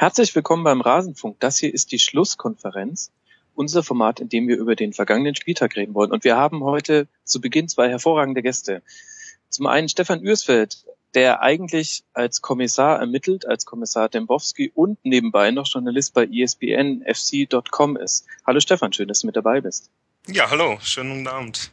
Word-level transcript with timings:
Herzlich 0.00 0.32
willkommen 0.36 0.62
beim 0.62 0.80
Rasenfunk. 0.80 1.40
Das 1.40 1.58
hier 1.58 1.74
ist 1.74 1.90
die 1.90 1.98
Schlusskonferenz, 1.98 3.10
unser 3.56 3.82
Format, 3.82 4.20
in 4.20 4.28
dem 4.28 4.46
wir 4.46 4.56
über 4.56 4.76
den 4.76 4.92
vergangenen 4.92 5.34
Spieltag 5.34 5.74
reden 5.74 5.92
wollen. 5.92 6.12
Und 6.12 6.22
wir 6.22 6.36
haben 6.36 6.62
heute 6.62 7.08
zu 7.24 7.40
Beginn 7.40 7.68
zwei 7.68 7.88
hervorragende 7.88 8.40
Gäste. 8.40 8.84
Zum 9.48 9.66
einen 9.66 9.88
Stefan 9.88 10.22
Ürsfeld, 10.22 10.84
der 11.14 11.42
eigentlich 11.42 12.04
als 12.12 12.42
Kommissar 12.42 13.00
ermittelt, 13.00 13.44
als 13.44 13.66
Kommissar 13.66 14.08
Dembowski 14.08 14.70
und 14.72 15.04
nebenbei 15.04 15.50
noch 15.50 15.66
Journalist 15.66 16.14
bei 16.14 16.28
ESPNFC.com 16.28 17.96
ist. 17.96 18.24
Hallo 18.46 18.60
Stefan, 18.60 18.92
schön, 18.92 19.08
dass 19.08 19.22
du 19.22 19.26
mit 19.26 19.34
dabei 19.34 19.62
bist. 19.62 19.90
Ja, 20.28 20.48
hallo, 20.48 20.78
schönen 20.80 21.26
Abend. 21.26 21.72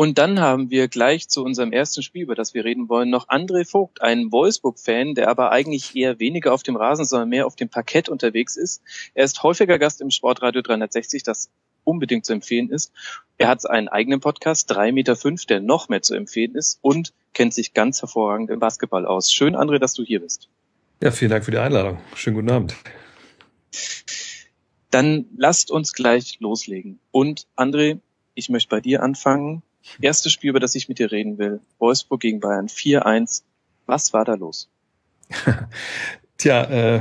Und 0.00 0.16
dann 0.16 0.40
haben 0.40 0.70
wir 0.70 0.88
gleich 0.88 1.28
zu 1.28 1.44
unserem 1.44 1.72
ersten 1.72 2.02
Spiel, 2.02 2.22
über 2.22 2.34
das 2.34 2.54
wir 2.54 2.64
reden 2.64 2.88
wollen, 2.88 3.10
noch 3.10 3.28
André 3.28 3.68
Vogt, 3.68 4.00
einen 4.00 4.32
Wolfsburg-Fan, 4.32 5.14
der 5.14 5.28
aber 5.28 5.52
eigentlich 5.52 5.94
eher 5.94 6.18
weniger 6.18 6.54
auf 6.54 6.62
dem 6.62 6.76
Rasen, 6.76 7.04
sondern 7.04 7.28
mehr 7.28 7.44
auf 7.44 7.54
dem 7.54 7.68
Parkett 7.68 8.08
unterwegs 8.08 8.56
ist. 8.56 8.80
Er 9.12 9.26
ist 9.26 9.42
häufiger 9.42 9.78
Gast 9.78 10.00
im 10.00 10.10
Sportradio 10.10 10.62
360, 10.62 11.22
das 11.22 11.50
unbedingt 11.84 12.24
zu 12.24 12.32
empfehlen 12.32 12.70
ist. 12.70 12.94
Er 13.36 13.48
hat 13.48 13.68
einen 13.68 13.88
eigenen 13.88 14.20
Podcast, 14.20 14.72
3,5 14.72 14.92
Meter, 14.92 15.16
fünf, 15.16 15.44
der 15.44 15.60
noch 15.60 15.90
mehr 15.90 16.00
zu 16.00 16.14
empfehlen 16.14 16.54
ist 16.54 16.78
und 16.80 17.12
kennt 17.34 17.52
sich 17.52 17.74
ganz 17.74 18.00
hervorragend 18.00 18.48
im 18.48 18.58
Basketball 18.58 19.04
aus. 19.04 19.30
Schön, 19.30 19.54
André, 19.54 19.76
dass 19.80 19.92
du 19.92 20.02
hier 20.02 20.20
bist. 20.20 20.48
Ja, 21.02 21.10
vielen 21.10 21.30
Dank 21.30 21.44
für 21.44 21.50
die 21.50 21.58
Einladung. 21.58 21.98
Schönen 22.14 22.36
guten 22.36 22.50
Abend. 22.50 22.74
Dann 24.90 25.26
lasst 25.36 25.70
uns 25.70 25.92
gleich 25.92 26.38
loslegen. 26.40 27.00
Und 27.10 27.46
André, 27.54 27.98
ich 28.34 28.48
möchte 28.48 28.70
bei 28.70 28.80
dir 28.80 29.02
anfangen. 29.02 29.62
Erstes 30.00 30.32
Spiel, 30.32 30.50
über 30.50 30.60
das 30.60 30.74
ich 30.74 30.88
mit 30.88 30.98
dir 30.98 31.10
reden 31.10 31.38
will. 31.38 31.60
Wolfsburg 31.78 32.20
gegen 32.20 32.40
Bayern 32.40 32.68
4-1. 32.68 33.42
Was 33.86 34.12
war 34.12 34.24
da 34.24 34.34
los? 34.34 34.68
Tja, 36.38 36.64
äh, 36.64 37.00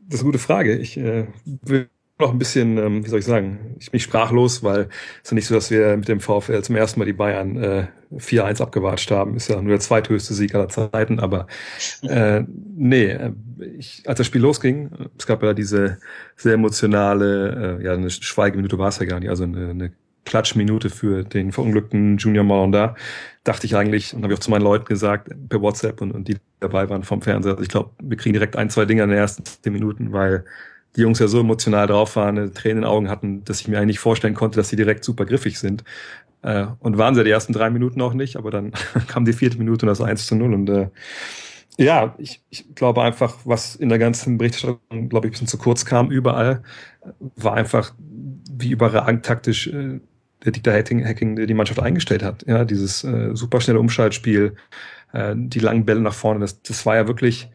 das 0.00 0.14
ist 0.14 0.20
eine 0.20 0.32
gute 0.32 0.38
Frage. 0.38 0.76
Ich 0.76 0.96
äh, 0.96 1.26
will 1.44 1.88
noch 2.18 2.32
ein 2.32 2.38
bisschen, 2.38 2.78
ähm, 2.78 3.04
wie 3.04 3.08
soll 3.08 3.20
ich 3.20 3.24
sagen, 3.24 3.76
ich 3.78 3.90
bin 3.90 4.00
sprachlos, 4.00 4.62
weil 4.62 4.88
es 5.22 5.24
ist 5.24 5.30
ja 5.30 5.34
nicht 5.34 5.46
so, 5.46 5.54
dass 5.54 5.70
wir 5.70 5.96
mit 5.96 6.08
dem 6.08 6.20
VfL 6.20 6.62
zum 6.62 6.74
ersten 6.74 6.98
Mal 6.98 7.06
die 7.06 7.12
Bayern 7.12 7.56
äh, 7.62 7.86
4-1 8.16 8.60
abgewatscht 8.60 9.10
haben. 9.10 9.36
Ist 9.36 9.48
ja 9.48 9.60
nur 9.60 9.70
der 9.70 9.80
zweithöchste 9.80 10.34
Sieg 10.34 10.54
aller 10.54 10.68
Zeiten, 10.68 11.20
aber 11.20 11.46
äh, 12.02 12.42
nee, 12.76 13.06
äh, 13.06 13.32
ich, 13.78 14.02
als 14.06 14.18
das 14.18 14.26
Spiel 14.26 14.40
losging, 14.40 14.90
es 15.16 15.26
gab 15.26 15.42
ja 15.42 15.54
diese 15.54 15.98
sehr 16.36 16.54
emotionale, 16.54 17.78
äh, 17.80 17.84
ja, 17.84 17.92
eine 17.92 18.10
Schweigeminute 18.10 18.78
war 18.78 18.88
es 18.88 18.98
ja 18.98 19.06
gar 19.06 19.20
nicht, 19.20 19.30
also 19.30 19.44
eine, 19.44 19.70
eine 19.70 19.92
Klatschminute 20.24 20.90
für 20.90 21.24
den 21.24 21.52
verunglückten 21.52 22.18
Junior 22.18 22.44
Malonda, 22.44 22.96
dachte 23.44 23.66
ich 23.66 23.76
eigentlich, 23.76 24.14
und 24.14 24.22
habe 24.22 24.32
ich 24.32 24.38
auch 24.38 24.42
zu 24.42 24.50
meinen 24.50 24.62
Leuten 24.62 24.84
gesagt, 24.84 25.30
per 25.48 25.62
WhatsApp 25.62 26.00
und, 26.00 26.12
und 26.12 26.28
die 26.28 26.36
dabei 26.60 26.88
waren 26.90 27.02
vom 27.02 27.22
Fernseher, 27.22 27.52
also 27.52 27.62
ich 27.62 27.68
glaube, 27.68 27.90
wir 28.02 28.16
kriegen 28.16 28.34
direkt 28.34 28.56
ein, 28.56 28.70
zwei 28.70 28.84
Dinger 28.84 29.04
in 29.04 29.10
den 29.10 29.18
ersten 29.18 29.44
zehn 29.44 29.72
Minuten, 29.72 30.12
weil 30.12 30.44
die 30.96 31.02
Jungs 31.02 31.18
ja 31.18 31.28
so 31.28 31.40
emotional 31.40 31.86
drauf 31.86 32.16
waren, 32.16 32.36
Tränen 32.54 32.78
in 32.78 32.82
den 32.82 32.84
Augen 32.84 33.08
hatten, 33.08 33.44
dass 33.44 33.60
ich 33.60 33.68
mir 33.68 33.76
eigentlich 33.76 33.86
nicht 33.86 33.98
vorstellen 34.00 34.34
konnte, 34.34 34.56
dass 34.56 34.68
sie 34.68 34.76
direkt 34.76 35.04
super 35.04 35.24
griffig 35.24 35.58
sind. 35.58 35.84
Äh, 36.42 36.66
und 36.80 36.98
waren 36.98 37.14
sie 37.14 37.24
die 37.24 37.30
ersten 37.30 37.52
drei 37.52 37.70
Minuten 37.70 38.00
auch 38.00 38.14
nicht, 38.14 38.36
aber 38.36 38.50
dann 38.50 38.72
kam 39.08 39.24
die 39.24 39.32
vierte 39.32 39.58
Minute 39.58 39.86
und 39.86 39.88
das 39.88 40.00
1 40.00 40.26
zu 40.26 40.34
0 40.34 40.54
und 40.54 40.68
äh, 40.70 40.88
ja, 41.78 42.14
ich, 42.18 42.42
ich 42.50 42.74
glaube 42.74 43.02
einfach, 43.02 43.38
was 43.44 43.76
in 43.76 43.88
der 43.88 43.98
ganzen 43.98 44.36
Berichterstattung, 44.36 45.08
glaube 45.08 45.26
ich, 45.26 45.30
ein 45.30 45.32
bisschen 45.32 45.46
zu 45.46 45.58
kurz 45.58 45.84
kam 45.84 46.10
überall, 46.10 46.62
war 47.36 47.54
einfach, 47.54 47.94
wie 47.98 48.70
überragend 48.72 49.24
taktisch 49.24 49.68
äh, 49.68 50.00
der 50.44 50.52
Dieter 50.52 50.72
Hacking, 50.72 51.04
Hacking 51.04 51.46
die 51.46 51.54
Mannschaft 51.54 51.80
eingestellt 51.80 52.22
hat. 52.22 52.44
Ja, 52.46 52.64
dieses 52.64 53.04
äh, 53.04 53.30
superschnelle 53.34 53.80
Umschaltspiel, 53.80 54.56
äh, 55.12 55.34
die 55.36 55.60
langen 55.60 55.84
Bälle 55.86 56.00
nach 56.00 56.14
vorne, 56.14 56.40
das, 56.40 56.62
das 56.62 56.84
war 56.84 56.96
ja 56.96 57.06
wirklich 57.06 57.48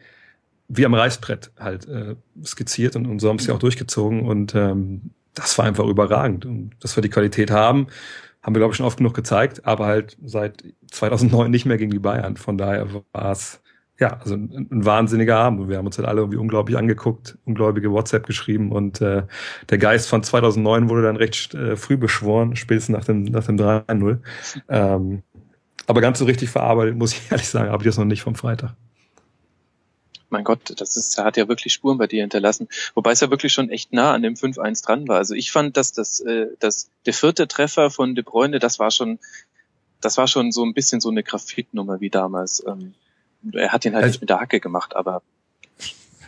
wie 0.68 0.86
am 0.86 0.94
Reißbrett 0.94 1.52
halt 1.58 1.86
äh, 1.88 2.16
skizziert 2.44 2.96
und, 2.96 3.06
und 3.06 3.18
so 3.20 3.28
haben 3.28 3.38
sie 3.38 3.52
auch 3.52 3.58
durchgezogen 3.58 4.26
und 4.26 4.54
ähm, 4.54 5.10
das 5.34 5.58
war 5.58 5.66
einfach 5.66 5.84
überragend. 5.86 6.46
Und 6.46 6.72
dass 6.80 6.96
wir 6.96 7.02
die 7.02 7.10
Qualität 7.10 7.50
haben, 7.50 7.88
haben 8.42 8.54
wir, 8.54 8.60
glaube 8.60 8.72
ich, 8.72 8.78
schon 8.78 8.86
oft 8.86 8.98
genug 8.98 9.14
gezeigt, 9.14 9.66
aber 9.66 9.86
halt 9.86 10.16
seit 10.24 10.64
2009 10.90 11.50
nicht 11.50 11.66
mehr 11.66 11.76
gegen 11.76 11.90
die 11.90 11.98
Bayern. 11.98 12.36
Von 12.36 12.56
daher 12.56 12.88
war 13.12 13.32
es 13.32 13.60
ja, 13.98 14.18
also 14.20 14.34
ein, 14.34 14.68
ein 14.70 14.84
wahnsinniger 14.84 15.36
Abend. 15.36 15.68
Wir 15.68 15.78
haben 15.78 15.86
uns 15.86 15.98
halt 15.98 16.08
alle 16.08 16.20
irgendwie 16.20 16.38
unglaublich 16.38 16.76
angeguckt, 16.76 17.38
ungläubige 17.44 17.92
WhatsApp 17.92 18.26
geschrieben 18.26 18.72
und 18.72 19.00
äh, 19.00 19.22
der 19.70 19.78
Geist 19.78 20.08
von 20.08 20.22
2009 20.22 20.88
wurde 20.88 21.02
dann 21.02 21.16
recht 21.16 21.54
äh, 21.54 21.76
früh 21.76 21.96
beschworen, 21.96 22.56
spätestens 22.56 22.96
nach 22.96 23.04
dem, 23.04 23.22
nach 23.22 23.44
dem 23.44 23.56
3-0. 23.56 24.18
Ähm, 24.68 25.22
aber 25.86 26.00
ganz 26.00 26.18
so 26.18 26.24
richtig 26.24 26.50
verarbeitet, 26.50 26.96
muss 26.96 27.12
ich 27.12 27.22
ehrlich 27.30 27.48
sagen, 27.48 27.70
habe 27.70 27.82
ich 27.82 27.88
das 27.88 27.98
noch 27.98 28.04
nicht 28.04 28.22
vom 28.22 28.34
Freitag. 28.34 28.74
Mein 30.30 30.42
Gott, 30.42 30.80
das 30.80 30.96
ist, 30.96 31.16
hat 31.18 31.36
ja 31.36 31.46
wirklich 31.46 31.72
Spuren 31.72 31.96
bei 31.96 32.08
dir 32.08 32.22
hinterlassen. 32.22 32.66
Wobei 32.94 33.12
es 33.12 33.20
ja 33.20 33.30
wirklich 33.30 33.52
schon 33.52 33.70
echt 33.70 33.92
nah 33.92 34.12
an 34.12 34.22
dem 34.22 34.34
5-1 34.34 34.84
dran 34.84 35.06
war. 35.06 35.18
Also 35.18 35.34
ich 35.34 35.52
fand, 35.52 35.76
dass 35.76 35.92
das, 35.92 36.18
äh, 36.18 36.48
dass 36.58 36.90
der 37.06 37.14
vierte 37.14 37.46
Treffer 37.46 37.90
von 37.90 38.16
De 38.16 38.24
Bruyne, 38.24 38.58
das 38.58 38.80
war 38.80 38.90
schon, 38.90 39.20
das 40.00 40.16
war 40.16 40.26
schon 40.26 40.50
so 40.50 40.64
ein 40.64 40.74
bisschen 40.74 41.00
so 41.00 41.08
eine 41.08 41.22
Graphitnummer 41.22 42.00
wie 42.00 42.10
damals. 42.10 42.64
Ähm, 42.66 42.94
er 43.52 43.72
hat 43.72 43.84
ihn 43.84 43.94
halt 43.94 44.04
also, 44.04 44.14
nicht 44.14 44.20
mit 44.20 44.30
der 44.30 44.40
Hacke 44.40 44.60
gemacht, 44.60 44.96
aber 44.96 45.22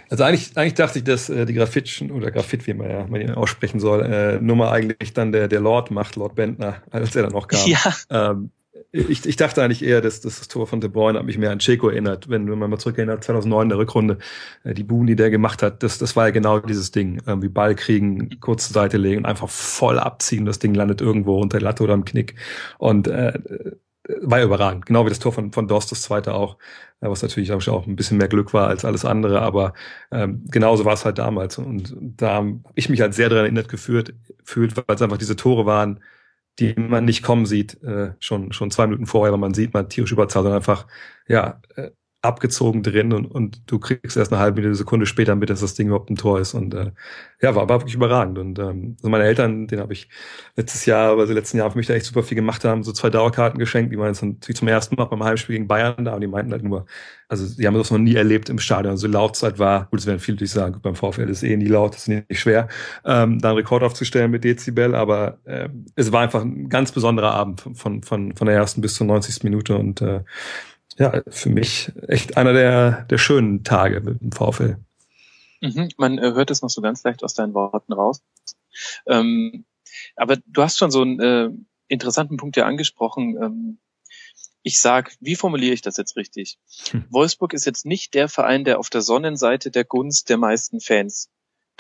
also 0.08 0.22
eigentlich, 0.22 0.56
eigentlich 0.56 0.74
dachte 0.74 0.98
ich, 0.98 1.04
dass 1.04 1.28
äh, 1.28 1.46
die 1.46 1.54
Graffitschen 1.54 2.12
oder 2.12 2.30
Graffit, 2.30 2.66
wie 2.66 2.74
man 2.74 2.90
ja 2.90 3.06
man 3.06 3.20
ihn 3.20 3.32
aussprechen 3.32 3.80
soll, 3.80 4.02
äh, 4.02 4.40
Nummer 4.40 4.70
eigentlich 4.70 5.12
dann 5.14 5.32
der, 5.32 5.48
der 5.48 5.60
Lord 5.60 5.90
macht, 5.90 6.16
Lord 6.16 6.34
Bentner, 6.36 6.82
als 6.90 7.16
er 7.16 7.24
dann 7.24 7.32
noch 7.32 7.48
kam. 7.48 7.60
Ja. 7.66 7.80
Ähm, 8.10 8.50
ich, 8.92 9.26
ich 9.26 9.36
dachte 9.36 9.62
eigentlich 9.62 9.84
eher, 9.84 10.00
dass, 10.00 10.20
dass 10.20 10.38
das 10.38 10.48
Tor 10.48 10.66
von 10.66 10.80
De 10.80 10.88
Bruyne 10.88 11.18
hat 11.18 11.26
mich 11.26 11.38
mehr 11.38 11.50
an 11.50 11.58
Checo 11.58 11.88
erinnert, 11.88 12.28
wenn, 12.28 12.50
wenn 12.50 12.58
man 12.58 12.70
mal 12.70 12.78
zurückerinnert, 12.78 13.24
2009 13.24 13.64
in 13.64 13.68
der 13.70 13.78
Rückrunde, 13.78 14.18
äh, 14.64 14.74
die 14.74 14.84
Buhn, 14.84 15.06
die 15.06 15.16
der 15.16 15.30
gemacht 15.30 15.62
hat, 15.62 15.82
das, 15.82 15.98
das 15.98 16.14
war 16.14 16.26
ja 16.26 16.30
genau 16.30 16.60
dieses 16.60 16.92
Ding, 16.92 17.20
irgendwie 17.26 17.48
Ball 17.48 17.74
kriegen, 17.74 18.38
kurz 18.40 18.68
zur 18.68 18.74
Seite 18.74 18.96
legen 18.96 19.18
und 19.18 19.26
einfach 19.26 19.48
voll 19.48 19.98
abziehen, 19.98 20.46
das 20.46 20.60
Ding 20.60 20.74
landet 20.74 21.00
irgendwo 21.00 21.38
unter 21.40 21.58
der 21.58 21.64
Latte 21.64 21.82
oder 21.82 21.94
am 21.94 22.04
Knick 22.04 22.36
und 22.78 23.08
äh, 23.08 23.38
war 24.22 24.42
überragend. 24.42 24.86
Genau 24.86 25.04
wie 25.04 25.08
das 25.10 25.18
Tor 25.18 25.32
von, 25.32 25.52
von 25.52 25.68
Dorst, 25.68 25.90
das 25.92 26.02
zweite 26.02 26.34
auch, 26.34 26.58
äh, 27.00 27.08
was 27.08 27.22
natürlich 27.22 27.50
ich, 27.50 27.68
auch 27.68 27.86
ein 27.86 27.96
bisschen 27.96 28.18
mehr 28.18 28.28
Glück 28.28 28.52
war 28.54 28.68
als 28.68 28.84
alles 28.84 29.04
andere, 29.04 29.40
aber 29.42 29.74
ähm, 30.10 30.44
genauso 30.50 30.84
war 30.84 30.94
es 30.94 31.04
halt 31.04 31.18
damals. 31.18 31.58
Und 31.58 31.96
da 32.00 32.34
habe 32.34 32.60
ich 32.74 32.88
mich 32.88 33.00
halt 33.00 33.14
sehr 33.14 33.28
daran 33.28 33.44
erinnert 33.46 33.68
gefühlt, 33.68 34.14
fühlt, 34.44 34.76
weil 34.76 34.84
es 34.88 35.02
einfach 35.02 35.18
diese 35.18 35.36
Tore 35.36 35.66
waren, 35.66 36.00
die 36.58 36.74
man 36.76 37.04
nicht 37.04 37.22
kommen 37.22 37.46
sieht, 37.46 37.82
äh, 37.82 38.14
schon, 38.20 38.52
schon 38.52 38.70
zwei 38.70 38.86
Minuten 38.86 39.06
vorher, 39.06 39.32
weil 39.32 39.40
man 39.40 39.54
sieht, 39.54 39.74
man 39.74 39.88
tierisch 39.88 40.12
überzahlt, 40.12 40.44
sondern 40.44 40.60
einfach, 40.60 40.86
ja, 41.28 41.60
äh, 41.76 41.90
abgezogen 42.26 42.82
drin 42.82 43.12
und, 43.12 43.26
und 43.26 43.62
du 43.66 43.78
kriegst 43.78 44.16
erst 44.16 44.32
eine 44.32 44.40
halbe 44.40 44.74
Sekunde 44.74 45.06
später 45.06 45.34
mit, 45.34 45.50
dass 45.50 45.60
das 45.60 45.74
Ding 45.74 45.88
überhaupt 45.88 46.10
ein 46.10 46.16
Tor 46.16 46.40
ist. 46.40 46.54
Und 46.54 46.74
äh, 46.74 46.92
ja, 47.42 47.54
war, 47.54 47.68
war 47.68 47.80
wirklich 47.80 47.94
überragend. 47.94 48.38
Und 48.38 48.58
ähm, 48.58 48.96
also 48.98 49.08
meine 49.08 49.24
Eltern, 49.24 49.66
den 49.66 49.80
habe 49.80 49.92
ich 49.92 50.08
letztes 50.56 50.86
Jahr, 50.86 51.18
also 51.18 51.32
letzten 51.32 51.58
Jahr 51.58 51.70
für 51.70 51.78
mich 51.78 51.86
da 51.86 51.94
echt 51.94 52.06
super 52.06 52.22
viel 52.22 52.36
gemacht 52.36 52.64
haben, 52.64 52.82
so 52.82 52.92
zwei 52.92 53.10
Dauerkarten 53.10 53.58
geschenkt, 53.58 53.92
die 53.92 53.98
waren 53.98 54.08
jetzt 54.08 54.22
natürlich 54.22 54.56
zum 54.56 54.68
ersten 54.68 54.96
Mal 54.96 55.04
beim 55.04 55.22
Heimspiel 55.22 55.54
gegen 55.54 55.68
Bayern 55.68 56.04
da 56.04 56.14
und 56.14 56.20
die 56.20 56.26
meinten 56.26 56.52
halt 56.52 56.62
nur, 56.62 56.86
also 57.28 57.46
die 57.56 57.66
haben 57.66 57.74
das 57.74 57.90
noch 57.90 57.98
nie 57.98 58.14
erlebt 58.14 58.48
im 58.48 58.58
Stadion. 58.58 58.92
Also 58.92 59.06
Lautzeit 59.06 59.58
war, 59.58 59.86
gut, 59.90 60.00
es 60.00 60.06
werden 60.06 60.18
viele 60.18 60.36
natürlich 60.36 60.52
sagen, 60.52 60.80
beim 60.82 60.94
VfL 60.94 61.28
ist 61.28 61.42
eh 61.42 61.56
nie 61.56 61.66
laut, 61.66 61.94
das 61.94 62.02
ist 62.02 62.08
nicht 62.08 62.40
schwer, 62.40 62.68
ähm, 63.04 63.38
da 63.38 63.50
einen 63.50 63.58
Rekord 63.58 63.82
aufzustellen 63.82 64.30
mit 64.30 64.44
Dezibel, 64.44 64.94
aber 64.94 65.38
äh, 65.44 65.68
es 65.94 66.12
war 66.12 66.22
einfach 66.22 66.42
ein 66.42 66.68
ganz 66.68 66.92
besonderer 66.92 67.32
Abend 67.32 67.62
von, 67.74 68.02
von, 68.02 68.34
von 68.34 68.46
der 68.46 68.56
ersten 68.56 68.80
bis 68.80 68.94
zur 68.94 69.06
90. 69.06 69.44
Minute 69.44 69.76
und 69.76 70.00
äh, 70.00 70.20
ja, 70.98 71.22
für 71.28 71.50
mich 71.50 71.92
echt 72.08 72.36
einer 72.36 72.52
der, 72.52 73.02
der 73.04 73.18
schönen 73.18 73.64
Tage 73.64 74.00
mit 74.00 74.20
dem 74.20 74.32
VfL. 74.32 74.76
Mhm, 75.60 75.88
man 75.96 76.18
äh, 76.18 76.32
hört 76.32 76.50
es 76.50 76.62
noch 76.62 76.70
so 76.70 76.80
ganz 76.80 77.02
leicht 77.02 77.24
aus 77.24 77.34
deinen 77.34 77.54
Worten 77.54 77.92
raus. 77.92 78.22
Ähm, 79.06 79.64
aber 80.16 80.36
du 80.36 80.62
hast 80.62 80.78
schon 80.78 80.90
so 80.90 81.02
einen 81.02 81.20
äh, 81.20 81.50
interessanten 81.88 82.36
Punkt 82.36 82.56
ja 82.56 82.66
angesprochen. 82.66 83.36
Ähm, 83.42 83.78
ich 84.62 84.80
sag, 84.80 85.14
wie 85.20 85.36
formuliere 85.36 85.74
ich 85.74 85.82
das 85.82 85.96
jetzt 85.96 86.16
richtig? 86.16 86.58
Hm. 86.90 87.04
Wolfsburg 87.10 87.52
ist 87.54 87.66
jetzt 87.66 87.86
nicht 87.86 88.14
der 88.14 88.28
Verein, 88.28 88.64
der 88.64 88.78
auf 88.78 88.90
der 88.90 89.00
Sonnenseite 89.00 89.70
der 89.70 89.84
Gunst 89.84 90.28
der 90.28 90.38
meisten 90.38 90.80
Fans 90.80 91.30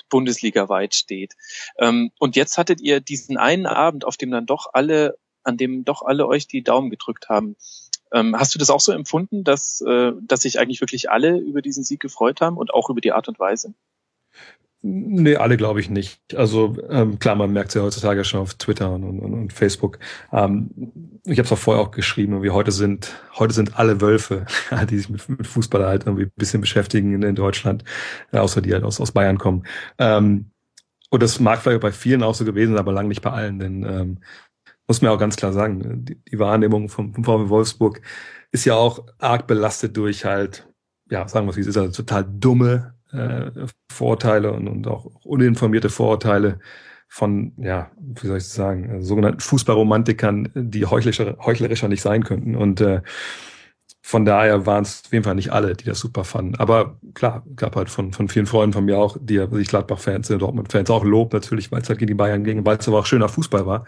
Bundesliga 0.08 0.68
weit 0.68 0.94
steht. 0.94 1.34
Ähm, 1.78 2.12
und 2.18 2.36
jetzt 2.36 2.58
hattet 2.58 2.80
ihr 2.80 3.00
diesen 3.00 3.36
einen 3.36 3.66
Abend, 3.66 4.04
auf 4.04 4.16
dem 4.16 4.30
dann 4.30 4.46
doch 4.46 4.70
alle, 4.72 5.18
an 5.42 5.56
dem 5.56 5.84
doch 5.84 6.02
alle 6.02 6.26
euch 6.26 6.46
die 6.46 6.62
Daumen 6.62 6.90
gedrückt 6.90 7.28
haben. 7.28 7.56
Ähm, 8.12 8.36
hast 8.36 8.54
du 8.54 8.58
das 8.58 8.70
auch 8.70 8.80
so 8.80 8.92
empfunden, 8.92 9.44
dass, 9.44 9.80
äh, 9.80 10.12
dass 10.22 10.42
sich 10.42 10.58
eigentlich 10.58 10.80
wirklich 10.80 11.10
alle 11.10 11.38
über 11.38 11.62
diesen 11.62 11.84
Sieg 11.84 12.00
gefreut 12.00 12.40
haben 12.40 12.56
und 12.56 12.72
auch 12.72 12.90
über 12.90 13.00
die 13.00 13.12
Art 13.12 13.28
und 13.28 13.38
Weise? 13.38 13.74
Nee, 14.88 15.34
alle 15.36 15.56
glaube 15.56 15.80
ich 15.80 15.90
nicht. 15.90 16.20
Also 16.36 16.76
ähm, 16.88 17.18
klar, 17.18 17.34
man 17.34 17.52
merkt 17.52 17.70
es 17.70 17.74
ja 17.74 17.82
heutzutage 17.82 18.22
schon 18.24 18.40
auf 18.40 18.54
Twitter 18.54 18.92
und, 18.92 19.02
und, 19.02 19.20
und 19.20 19.52
Facebook. 19.52 19.98
Ähm, 20.32 20.70
ich 21.24 21.38
habe 21.38 21.46
es 21.46 21.52
auch 21.52 21.58
vorher 21.58 21.82
auch 21.82 21.90
geschrieben, 21.90 22.42
wie 22.44 22.50
heute 22.50 22.70
sind 22.70 23.20
heute 23.36 23.52
sind 23.52 23.78
alle 23.78 24.00
Wölfe, 24.00 24.46
die 24.90 24.98
sich 24.98 25.08
mit, 25.08 25.28
mit 25.28 25.46
Fußball 25.46 25.84
halt 25.84 26.06
irgendwie 26.06 26.26
ein 26.26 26.32
bisschen 26.36 26.60
beschäftigen 26.60 27.14
in, 27.14 27.22
in 27.22 27.34
Deutschland, 27.34 27.82
äh, 28.32 28.38
außer 28.38 28.60
die 28.60 28.72
halt 28.74 28.84
aus, 28.84 29.00
aus 29.00 29.10
Bayern 29.10 29.38
kommen. 29.38 29.66
Ähm, 29.98 30.52
und 31.10 31.22
das 31.22 31.40
mag 31.40 31.60
vielleicht 31.60 31.80
bei 31.80 31.92
vielen 31.92 32.22
auch 32.22 32.34
so 32.34 32.44
gewesen 32.44 32.72
sein, 32.72 32.80
aber 32.80 32.92
lang 32.92 33.08
nicht 33.08 33.22
bei 33.22 33.30
allen, 33.30 33.58
denn 33.58 33.84
ähm, 33.84 34.18
muss 34.88 35.02
man 35.02 35.10
auch 35.10 35.18
ganz 35.18 35.36
klar 35.36 35.52
sagen, 35.52 36.04
die, 36.04 36.16
die 36.24 36.38
Wahrnehmung 36.38 36.88
vom, 36.88 37.14
vom 37.14 37.24
VW 37.24 37.48
Wolfsburg 37.48 38.00
ist 38.52 38.64
ja 38.64 38.74
auch 38.74 39.06
arg 39.18 39.46
belastet 39.46 39.96
durch 39.96 40.24
halt, 40.24 40.68
ja, 41.10 41.26
sagen 41.28 41.46
wir 41.46 41.50
es, 41.50 41.58
ist, 41.58 41.76
also 41.76 42.02
total 42.02 42.24
dumme 42.28 42.94
äh, 43.12 43.50
Vorurteile 43.92 44.52
und, 44.52 44.68
und 44.68 44.86
auch 44.86 45.06
uninformierte 45.24 45.90
Vorurteile 45.90 46.58
von, 47.08 47.52
ja, 47.58 47.90
wie 47.98 48.26
soll 48.26 48.38
ich 48.38 48.48
sagen, 48.48 48.90
äh, 48.90 49.02
sogenannten 49.02 49.40
Fußballromantikern, 49.40 50.50
die 50.54 50.86
heuchlerischer, 50.86 51.36
heuchlerischer 51.40 51.88
nicht 51.88 52.02
sein 52.02 52.24
könnten. 52.24 52.56
Und 52.56 52.80
äh, 52.80 53.02
von 54.02 54.24
daher 54.24 54.66
waren 54.66 54.82
es 54.82 55.02
auf 55.04 55.12
jeden 55.12 55.24
Fall 55.24 55.34
nicht 55.34 55.52
alle, 55.52 55.74
die 55.74 55.84
das 55.84 55.98
super 55.98 56.24
fanden. 56.24 56.54
Aber 56.56 57.00
klar, 57.14 57.44
gab 57.56 57.74
halt 57.74 57.90
von, 57.90 58.12
von 58.12 58.28
vielen 58.28 58.46
Freunden 58.46 58.72
von 58.72 58.84
mir 58.84 58.98
auch, 58.98 59.16
die 59.20 59.44
sich 59.52 59.68
Gladbach-Fans 59.68 60.28
sind, 60.28 60.42
Dortmund-Fans 60.42 60.90
auch 60.90 61.04
Lob 61.04 61.32
natürlich, 61.32 61.72
weil 61.72 61.82
es 61.82 61.88
halt 61.88 61.98
gegen 61.98 62.08
die 62.08 62.14
Bayern 62.14 62.44
ging, 62.44 62.64
weil 62.64 62.76
es 62.76 62.86
aber 62.86 63.00
auch 63.00 63.06
schöner 63.06 63.28
Fußball 63.28 63.66
war. 63.66 63.84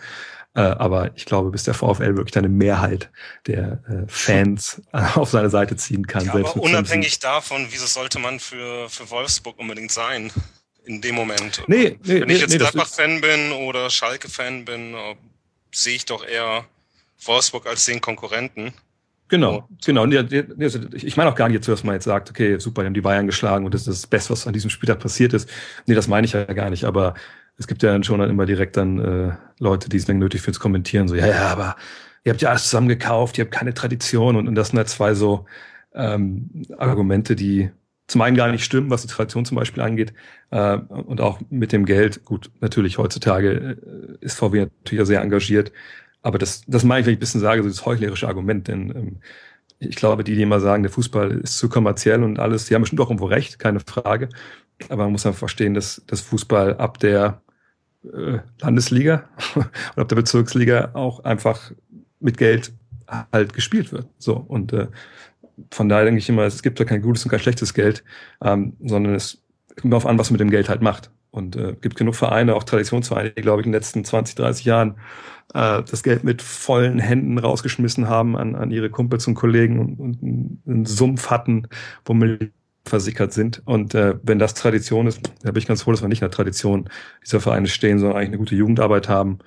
Äh, 0.58 0.75
aber 0.76 1.12
ich 1.14 1.25
glaube, 1.25 1.52
bis 1.52 1.62
der 1.62 1.75
VfL 1.75 2.16
wirklich 2.16 2.37
eine 2.37 2.49
Mehrheit 2.49 3.10
der 3.46 3.81
äh, 3.88 4.08
Fans 4.08 4.82
äh, 4.93 5.05
auf 5.14 5.31
seine 5.31 5.50
Seite 5.50 5.76
ziehen 5.76 6.05
kann. 6.05 6.25
Ja, 6.25 6.34
aber 6.34 6.56
unabhängig 6.56 7.20
davon, 7.20 7.69
wieso 7.70 7.87
sollte 7.87 8.19
man 8.19 8.40
für, 8.40 8.88
für 8.88 9.08
Wolfsburg 9.08 9.56
unbedingt 9.56 9.93
sein? 9.93 10.32
In 10.84 11.00
dem 11.00 11.14
Moment. 11.14 11.62
Nee, 11.69 11.96
nee, 12.02 12.22
Wenn 12.22 12.31
ich 12.31 12.40
jetzt 12.40 12.50
nee, 12.50 12.58
Gladbach-Fan 12.58 13.20
bin 13.20 13.52
oder 13.52 13.88
Schalke-Fan 13.88 14.64
bin, 14.64 14.96
sehe 15.70 15.94
ich 15.94 16.06
doch 16.06 16.26
eher 16.26 16.64
Wolfsburg 17.25 17.66
als 17.66 17.84
den 17.84 18.00
Konkurrenten. 18.00 18.72
Genau, 19.28 19.69
genau. 19.84 20.05
Also 20.05 20.81
ich 20.93 21.16
meine 21.16 21.31
auch 21.31 21.34
gar 21.34 21.49
nicht 21.49 21.56
jetzt, 21.56 21.69
dass 21.69 21.84
man 21.84 21.94
jetzt 21.94 22.05
sagt, 22.05 22.31
okay, 22.31 22.58
super, 22.58 22.82
die 22.82 22.87
haben 22.87 22.94
die 22.94 23.02
Bayern 23.02 23.26
geschlagen 23.26 23.64
und 23.66 23.75
das 23.75 23.82
ist 23.82 24.02
das 24.02 24.06
Beste, 24.06 24.31
was 24.31 24.46
an 24.46 24.55
diesem 24.55 24.70
Spieltag 24.70 24.99
passiert 24.99 25.34
ist. 25.34 25.49
Nee, 25.87 25.94
das 25.94 26.08
meine 26.08 26.25
ich 26.25 26.32
ja 26.32 26.44
gar 26.44 26.70
nicht. 26.70 26.84
Aber 26.84 27.14
es 27.58 27.66
gibt 27.66 27.82
ja 27.82 27.93
dann 27.93 28.05
schon 28.05 28.20
dann 28.20 28.31
immer 28.31 28.46
direkt 28.46 28.76
dann 28.76 28.99
äh, 28.99 29.32
Leute, 29.58 29.88
die 29.88 29.96
es 29.96 30.05
dann 30.05 30.19
nötig 30.19 30.40
fürs 30.40 30.60
Kommentieren, 30.60 31.08
so, 31.08 31.14
ja, 31.14 31.26
ja, 31.26 31.49
aber 31.49 31.76
ihr 32.25 32.32
habt 32.32 32.40
ja 32.40 32.50
alles 32.50 32.64
zusammen 32.64 32.88
gekauft, 32.88 33.37
ihr 33.38 33.44
habt 33.44 33.55
keine 33.55 33.75
Tradition 33.75 34.37
und, 34.37 34.49
und 34.49 34.55
das 34.55 34.69
sind 34.69 34.78
halt 34.78 34.88
zwei 34.88 35.14
so 35.14 35.44
ähm, 35.94 36.62
Argumente, 36.78 37.37
die 37.37 37.70
zum 38.06 38.22
einen 38.22 38.37
gar 38.37 38.50
nicht 38.50 38.64
stimmen, 38.64 38.90
was 38.90 39.02
die 39.02 39.08
Tradition 39.08 39.44
zum 39.44 39.56
Beispiel 39.56 39.82
angeht, 39.82 40.14
äh, 40.50 40.76
und 40.76 41.20
auch 41.20 41.40
mit 41.50 41.72
dem 41.72 41.84
Geld. 41.84 42.25
Gut, 42.25 42.50
natürlich 42.60 42.96
heutzutage 42.96 43.78
äh, 44.20 44.25
ist 44.25 44.38
VW 44.38 44.69
natürlich 44.84 45.06
sehr 45.06 45.20
engagiert, 45.20 45.72
aber 46.22 46.38
das, 46.38 46.62
das 46.66 46.84
meine 46.84 47.00
ich, 47.00 47.06
wenn 47.06 47.12
ich 47.12 47.19
ein 47.19 47.20
bisschen 47.20 47.40
sage, 47.40 47.62
so 47.62 47.69
das 47.69 47.84
heuchlerische 47.84 48.28
Argument, 48.28 48.69
denn 48.69 48.90
ähm, 48.96 49.20
ich 49.81 49.96
glaube, 49.96 50.25
die, 50.25 50.34
die 50.34 50.43
immer 50.43 50.60
sagen, 50.60 50.82
der 50.82 50.93
Fußball 50.93 51.32
ist 51.38 51.58
zu 51.58 51.69
kommerziell 51.69 52.22
und 52.22 52.38
alles, 52.38 52.66
die 52.66 52.75
haben 52.75 52.82
bestimmt 52.82 53.00
auch 53.00 53.10
irgendwo 53.10 53.26
recht, 53.26 53.58
keine 53.58 53.81
Frage. 53.81 54.28
Aber 54.88 55.05
man 55.05 55.12
muss 55.12 55.26
einfach 55.26 55.38
verstehen, 55.38 55.75
dass 55.75 56.02
das 56.06 56.20
Fußball 56.20 56.76
ab 56.76 56.99
der 56.99 57.43
äh, 58.12 58.38
Landesliga 58.60 59.28
und 59.55 59.66
ab 59.96 60.08
der 60.08 60.16
Bezirksliga 60.16 60.90
auch 60.94 61.25
einfach 61.25 61.72
mit 62.20 62.38
Geld 62.38 62.72
halt 63.32 63.55
gespielt 63.55 63.93
wird. 63.93 64.06
So 64.19 64.37
und 64.37 64.72
äh, 64.72 64.88
von 65.72 65.88
daher 65.88 66.05
denke 66.05 66.19
ich 66.19 66.28
immer, 66.28 66.43
es 66.43 66.62
gibt 66.62 66.78
ja 66.78 66.84
kein 66.84 67.02
gutes 67.02 67.25
und 67.25 67.31
kein 67.31 67.40
schlechtes 67.40 67.75
Geld, 67.75 68.05
ähm, 68.43 68.76
sondern 68.81 69.14
es 69.14 69.43
kommt 69.81 69.93
darauf 69.93 70.06
an, 70.06 70.19
was 70.19 70.31
man 70.31 70.34
mit 70.34 70.40
dem 70.40 70.50
Geld 70.50 70.69
halt 70.69 70.82
macht. 70.82 71.10
Und 71.31 71.56
äh, 71.56 71.76
gibt 71.81 71.96
genug 71.96 72.16
Vereine, 72.16 72.55
auch 72.55 72.64
Traditionsvereine, 72.64 73.31
die, 73.31 73.43
glaube 73.43 73.60
ich, 73.60 73.66
in 73.66 73.72
den 73.72 73.78
letzten 73.78 74.05
20, 74.05 74.34
30 74.37 74.64
Jahren 74.64 74.96
äh, 75.52 75.82
das 75.82 76.02
Geld 76.02 76.25
mit 76.25 76.40
vollen 76.40 76.99
Händen 76.99 77.38
rausgeschmissen 77.38 78.08
haben 78.08 78.37
an, 78.37 78.55
an 78.55 78.70
ihre 78.70 78.88
Kumpels 78.90 79.26
und 79.26 79.34
Kollegen 79.34 79.78
und, 79.78 80.00
und 80.00 80.22
einen 80.66 80.87
Sumpf 80.87 81.28
hatten, 81.31 81.69
wo 82.05 82.14
Millionen 82.14 82.52
versickert 82.88 83.32
sind. 83.32 83.62
Und 83.64 83.94
äh, 83.94 84.17
wenn 84.23 84.38
das 84.38 84.55
Tradition 84.55 85.06
ist, 85.06 85.20
da 85.43 85.50
bin 85.52 85.61
ich 85.61 85.69
ganz 85.69 85.82
froh, 85.82 85.93
dass 85.93 86.02
wir 86.02 86.08
nicht 86.08 86.23
in 86.23 86.26
der 86.26 86.35
Tradition 86.35 86.88
dieser 87.25 87.40
Vereine 87.40 87.69
stehen, 87.69 87.99
sondern 87.99 88.17
eigentlich 88.17 88.29
eine 88.29 88.38
gute 88.38 88.55
Jugendarbeit 88.55 89.08
haben 89.08 89.38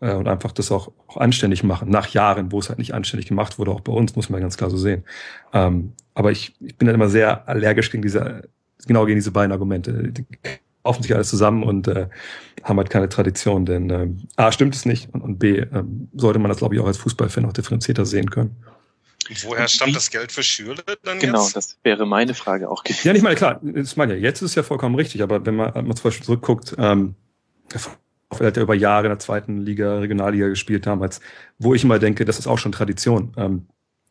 äh, 0.00 0.14
und 0.14 0.28
einfach 0.28 0.52
das 0.52 0.70
auch, 0.70 0.92
auch 1.06 1.16
anständig 1.16 1.62
machen, 1.62 1.90
nach 1.90 2.08
Jahren, 2.08 2.52
wo 2.52 2.58
es 2.58 2.68
halt 2.68 2.78
nicht 2.78 2.94
anständig 2.94 3.26
gemacht 3.26 3.58
wurde, 3.58 3.70
auch 3.70 3.80
bei 3.80 3.92
uns, 3.92 4.16
muss 4.16 4.30
man 4.30 4.40
ganz 4.40 4.56
klar 4.56 4.70
so 4.70 4.76
sehen. 4.76 5.04
Ähm, 5.52 5.92
aber 6.14 6.30
ich, 6.32 6.54
ich 6.60 6.76
bin 6.76 6.88
halt 6.88 6.94
immer 6.94 7.08
sehr 7.08 7.48
allergisch 7.48 7.90
gegen 7.90 8.02
diese, 8.02 8.48
genau 8.86 9.06
gegen 9.06 9.16
diese 9.16 9.32
beiden 9.32 9.52
Argumente. 9.52 10.12
Die 10.12 10.24
kaufen 10.82 11.02
sich 11.02 11.14
alles 11.14 11.28
zusammen 11.28 11.62
und 11.62 11.88
äh, 11.88 12.08
haben 12.62 12.78
halt 12.78 12.90
keine 12.90 13.08
Tradition, 13.08 13.66
denn 13.66 13.90
äh, 13.90 14.08
A, 14.36 14.52
stimmt 14.52 14.74
es 14.74 14.86
nicht 14.86 15.12
und, 15.12 15.22
und 15.22 15.38
B, 15.38 15.58
äh, 15.58 15.84
sollte 16.14 16.38
man 16.38 16.48
das, 16.48 16.58
glaube 16.58 16.74
ich, 16.74 16.80
auch 16.80 16.86
als 16.86 16.98
Fußballfan 16.98 17.44
auch 17.44 17.52
differenzierter 17.52 18.06
sehen 18.06 18.30
können. 18.30 18.56
Woher 19.42 19.68
stammt 19.68 19.94
das 19.96 20.10
Geld 20.10 20.32
für 20.32 20.42
Schüler 20.42 20.82
dann 21.02 21.18
Genau, 21.18 21.42
jetzt? 21.42 21.56
das 21.56 21.78
wäre 21.82 22.06
meine 22.06 22.34
Frage 22.34 22.68
auch 22.68 22.82
gewesen. 22.84 23.06
Ja, 23.06 23.12
nicht 23.12 23.22
mal 23.22 23.34
klar, 23.34 23.60
das 23.62 23.96
meine 23.96 24.14
ja, 24.14 24.20
jetzt 24.20 24.42
ist 24.42 24.50
es 24.50 24.54
ja 24.54 24.62
vollkommen 24.62 24.94
richtig, 24.94 25.22
aber 25.22 25.44
wenn 25.46 25.56
man, 25.56 25.72
man 25.72 25.96
zum 25.96 26.04
Beispiel 26.04 26.24
zurückguckt, 26.24 26.74
ähm, 26.78 27.14
hat 28.38 28.56
ja 28.56 28.62
über 28.62 28.74
Jahre 28.74 29.06
in 29.06 29.10
der 29.10 29.18
zweiten 29.18 29.58
Liga, 29.58 29.98
Regionalliga 29.98 30.48
gespielt 30.48 30.86
damals, 30.86 31.20
wo 31.58 31.74
ich 31.74 31.84
immer 31.84 31.98
denke, 31.98 32.24
das 32.24 32.38
ist 32.38 32.46
auch 32.46 32.58
schon 32.58 32.72
Tradition. 32.72 33.32
Ähm, 33.36 33.66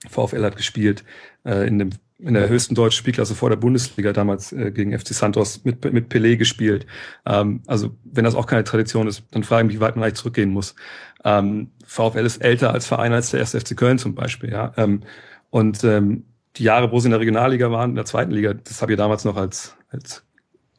VfL 0.08 0.44
hat 0.44 0.56
gespielt 0.56 1.04
äh, 1.46 1.68
in, 1.68 1.80
dem, 1.80 1.90
in 2.20 2.34
der 2.34 2.48
höchsten 2.48 2.76
deutschen 2.76 3.00
Spielklasse 3.00 3.36
vor 3.36 3.50
der 3.50 3.58
Bundesliga 3.58 4.14
damals 4.14 4.52
äh, 4.54 4.72
gegen 4.72 4.98
FC 4.98 5.10
Santos 5.10 5.66
mit, 5.66 5.84
mit 5.92 6.12
Pelé 6.12 6.38
gespielt. 6.38 6.86
Ähm, 7.26 7.62
also 7.68 7.96
wenn 8.04 8.24
das 8.24 8.36
auch 8.36 8.46
keine 8.46 8.64
Tradition 8.64 9.08
ist, 9.08 9.24
dann 9.32 9.44
frage 9.44 9.64
ich 9.64 9.68
mich, 9.68 9.76
wie 9.78 9.82
weit 9.82 9.96
man 9.96 10.04
eigentlich 10.04 10.16
zurückgehen 10.16 10.52
muss. 10.52 10.76
Ähm, 11.24 11.72
VfL 11.86 12.26
ist 12.26 12.38
älter 12.38 12.74
als 12.74 12.88
Verein 12.88 13.14
als 13.14 13.32
der 13.32 13.42
erste 13.42 13.60
FC 13.60 13.76
Köln 13.76 13.98
zum 13.98 14.16
Beispiel. 14.16 14.52
Ja? 14.52 14.74
Ähm, 14.78 15.02
und 15.50 15.84
ähm, 15.84 16.26
die 16.56 16.64
Jahre, 16.64 16.92
wo 16.92 17.00
sie 17.00 17.08
in 17.08 17.12
der 17.12 17.20
Regionalliga 17.20 17.72
waren, 17.72 17.92
in 17.92 17.96
der 17.96 18.06
zweiten 18.06 18.32
Liga, 18.32 18.54
das 18.54 18.82
habe 18.82 18.94
ich 18.94 18.98
damals 18.98 19.26
noch 19.26 19.36
als, 19.36 19.76
als 19.90 20.24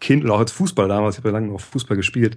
Kind 0.01 0.25
oder 0.25 0.35
auch 0.35 0.41
als 0.41 0.53
Fußball 0.53 0.89
damals, 0.89 1.15
ich 1.15 1.19
habe 1.19 1.29
ja 1.29 1.35
lange 1.35 1.49
noch 1.49 1.61
Fußball 1.61 1.97
gespielt, 1.97 2.37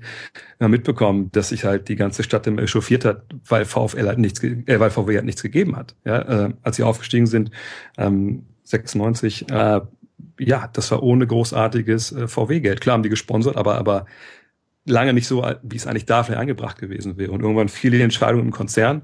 äh, 0.60 0.68
mitbekommen, 0.68 1.31
dass 1.31 1.50
sich 1.50 1.63
halt 1.63 1.88
die 1.88 1.95
ganze 1.95 2.24
Stadt 2.24 2.45
immer 2.45 2.62
echauffiert 2.62 3.06
hat, 3.06 3.24
weil 3.48 3.65
VfL 3.65 4.07
halt 4.07 4.19
nichts, 4.19 4.44
äh, 4.44 4.80
weil 4.80 4.92
VW 4.92 5.15
halt 5.15 5.25
nichts 5.25 5.42
gegeben 5.42 5.75
hat. 5.75 5.95
Ja, 6.06 6.45
äh, 6.48 6.54
als 6.62 6.75
sie 6.75 6.83
aufgestiegen 6.83 7.25
sind, 7.25 7.51
ähm, 7.98 8.45
96, 8.63 9.50
äh, 9.50 9.81
ja, 10.39 10.69
das 10.74 10.92
war 10.92 11.04
ohne 11.04 11.25
großartiges 11.27 12.12
äh, 12.12 12.27
VW-Geld. 12.27 12.81
Klar 12.81 12.95
haben 12.95 13.04
die 13.04 13.10
gesponsert, 13.10 13.56
aber 13.56 13.77
aber 13.77 14.06
lange 14.86 15.13
nicht 15.13 15.27
so, 15.27 15.45
wie 15.63 15.77
es 15.77 15.88
eigentlich 15.88 16.06
dafür 16.06 16.39
angebracht 16.39 16.77
gewesen 16.77 17.18
wäre. 17.18 17.31
Und 17.31 17.42
irgendwann 17.42 17.69
fiel 17.69 17.92
die 17.92 18.01
Entscheidung 18.01 18.42
im 18.42 18.51
Konzern, 18.51 19.04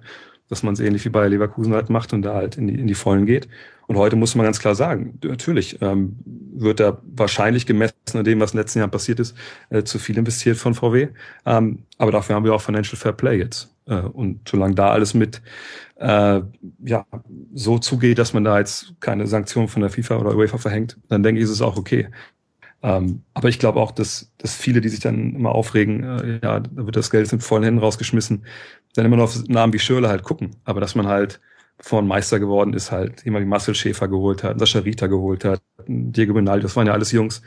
dass 0.50 0.64
man 0.64 0.74
es 0.74 0.80
ähnlich 0.80 1.06
wie 1.06 1.10
bei 1.10 1.28
Leverkusen 1.28 1.74
halt 1.74 1.90
macht 1.90 2.14
und 2.14 2.24
da 2.24 2.36
halt 2.36 2.58
in 2.58 2.68
die, 2.68 2.76
in 2.76 2.88
die 2.88 2.96
Vollen 2.96 3.26
geht. 3.26 3.48
Und 3.88 3.98
heute 3.98 4.16
muss 4.16 4.36
man 4.36 4.46
ganz 4.46 4.60
klar 4.60 4.76
sagen, 4.76 5.18
natürlich 5.24 5.82
ähm, 5.82 6.18
wird 6.54 6.80
da 6.80 7.02
wahrscheinlich 7.04 7.66
gemessen 7.66 7.96
an 8.14 8.24
dem, 8.24 8.40
was 8.40 8.52
in 8.52 8.58
den 8.58 8.62
letzten 8.62 8.80
Jahren 8.80 8.92
passiert 8.92 9.20
ist, 9.20 9.36
äh, 9.70 9.84
zu 9.84 9.98
viel 9.98 10.18
investiert 10.18 10.58
von 10.58 10.76
VW. 10.76 11.08
Ähm, 11.46 11.80
aber 11.98 12.12
dafür 12.12 12.36
haben 12.36 12.46
wir 12.46 12.54
auch 12.54 12.62
Financial 12.62 12.98
Fair 12.98 13.14
Play 13.14 13.38
jetzt. 13.38 13.74
Äh, 13.88 14.02
und 14.02 14.48
solange 14.48 14.76
da 14.76 14.92
alles 14.92 15.14
mit 15.14 15.42
äh, 15.96 16.42
ja 16.84 17.06
so 17.54 17.80
zugeht, 17.80 18.20
dass 18.20 18.34
man 18.34 18.44
da 18.44 18.60
jetzt 18.60 18.94
keine 19.00 19.28
Sanktionen 19.28 19.68
von 19.68 19.82
der 19.82 19.92
FIFA 19.92 20.18
oder 20.18 20.36
UEFA 20.36 20.58
verhängt, 20.58 20.98
dann 21.10 21.24
denke 21.24 21.40
ich, 21.40 21.46
ist 21.46 21.52
es 21.52 21.62
auch 21.62 21.78
okay. 21.78 22.10
Ähm, 22.82 23.24
aber 23.34 23.50
ich 23.50 23.60
glaube 23.60 23.80
auch, 23.80 23.92
dass, 23.92 24.32
dass 24.38 24.56
viele, 24.56 24.80
die 24.80 24.88
sich 24.90 25.02
dann 25.02 25.36
immer 25.36 25.52
aufregen, 25.52 26.04
äh, 26.04 26.40
ja, 26.42 26.60
da 26.62 26.86
wird 26.86 26.96
das 26.96 27.12
Geld 27.12 27.30
mit 27.32 27.44
vollen 27.44 27.64
Händen 27.64 27.80
rausgeschmissen, 27.82 28.46
dann 28.96 29.06
immer 29.06 29.18
noch 29.18 29.26
auf 29.26 29.48
Namen 29.48 29.74
wie 29.74 29.80
Schürle 29.80 30.10
halt 30.10 30.24
gucken. 30.24 30.56
Aber 30.66 30.82
dass 30.82 30.96
man 30.96 31.08
halt 31.08 31.40
von 31.80 32.08
Meister 32.08 32.40
geworden 32.40 32.74
ist, 32.74 32.92
halt 32.92 33.24
jemand 33.24 33.46
wie 33.46 33.50
Marcel 33.50 33.76
Schäfer 33.76 34.08
geholt 34.08 34.44
hat, 34.44 34.60
Sascha 34.60 34.80
Rita 34.80 35.08
geholt 35.08 35.46
hat, 35.46 35.62
Diego 35.88 36.34
Benaldi, 36.34 36.64
das 36.64 36.76
waren 36.76 36.88
ja 36.88 36.94
alles 36.94 37.12
Jungs, 37.12 37.42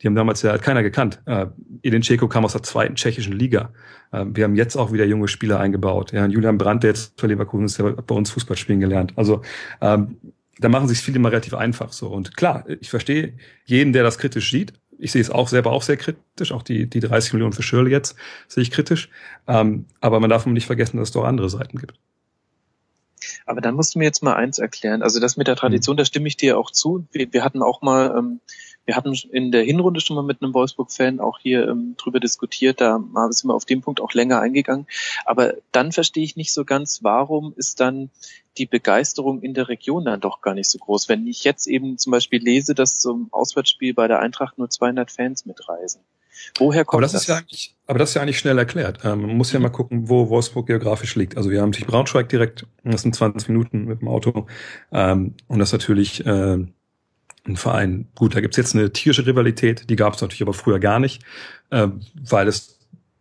die 0.00 0.06
haben 0.06 0.14
damals 0.14 0.42
ja 0.42 0.50
halt 0.50 0.62
keiner 0.62 0.82
gekannt. 0.82 1.20
Äh, 1.26 1.46
Edin 1.82 2.02
Ceko 2.02 2.28
kam 2.28 2.44
aus 2.44 2.52
der 2.52 2.62
zweiten 2.62 2.94
tschechischen 2.94 3.32
Liga. 3.32 3.72
Äh, 4.12 4.26
wir 4.28 4.44
haben 4.44 4.54
jetzt 4.54 4.76
auch 4.76 4.92
wieder 4.92 5.04
junge 5.04 5.26
Spieler 5.26 5.58
eingebaut. 5.58 6.12
Ja, 6.12 6.26
Julian 6.26 6.58
Brandt, 6.58 6.84
der 6.84 6.90
jetzt 6.90 7.18
für 7.20 7.26
Leverkusen 7.26 7.66
ist, 7.66 7.78
der 7.78 7.86
hat 7.86 8.06
bei 8.06 8.14
uns 8.14 8.30
Fußball 8.30 8.56
spielen 8.56 8.80
gelernt. 8.80 9.12
Also 9.16 9.42
ähm, 9.80 10.18
da 10.58 10.68
machen 10.68 10.88
sich 10.88 11.00
viele 11.00 11.16
immer 11.16 11.30
relativ 11.32 11.54
einfach 11.54 11.92
so. 11.92 12.08
Und 12.08 12.36
klar, 12.36 12.64
ich 12.80 12.90
verstehe 12.90 13.34
jeden, 13.64 13.92
der 13.92 14.02
das 14.02 14.18
kritisch 14.18 14.50
sieht. 14.50 14.72
Ich 14.98 15.12
sehe 15.12 15.22
es 15.22 15.30
auch 15.30 15.48
selber 15.48 15.72
auch 15.72 15.82
sehr 15.82 15.96
kritisch. 15.96 16.52
Auch 16.52 16.62
die, 16.62 16.88
die 16.88 17.00
30 17.00 17.32
Millionen 17.32 17.52
für 17.52 17.62
Schirle 17.62 17.90
jetzt 17.90 18.16
sehe 18.48 18.62
ich 18.62 18.70
kritisch. 18.70 19.10
Ähm, 19.46 19.86
aber 20.00 20.20
man 20.20 20.30
darf 20.30 20.44
nicht 20.46 20.66
vergessen, 20.66 20.96
dass 20.96 21.08
es 21.08 21.12
doch 21.12 21.24
andere 21.24 21.48
Seiten 21.48 21.78
gibt. 21.78 21.94
Aber 23.46 23.60
dann 23.60 23.74
musst 23.74 23.94
du 23.94 23.98
mir 23.98 24.04
jetzt 24.04 24.22
mal 24.22 24.34
eins 24.34 24.58
erklären. 24.58 25.02
Also 25.02 25.20
das 25.20 25.36
mit 25.36 25.46
der 25.46 25.56
Tradition, 25.56 25.94
mhm. 25.94 25.98
da 25.98 26.04
stimme 26.04 26.28
ich 26.28 26.36
dir 26.36 26.58
auch 26.58 26.70
zu. 26.70 27.06
Wir, 27.12 27.32
wir 27.32 27.44
hatten 27.44 27.62
auch 27.62 27.82
mal, 27.82 28.14
ähm, 28.16 28.40
wir 28.88 28.96
hatten 28.96 29.12
in 29.32 29.52
der 29.52 29.64
Hinrunde 29.64 30.00
schon 30.00 30.16
mal 30.16 30.22
mit 30.22 30.40
einem 30.40 30.54
Wolfsburg-Fan 30.54 31.20
auch 31.20 31.38
hier 31.38 31.68
ähm, 31.68 31.94
drüber 31.98 32.20
diskutiert. 32.20 32.80
Da 32.80 32.98
sind 33.28 33.50
wir 33.50 33.54
auf 33.54 33.66
dem 33.66 33.82
Punkt 33.82 34.00
auch 34.00 34.14
länger 34.14 34.40
eingegangen. 34.40 34.86
Aber 35.26 35.52
dann 35.72 35.92
verstehe 35.92 36.24
ich 36.24 36.36
nicht 36.36 36.54
so 36.54 36.64
ganz, 36.64 37.00
warum 37.02 37.52
ist 37.54 37.80
dann 37.80 38.08
die 38.56 38.64
Begeisterung 38.64 39.42
in 39.42 39.52
der 39.52 39.68
Region 39.68 40.06
dann 40.06 40.20
doch 40.20 40.40
gar 40.40 40.54
nicht 40.54 40.70
so 40.70 40.78
groß. 40.78 41.06
Wenn 41.10 41.26
ich 41.26 41.44
jetzt 41.44 41.66
eben 41.66 41.98
zum 41.98 42.12
Beispiel 42.12 42.42
lese, 42.42 42.74
dass 42.74 42.98
zum 42.98 43.28
Auswärtsspiel 43.30 43.92
bei 43.92 44.08
der 44.08 44.20
Eintracht 44.20 44.56
nur 44.56 44.70
200 44.70 45.10
Fans 45.10 45.44
mitreisen. 45.44 46.00
Woher 46.56 46.86
kommt 46.86 47.00
aber 47.00 47.02
das? 47.02 47.12
das? 47.12 47.22
Ist 47.22 47.28
ja 47.28 47.36
eigentlich, 47.36 47.76
aber 47.86 47.98
das 47.98 48.08
ist 48.08 48.14
ja 48.14 48.22
eigentlich 48.22 48.38
schnell 48.38 48.56
erklärt. 48.56 49.00
Ähm, 49.04 49.20
man 49.20 49.36
muss 49.36 49.52
ja 49.52 49.60
mal 49.60 49.68
gucken, 49.68 50.08
wo 50.08 50.30
Wolfsburg 50.30 50.66
geografisch 50.66 51.14
liegt. 51.14 51.36
Also 51.36 51.50
wir 51.50 51.60
haben 51.60 51.70
natürlich 51.70 51.88
Braunschweig 51.88 52.30
direkt, 52.30 52.64
das 52.84 53.02
sind 53.02 53.14
20 53.14 53.50
Minuten 53.50 53.84
mit 53.84 54.00
dem 54.00 54.08
Auto. 54.08 54.46
Ähm, 54.92 55.34
und 55.46 55.58
das 55.58 55.68
ist 55.68 55.72
natürlich 55.72 56.24
äh, 56.24 56.64
ein 57.48 57.56
Verein. 57.56 58.08
Gut, 58.14 58.34
da 58.34 58.40
gibt's 58.40 58.56
jetzt 58.56 58.74
eine 58.74 58.92
tierische 58.92 59.26
Rivalität, 59.26 59.88
die 59.90 59.96
gab 59.96 60.14
es 60.14 60.20
natürlich 60.20 60.42
aber 60.42 60.54
früher 60.54 60.78
gar 60.78 61.00
nicht, 61.00 61.22
äh, 61.70 61.88
weil 62.14 62.48
es 62.48 62.78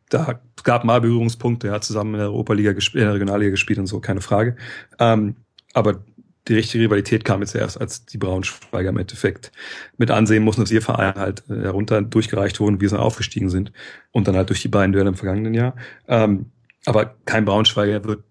da 0.10 0.40
gab 0.64 0.84
mal 0.86 1.02
Berührungspunkte, 1.02 1.68
er 1.68 1.74
hat 1.74 1.84
zusammen 1.84 2.14
in 2.14 2.20
der 2.20 2.30
Europa-Liga 2.30 2.74
gespielt, 2.74 3.02
in 3.02 3.08
der 3.08 3.16
Regionalliga 3.16 3.52
gespielt 3.52 3.80
und 3.80 3.88
so, 3.88 4.00
keine 4.00 4.22
Frage. 4.22 4.56
Ähm, 5.00 5.36
aber 5.74 6.02
die 6.48 6.56
richtige 6.56 6.86
Rivalität 6.86 7.26
kam 7.26 7.42
jetzt 7.42 7.56
erst, 7.56 7.80
als 7.80 8.06
die 8.06 8.18
Braunschweiger 8.18 8.90
im 8.90 8.98
Endeffekt 8.98 9.52
mit 9.98 10.12
ansehen 10.12 10.44
mussten, 10.44 10.62
dass 10.62 10.72
ihr 10.72 10.82
Verein 10.82 11.16
halt 11.16 11.44
äh, 11.50 11.62
herunter 11.64 12.02
durchgereicht 12.02 12.60
wurden, 12.60 12.80
wie 12.80 12.88
sie 12.88 12.98
aufgestiegen 12.98 13.50
sind. 13.50 13.72
Und 14.12 14.28
dann 14.28 14.36
halt 14.36 14.50
durch 14.50 14.62
die 14.62 14.70
beiden 14.70 14.94
Duelle 14.94 15.10
im 15.10 15.16
vergangenen 15.16 15.54
Jahr. 15.54 15.76
Ähm, 16.08 16.52
aber 16.86 17.18
kein 17.26 17.44
Braunschweiger 17.44 18.06
wird 18.06 18.24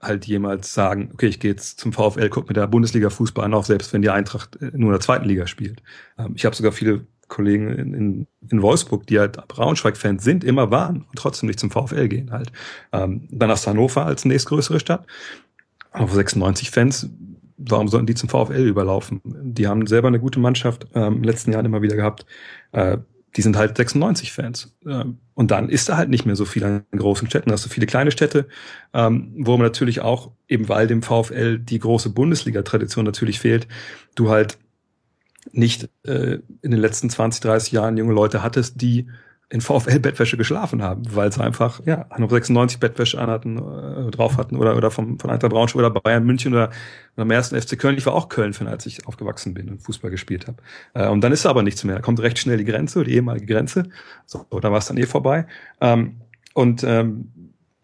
halt 0.00 0.26
jemals 0.26 0.72
sagen, 0.72 1.10
okay, 1.12 1.26
ich 1.26 1.40
gehe 1.40 1.50
jetzt 1.50 1.80
zum 1.80 1.92
VfL, 1.92 2.28
guck 2.28 2.48
mit 2.48 2.56
der 2.56 2.66
Bundesliga 2.66 3.10
Fußball 3.10 3.44
an, 3.44 3.54
auch 3.54 3.64
selbst 3.64 3.92
wenn 3.92 4.02
die 4.02 4.10
Eintracht 4.10 4.56
äh, 4.56 4.70
nur 4.74 4.90
in 4.90 4.92
der 4.92 5.00
zweiten 5.00 5.26
Liga 5.26 5.46
spielt. 5.46 5.82
Ähm, 6.18 6.32
ich 6.36 6.44
habe 6.44 6.54
sogar 6.54 6.72
viele 6.72 7.06
Kollegen 7.28 7.68
in, 7.68 7.94
in, 7.94 8.26
in 8.48 8.62
Wolfsburg, 8.62 9.06
die 9.06 9.18
halt 9.18 9.36
Braunschweig-Fans 9.48 10.24
sind, 10.24 10.44
immer 10.44 10.70
waren 10.70 11.02
und 11.02 11.16
trotzdem 11.16 11.46
nicht 11.46 11.60
zum 11.60 11.70
VfL 11.70 12.08
gehen 12.08 12.30
halt. 12.30 12.52
Ähm, 12.92 13.28
dann 13.30 13.50
hast 13.50 13.66
du 13.66 13.70
Hannover 13.70 14.06
als 14.06 14.24
nächstgrößere 14.24 14.80
Stadt. 14.80 15.06
Auf 15.92 16.12
96 16.12 16.70
Fans, 16.70 17.10
warum 17.56 17.88
sollten 17.88 18.06
die 18.06 18.14
zum 18.14 18.28
VfL 18.28 18.66
überlaufen? 18.66 19.20
Die 19.24 19.66
haben 19.66 19.86
selber 19.86 20.08
eine 20.08 20.20
gute 20.20 20.40
Mannschaft 20.40 20.86
ähm, 20.94 21.16
im 21.16 21.22
letzten 21.24 21.52
Jahr 21.52 21.64
immer 21.64 21.82
wieder 21.82 21.96
gehabt. 21.96 22.24
Äh, 22.72 22.98
die 23.38 23.42
sind 23.42 23.56
halt 23.56 23.76
96 23.76 24.32
Fans. 24.32 24.76
Ähm, 24.84 25.18
und 25.34 25.52
dann 25.52 25.68
ist 25.68 25.88
da 25.88 25.96
halt 25.96 26.10
nicht 26.10 26.26
mehr 26.26 26.34
so 26.34 26.44
viel 26.44 26.64
an 26.64 26.84
großen 26.90 27.28
Städten. 27.28 27.50
Da 27.50 27.52
hast 27.52 27.64
du 27.64 27.68
viele 27.68 27.86
kleine 27.86 28.10
Städte, 28.10 28.48
ähm, 28.92 29.32
wo 29.38 29.52
man 29.52 29.62
natürlich 29.62 30.00
auch, 30.00 30.32
eben 30.48 30.68
weil 30.68 30.88
dem 30.88 31.02
VfL 31.02 31.60
die 31.60 31.78
große 31.78 32.10
Bundesliga-Tradition 32.10 33.04
natürlich 33.04 33.38
fehlt, 33.38 33.68
du 34.16 34.28
halt 34.28 34.58
nicht 35.52 35.88
äh, 36.02 36.38
in 36.62 36.72
den 36.72 36.80
letzten 36.80 37.10
20, 37.10 37.40
30 37.40 37.70
Jahren 37.72 37.96
junge 37.96 38.12
Leute 38.12 38.42
hattest, 38.42 38.82
die 38.82 39.06
in 39.50 39.62
VfL-Bettwäsche 39.62 40.36
geschlafen 40.36 40.82
haben, 40.82 41.02
weil 41.14 41.32
sie 41.32 41.42
einfach, 41.42 41.80
ja, 41.86 42.06
96 42.10 42.80
Bettwäsche 42.80 43.18
anhatten, 43.18 43.56
äh, 43.56 44.10
drauf 44.10 44.36
hatten 44.36 44.56
oder, 44.56 44.76
oder 44.76 44.90
vom, 44.90 45.18
von 45.18 45.30
Eintracht 45.30 45.52
Braunschweig 45.52 45.78
oder 45.78 45.90
Bayern 45.90 46.24
München 46.24 46.52
oder, 46.52 46.70
am 47.16 47.30
ersten 47.30 47.60
FC 47.60 47.78
Köln. 47.78 47.96
Ich 47.96 48.04
war 48.04 48.14
auch 48.14 48.28
Köln-Fan, 48.28 48.68
als 48.68 48.84
ich 48.84 49.06
aufgewachsen 49.06 49.54
bin 49.54 49.70
und 49.70 49.82
Fußball 49.82 50.10
gespielt 50.10 50.46
habe. 50.46 50.58
Äh, 50.92 51.08
und 51.08 51.22
dann 51.22 51.32
ist 51.32 51.46
aber 51.46 51.62
nichts 51.62 51.82
mehr. 51.82 51.96
Da 51.96 52.02
kommt 52.02 52.20
recht 52.20 52.38
schnell 52.38 52.58
die 52.58 52.64
Grenze, 52.64 53.02
die 53.04 53.14
ehemalige 53.14 53.46
Grenze. 53.46 53.84
So, 54.26 54.44
da 54.50 54.70
war 54.70 54.78
es 54.78 54.86
dann 54.86 54.98
eh 54.98 55.06
vorbei. 55.06 55.46
Ähm, 55.80 56.20
und 56.52 56.84
ähm, 56.84 57.32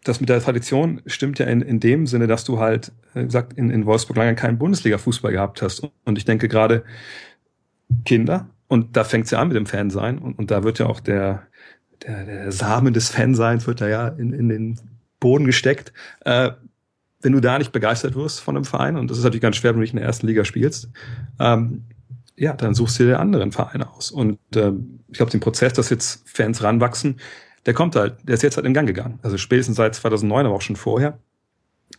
das 0.03 0.19
mit 0.19 0.29
der 0.29 0.41
Tradition 0.41 1.01
stimmt 1.07 1.39
ja 1.39 1.47
in, 1.47 1.61
in 1.61 1.79
dem 1.79 2.05
Sinne, 2.05 2.27
dass 2.27 2.43
du 2.43 2.59
halt, 2.59 2.91
äh, 3.15 3.23
gesagt, 3.25 3.53
in, 3.53 3.71
in 3.71 3.87
Wolfsburg 3.87 4.17
lange 4.17 4.35
keinen 4.35 4.59
Bundesliga-Fußball 4.59 5.31
gehabt 5.31 5.63
hast. 5.63 5.89
Und 6.03 6.17
ich 6.19 6.25
denke 6.25 6.47
gerade 6.47 6.83
Kinder, 8.05 8.49
und 8.67 8.97
da 8.97 9.03
fängt 9.03 9.25
es 9.25 9.31
ja 9.31 9.39
an 9.39 9.49
mit 9.49 9.57
dem 9.57 9.65
Fansein. 9.65 10.17
Und, 10.17 10.37
und 10.39 10.51
da 10.51 10.63
wird 10.63 10.79
ja 10.79 10.87
auch 10.87 10.99
der, 10.99 11.47
der, 12.03 12.25
der 12.25 12.51
Samen 12.51 12.93
des 12.93 13.09
Fanseins 13.09 13.67
wird 13.67 13.81
da 13.81 13.87
ja 13.87 14.07
in, 14.07 14.33
in 14.33 14.49
den 14.49 14.79
Boden 15.19 15.45
gesteckt. 15.45 15.93
Äh, 16.21 16.51
wenn 17.21 17.31
du 17.31 17.39
da 17.39 17.57
nicht 17.57 17.71
begeistert 17.71 18.15
wirst 18.15 18.39
von 18.39 18.55
einem 18.55 18.65
Verein, 18.65 18.97
und 18.97 19.09
das 19.09 19.17
ist 19.17 19.23
natürlich 19.23 19.41
ganz 19.41 19.55
schwer, 19.55 19.71
wenn 19.71 19.77
du 19.77 19.81
nicht 19.81 19.93
in 19.93 19.99
der 19.99 20.05
ersten 20.05 20.27
Liga 20.27 20.45
spielst, 20.45 20.89
ähm, 21.39 21.85
ja, 22.37 22.53
dann 22.53 22.75
suchst 22.75 22.99
du 22.99 23.05
dir 23.05 23.19
anderen 23.19 23.51
Verein 23.51 23.81
aus. 23.81 24.11
Und 24.11 24.39
ähm, 24.55 24.99
ich 25.07 25.17
glaube, 25.17 25.31
den 25.31 25.39
Prozess, 25.39 25.73
dass 25.73 25.89
jetzt 25.89 26.27
Fans 26.29 26.61
ranwachsen, 26.61 27.19
der 27.65 27.73
kommt 27.73 27.95
halt, 27.95 28.17
der 28.23 28.35
ist 28.35 28.43
jetzt 28.43 28.57
halt 28.57 28.67
in 28.67 28.73
Gang 28.73 28.87
gegangen. 28.87 29.19
Also 29.23 29.37
spätestens 29.37 29.77
seit 29.77 29.95
2009, 29.95 30.45
aber 30.45 30.55
auch 30.55 30.61
schon 30.61 30.75
vorher. 30.75 31.17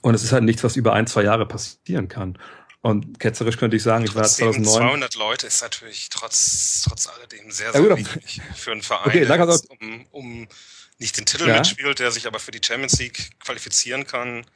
Und 0.02 0.14
es 0.14 0.22
ist 0.22 0.32
halt 0.32 0.44
nichts, 0.44 0.62
was 0.62 0.76
über 0.76 0.92
ein, 0.92 1.06
zwei 1.06 1.22
Jahre 1.22 1.46
passieren 1.46 2.08
kann. 2.08 2.38
Und 2.87 3.19
ketzerisch 3.19 3.57
könnte 3.57 3.76
ich 3.76 3.83
sagen, 3.83 4.05
ich 4.05 4.14
war 4.14 4.23
2009. 4.23 4.64
200 4.64 5.16
Leute 5.16 5.49
ist 5.49 5.61
natürlich 5.61 6.09
trotz, 6.09 6.85
trotz 6.88 7.09
alledem 7.09 7.50
sehr, 7.50 7.73
sehr 7.73 7.83
ja, 7.83 7.97
wenig 7.97 8.40
für 8.55 8.71
einen 8.71 8.83
Verein, 8.83 9.09
okay, 9.09 9.25
der 9.25 9.45
jetzt, 9.45 9.69
um, 9.69 10.07
um 10.12 10.49
nicht 10.99 11.19
den 11.19 11.26
Titel 11.26 11.49
ja. 11.49 11.59
mitspielt, 11.59 11.99
der 11.99 12.12
sich 12.12 12.28
aber 12.28 12.38
für 12.38 12.52
die 12.52 12.61
Champions 12.64 12.97
League 13.00 13.40
qualifizieren 13.40 14.07
kann. 14.07 14.47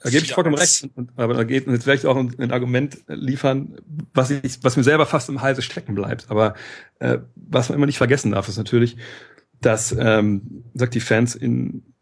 Da 0.00 0.08
gebe 0.08 0.24
ich 0.24 0.32
vollkommen 0.32 0.56
recht. 0.56 0.88
Aber 1.16 1.34
da 1.34 1.44
geht 1.44 1.66
jetzt 1.66 1.82
vielleicht 1.82 2.06
auch 2.06 2.16
ein, 2.16 2.34
ein, 2.38 2.50
Argument 2.50 2.96
liefern, 3.08 3.76
was 4.14 4.30
ich, 4.30 4.64
was 4.64 4.78
mir 4.78 4.82
selber 4.82 5.04
fast 5.04 5.28
im 5.28 5.42
Halse 5.42 5.60
stecken 5.60 5.94
bleibt. 5.94 6.30
Aber 6.30 6.54
äh, 6.98 7.18
was 7.36 7.68
man 7.68 7.76
immer 7.76 7.86
nicht 7.86 7.98
vergessen 7.98 8.32
darf, 8.32 8.48
ist 8.48 8.56
natürlich, 8.56 8.96
dass 9.60 9.94
ähm, 9.98 10.64
sagt 10.72 10.94
die 10.94 11.00
Fans 11.00 11.34
in 11.34 11.92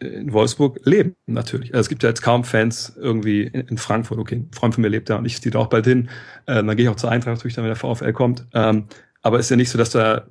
in 0.00 0.32
Wolfsburg 0.32 0.80
leben, 0.84 1.14
natürlich. 1.26 1.74
Also 1.74 1.82
es 1.82 1.88
gibt 1.88 2.02
ja 2.02 2.08
jetzt 2.08 2.22
kaum 2.22 2.44
Fans 2.44 2.94
irgendwie 2.96 3.42
in, 3.42 3.60
in, 3.62 3.78
Frankfurt. 3.78 4.18
Okay, 4.18 4.36
ein 4.36 4.50
Freund 4.52 4.74
von 4.74 4.82
mir 4.82 4.88
lebt 4.88 5.10
da 5.10 5.16
und 5.16 5.24
ich 5.24 5.40
ziehe 5.40 5.50
da 5.50 5.58
auch 5.58 5.68
bald 5.68 5.86
hin. 5.86 6.08
Äh, 6.46 6.54
dann 6.54 6.76
gehe 6.76 6.84
ich 6.84 6.88
auch 6.88 6.96
zur 6.96 7.10
Eintracht 7.10 7.36
natürlich, 7.36 7.54
dann, 7.54 7.64
wenn 7.64 7.70
der 7.70 7.76
VfL 7.76 8.12
kommt. 8.12 8.46
Ähm, 8.54 8.84
aber 9.22 9.38
es 9.38 9.46
ist 9.46 9.50
ja 9.50 9.56
nicht 9.56 9.70
so, 9.70 9.78
dass 9.78 9.90
da 9.90 10.26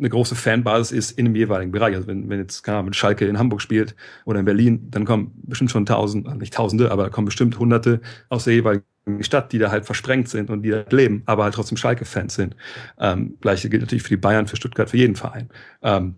eine 0.00 0.08
große 0.08 0.34
Fanbasis 0.34 0.92
ist 0.92 1.18
in 1.18 1.26
dem 1.26 1.36
jeweiligen 1.36 1.72
Bereich. 1.72 1.94
Also 1.94 2.06
wenn, 2.06 2.28
wenn 2.28 2.38
jetzt, 2.38 2.62
keine 2.62 2.78
Ahnung, 2.78 2.92
Schalke 2.92 3.26
in 3.26 3.38
Hamburg 3.38 3.60
spielt 3.60 3.94
oder 4.24 4.40
in 4.40 4.46
Berlin, 4.46 4.88
dann 4.90 5.04
kommen 5.04 5.32
bestimmt 5.42 5.70
schon 5.70 5.86
tausend, 5.86 6.26
also 6.26 6.38
nicht 6.38 6.54
tausende, 6.54 6.90
aber 6.90 7.10
kommen 7.10 7.26
bestimmt 7.26 7.58
hunderte 7.58 8.00
aus 8.30 8.44
der 8.44 8.54
jeweiligen 8.54 8.84
Stadt, 9.20 9.52
die 9.52 9.58
da 9.58 9.70
halt 9.70 9.84
versprengt 9.84 10.28
sind 10.28 10.50
und 10.50 10.62
die 10.62 10.70
da 10.70 10.84
leben, 10.90 11.22
aber 11.26 11.44
halt 11.44 11.54
trotzdem 11.54 11.76
Schalke-Fans 11.76 12.34
sind. 12.34 12.56
Ähm, 12.98 13.36
Gleiche 13.40 13.68
gilt 13.68 13.82
natürlich 13.82 14.02
für 14.02 14.10
die 14.10 14.16
Bayern, 14.16 14.46
für 14.46 14.56
Stuttgart, 14.56 14.88
für 14.88 14.96
jeden 14.96 15.16
Verein. 15.16 15.50
Ähm, 15.82 16.16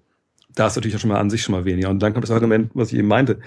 da 0.54 0.66
ist 0.66 0.76
natürlich 0.76 0.96
auch 0.96 1.00
schon 1.00 1.10
mal 1.10 1.20
an 1.20 1.30
sich 1.30 1.42
schon 1.42 1.54
mal 1.54 1.64
weniger. 1.64 1.90
Und 1.90 2.00
dann 2.00 2.12
kommt 2.12 2.24
das 2.24 2.30
Argument, 2.30 2.70
was 2.74 2.92
ich 2.92 2.98
eben 2.98 3.08
meinte. 3.08 3.38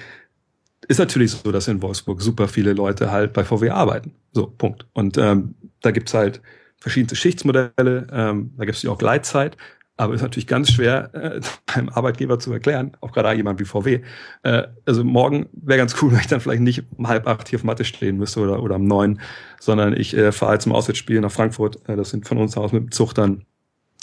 Ist 0.87 0.99
natürlich 0.99 1.31
so, 1.31 1.51
dass 1.51 1.67
in 1.67 1.81
Wolfsburg 1.81 2.21
super 2.21 2.47
viele 2.47 2.73
Leute 2.73 3.11
halt 3.11 3.33
bei 3.33 3.43
VW 3.43 3.69
arbeiten. 3.69 4.13
So, 4.33 4.47
Punkt. 4.47 4.85
Und 4.93 5.17
ähm, 5.17 5.55
da 5.81 5.91
gibt's 5.91 6.13
halt 6.13 6.41
verschiedene 6.77 7.15
Schichtsmodelle, 7.15 8.07
ähm, 8.11 8.53
da 8.57 8.65
gibt's 8.65 8.83
ja 8.83 8.91
auch 8.91 8.97
Gleitzeit, 8.97 9.57
aber 9.97 10.13
ist 10.13 10.21
natürlich 10.21 10.47
ganz 10.47 10.71
schwer, 10.71 11.09
äh, 11.13 11.39
beim 11.73 11.89
Arbeitgeber 11.89 12.37
zu 12.37 12.51
erklären, 12.51 12.95
auch 13.01 13.11
gerade 13.11 13.33
jemand 13.33 13.59
wie 13.59 13.65
VW. 13.65 14.01
Äh, 14.43 14.63
also 14.85 15.03
morgen 15.03 15.47
wäre 15.53 15.79
ganz 15.79 15.95
cool, 16.01 16.11
wenn 16.11 16.19
ich 16.19 16.27
dann 16.27 16.41
vielleicht 16.41 16.61
nicht 16.61 16.83
um 16.95 17.07
halb 17.07 17.27
acht 17.27 17.47
hier 17.47 17.57
auf 17.59 17.63
Matte 17.63 17.85
stehen 17.85 18.17
müsste 18.17 18.41
oder, 18.41 18.61
oder 18.61 18.75
um 18.75 18.85
neun, 18.85 19.19
sondern 19.59 19.99
ich 19.99 20.15
äh, 20.15 20.31
fahre 20.31 20.59
zum 20.59 20.73
Auswärtsspiel 20.73 21.21
nach 21.21 21.31
Frankfurt. 21.31 21.87
Äh, 21.89 21.95
das 21.95 22.09
sind 22.09 22.27
von 22.27 22.37
uns 22.37 22.57
aus 22.57 22.71
mit 22.71 22.83
dem 22.83 22.91
Zug 22.91 23.13
dann, 23.13 23.45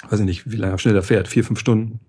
weiß 0.09 0.21
ich 0.21 0.27
nicht, 0.27 0.51
wie 0.51 0.57
lange 0.57 0.79
schnell 0.79 0.95
der 0.95 1.03
fährt, 1.03 1.29
vier, 1.29 1.45
fünf 1.45 1.61
Stunden, 1.61 2.01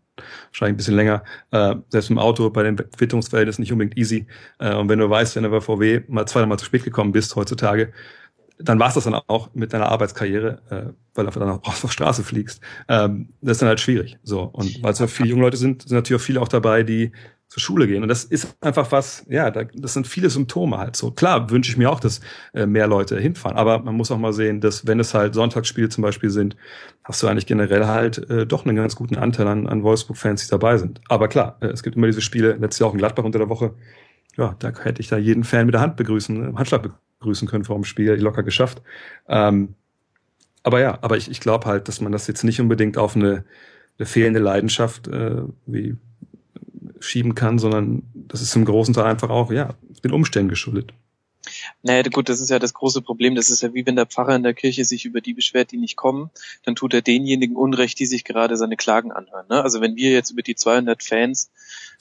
wahrscheinlich 0.48 0.74
ein 0.74 0.78
bisschen 0.78 0.96
länger. 0.96 1.24
Äh, 1.52 1.76
selbst 1.90 2.10
im 2.10 2.20
Auto 2.20 2.50
bei 2.50 2.64
den 2.64 2.76
Quitterungsverhältnissen 2.76 3.62
nicht 3.62 3.72
unbedingt 3.72 3.98
easy. 3.98 4.28
Äh, 4.60 4.76
und 4.76 4.90
wenn 4.90 5.00
du 5.00 5.10
weißt, 5.10 5.36
wenn 5.36 5.44
du 5.44 5.50
bei 5.50 5.62
VW 5.62 6.02
mal 6.08 6.26
zweimal 6.26 6.60
zu 6.60 6.66
spät 6.66 6.84
gekommen 6.84 7.12
bist 7.12 7.36
heutzutage, 7.36 7.94
dann 8.60 8.80
war 8.80 8.90
es 8.90 8.94
das 8.94 9.06
dann 9.06 9.16
auch 9.16 9.54
mit 9.54 9.74
deiner 9.74 9.88
Arbeitskarriere, 9.90 10.62
äh, 10.70 10.94
weil 11.16 11.26
du 11.26 11.40
dann 11.40 11.50
auch 11.50 11.64
auf 11.64 11.82
der 11.82 11.88
Straße 11.90 12.24
fliegst. 12.24 12.62
Ähm, 12.88 13.30
das 13.42 13.54
ist 13.54 13.62
dann 13.62 13.70
halt 13.70 13.80
schwierig. 13.80 14.18
So 14.24 14.44
und 14.44 14.82
weil 14.84 14.94
es 14.94 15.00
ja 15.00 15.08
viele 15.08 15.30
junge 15.30 15.42
Leute 15.42 15.58
sind, 15.58 15.84
sind 15.84 15.96
natürlich 15.96 16.22
auch 16.22 16.26
viele 16.26 16.42
auch 16.42 16.48
dabei, 16.48 16.84
die 16.84 17.12
zur 17.54 17.62
Schule 17.62 17.86
gehen. 17.86 18.02
Und 18.02 18.10
das 18.10 18.24
ist 18.24 18.58
einfach 18.62 18.92
was, 18.92 19.24
ja, 19.30 19.52
das 19.52 19.94
sind 19.94 20.08
viele 20.08 20.32
Symptome 20.32 20.80
halt 20.80 20.96
so. 20.96 21.12
Klar 21.12 21.52
wünsche 21.52 21.70
ich 21.70 21.78
mir 21.78 21.92
auch, 21.92 22.00
dass 22.00 22.20
äh, 22.56 22.66
mehr 22.66 22.88
Leute 22.88 23.20
hinfahren, 23.20 23.56
aber 23.56 23.78
man 23.78 23.94
muss 23.94 24.10
auch 24.10 24.18
mal 24.18 24.34
sehen, 24.34 24.60
dass 24.60 24.88
wenn 24.88 25.00
es 25.00 25.14
halt 25.14 25.36
Sonntagsspiele 25.36 25.88
zum 25.88 26.02
Beispiel 26.02 26.32
sind, 26.32 26.56
hast 27.04 27.22
du 27.22 27.28
eigentlich 27.28 27.46
generell 27.46 27.86
halt 27.86 28.28
äh, 28.28 28.48
doch 28.48 28.66
einen 28.66 28.76
ganz 28.76 28.96
guten 28.96 29.18
Anteil 29.18 29.48
an, 29.48 29.68
an 29.68 29.84
Wolfsburg-Fans, 29.84 30.44
die 30.44 30.50
dabei 30.50 30.80
sind. 30.80 31.00
Aber 31.10 31.28
klar, 31.28 31.58
äh, 31.62 31.68
es 31.68 31.84
gibt 31.84 31.96
immer 31.96 32.08
diese 32.08 32.22
Spiele, 32.22 32.54
letztes 32.54 32.80
Jahr 32.80 32.90
auch 32.90 32.94
in 32.94 32.98
Gladbach 32.98 33.24
unter 33.24 33.38
der 33.38 33.50
Woche, 33.50 33.76
ja, 34.36 34.56
da 34.58 34.74
hätte 34.82 35.00
ich 35.00 35.10
da 35.10 35.18
jeden 35.18 35.44
Fan 35.44 35.68
mit 35.68 35.76
der 35.76 35.82
Hand 35.82 35.96
begrüßen, 35.96 36.58
Handschlag 36.58 36.90
begrüßen 37.20 37.48
können 37.48 37.66
vor 37.66 37.76
dem 37.76 37.84
Spiel, 37.84 38.14
locker 38.14 38.42
geschafft. 38.42 38.82
Ähm, 39.28 39.76
aber 40.64 40.80
ja, 40.80 40.98
aber 41.02 41.18
ich, 41.18 41.30
ich 41.30 41.40
glaube 41.40 41.68
halt, 41.68 41.88
dass 41.88 42.02
man 42.02 42.12
das 42.12 42.26
jetzt 42.26 42.44
nicht 42.44 42.60
unbedingt 42.60 42.98
auf 42.98 43.16
eine, 43.16 43.46
eine 44.00 44.08
fehlende 44.08 44.40
Leidenschaft, 44.40 45.08
äh, 45.08 45.44
wie 45.68 45.98
schieben 47.04 47.36
kann, 47.36 47.60
sondern 47.60 48.04
das 48.14 48.42
ist 48.42 48.56
im 48.56 48.66
großen 48.66 48.94
Teil 48.94 49.06
einfach 49.06 49.30
auch, 49.30 49.52
ja, 49.52 49.76
den 50.04 50.12
Umständen 50.12 50.50
geschuldet. 50.50 50.94
Naja, 51.82 52.04
gut, 52.04 52.30
das 52.30 52.40
ist 52.40 52.50
ja 52.50 52.60
das 52.60 52.74
große 52.74 53.02
Problem. 53.02 53.36
Das 53.36 53.50
ist 53.50 53.62
ja 53.62 53.74
wie 53.74 53.86
wenn 53.86 53.96
der 53.96 54.06
Pfarrer 54.06 54.36
in 54.36 54.44
der 54.44 54.54
Kirche 54.54 54.86
sich 54.86 55.06
über 55.06 55.20
die 55.22 55.34
beschwert, 55.34 55.72
die 55.72 55.78
nicht 55.78 55.98
kommen, 55.98 56.32
dann 56.64 56.76
tut 56.76 56.94
er 56.94 57.02
denjenigen 57.02 57.56
Unrecht, 57.56 58.00
die 58.00 58.06
sich 58.06 58.24
gerade 58.24 58.56
seine 58.56 58.78
Klagen 58.78 59.12
anhören. 59.12 59.48
Ne? 59.50 59.62
Also 59.62 59.82
wenn 59.82 59.96
wir 59.96 60.12
jetzt 60.12 60.32
über 60.32 60.42
die 60.42 60.56
200 60.56 61.04
Fans 61.04 61.52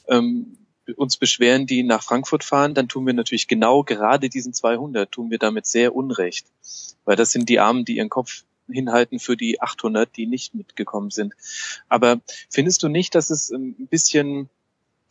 ähm, 0.09 0.59
uns 0.97 1.17
beschweren, 1.17 1.67
die 1.67 1.83
nach 1.83 2.03
Frankfurt 2.03 2.45
fahren, 2.45 2.75
dann 2.75 2.89
tun 2.89 3.07
wir 3.07 3.15
natürlich 3.15 3.49
genau 3.49 3.83
gerade 3.83 4.29
diesen 4.29 4.53
200, 4.53 5.11
tun 5.11 5.31
wir 5.31 5.39
damit 5.39 5.67
sehr 5.67 5.95
Unrecht. 5.95 6.47
Weil 7.05 7.17
das 7.17 7.33
sind 7.33 7.49
die 7.49 7.59
Armen, 7.59 7.85
die 7.85 7.97
ihren 7.97 8.11
Kopf 8.11 8.45
hinhalten 8.71 9.19
für 9.19 9.37
die 9.37 9.61
800, 9.61 10.17
die 10.17 10.27
nicht 10.27 10.55
mitgekommen 10.55 11.11
sind. 11.11 11.35
Aber 11.89 12.21
findest 12.49 12.83
du 12.83 12.89
nicht, 12.89 13.15
dass 13.15 13.31
es 13.31 13.51
ein 13.51 13.89
bisschen 13.89 14.49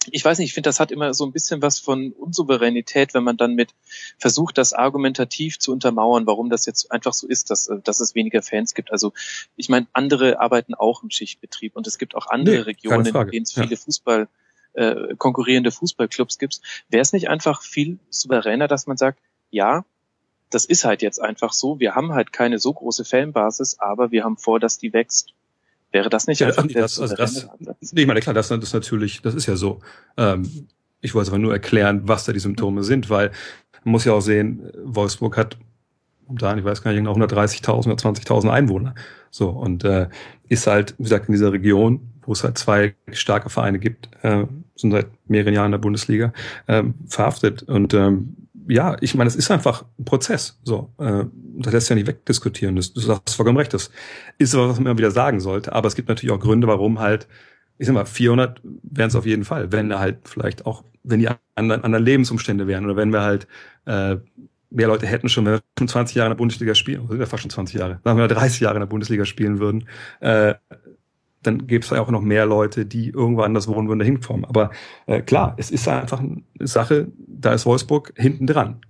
ich 0.09 0.25
weiß 0.25 0.39
nicht, 0.39 0.47
ich 0.47 0.53
finde, 0.53 0.67
das 0.69 0.79
hat 0.79 0.91
immer 0.91 1.13
so 1.13 1.25
ein 1.25 1.31
bisschen 1.31 1.61
was 1.61 1.77
von 1.77 2.11
Unsouveränität, 2.13 3.13
wenn 3.13 3.23
man 3.23 3.37
dann 3.37 3.53
mit 3.53 3.75
versucht, 4.17 4.57
das 4.57 4.73
argumentativ 4.73 5.59
zu 5.59 5.71
untermauern, 5.71 6.25
warum 6.25 6.49
das 6.49 6.65
jetzt 6.65 6.91
einfach 6.91 7.13
so 7.13 7.27
ist, 7.27 7.51
dass, 7.51 7.69
dass 7.83 7.99
es 7.99 8.15
weniger 8.15 8.41
Fans 8.41 8.73
gibt. 8.73 8.91
Also 8.91 9.13
ich 9.55 9.69
meine, 9.69 9.87
andere 9.93 10.39
arbeiten 10.39 10.73
auch 10.73 11.03
im 11.03 11.11
Schichtbetrieb 11.11 11.75
und 11.75 11.85
es 11.85 11.99
gibt 11.99 12.15
auch 12.15 12.27
andere 12.27 12.55
nee, 12.55 12.61
Regionen, 12.61 13.05
in 13.05 13.27
denen 13.29 13.43
es 13.43 13.53
viele 13.53 13.67
ja. 13.67 13.77
Fußball 13.77 14.27
äh, 14.73 15.15
konkurrierende 15.17 15.71
Fußballclubs 15.71 16.39
gibt. 16.39 16.61
Wäre 16.89 17.01
es 17.01 17.13
nicht 17.13 17.29
einfach 17.29 17.61
viel 17.61 17.99
souveräner, 18.09 18.67
dass 18.67 18.87
man 18.87 18.97
sagt, 18.97 19.19
ja, 19.51 19.85
das 20.49 20.65
ist 20.65 20.83
halt 20.83 21.01
jetzt 21.01 21.21
einfach 21.21 21.53
so, 21.53 21.79
wir 21.79 21.95
haben 21.95 22.13
halt 22.13 22.33
keine 22.33 22.59
so 22.59 22.73
große 22.73 23.05
Fanbasis, 23.05 23.79
aber 23.79 24.11
wir 24.11 24.23
haben 24.23 24.37
vor, 24.37 24.59
dass 24.59 24.77
die 24.77 24.93
wächst. 24.93 25.33
Wäre 25.91 26.09
das 26.09 26.27
nicht 26.27 26.39
ja, 26.39 26.47
einfach 26.47 26.63
nee, 26.63 26.73
das, 26.73 26.99
also 26.99 27.15
das, 27.15 27.47
nee, 27.91 28.01
ich 28.01 28.07
meine, 28.07 28.21
klar, 28.21 28.33
das, 28.33 28.47
das 28.47 28.59
ist 28.63 28.73
natürlich, 28.73 29.21
das 29.21 29.35
ist 29.35 29.45
ja 29.45 29.55
so. 29.55 29.79
Ähm, 30.17 30.67
ich 31.01 31.15
wollte 31.15 31.31
aber 31.31 31.39
nur 31.39 31.51
erklären, 31.51 32.01
was 32.05 32.25
da 32.25 32.31
die 32.31 32.39
Symptome 32.39 32.83
sind, 32.83 33.09
weil 33.09 33.31
man 33.83 33.93
muss 33.93 34.05
ja 34.05 34.13
auch 34.13 34.21
sehen, 34.21 34.71
Wolfsburg 34.83 35.37
hat 35.37 35.57
momentan, 36.27 36.59
ich 36.59 36.63
weiß 36.63 36.81
gar 36.81 36.93
nicht, 36.93 37.05
130.000 37.05 37.85
oder 37.85 37.95
20.000 37.95 38.49
Einwohner. 38.49 38.95
So, 39.31 39.49
und 39.49 39.83
äh, 39.83 40.07
ist 40.47 40.67
halt, 40.67 40.95
wie 40.97 41.03
gesagt, 41.03 41.27
in 41.27 41.33
dieser 41.33 41.51
Region, 41.51 41.99
wo 42.23 42.33
es 42.33 42.43
halt 42.43 42.57
zwei 42.57 42.95
starke 43.11 43.49
Vereine 43.49 43.79
gibt, 43.79 44.09
äh, 44.21 44.45
sind 44.75 44.91
seit 44.91 45.07
mehreren 45.27 45.53
Jahren 45.53 45.67
in 45.67 45.71
der 45.73 45.79
Bundesliga, 45.79 46.31
äh, 46.67 46.83
verhaftet. 47.07 47.63
Und 47.63 47.93
ähm, 47.93 48.40
ja, 48.67 48.97
ich 49.01 49.15
meine, 49.15 49.27
es 49.27 49.35
ist 49.35 49.51
einfach 49.51 49.85
ein 49.99 50.05
Prozess. 50.05 50.59
So, 50.63 50.93
äh, 50.97 51.25
das 51.57 51.73
lässt 51.73 51.87
sich 51.87 51.89
ja 51.91 51.95
nicht 51.95 52.07
wegdiskutieren. 52.07 52.75
Du 52.75 52.81
hast 52.83 53.35
vollkommen 53.35 53.57
recht. 53.57 53.73
Das 53.73 53.91
ist 54.37 54.53
was, 54.55 54.69
was 54.69 54.77
man 54.77 54.87
immer 54.87 54.97
wieder 54.97 55.11
sagen 55.11 55.39
sollte. 55.39 55.73
Aber 55.73 55.87
es 55.87 55.95
gibt 55.95 56.09
natürlich 56.09 56.33
auch 56.33 56.39
Gründe, 56.39 56.67
warum 56.67 56.99
halt, 56.99 57.27
ich 57.77 57.87
sag 57.87 57.93
mal, 57.93 58.05
400 58.05 58.61
wären 58.63 59.07
es 59.07 59.15
auf 59.15 59.25
jeden 59.25 59.43
Fall, 59.43 59.71
wenn 59.71 59.97
halt 59.97 60.19
vielleicht 60.27 60.65
auch, 60.65 60.83
wenn 61.03 61.19
die 61.19 61.29
anderen, 61.55 61.83
anderen 61.83 62.05
Lebensumstände 62.05 62.67
wären 62.67 62.85
oder 62.85 62.95
wenn 62.95 63.11
wir 63.11 63.21
halt 63.21 63.47
äh, 63.85 64.17
mehr 64.69 64.87
Leute 64.87 65.05
hätten 65.05 65.29
schon, 65.29 65.45
wenn 65.45 65.53
wir 65.53 65.61
schon 65.77 65.87
20 65.87 66.15
Jahre 66.15 66.27
in 66.27 66.31
der 66.31 66.37
Bundesliga 66.37 66.75
spielen, 66.75 67.07
ja 67.19 67.25
fast 67.25 67.41
schon 67.41 67.49
20 67.49 67.79
Jahre, 67.79 67.99
sagen 68.03 68.17
wir 68.17 68.27
30 68.27 68.61
Jahre 68.61 68.75
in 68.75 68.81
der 68.81 68.87
Bundesliga 68.87 69.25
spielen 69.25 69.59
würden, 69.59 69.87
äh, 70.21 70.53
dann 71.43 71.67
gäbe 71.67 71.83
es 71.83 71.89
ja 71.89 72.01
auch 72.01 72.09
noch 72.09 72.21
mehr 72.21 72.45
Leute, 72.45 72.85
die 72.85 73.09
irgendwo 73.09 73.41
anders 73.41 73.67
wohnen 73.67 73.87
würden, 73.87 73.99
dahin 73.99 74.21
kommen. 74.21 74.45
Aber 74.45 74.71
äh, 75.07 75.21
klar, 75.21 75.55
es 75.57 75.71
ist 75.71 75.87
einfach 75.87 76.19
eine 76.19 76.43
Sache, 76.59 77.07
da 77.17 77.53
ist 77.53 77.65
Wolfsburg 77.65 78.13
hinten 78.15 78.47
dran, 78.47 78.81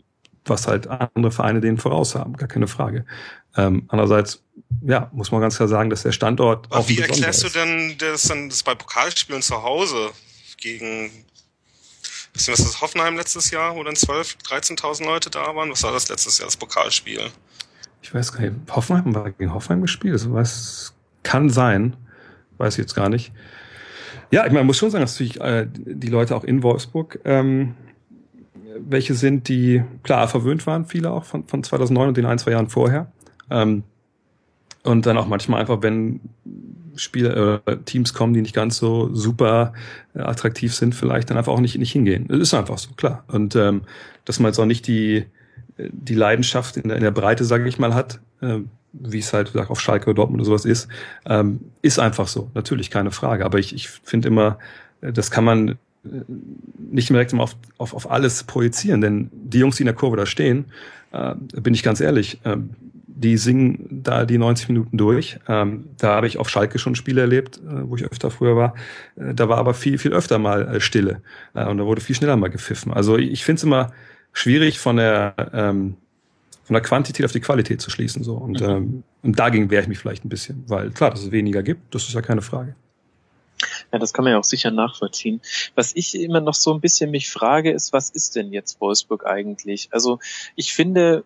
was 0.46 0.68
halt 0.68 0.88
andere 0.88 1.32
Vereine 1.32 1.62
denen 1.62 1.78
voraus 1.78 2.16
haben, 2.16 2.36
gar 2.36 2.50
keine 2.50 2.68
Frage. 2.68 3.06
Ähm, 3.56 3.84
andererseits, 3.88 4.44
ja, 4.82 5.10
muss 5.14 5.32
man 5.32 5.42
ganz 5.42 5.58
klar 5.58 5.68
sagen, 5.68 5.90
dass 5.90 6.04
der 6.04 6.12
Standort 6.12 6.68
Aber 6.68 6.80
auch 6.80 6.90
Wie 6.90 7.00
erklärst 7.00 7.44
ist. 7.44 7.56
du 7.56 7.60
denn 7.60 7.96
das 7.98 8.24
dann 8.24 8.50
das 8.50 8.64
bei 8.64 8.76
Pokalspielen 8.76 9.42
zu 9.42 9.64
Hause 9.64 10.12
gegen 10.58 11.12
Wissen 12.34 12.54
was 12.54 12.64
das 12.64 12.82
Hoffenheim 12.82 13.18
letztes 13.18 13.52
Jahr, 13.52 13.76
wo 13.76 13.84
dann 13.84 13.96
12, 13.96 14.38
13.000 14.46 15.04
Leute 15.04 15.30
da 15.30 15.54
waren? 15.54 15.70
Was 15.70 15.84
war 15.84 15.92
das 15.92 16.08
letztes 16.08 16.38
Jahr, 16.38 16.48
das 16.48 16.56
Pokalspiel? 16.56 17.30
Ich 18.02 18.14
weiß 18.14 18.32
gar 18.32 18.42
nicht. 18.42 18.54
Hoffenheim 18.70 19.14
war 19.14 19.32
gegen 19.32 19.54
Hoffenheim 19.54 19.82
gespielt. 19.82 20.32
Weiß, 20.32 20.94
kann 21.24 21.50
sein 21.50 21.98
weiß 22.62 22.76
ich 22.76 22.84
jetzt 22.84 22.96
gar 22.96 23.10
nicht. 23.10 23.32
Ja, 24.32 24.46
ich 24.46 24.52
meine, 24.52 24.60
man 24.60 24.68
muss 24.68 24.78
schon 24.78 24.90
sagen, 24.90 25.02
dass 25.02 25.20
natürlich 25.20 25.42
äh, 25.42 25.68
die 25.70 26.08
Leute 26.08 26.36
auch 26.36 26.46
in 26.46 26.64
Wolfsburg, 26.64 27.20
ähm, 27.26 27.74
welche 28.80 29.14
sind, 29.14 29.50
die 29.50 29.84
klar 30.04 30.28
verwöhnt 30.28 30.66
waren, 30.66 30.86
viele 30.86 31.12
auch 31.12 31.26
von, 31.26 31.46
von 31.48 31.64
2009 31.64 32.08
und 32.10 32.18
den 32.18 32.26
ein, 32.26 32.40
zwei 32.40 32.52
Jahren 32.52 32.70
vorher. 32.70 33.12
Ähm, 33.50 33.84
und 34.84 35.06
dann 35.06 35.18
auch 35.18 35.28
manchmal 35.28 35.60
einfach, 35.60 35.82
wenn 35.82 36.22
Spieler 36.96 37.62
äh, 37.66 37.78
Teams 37.86 38.14
kommen, 38.14 38.34
die 38.34 38.42
nicht 38.42 38.56
ganz 38.56 38.78
so 38.78 39.14
super 39.14 39.74
äh, 40.16 40.20
attraktiv 40.20 40.74
sind, 40.74 40.96
vielleicht 40.96 41.30
dann 41.30 41.38
einfach 41.38 41.52
auch 41.52 41.60
nicht, 41.60 41.78
nicht 41.78 41.92
hingehen. 41.92 42.28
Das 42.28 42.40
ist 42.40 42.54
einfach 42.54 42.78
so, 42.78 42.92
klar. 42.94 43.24
Und 43.28 43.56
ähm, 43.56 43.82
dass 44.26 44.40
man 44.40 44.50
jetzt 44.50 44.60
auch 44.60 44.66
nicht 44.66 44.88
die, 44.88 45.26
die 45.78 46.16
Leidenschaft 46.16 46.78
in 46.78 46.88
der, 46.88 46.98
in 46.98 47.04
der 47.04 47.12
Breite, 47.12 47.44
sage 47.44 47.68
ich 47.68 47.80
mal, 47.80 47.94
hat, 47.94 48.20
äh, 48.42 48.60
wie 48.94 49.20
es 49.20 49.34
halt 49.34 49.56
auf 49.56 49.80
Schalke 49.80 50.06
oder 50.06 50.16
Dortmund 50.16 50.42
oder 50.42 50.48
sowas 50.48 50.66
ist, 50.66 50.88
ähm, 51.26 51.60
ist 51.82 52.00
einfach 52.00 52.28
so. 52.28 52.50
Natürlich, 52.54 52.90
keine 52.90 53.12
Frage. 53.12 53.46
Aber 53.46 53.60
ich, 53.60 53.74
ich 53.74 53.90
finde 53.90 54.28
immer, 54.28 54.60
äh, 55.02 55.14
das 55.14 55.32
kann 55.32 55.44
man 55.44 55.70
äh, 55.70 55.76
nicht 56.78 57.10
direkt 57.10 57.34
immer 57.34 57.44
auf, 57.44 57.56
auf, 57.78 57.94
auf 57.94 58.12
alles 58.12 58.44
projizieren, 58.44 59.02
denn 59.02 59.30
die 59.32 59.60
Jungs, 59.60 59.78
die 59.78 59.84
in 59.84 59.88
der 59.88 59.96
Kurve 59.96 60.18
da 60.18 60.26
stehen, 60.26 60.66
äh, 61.12 61.36
bin 61.36 61.74
ich 61.74 61.84
ganz 61.84 62.02
ehrlich, 62.02 62.40
äh, 62.44 62.58
die 63.08 63.38
singen 63.38 64.02
da 64.04 64.26
die 64.26 64.38
90 64.38 64.70
Minuten 64.70 64.98
durch. 64.98 65.40
Ähm, 65.48 65.90
da 65.98 66.16
habe 66.16 66.28
ich 66.28 66.38
auf 66.38 66.50
Schalke 66.50 66.80
schon 66.80 66.96
Spiele 66.96 67.22
erlebt, 67.22 67.58
äh, 67.58 67.90
wo 67.90 67.96
ich 67.96 68.04
öfter 68.04 68.32
früher 68.32 68.56
war. 68.56 68.74
Äh, 69.16 69.34
da 69.36 69.48
war 69.48 69.58
aber 69.58 69.74
viel, 69.74 69.98
viel 69.98 70.12
öfter 70.12 70.40
mal 70.40 70.82
Stille. 70.82 71.22
Und 71.54 71.78
da 71.78 71.86
wurde 71.86 72.02
viel 72.02 72.16
schneller 72.16 72.36
mal 72.36 72.50
gepfiffen. 72.50 72.92
Also 72.92 73.18
ich, 73.18 73.32
ich 73.32 73.46
finde 73.46 73.60
es 73.60 73.64
immer 73.64 73.92
schwierig 74.34 74.80
von 74.80 74.98
der 74.98 75.36
ähm, 75.54 75.98
von 76.72 76.76
der 76.76 76.84
Quantität 76.84 77.26
auf 77.26 77.34
die 77.34 77.42
Qualität 77.42 77.82
zu 77.82 77.90
schließen. 77.90 78.24
So. 78.24 78.36
Und, 78.36 78.62
mhm. 78.62 78.70
ähm, 78.70 79.04
und 79.24 79.38
dagegen 79.38 79.70
wehre 79.70 79.82
ich 79.82 79.90
mich 79.90 80.00
vielleicht 80.00 80.24
ein 80.24 80.30
bisschen, 80.30 80.64
weil 80.70 80.90
klar, 80.92 81.10
dass 81.10 81.22
es 81.22 81.30
weniger 81.30 81.64
gibt, 81.64 81.94
das 81.94 82.04
ist 82.08 82.14
ja 82.14 82.22
keine 82.22 82.42
Frage. 82.42 82.76
Ja, 83.92 84.00
das 84.00 84.14
kann 84.14 84.24
man 84.24 84.32
ja 84.32 84.40
auch 84.40 84.46
sicher 84.46 84.72
nachvollziehen. 84.72 85.42
Was 85.76 85.92
ich 85.94 86.16
immer 86.16 86.40
noch 86.40 86.54
so 86.54 86.74
ein 86.74 86.80
bisschen 86.80 87.12
mich 87.12 87.30
frage, 87.30 87.72
ist, 87.72 87.92
was 87.92 88.10
ist 88.10 88.38
denn 88.38 88.54
jetzt 88.54 88.80
Wolfsburg 88.80 89.26
eigentlich? 89.26 89.90
Also 89.92 90.20
ich 90.56 90.74
finde, 90.74 91.26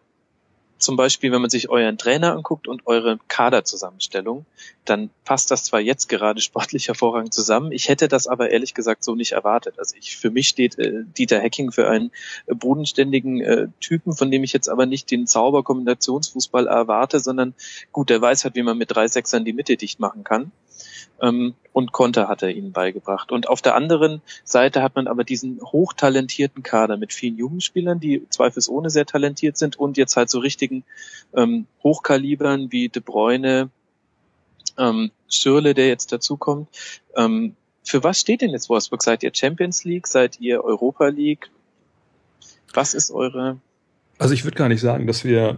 zum 0.77 0.97
Beispiel, 0.97 1.31
wenn 1.31 1.41
man 1.41 1.49
sich 1.49 1.69
euren 1.69 1.97
Trainer 1.97 2.33
anguckt 2.33 2.67
und 2.67 2.85
eure 2.85 3.19
Kaderzusammenstellung, 3.27 4.45
dann 4.83 5.09
passt 5.23 5.49
das 5.51 5.63
zwar 5.63 5.79
jetzt 5.79 6.09
gerade 6.09 6.41
sportlich 6.41 6.87
hervorragend 6.89 7.33
zusammen. 7.33 7.71
Ich 7.71 7.89
hätte 7.89 8.07
das 8.07 8.27
aber 8.27 8.51
ehrlich 8.51 8.73
gesagt 8.73 9.03
so 9.03 9.15
nicht 9.15 9.31
erwartet. 9.31 9.79
Also 9.79 9.95
ich, 9.97 10.17
für 10.17 10.31
mich 10.31 10.47
steht 10.47 10.77
äh, 10.77 11.03
Dieter 11.17 11.39
Hecking 11.39 11.71
für 11.71 11.87
einen 11.87 12.11
äh, 12.45 12.55
bodenständigen 12.55 13.41
äh, 13.41 13.67
Typen, 13.79 14.13
von 14.13 14.31
dem 14.31 14.43
ich 14.43 14.53
jetzt 14.53 14.69
aber 14.69 14.85
nicht 14.85 15.09
den 15.11 15.27
Zauberkombinationsfußball 15.27 16.67
erwarte, 16.67 17.19
sondern 17.19 17.53
gut, 17.91 18.09
der 18.09 18.21
weiß 18.21 18.43
halt, 18.43 18.55
wie 18.55 18.63
man 18.63 18.77
mit 18.77 18.91
drei 18.91 19.07
Sechsern 19.07 19.45
die 19.45 19.53
Mitte 19.53 19.77
dicht 19.77 19.99
machen 19.99 20.23
kann 20.23 20.51
ähm, 21.21 21.55
und 21.73 21.91
Konter 21.91 22.27
hat 22.27 22.41
er 22.41 22.49
ihnen 22.49 22.71
beigebracht. 22.71 23.31
Und 23.31 23.49
auf 23.49 23.61
der 23.61 23.75
anderen 23.75 24.21
Seite 24.43 24.81
hat 24.81 24.95
man 24.95 25.07
aber 25.07 25.23
diesen 25.23 25.59
hochtalentierten 25.61 26.63
Kader 26.63 26.97
mit 26.97 27.13
vielen 27.13 27.37
jungen 27.37 27.61
Spielern, 27.61 27.99
die 27.99 28.25
zweifelsohne 28.29 28.89
sehr 28.89 29.05
talentiert 29.05 29.57
sind 29.57 29.77
und 29.77 29.97
jetzt 29.97 30.15
halt 30.15 30.29
so 30.29 30.39
richtigen 30.39 30.83
ähm, 31.35 31.67
Hochkalibern 31.83 32.71
wie 32.71 32.89
De 32.89 33.01
Bruyne, 33.01 33.69
ähm, 34.77 35.11
Schürle, 35.29 35.73
der 35.73 35.87
jetzt 35.87 36.11
dazukommt. 36.11 36.69
Ähm, 37.15 37.55
für 37.83 38.03
was 38.03 38.19
steht 38.19 38.41
denn 38.41 38.51
jetzt 38.51 38.69
Wolfsburg? 38.69 39.03
Seid 39.03 39.23
ihr 39.23 39.31
Champions 39.33 39.83
League? 39.83 40.07
Seid 40.07 40.39
ihr 40.39 40.63
Europa 40.63 41.07
League? 41.07 41.49
Was 42.73 42.93
ist 42.93 43.11
eure? 43.11 43.57
Also 44.17 44.33
ich 44.33 44.43
würde 44.43 44.57
gar 44.57 44.69
nicht 44.69 44.81
sagen, 44.81 45.07
dass 45.07 45.23
wir 45.23 45.57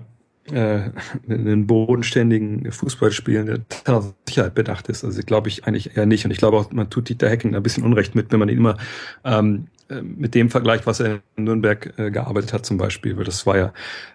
äh, 0.52 0.92
einen 1.30 1.68
bodenständigen 1.68 2.72
Fußball 2.72 3.12
spielen, 3.12 3.66
der 3.86 3.96
auf 3.96 4.14
Sicherheit 4.28 4.56
bedacht 4.56 4.88
ist. 4.90 5.04
Also 5.04 5.22
glaube 5.22 5.50
ich 5.50 5.66
eigentlich 5.66 5.98
eher 5.98 6.06
nicht. 6.06 6.26
Und 6.26 6.32
ich 6.32 6.38
glaube 6.38 6.58
auch, 6.58 6.72
man 6.72 6.90
tut 6.90 7.10
Dieter 7.10 7.30
Hecking 7.30 7.56
ein 7.56 7.64
bisschen 7.64 7.84
Unrecht 7.84 8.16
mit, 8.16 8.32
wenn 8.32 8.40
man 8.40 8.50
ihn 8.50 8.58
immer 8.58 8.78
ähm, 9.24 9.68
äh, 9.90 10.02
mit 10.02 10.36
dem 10.36 10.50
vergleicht, 10.50 10.86
was 10.88 11.00
er 11.00 11.20
in 11.36 11.44
Nürnberg 11.44 11.94
äh, 11.98 12.12
gearbeitet 12.12 12.54
hat 12.54 12.66
zum 12.66 12.78
Beispiel. 12.78 13.18
Weil 13.18 13.26
das 13.26 13.46
war 13.46 13.58
ja 13.58 13.74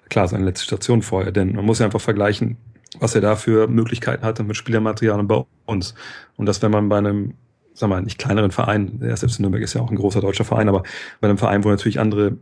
klar 0.08 0.28
seine 0.28 0.44
letzte 0.44 0.64
Station 0.64 1.02
vorher. 1.02 1.32
Denn 1.32 1.54
man 1.54 1.64
muss 1.64 1.78
ja 1.78 1.86
einfach 1.86 2.00
vergleichen, 2.00 2.56
was 2.98 3.14
er 3.14 3.20
da 3.20 3.36
für 3.36 3.68
Möglichkeiten 3.68 4.24
hatte 4.24 4.42
mit 4.42 4.56
Spielermaterial 4.56 5.20
und 5.20 5.28
bei 5.28 5.44
uns. 5.66 5.94
Und 6.36 6.46
das, 6.46 6.62
wenn 6.62 6.70
man 6.70 6.88
bei 6.88 6.98
einem 6.98 7.34
sag 7.74 7.88
mal, 7.88 8.02
nicht 8.02 8.18
kleineren 8.18 8.50
Verein, 8.50 9.00
der 9.00 9.16
selbst 9.16 9.38
in 9.38 9.42
Nürnberg 9.42 9.62
ist 9.62 9.74
ja 9.74 9.80
auch 9.80 9.90
ein 9.90 9.96
großer 9.96 10.20
deutscher 10.20 10.44
Verein, 10.44 10.68
aber 10.68 10.82
bei 11.20 11.28
einem 11.28 11.38
Verein, 11.38 11.64
wo 11.64 11.70
natürlich 11.70 12.00
andere 12.00 12.36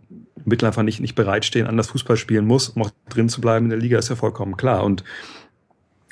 Mittel 0.44 0.66
einfach 0.66 0.83
nicht, 0.83 1.00
nicht 1.00 1.14
bereitstehen, 1.14 1.66
anders 1.66 1.88
Fußball 1.88 2.16
spielen 2.16 2.46
muss, 2.46 2.68
um 2.70 2.83
auch 2.83 2.90
drin 3.09 3.29
zu 3.29 3.40
bleiben 3.40 3.66
in 3.66 3.70
der 3.70 3.79
Liga, 3.79 3.98
ist 3.98 4.09
ja 4.09 4.16
vollkommen 4.16 4.57
klar. 4.57 4.85
Und 4.85 5.05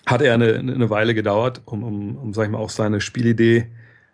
hat 0.06 0.22
er 0.22 0.34
eine, 0.34 0.54
eine 0.54 0.90
Weile 0.90 1.14
gedauert, 1.14 1.62
um, 1.66 1.82
um, 1.82 2.16
um, 2.16 2.34
sag 2.34 2.44
ich 2.44 2.50
mal, 2.50 2.58
auch 2.58 2.70
seine 2.70 3.00
Spielidee 3.00 3.68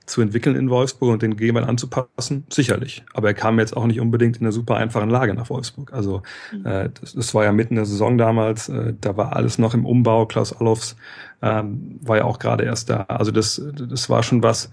zu 0.07 0.20
entwickeln 0.20 0.55
in 0.55 0.68
Wolfsburg 0.68 1.12
und 1.12 1.22
den 1.22 1.37
Gegenwart 1.37 1.68
anzupassen? 1.68 2.44
Sicherlich. 2.50 3.05
Aber 3.14 3.29
er 3.29 3.35
kam 3.35 3.59
jetzt 3.59 3.77
auch 3.77 3.87
nicht 3.87 4.00
unbedingt 4.00 4.37
in 4.37 4.42
einer 4.42 4.53
super 4.53 4.77
einfachen 4.77 5.09
Lage 5.09 5.35
nach 5.35 5.48
Wolfsburg. 5.48 5.92
Also 5.92 6.22
mhm. 6.53 6.66
äh, 6.66 6.90
das, 7.00 7.14
das 7.14 7.35
war 7.35 7.44
ja 7.44 7.53
mitten 7.53 7.74
in 7.74 7.77
der 7.77 7.87
Saison 7.87 8.18
damals, 8.18 8.68
äh, 8.68 8.92
da 9.00 9.16
war 9.16 9.35
alles 9.37 9.59
noch 9.59 9.72
im 9.72 9.87
Umbau. 9.87 10.27
Klaus 10.27 10.53
Allofs 10.53 10.96
ähm, 11.42 11.98
war 12.03 12.18
ja 12.18 12.24
auch 12.24 12.38
gerade 12.38 12.64
erst 12.64 12.90
da. 12.90 13.03
Also 13.09 13.31
das, 13.31 13.62
das 13.88 14.11
war 14.11 14.22
schon 14.22 14.42
was. 14.42 14.70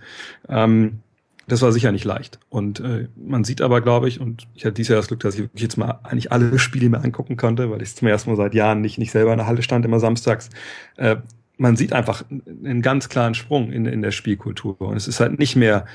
Ähm, 0.49 0.99
das 1.47 1.61
war 1.61 1.71
sicher 1.71 1.91
nicht 1.91 2.05
leicht. 2.05 2.39
Und 2.49 2.79
äh, 2.79 3.07
man 3.15 3.43
sieht 3.43 3.61
aber, 3.61 3.81
glaube 3.81 4.07
ich, 4.07 4.21
und 4.21 4.47
ich 4.53 4.63
hatte 4.63 4.73
dieses 4.73 4.89
Jahr 4.89 4.99
das 4.99 5.07
Glück, 5.07 5.21
dass 5.21 5.35
ich 5.35 5.41
wirklich 5.41 5.63
jetzt 5.63 5.77
mal 5.77 5.99
eigentlich 6.03 6.31
alle 6.31 6.57
Spiele 6.59 6.89
mir 6.89 7.03
angucken 7.03 7.37
konnte, 7.37 7.69
weil 7.71 7.81
ich 7.81 7.95
zum 7.95 8.07
ersten 8.07 8.29
Mal 8.29 8.37
seit 8.37 8.53
Jahren 8.53 8.81
nicht, 8.81 8.97
nicht 8.97 9.11
selber 9.11 9.31
in 9.31 9.37
der 9.37 9.47
Halle 9.47 9.61
stand, 9.61 9.85
immer 9.85 9.99
samstags. 9.99 10.49
Äh, 10.97 11.17
man 11.57 11.75
sieht 11.75 11.93
einfach 11.93 12.23
einen 12.29 12.81
ganz 12.81 13.09
klaren 13.09 13.35
Sprung 13.35 13.71
in, 13.71 13.85
in 13.85 14.01
der 14.01 14.11
Spielkultur. 14.11 14.79
Und 14.81 14.97
es 14.97 15.07
ist 15.07 15.19
halt 15.19 15.37
nicht 15.37 15.55
mehr 15.55 15.85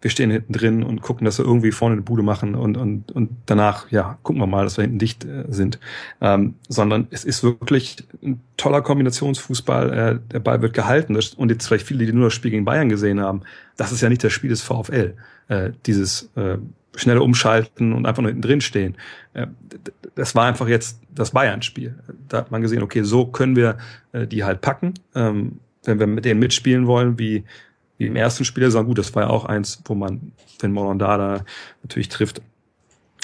wir 0.00 0.10
stehen 0.10 0.30
hinten 0.30 0.52
drin 0.52 0.82
und 0.82 1.00
gucken, 1.00 1.24
dass 1.24 1.38
wir 1.38 1.46
irgendwie 1.46 1.72
vorne 1.72 1.94
eine 1.94 2.02
Bude 2.02 2.22
machen 2.22 2.54
und, 2.54 2.76
und, 2.76 3.10
und 3.10 3.30
danach, 3.46 3.90
ja, 3.90 4.18
gucken 4.22 4.42
wir 4.42 4.46
mal, 4.46 4.64
dass 4.64 4.76
wir 4.76 4.82
hinten 4.82 4.98
dicht 4.98 5.24
äh, 5.24 5.44
sind. 5.48 5.78
Ähm, 6.20 6.56
sondern 6.68 7.06
es 7.10 7.24
ist 7.24 7.42
wirklich 7.42 7.96
ein 8.22 8.40
toller 8.58 8.82
Kombinationsfußball. 8.82 9.92
Äh, 9.92 10.18
der 10.32 10.40
Ball 10.40 10.60
wird 10.60 10.74
gehalten. 10.74 11.16
Und 11.36 11.50
jetzt 11.50 11.66
vielleicht 11.66 11.86
viele, 11.86 12.04
die 12.04 12.12
nur 12.12 12.26
das 12.26 12.34
Spiel 12.34 12.50
gegen 12.50 12.66
Bayern 12.66 12.90
gesehen 12.90 13.20
haben, 13.20 13.42
das 13.76 13.92
ist 13.92 14.02
ja 14.02 14.10
nicht 14.10 14.22
das 14.22 14.32
Spiel 14.32 14.50
des 14.50 14.60
VfL. 14.60 15.14
Äh, 15.48 15.70
dieses 15.86 16.30
äh, 16.36 16.58
schnelle 16.96 17.22
Umschalten 17.22 17.92
und 17.92 18.06
einfach 18.06 18.22
nur 18.22 18.30
hinten 18.30 18.42
drin 18.42 18.60
stehen. 18.60 18.96
Äh, 19.32 19.46
das 20.14 20.34
war 20.34 20.44
einfach 20.44 20.68
jetzt 20.68 21.00
das 21.14 21.30
Bayern-Spiel. 21.30 21.94
Da 22.28 22.38
hat 22.38 22.50
man 22.50 22.62
gesehen, 22.62 22.82
okay, 22.82 23.02
so 23.02 23.26
können 23.26 23.56
wir 23.56 23.78
äh, 24.12 24.26
die 24.26 24.44
halt 24.44 24.60
packen. 24.60 24.94
Ähm, 25.14 25.60
wenn 25.84 25.98
wir 25.98 26.06
mit 26.06 26.24
denen 26.24 26.40
mitspielen 26.40 26.86
wollen, 26.86 27.18
wie 27.18 27.44
wie 27.98 28.06
im 28.06 28.16
ersten 28.16 28.44
Spiel 28.44 28.70
sagen, 28.70 28.88
gut, 28.88 28.98
das 28.98 29.14
war 29.14 29.24
ja 29.24 29.30
auch 29.30 29.44
eins, 29.44 29.82
wo 29.84 29.94
man, 29.94 30.32
wenn 30.60 30.72
Morondada 30.72 31.44
natürlich 31.82 32.08
trifft, 32.08 32.42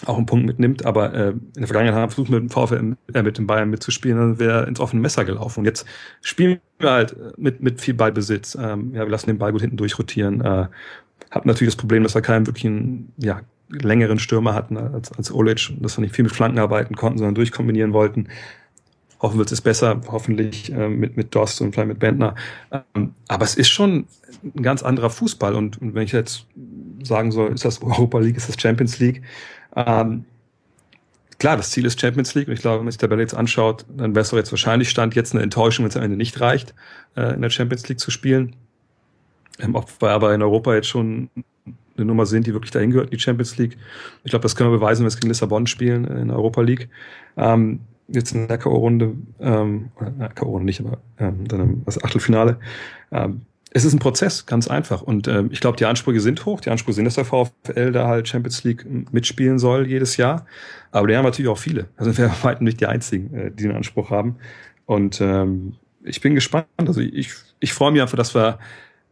auch 0.07 0.17
einen 0.17 0.27
Punkt 0.27 0.47
mitnimmt, 0.47 0.87
aber 0.87 1.13
äh, 1.13 1.31
in 1.31 1.51
der 1.57 1.67
Vergangenheit 1.67 1.95
haben 1.95 2.03
wir 2.05 2.09
versucht, 2.09 2.31
mit 2.31 2.41
dem 2.41 2.49
VfL, 2.49 2.97
äh, 3.13 3.23
mit 3.23 3.37
dem 3.37 3.47
Bayern 3.47 3.69
mitzuspielen, 3.69 4.19
dann 4.19 4.39
wäre 4.39 4.67
ins 4.67 4.81
offene 4.81 5.03
Messer 5.03 5.25
gelaufen. 5.25 5.61
Und 5.61 5.67
jetzt 5.67 5.85
spielen 6.23 6.61
wir 6.79 6.91
halt 6.91 7.17
mit, 7.39 7.63
mit 7.63 7.81
viel 7.81 7.95
Ballbesitz. 7.95 8.55
Ähm, 8.55 8.95
ja, 8.95 9.03
wir 9.03 9.11
lassen 9.11 9.27
den 9.27 9.39
Ball 9.39 9.53
gut 9.53 9.61
hinten 9.61 9.77
durchrotieren. 9.77 10.41
Äh, 10.41 10.69
haben 11.31 11.49
natürlich 11.49 11.75
das 11.75 11.81
Problem, 11.81 12.03
dass 12.03 12.15
wir 12.15 12.23
keinen 12.23 12.47
wirklichen, 12.47 13.13
ja, 13.19 13.43
längeren 13.69 14.19
Stürmer 14.19 14.55
hatten 14.55 14.77
als, 14.77 15.13
als 15.13 15.33
Olic, 15.33 15.71
dass 15.81 15.97
wir 15.97 16.03
nicht 16.03 16.15
viel 16.15 16.25
mit 16.25 16.33
Flanken 16.33 16.59
arbeiten 16.59 16.97
konnten, 16.97 17.19
sondern 17.19 17.37
durchkombinieren 17.37 17.93
wollten. 17.93 18.29
Hoffen 19.21 19.39
wird 19.39 19.53
es 19.53 19.61
besser, 19.61 20.01
hoffentlich 20.09 20.73
äh, 20.73 20.89
mit, 20.89 21.17
mit 21.17 21.35
Dost 21.35 21.61
und 21.61 21.73
vielleicht 21.73 21.89
mit 21.89 21.99
Bentner. 21.99 22.35
Ähm, 22.73 23.15
aber 23.29 23.45
es 23.45 23.55
ist 23.55 23.69
schon 23.69 24.07
ein 24.43 24.63
ganz 24.63 24.83
anderer 24.83 25.11
Fußball. 25.11 25.55
Und, 25.55 25.81
und 25.81 25.95
wenn 25.95 26.05
ich 26.05 26.13
jetzt 26.13 26.47
sagen 27.03 27.31
soll, 27.31 27.53
ist 27.53 27.65
das 27.65 27.83
Europa 27.83 28.19
League, 28.19 28.37
ist 28.37 28.49
das 28.49 28.61
Champions 28.61 28.99
League, 28.99 29.23
ähm, 29.77 30.25
klar, 31.41 31.57
das 31.57 31.71
Ziel 31.71 31.85
ist 31.87 32.01
Champions 32.01 32.35
League 32.35 32.49
und 32.49 32.55
ich 32.55 32.61
glaube, 32.61 32.79
wenn 32.79 32.85
man 32.85 32.93
sich 32.93 32.99
die 32.99 33.07
Tabelle 33.07 33.23
jetzt 33.23 33.35
anschaut, 33.35 33.85
dann 33.89 34.15
wäre 34.15 34.23
es 34.23 34.31
doch 34.31 34.37
jetzt 34.37 34.53
wahrscheinlich 34.53 34.91
Stand 34.91 35.15
jetzt 35.15 35.35
eine 35.35 35.43
Enttäuschung, 35.43 35.85
wenn 35.85 35.91
es 35.91 35.97
am 35.97 36.03
Ende 36.03 36.17
nicht 36.17 36.41
reicht, 36.41 36.75
äh, 37.17 37.35
in 37.35 37.43
der 37.43 37.51
Champions 37.51 37.89
League 37.89 37.99
zu 37.99 38.11
spielen. 38.11 38.55
Ähm, 39.59 39.75
ob 39.75 39.91
wir 40.01 40.11
aber 40.11 40.35
in 40.35 40.43
Europa 40.43 40.75
jetzt 40.75 40.89
schon 40.89 41.31
eine 41.97 42.07
Nummer 42.07 42.27
sind, 42.27 42.47
die 42.47 42.53
wirklich 42.53 42.71
dahin 42.71 42.91
gehört, 42.91 43.13
die 43.13 43.19
Champions 43.19 43.59
League. 43.59 43.77
Ich 44.25 44.31
glaube, 44.31 44.43
das 44.43 44.55
können 44.55 44.71
wir 44.71 44.79
beweisen, 44.79 45.01
wenn 45.01 45.07
wir 45.07 45.09
es 45.09 45.17
gegen 45.17 45.29
Lissabon 45.29 45.67
spielen 45.67 46.05
in 46.05 46.29
der 46.29 46.37
Europa 46.37 46.61
League. 46.63 46.89
Ähm, 47.37 47.81
jetzt 48.13 48.33
in 48.33 48.49
der 48.49 48.59
K.O.-Runde, 48.59 49.13
ähm, 49.41 49.91
K.O.-Runde 50.35 50.65
nicht, 50.65 50.81
aber 50.81 50.99
ähm, 51.19 51.47
dann 51.49 51.83
das 51.85 52.03
Achtelfinale. 52.03 52.59
Ähm, 53.13 53.43
es 53.73 53.85
ist 53.85 53.93
ein 53.93 54.01
Prozess, 54.01 54.47
ganz 54.47 54.67
einfach. 54.69 55.03
Und 55.03 55.29
ähm, 55.29 55.49
ich 55.53 55.61
glaube, 55.61 55.77
die 55.77 55.85
Ansprüche 55.85 56.21
sind 56.21 56.45
hoch. 56.45 56.61
Die 56.61 56.71
Ansprüche 56.71 56.97
sind, 56.97 57.05
dass 57.05 57.15
der 57.15 57.25
VfL 57.25 57.93
da 57.93 58.09
halt 58.09 58.27
Champions 58.27 58.65
League 58.65 58.85
mitspielen 59.13 59.59
soll 59.61 59.87
jedes 59.87 60.17
Jahr. 60.17 60.45
Aber 60.91 61.07
die 61.07 61.17
haben 61.17 61.25
natürlich 61.25 61.49
auch 61.49 61.59
viele. 61.59 61.87
Also 61.97 62.17
wir 62.17 62.31
weitem 62.43 62.65
nicht 62.65 62.81
die 62.81 62.87
einzigen, 62.87 63.33
äh, 63.35 63.51
die 63.51 63.65
den 63.65 63.77
Anspruch 63.77 64.11
haben. 64.11 64.37
Und 64.87 65.21
ähm, 65.21 65.77
ich 66.03 66.21
bin 66.21 66.35
gespannt. 66.35 66.67
Also 66.79 67.01
ich, 67.01 67.31
ich 67.61 67.73
freue 67.73 67.93
mich 67.93 68.03
einfach, 68.03 68.17
dass 68.17 68.35
wir 68.35 68.59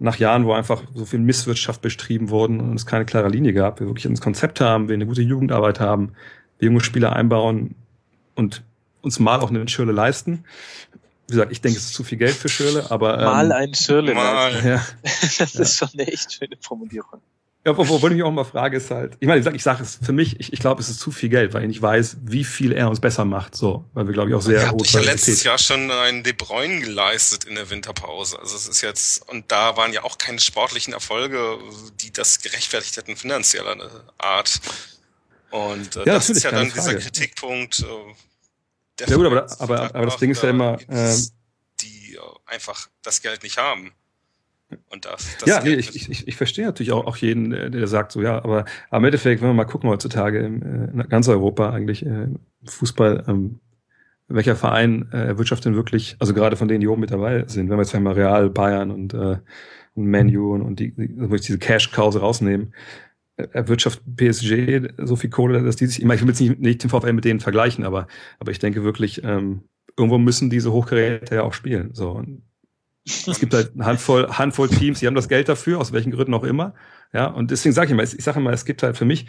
nach 0.00 0.16
Jahren, 0.16 0.44
wo 0.44 0.52
einfach 0.52 0.82
so 0.94 1.04
viel 1.04 1.20
Misswirtschaft 1.20 1.82
betrieben 1.82 2.30
wurden 2.30 2.60
und 2.60 2.74
es 2.74 2.86
keine 2.86 3.04
klare 3.04 3.28
Linie 3.28 3.52
gab, 3.52 3.80
wir 3.80 3.86
wirklich 3.86 4.06
ein 4.06 4.16
Konzept 4.16 4.60
haben, 4.60 4.88
wir 4.88 4.94
eine 4.94 5.06
gute 5.06 5.22
Jugendarbeit 5.22 5.80
haben, 5.80 6.12
wir 6.58 6.66
junge 6.66 6.80
Spieler 6.80 7.14
einbauen 7.14 7.74
und 8.34 8.62
uns 9.02 9.18
mal 9.18 9.40
auch 9.40 9.50
eine 9.50 9.66
Schirle 9.68 9.92
leisten 9.92 10.44
wie 11.28 11.32
gesagt, 11.32 11.52
ich 11.52 11.60
denke, 11.60 11.78
es 11.78 11.84
ist 11.84 11.94
zu 11.94 12.04
viel 12.04 12.16
Geld 12.16 12.34
für 12.34 12.48
Schirle, 12.48 12.90
aber. 12.90 13.18
Ähm, 13.18 13.24
mal 13.24 13.52
ein 13.52 13.74
Schirle. 13.74 14.14
Mal. 14.14 14.64
Ja. 14.64 14.86
das 15.38 15.54
ist 15.54 15.76
schon 15.76 15.90
eine 15.92 16.06
echt 16.10 16.32
schöne 16.32 16.56
Formulierung. 16.58 17.20
Ja, 17.66 17.72
obwohl 17.76 18.12
ich 18.12 18.16
mich 18.16 18.24
auch 18.24 18.30
mal 18.30 18.44
frage, 18.44 18.78
ist 18.78 18.90
halt, 18.90 19.18
ich 19.20 19.28
meine, 19.28 19.40
ich 19.40 19.44
sage 19.44 19.56
ich 19.56 19.62
sag 19.62 19.80
es 19.80 19.98
für 20.02 20.12
mich, 20.12 20.40
ich, 20.40 20.54
ich 20.54 20.60
glaube, 20.60 20.80
es 20.80 20.88
ist 20.88 21.00
zu 21.00 21.10
viel 21.10 21.28
Geld, 21.28 21.52
weil 21.52 21.62
ich 21.62 21.68
nicht 21.68 21.82
weiß, 21.82 22.18
wie 22.22 22.44
viel 22.44 22.72
er 22.72 22.88
uns 22.88 22.98
besser 22.98 23.26
macht, 23.26 23.54
so, 23.54 23.84
weil 23.92 24.06
wir, 24.06 24.14
glaube 24.14 24.30
ich, 24.30 24.36
auch 24.36 24.40
sehr 24.40 24.62
ja, 24.62 24.72
Ich 24.82 24.92
ja 24.92 25.00
letztes 25.00 25.42
Jahr 25.42 25.58
schon 25.58 25.90
einen 25.90 26.22
De 26.22 26.32
Bruyne 26.32 26.80
geleistet 26.80 27.44
in 27.44 27.56
der 27.56 27.68
Winterpause. 27.68 28.38
Also 28.38 28.56
es 28.56 28.66
ist 28.66 28.80
jetzt, 28.80 29.28
und 29.28 29.52
da 29.52 29.76
waren 29.76 29.92
ja 29.92 30.04
auch 30.04 30.16
keine 30.16 30.38
sportlichen 30.38 30.94
Erfolge, 30.94 31.58
die 32.00 32.10
das 32.10 32.40
gerechtfertigt 32.40 32.96
hätten 32.96 33.16
finanzieller 33.16 33.76
Art. 34.16 34.60
Und 35.50 35.96
äh, 35.96 36.00
ja, 36.00 36.14
das 36.14 36.30
ist 36.30 36.44
ja 36.44 36.52
dann 36.52 36.70
Frage. 36.70 36.80
dieser 36.80 36.94
Kritikpunkt, 36.94 37.80
äh, 37.80 37.84
ja 39.06 39.16
gut, 39.16 39.26
aber, 39.26 39.46
aber, 39.60 39.94
aber 39.94 40.04
das 40.04 40.16
Ding 40.16 40.30
ist 40.30 40.42
ja 40.42 40.50
immer, 40.50 40.78
äh, 40.88 41.14
die 41.80 42.14
äh, 42.14 42.20
einfach 42.46 42.88
das 43.02 43.22
Geld 43.22 43.42
nicht 43.42 43.58
haben. 43.58 43.92
Und 44.90 45.06
das, 45.06 45.38
das 45.38 45.48
ja, 45.48 45.62
nee, 45.62 45.74
ich, 45.74 45.96
ich, 46.10 46.28
ich 46.28 46.36
verstehe 46.36 46.66
natürlich 46.66 46.92
auch, 46.92 47.06
auch 47.06 47.16
jeden, 47.16 47.50
der 47.50 47.86
sagt 47.86 48.12
so, 48.12 48.20
ja, 48.20 48.36
aber, 48.44 48.66
im 48.92 49.04
Endeffekt, 49.04 49.40
wenn 49.40 49.48
wir 49.48 49.54
mal 49.54 49.64
gucken 49.64 49.88
heutzutage 49.88 50.40
in, 50.40 50.60
in 50.60 51.08
ganz 51.08 51.26
Europa 51.28 51.70
eigentlich 51.70 52.04
äh, 52.04 52.28
Fußball, 52.64 53.24
ähm, 53.28 53.60
welcher 54.28 54.56
Verein 54.56 55.08
äh, 55.12 55.28
erwirtschaftet 55.28 55.66
denn 55.66 55.74
wirklich, 55.74 56.16
also 56.18 56.34
gerade 56.34 56.56
von 56.56 56.68
denen, 56.68 56.80
die 56.80 56.88
oben 56.88 57.00
mit 57.00 57.10
dabei 57.10 57.44
sind, 57.46 57.70
wenn 57.70 57.78
wir 57.78 57.82
jetzt 57.82 57.94
einmal 57.94 58.12
Real, 58.12 58.50
Bayern 58.50 58.90
und, 58.90 59.14
äh, 59.14 59.38
und 59.94 60.04
Menu 60.04 60.54
und, 60.54 60.60
und 60.60 60.80
die, 60.80 60.92
die, 60.94 61.08
diese 61.08 61.58
Cash-Kause 61.58 62.20
rausnehmen, 62.20 62.74
erwirtschaftet 63.52 64.04
PSG 64.16 64.92
so 64.98 65.16
viel 65.16 65.30
Kohle, 65.30 65.62
dass 65.62 65.76
die 65.76 65.86
sich 65.86 66.02
immer, 66.02 66.14
ich 66.14 66.20
will 66.20 66.28
jetzt 66.28 66.40
nicht, 66.40 66.58
nicht 66.58 66.82
den 66.82 66.90
VfL 66.90 67.12
mit 67.12 67.24
denen 67.24 67.40
vergleichen, 67.40 67.84
aber, 67.84 68.08
aber 68.38 68.50
ich 68.50 68.58
denke 68.58 68.84
wirklich, 68.84 69.22
ähm, 69.24 69.62
irgendwo 69.96 70.18
müssen 70.18 70.50
diese 70.50 70.72
Hochgeräte 70.72 71.36
ja 71.36 71.42
auch 71.42 71.52
spielen. 71.52 71.90
So. 71.94 72.22
Es 73.04 73.40
gibt 73.40 73.54
halt 73.54 73.72
eine 73.74 73.86
Handvoll, 73.86 74.28
Handvoll 74.28 74.68
Teams, 74.68 75.00
die 75.00 75.06
haben 75.06 75.14
das 75.14 75.28
Geld 75.28 75.48
dafür, 75.48 75.78
aus 75.78 75.92
welchen 75.92 76.10
Gründen 76.10 76.34
auch 76.34 76.44
immer. 76.44 76.74
Ja, 77.12 77.26
und 77.26 77.50
deswegen 77.50 77.72
sage 77.72 77.86
ich 77.86 77.92
immer, 77.92 78.02
ich 78.02 78.22
sage 78.22 78.38
immer, 78.38 78.52
es 78.52 78.64
gibt 78.64 78.82
halt 78.82 78.96
für 78.96 79.04
mich 79.04 79.26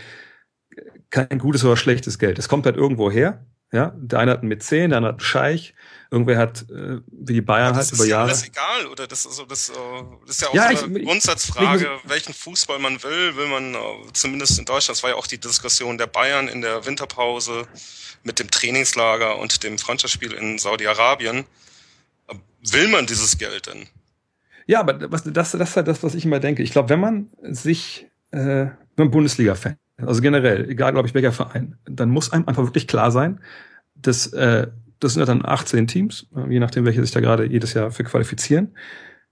kein 1.10 1.40
gutes 1.40 1.64
oder 1.64 1.78
schlechtes 1.78 2.20
Geld. 2.20 2.40
Es 2.40 2.50
kommt 2.50 2.66
halt 2.66 2.76
irgendwo 2.76 3.10
her. 3.10 3.46
Ja, 3.72 3.94
der 3.96 4.20
eine 4.20 4.32
hat 4.32 4.40
einen 4.40 4.48
Mäzen, 4.48 4.90
der 4.90 4.98
andere 4.98 5.14
hat 5.14 5.20
einen 5.20 5.26
Scheich, 5.26 5.76
irgendwer 6.10 6.40
hat, 6.40 6.66
äh, 6.72 7.02
wie 7.08 7.34
die 7.34 7.42
Bayern 7.42 7.76
halt 7.76 7.92
über 7.92 8.06
Jahre. 8.06 8.30
Das 8.30 8.42
ist 8.42 8.48
ja 8.48 8.62
alles 8.64 8.78
egal, 8.80 8.92
oder? 8.92 9.08
Das, 9.08 9.28
also, 9.28 9.46
das, 9.46 9.70
äh, 9.70 9.74
das 10.26 10.36
ist 10.36 10.42
ja 10.42 10.48
auch 10.48 10.54
ja, 10.56 10.76
so 10.76 10.86
eine 10.86 10.98
ich, 10.98 11.06
Grundsatzfrage, 11.06 11.90
ich, 12.04 12.10
welchen 12.10 12.34
Fußball 12.34 12.80
man 12.80 13.02
will, 13.04 13.36
will 13.36 13.48
man, 13.48 13.76
äh, 13.76 13.78
zumindest 14.14 14.58
in 14.58 14.66
Deutschland, 14.66 14.98
das 14.98 15.04
war 15.04 15.12
ja 15.12 15.16
auch 15.18 15.28
die 15.28 15.38
Diskussion 15.38 16.00
der 16.00 16.08
Bayern 16.08 16.48
in 16.48 16.62
der 16.62 16.86
Winterpause 16.88 17.68
mit 18.24 18.40
dem 18.40 18.50
Trainingslager 18.50 19.38
und 19.38 19.64
dem 19.64 19.78
Freundschaftsspiel 19.78 20.34
in 20.34 20.58
Saudi-Arabien. 20.58 21.46
Will 22.72 22.88
man 22.90 23.06
dieses 23.06 23.38
Geld 23.38 23.68
denn? 23.68 23.88
Ja, 24.66 24.82
aber 24.82 25.12
was, 25.12 25.24
das, 25.24 25.52
das 25.52 25.70
ist 25.70 25.76
halt 25.76 25.88
das, 25.88 26.04
was 26.04 26.16
ich 26.16 26.26
immer 26.26 26.40
denke. 26.40 26.64
Ich 26.64 26.72
glaube, 26.72 26.90
wenn 26.90 27.00
man 27.00 27.30
sich, 27.42 28.08
äh, 28.32 28.38
wenn 28.38 28.76
man 28.96 29.12
Bundesliga-Fan, 29.12 29.78
also 30.06 30.22
generell, 30.22 30.70
egal, 30.70 30.92
glaube 30.94 31.08
ich, 31.08 31.14
welcher 31.14 31.32
Verein, 31.32 31.76
dann 31.86 32.10
muss 32.10 32.32
einem 32.32 32.48
einfach 32.48 32.64
wirklich 32.64 32.88
klar 32.88 33.12
sein, 33.12 33.40
dass 33.96 34.28
äh, 34.34 34.68
das 35.00 35.14
sind 35.14 35.22
ja 35.22 35.26
dann 35.26 35.46
18 35.46 35.88
Teams, 35.88 36.28
äh, 36.36 36.52
je 36.52 36.60
nachdem, 36.60 36.86
welche 36.86 37.02
sich 37.02 37.12
da 37.12 37.20
gerade 37.20 37.46
jedes 37.46 37.74
Jahr 37.74 37.92
für 37.92 38.04
qualifizieren. 38.04 38.76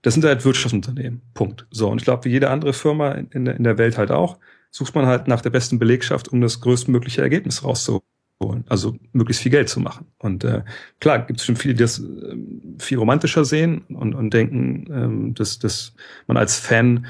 Das 0.02 0.14
sind 0.14 0.24
halt 0.24 0.44
Wirtschaftsunternehmen. 0.44 1.22
Punkt. 1.34 1.66
So, 1.70 1.90
und 1.90 1.98
ich 1.98 2.04
glaube, 2.04 2.24
wie 2.24 2.30
jede 2.30 2.50
andere 2.50 2.72
Firma 2.72 3.12
in 3.12 3.44
der, 3.44 3.56
in 3.56 3.64
der 3.64 3.78
Welt 3.78 3.98
halt 3.98 4.10
auch, 4.10 4.38
sucht 4.70 4.94
man 4.94 5.06
halt 5.06 5.28
nach 5.28 5.40
der 5.40 5.50
besten 5.50 5.78
Belegschaft, 5.78 6.28
um 6.28 6.40
das 6.40 6.60
größtmögliche 6.60 7.20
Ergebnis 7.20 7.64
rauszuholen. 7.64 8.64
Also 8.68 8.96
möglichst 9.12 9.42
viel 9.42 9.50
Geld 9.50 9.68
zu 9.68 9.80
machen. 9.80 10.06
Und 10.18 10.44
äh, 10.44 10.62
klar, 11.00 11.26
gibt 11.26 11.40
es 11.40 11.46
schon 11.46 11.56
viele, 11.56 11.74
die 11.74 11.82
das 11.82 11.98
äh, 11.98 12.36
viel 12.78 12.98
romantischer 12.98 13.44
sehen 13.44 13.82
und, 13.88 14.14
und 14.14 14.32
denken, 14.32 14.86
ähm, 14.90 15.34
dass, 15.34 15.58
dass 15.58 15.94
man 16.26 16.36
als 16.36 16.58
Fan 16.58 17.06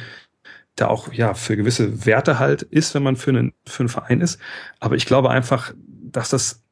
da 0.81 0.89
auch 0.89 1.13
ja 1.13 1.35
für 1.35 1.57
gewisse 1.57 2.07
Werte 2.07 2.39
halt 2.39 2.63
ist, 2.63 2.95
wenn 2.95 3.03
man 3.03 3.17
für 3.17 3.31
einen, 3.31 3.53
für 3.67 3.81
einen 3.81 3.89
Verein 3.89 4.21
ist. 4.21 4.39
Aber 4.81 4.97
ich 4.97 5.07
glaube 5.07 5.31
einfach, 5.31 5.75
dass 5.77 6.31
das 6.31 6.65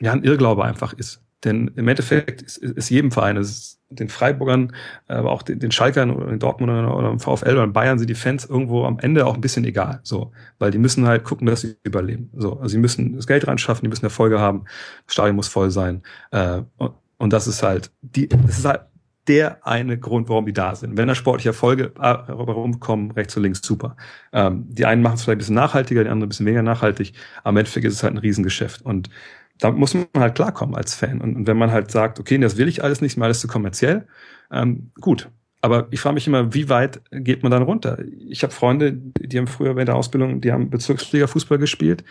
ja 0.00 0.12
ein 0.12 0.24
Irrglaube 0.24 0.64
einfach 0.64 0.92
ist. 0.92 1.22
Denn 1.44 1.70
im 1.76 1.88
Endeffekt 1.88 2.42
ist, 2.42 2.58
ist 2.58 2.90
jedem 2.90 3.10
Verein, 3.10 3.36
ist 3.36 3.80
den 3.88 4.08
Freiburgern, 4.08 4.72
aber 5.08 5.32
auch 5.32 5.42
den, 5.42 5.58
den 5.58 5.72
Schalkern 5.72 6.10
oder 6.10 6.26
den 6.26 6.38
Dortmundern 6.38 6.86
oder 6.86 7.10
im 7.10 7.18
VfL 7.18 7.52
oder 7.52 7.64
in 7.64 7.72
Bayern 7.72 7.98
sind 7.98 8.08
die 8.08 8.14
Fans 8.14 8.44
irgendwo 8.44 8.84
am 8.84 8.98
Ende 8.98 9.26
auch 9.26 9.34
ein 9.34 9.40
bisschen 9.40 9.64
egal. 9.64 10.00
So, 10.02 10.32
weil 10.58 10.70
die 10.70 10.78
müssen 10.78 11.06
halt 11.06 11.24
gucken, 11.24 11.46
dass 11.46 11.62
sie 11.62 11.76
überleben. 11.82 12.30
So, 12.36 12.54
also 12.54 12.68
sie 12.68 12.78
müssen 12.78 13.16
das 13.16 13.26
Geld 13.26 13.48
reinschaffen, 13.48 13.82
die 13.84 13.88
müssen 13.88 14.04
Erfolge 14.04 14.38
haben, 14.38 14.64
das 15.06 15.14
Stadion 15.14 15.36
muss 15.36 15.48
voll 15.48 15.70
sein. 15.70 16.02
Äh, 16.30 16.62
und, 16.76 16.92
und 17.18 17.32
das 17.32 17.46
ist 17.46 17.62
halt 17.62 17.90
die, 18.02 18.28
das 18.28 18.58
ist 18.58 18.64
halt 18.64 18.82
der 19.30 19.64
eine 19.64 19.96
Grund, 19.96 20.28
warum 20.28 20.44
die 20.44 20.52
da 20.52 20.74
sind. 20.74 20.96
Wenn 20.96 21.06
da 21.06 21.14
sportliche 21.14 21.50
Erfolge 21.50 21.92
rumkommen, 21.96 23.12
rechts 23.12 23.36
und 23.36 23.44
links, 23.44 23.60
super. 23.62 23.96
Ähm, 24.32 24.64
die 24.68 24.86
einen 24.86 25.02
machen 25.02 25.14
es 25.14 25.22
vielleicht 25.22 25.36
ein 25.36 25.38
bisschen 25.38 25.54
nachhaltiger, 25.54 26.02
die 26.02 26.10
anderen 26.10 26.26
ein 26.26 26.30
bisschen 26.30 26.46
weniger 26.46 26.64
nachhaltig. 26.64 27.12
Aber 27.44 27.50
im 27.50 27.56
Endeffekt 27.58 27.86
ist 27.86 27.94
es 27.94 28.02
halt 28.02 28.14
ein 28.14 28.18
Riesengeschäft. 28.18 28.82
Und 28.82 29.08
da 29.60 29.70
muss 29.70 29.94
man 29.94 30.08
halt 30.16 30.34
klarkommen 30.34 30.74
als 30.74 30.96
Fan. 30.96 31.20
Und, 31.20 31.36
und 31.36 31.46
wenn 31.46 31.56
man 31.56 31.70
halt 31.70 31.92
sagt, 31.92 32.18
okay, 32.18 32.38
das 32.38 32.56
will 32.56 32.66
ich 32.66 32.82
alles 32.82 33.00
nicht, 33.00 33.16
mal 33.16 33.26
alles 33.26 33.38
zu 33.40 33.46
kommerziell, 33.46 34.08
ähm, 34.50 34.90
gut. 35.00 35.30
Aber 35.62 35.88
ich 35.90 36.00
frage 36.00 36.14
mich 36.14 36.26
immer, 36.26 36.54
wie 36.54 36.70
weit 36.70 37.02
geht 37.10 37.42
man 37.42 37.52
dann 37.52 37.62
runter? 37.62 37.98
Ich 38.28 38.42
habe 38.42 38.52
Freunde, 38.52 38.94
die 38.94 39.36
haben 39.36 39.46
früher 39.46 39.74
bei 39.74 39.84
der 39.84 39.94
Ausbildung, 39.94 40.40
die 40.40 40.52
haben 40.52 40.70
Bezirksliga 40.70 41.26
Fußball 41.26 41.58
gespielt, 41.58 42.02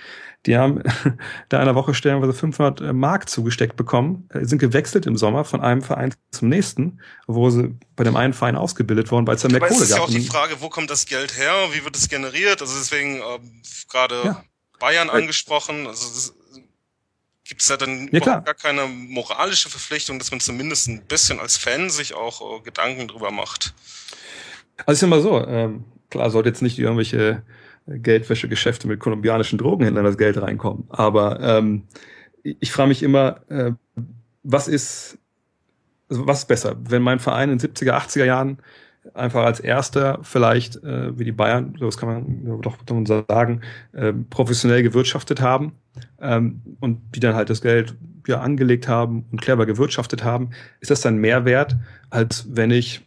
die 0.45 0.55
haben 0.55 0.83
da 1.49 1.59
einer 1.59 1.73
Woche 1.73 1.95
stellenweise 1.95 2.33
500 2.33 2.81
äh, 2.81 2.93
Mark 2.93 3.27
zugesteckt 3.27 3.75
bekommen, 3.75 4.29
äh, 4.29 4.45
sind 4.45 4.59
gewechselt 4.59 5.07
im 5.07 5.17
Sommer 5.17 5.45
von 5.45 5.61
einem 5.61 5.81
Verein 5.81 6.13
zum 6.29 6.49
nächsten, 6.49 6.99
wo 7.25 7.49
sie 7.49 7.75
bei 7.95 8.03
dem 8.03 8.15
einen 8.15 8.33
Verein 8.33 8.55
ausgebildet 8.55 9.09
worden, 9.09 9.25
weil 9.25 9.35
es 9.35 9.41
da 9.41 9.49
mehr 9.49 9.61
Kohle 9.61 9.71
gab. 9.71 9.81
Es 9.81 9.89
ist 9.89 9.95
ja 9.95 10.03
auch 10.03 10.09
die 10.09 10.21
Frage, 10.21 10.57
wo 10.59 10.69
kommt 10.69 10.91
das 10.91 11.07
Geld 11.07 11.35
her? 11.37 11.53
Wie 11.71 11.83
wird 11.83 11.97
es 11.97 12.07
generiert? 12.07 12.61
Also 12.61 12.77
deswegen 12.77 13.15
ähm, 13.15 13.61
gerade 13.89 14.15
ja. 14.25 14.43
Bayern 14.79 15.09
angesprochen. 15.09 15.87
Also 15.87 16.07
das, 16.07 16.35
Gibt 17.49 17.61
es 17.61 17.67
da 17.67 17.77
dann 17.77 18.09
ja, 18.11 18.19
gar 18.19 18.53
keine 18.53 18.85
moralische 18.85 19.69
Verpflichtung, 19.69 20.19
dass 20.19 20.29
man 20.29 20.39
zumindest 20.39 20.87
ein 20.87 21.01
bisschen 21.01 21.39
als 21.39 21.57
Fan 21.57 21.89
sich 21.89 22.13
auch 22.13 22.59
äh, 22.59 22.61
Gedanken 22.61 23.07
drüber 23.07 23.31
macht? 23.31 23.73
Also 24.85 24.91
ich 24.91 24.99
sag 24.99 25.09
mal 25.09 25.21
so, 25.21 25.43
ähm, 25.47 25.83
klar 26.11 26.29
sollte 26.29 26.49
jetzt 26.49 26.61
nicht 26.61 26.77
irgendwelche 26.77 27.41
Geldwäschegeschäfte 27.87 28.87
mit 28.87 28.99
kolumbianischen 28.99 29.57
Drogenhändlern 29.57 30.05
das 30.05 30.19
Geld 30.19 30.39
reinkommen, 30.39 30.83
aber 30.89 31.39
ähm, 31.39 31.87
ich, 32.43 32.57
ich 32.59 32.71
frage 32.71 32.89
mich 32.89 33.01
immer, 33.01 33.41
äh, 33.49 33.71
was 34.43 34.67
ist, 34.67 35.17
also 36.07 36.27
was 36.27 36.39
ist 36.41 36.47
besser, 36.47 36.75
wenn 36.79 37.01
mein 37.01 37.17
Verein 37.17 37.49
in 37.49 37.59
70er, 37.59 37.93
80er 37.93 38.25
Jahren 38.25 38.59
einfach 39.15 39.43
als 39.43 39.59
erster 39.59 40.19
vielleicht, 40.21 40.75
äh, 40.83 41.17
wie 41.17 41.25
die 41.25 41.31
Bayern, 41.31 41.75
das 41.79 41.97
kann 41.97 42.09
man 42.09 42.61
doch 42.61 42.77
sagen, 43.27 43.61
äh, 43.93 44.13
professionell 44.13 44.83
gewirtschaftet 44.83 45.41
haben 45.41 45.73
ähm, 46.21 46.61
und 46.79 46.99
die 47.15 47.19
dann 47.19 47.35
halt 47.35 47.49
das 47.49 47.61
Geld 47.61 47.95
ja 48.27 48.41
angelegt 48.41 48.87
haben 48.87 49.25
und 49.31 49.41
clever 49.41 49.65
gewirtschaftet 49.65 50.23
haben, 50.23 50.49
ist 50.79 50.91
das 50.91 51.01
dann 51.01 51.17
mehr 51.17 51.45
wert, 51.45 51.75
als 52.09 52.47
wenn 52.49 52.71
ich 52.71 53.01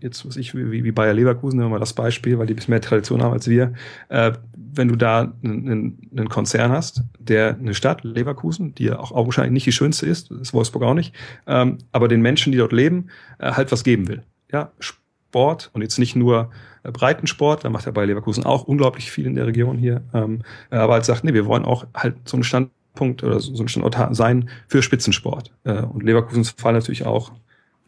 jetzt 0.00 0.26
was 0.26 0.36
ich 0.36 0.54
wie, 0.54 0.84
wie 0.84 0.92
Bayer 0.92 1.14
Leverkusen, 1.14 1.58
nehmen 1.58 1.70
wir 1.70 1.74
mal 1.74 1.80
das 1.80 1.92
Beispiel, 1.92 2.38
weil 2.38 2.46
die 2.46 2.54
ein 2.54 2.56
bisschen 2.56 2.72
mehr 2.72 2.80
Tradition 2.80 3.22
haben 3.22 3.32
als 3.32 3.48
wir, 3.48 3.72
äh, 4.08 4.32
wenn 4.54 4.88
du 4.88 4.96
da 4.96 5.32
einen, 5.42 6.28
Konzern 6.28 6.70
hast, 6.70 7.02
der 7.18 7.56
eine 7.58 7.74
Stadt, 7.74 8.04
Leverkusen, 8.04 8.74
die 8.74 8.84
ja 8.84 8.98
auch, 8.98 9.12
wahrscheinlich 9.12 9.52
nicht 9.52 9.66
die 9.66 9.72
schönste 9.72 10.06
ist, 10.06 10.30
ist 10.30 10.54
Wolfsburg 10.54 10.84
auch 10.84 10.94
nicht, 10.94 11.14
ähm, 11.46 11.78
aber 11.90 12.08
den 12.08 12.20
Menschen, 12.20 12.52
die 12.52 12.58
dort 12.58 12.72
leben, 12.72 13.08
äh, 13.38 13.52
halt 13.52 13.72
was 13.72 13.82
geben 13.82 14.08
will. 14.08 14.22
Ja, 14.52 14.72
Sport 14.78 15.70
und 15.72 15.82
jetzt 15.82 15.98
nicht 15.98 16.16
nur 16.16 16.50
Breitensport, 16.82 17.64
da 17.64 17.70
macht 17.70 17.86
er 17.86 17.92
bei 17.92 18.04
Leverkusen 18.04 18.44
auch 18.44 18.64
unglaublich 18.64 19.10
viel 19.10 19.26
in 19.26 19.34
der 19.34 19.46
Region 19.46 19.78
hier, 19.78 20.02
ähm, 20.14 20.42
aber 20.70 20.94
halt 20.94 21.04
sagt, 21.04 21.24
nee, 21.24 21.34
wir 21.34 21.46
wollen 21.46 21.64
auch 21.64 21.86
halt 21.94 22.16
so 22.28 22.36
einen 22.36 22.44
Standpunkt 22.44 23.22
oder 23.22 23.40
so 23.40 23.56
einen 23.56 23.68
Standort 23.68 24.16
sein 24.16 24.48
für 24.66 24.82
Spitzensport. 24.82 25.52
Äh, 25.64 25.82
und 25.82 26.02
Leverkusens 26.02 26.50
Fall 26.50 26.72
natürlich 26.72 27.06
auch 27.06 27.32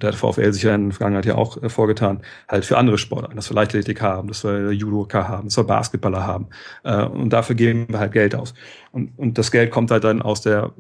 da 0.01 0.09
hat 0.09 0.15
VfL 0.15 0.53
sich 0.53 0.63
ja 0.63 0.75
in 0.75 0.89
der 0.89 0.95
Vergangenheit 0.95 1.27
ja 1.27 1.37
auch 1.37 1.63
äh, 1.63 1.69
vorgetan, 1.69 2.23
halt 2.49 2.65
für 2.65 2.79
andere 2.79 2.99
Sportarten, 2.99 3.37
dass 3.37 3.51
wir 3.51 3.55
Leichtathletik 3.55 4.01
haben, 4.01 4.29
dass 4.29 4.43
wir 4.45 4.73
Judoka 4.73 5.29
haben, 5.29 5.49
dass 5.49 5.57
wir 5.57 5.65
Basketballer 5.65 6.27
haben. 6.27 6.49
Äh, 6.83 7.05
und 7.05 7.31
dafür 7.31 7.55
geben 7.55 7.87
wir 7.89 8.01
halt 8.01 8.13
Geld 8.13 8.35
aus. 8.35 8.55
Und, 8.93 9.13
und 9.19 9.39
das 9.39 9.51
Geld 9.53 9.71
kommt 9.71 9.91
halt 9.91 10.05
dann 10.05 10.23
aus 10.23 10.41
der 10.41 10.73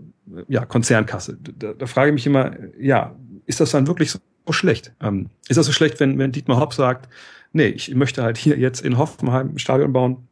ja, 0.48 0.64
Konzernkasse. 0.64 1.38
Da, 1.58 1.74
da 1.74 1.86
frage 1.86 2.10
ich 2.10 2.14
mich 2.14 2.26
immer, 2.26 2.52
ja, 2.78 3.14
ist 3.46 3.60
das 3.60 3.70
dann 3.70 3.86
wirklich 3.86 4.10
so 4.10 4.18
schlecht? 4.50 4.92
Ähm, 5.00 5.28
ist 5.48 5.58
das 5.58 5.66
so 5.66 5.72
schlecht, 5.72 6.00
wenn, 6.00 6.18
wenn 6.18 6.32
Dietmar 6.32 6.58
Hopp 6.58 6.72
sagt, 6.72 7.08
nee, 7.52 7.68
ich 7.68 7.94
möchte 7.94 8.22
halt 8.22 8.38
hier 8.38 8.58
jetzt 8.58 8.80
in 8.80 8.98
Hoffenheim 8.98 9.54
ein 9.54 9.58
Stadion 9.58 9.92
bauen, 9.92 10.28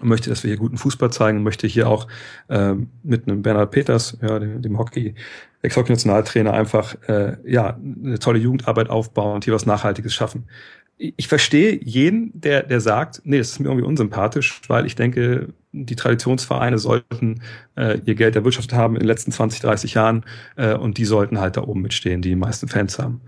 möchte, 0.00 0.30
dass 0.30 0.42
wir 0.42 0.48
hier 0.48 0.58
guten 0.58 0.78
Fußball 0.78 1.12
zeigen, 1.12 1.42
möchte 1.42 1.66
hier 1.66 1.88
auch 1.88 2.08
ähm, 2.48 2.88
mit 3.02 3.28
einem 3.28 3.42
Bernhard 3.42 3.70
Peters, 3.70 4.16
ja, 4.22 4.38
dem, 4.38 4.62
dem 4.62 4.78
Hockey, 4.78 5.14
Ex-Hockey-Nationaltrainer, 5.62 6.52
einfach 6.52 6.96
äh, 7.08 7.36
ja 7.44 7.76
eine 7.76 8.18
tolle 8.18 8.38
Jugendarbeit 8.38 8.88
aufbauen 8.88 9.36
und 9.36 9.44
hier 9.44 9.54
was 9.54 9.66
Nachhaltiges 9.66 10.14
schaffen. 10.14 10.48
Ich, 10.96 11.14
ich 11.16 11.28
verstehe 11.28 11.78
jeden, 11.82 12.32
der, 12.40 12.62
der 12.62 12.80
sagt, 12.80 13.20
nee, 13.24 13.38
das 13.38 13.50
ist 13.50 13.60
mir 13.60 13.66
irgendwie 13.66 13.86
unsympathisch, 13.86 14.62
weil 14.68 14.86
ich 14.86 14.96
denke, 14.96 15.48
die 15.72 15.96
Traditionsvereine 15.96 16.78
sollten 16.78 17.42
äh, 17.76 17.98
ihr 18.04 18.14
Geld 18.14 18.36
erwirtschaftet 18.36 18.74
haben 18.74 18.94
in 18.94 19.00
den 19.00 19.08
letzten 19.08 19.32
20, 19.32 19.60
30 19.60 19.94
Jahren 19.94 20.24
äh, 20.56 20.74
und 20.74 20.98
die 20.98 21.04
sollten 21.04 21.38
halt 21.38 21.56
da 21.56 21.62
oben 21.62 21.82
mitstehen, 21.82 22.22
die 22.22 22.30
die 22.30 22.36
meisten 22.36 22.68
Fans 22.68 22.98
haben. 22.98 23.20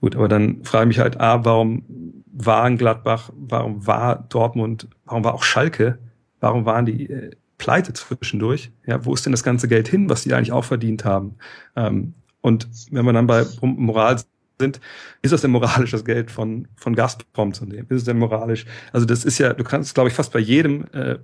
Gut, 0.00 0.16
aber 0.16 0.28
dann 0.28 0.64
frage 0.64 0.84
ich 0.84 0.96
mich 0.96 0.98
halt, 0.98 1.20
A, 1.20 1.44
warum 1.44 1.84
waren 2.32 2.78
Gladbach, 2.78 3.30
warum 3.34 3.86
war 3.86 4.26
Dortmund, 4.28 4.88
warum 5.04 5.24
war 5.24 5.34
auch 5.34 5.42
Schalke, 5.42 5.98
warum 6.40 6.64
waren 6.64 6.86
die 6.86 7.10
äh, 7.10 7.30
pleite 7.58 7.92
zwischendurch? 7.92 8.72
Ja, 8.86 9.04
wo 9.04 9.14
ist 9.14 9.26
denn 9.26 9.32
das 9.32 9.42
ganze 9.42 9.68
Geld 9.68 9.88
hin, 9.88 10.08
was 10.08 10.22
die 10.22 10.32
eigentlich 10.32 10.52
auch 10.52 10.64
verdient 10.64 11.04
haben? 11.04 11.36
Ähm, 11.76 12.14
und 12.40 12.68
wenn 12.90 13.04
wir 13.04 13.12
dann 13.12 13.26
bei 13.26 13.44
Moral 13.60 14.16
sind, 14.58 14.80
ist 15.22 15.32
das 15.32 15.42
denn 15.42 15.50
moralisch, 15.50 15.90
das 15.90 16.04
Geld 16.04 16.30
von, 16.30 16.68
von 16.76 16.94
Gazprom 16.94 17.52
zu 17.52 17.66
nehmen? 17.66 17.86
Ist 17.88 17.98
es 17.98 18.04
denn 18.04 18.18
moralisch? 18.18 18.66
Also 18.92 19.06
das 19.06 19.24
ist 19.24 19.38
ja, 19.38 19.52
du 19.52 19.64
kannst, 19.64 19.94
glaube 19.94 20.08
ich, 20.08 20.14
fast 20.14 20.32
bei 20.32 20.38
jedem 20.38 20.84
äh, 20.92 21.18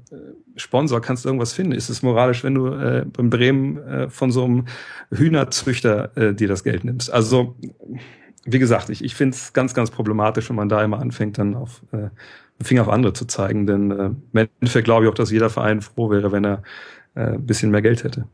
Sponsor 0.57 1.01
kannst 1.01 1.25
du 1.25 1.29
irgendwas 1.29 1.53
finden. 1.53 1.73
Ist 1.73 1.89
es 1.89 2.03
moralisch, 2.03 2.45
wenn 2.45 2.55
du 2.55 2.69
äh, 2.69 3.07
in 3.19 3.31
Bremen 3.31 3.79
äh, 3.79 4.11
von 4.11 4.31
so 4.31 4.45
einem 4.45 4.65
Hühnerzüchter 5.11 6.17
äh, 6.17 6.35
dir 6.35 6.49
das 6.49 6.65
Geld 6.65 6.85
nimmst? 6.85 7.12
Also 7.12 7.57
wie 8.46 8.59
gesagt, 8.59 8.88
ich, 8.88 9.04
ich 9.04 9.14
finde 9.14 9.37
es 9.37 9.52
ganz, 9.52 9.74
ganz 9.74 9.90
problematisch, 9.90 10.48
wenn 10.48 10.56
man 10.56 10.68
da 10.68 10.82
immer 10.82 11.00
anfängt, 11.00 11.38
dann 11.38 11.54
auf 11.54 11.82
äh, 11.92 12.09
Finger 12.62 12.82
auf 12.82 12.88
andere 12.88 13.12
zu 13.12 13.26
zeigen. 13.26 13.66
Denn 13.66 13.90
äh, 13.90 14.06
im 14.06 14.48
Endeffekt 14.61 14.85
glaube 14.85 15.04
ich 15.04 15.11
auch, 15.11 15.14
dass 15.14 15.30
jeder 15.30 15.50
Verein 15.50 15.82
froh 15.82 16.11
wäre, 16.11 16.32
wenn 16.32 16.44
er 16.44 16.62
äh, 17.14 17.32
ein 17.32 17.46
bisschen 17.46 17.70
mehr 17.70 17.82
Geld 17.82 18.04
hätte. 18.04 18.26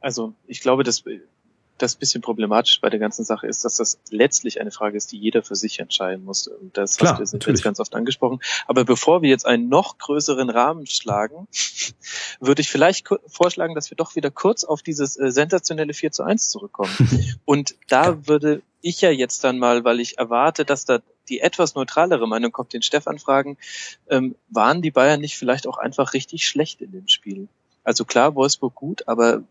Also 0.00 0.34
ich 0.46 0.60
glaube, 0.60 0.84
dass 0.84 1.02
das 1.84 1.96
bisschen 1.96 2.22
problematisch 2.22 2.80
bei 2.80 2.90
der 2.90 2.98
ganzen 2.98 3.24
Sache 3.24 3.46
ist, 3.46 3.64
dass 3.64 3.76
das 3.76 3.98
letztlich 4.10 4.60
eine 4.60 4.70
Frage 4.70 4.96
ist, 4.96 5.12
die 5.12 5.18
jeder 5.18 5.42
für 5.42 5.54
sich 5.54 5.78
entscheiden 5.78 6.24
muss. 6.24 6.48
Und 6.48 6.76
das 6.76 6.96
Klar, 6.96 7.18
hast 7.18 7.32
du 7.32 7.50
jetzt 7.50 7.62
ganz 7.62 7.78
oft 7.78 7.94
angesprochen. 7.94 8.40
Aber 8.66 8.84
bevor 8.84 9.22
wir 9.22 9.28
jetzt 9.28 9.46
einen 9.46 9.68
noch 9.68 9.98
größeren 9.98 10.50
Rahmen 10.50 10.86
schlagen, 10.86 11.46
würde 12.40 12.62
ich 12.62 12.70
vielleicht 12.70 13.08
vorschlagen, 13.26 13.74
dass 13.74 13.90
wir 13.90 13.96
doch 13.96 14.16
wieder 14.16 14.30
kurz 14.30 14.64
auf 14.64 14.82
dieses 14.82 15.16
äh, 15.16 15.30
sensationelle 15.30 15.94
4 15.94 16.10
zu 16.10 16.22
1 16.22 16.48
zurückkommen. 16.48 16.92
Und 17.44 17.76
da 17.88 18.26
würde 18.26 18.62
ich 18.80 19.00
ja 19.00 19.10
jetzt 19.10 19.44
dann 19.44 19.58
mal, 19.58 19.84
weil 19.84 20.00
ich 20.00 20.18
erwarte, 20.18 20.64
dass 20.64 20.84
da 20.84 21.00
die 21.28 21.40
etwas 21.40 21.74
neutralere 21.74 22.26
Meinung 22.26 22.52
kommt, 22.52 22.72
den 22.72 22.82
Stefan 22.82 23.18
fragen, 23.18 23.56
ähm, 24.08 24.34
waren 24.50 24.82
die 24.82 24.90
Bayern 24.90 25.20
nicht 25.20 25.36
vielleicht 25.36 25.66
auch 25.66 25.78
einfach 25.78 26.12
richtig 26.12 26.46
schlecht 26.46 26.82
in 26.82 26.92
dem 26.92 27.08
Spiel? 27.08 27.48
Also 27.82 28.04
klar, 28.04 28.34
Wolfsburg 28.34 28.74
gut, 28.74 29.08
aber 29.08 29.44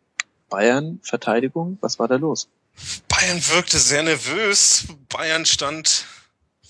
Bayern 0.53 0.99
Verteidigung, 1.01 1.79
was 1.81 1.97
war 1.97 2.07
da 2.07 2.15
los? 2.15 2.47
Bayern 3.07 3.41
wirkte 3.47 3.79
sehr 3.79 4.03
nervös. 4.03 4.85
Bayern 5.09 5.47
stand, 5.47 6.05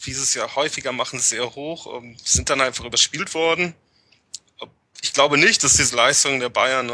wie 0.04 0.14
sie 0.14 0.24
es 0.24 0.34
ja 0.36 0.56
häufiger 0.56 0.94
machen, 0.94 1.20
sehr 1.20 1.54
hoch, 1.54 1.98
ähm, 1.98 2.16
sind 2.24 2.50
dann 2.50 2.62
einfach 2.62 2.86
überspielt 2.86 3.34
worden. 3.34 3.76
Ich 5.02 5.12
glaube 5.12 5.38
nicht, 5.38 5.66
dass 5.66 5.74
diese 5.76 5.98
Leistung 5.98 6.40
der 6.40 6.48
Bayern 6.48 6.90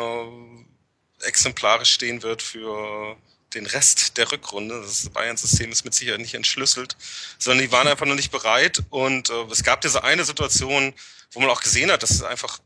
exemplarisch 1.21 1.93
stehen 1.93 2.23
wird 2.23 2.41
für 2.41 3.15
den 3.54 3.67
Rest 3.67 4.17
der 4.17 4.32
Rückrunde. 4.32 4.82
Das 4.82 5.10
Bayern-System 5.10 5.71
ist 5.71 5.86
mit 5.86 5.93
Sicherheit 5.93 6.21
nicht 6.21 6.34
entschlüsselt, 6.34 6.97
sondern 7.38 7.67
die 7.67 7.71
waren 7.71 7.88
einfach 7.88 8.08
noch 8.08 8.15
nicht 8.15 8.32
bereit. 8.32 8.82
Und 8.89 9.30
äh, 9.30 9.43
es 9.52 9.62
gab 9.62 9.82
diese 9.82 10.04
eine 10.04 10.25
Situation, 10.25 10.95
wo 11.34 11.39
man 11.39 11.52
auch 11.52 11.62
gesehen 11.62 11.91
hat, 11.91 12.02
dass 12.02 12.10
es 12.10 12.23
einfach 12.23 12.58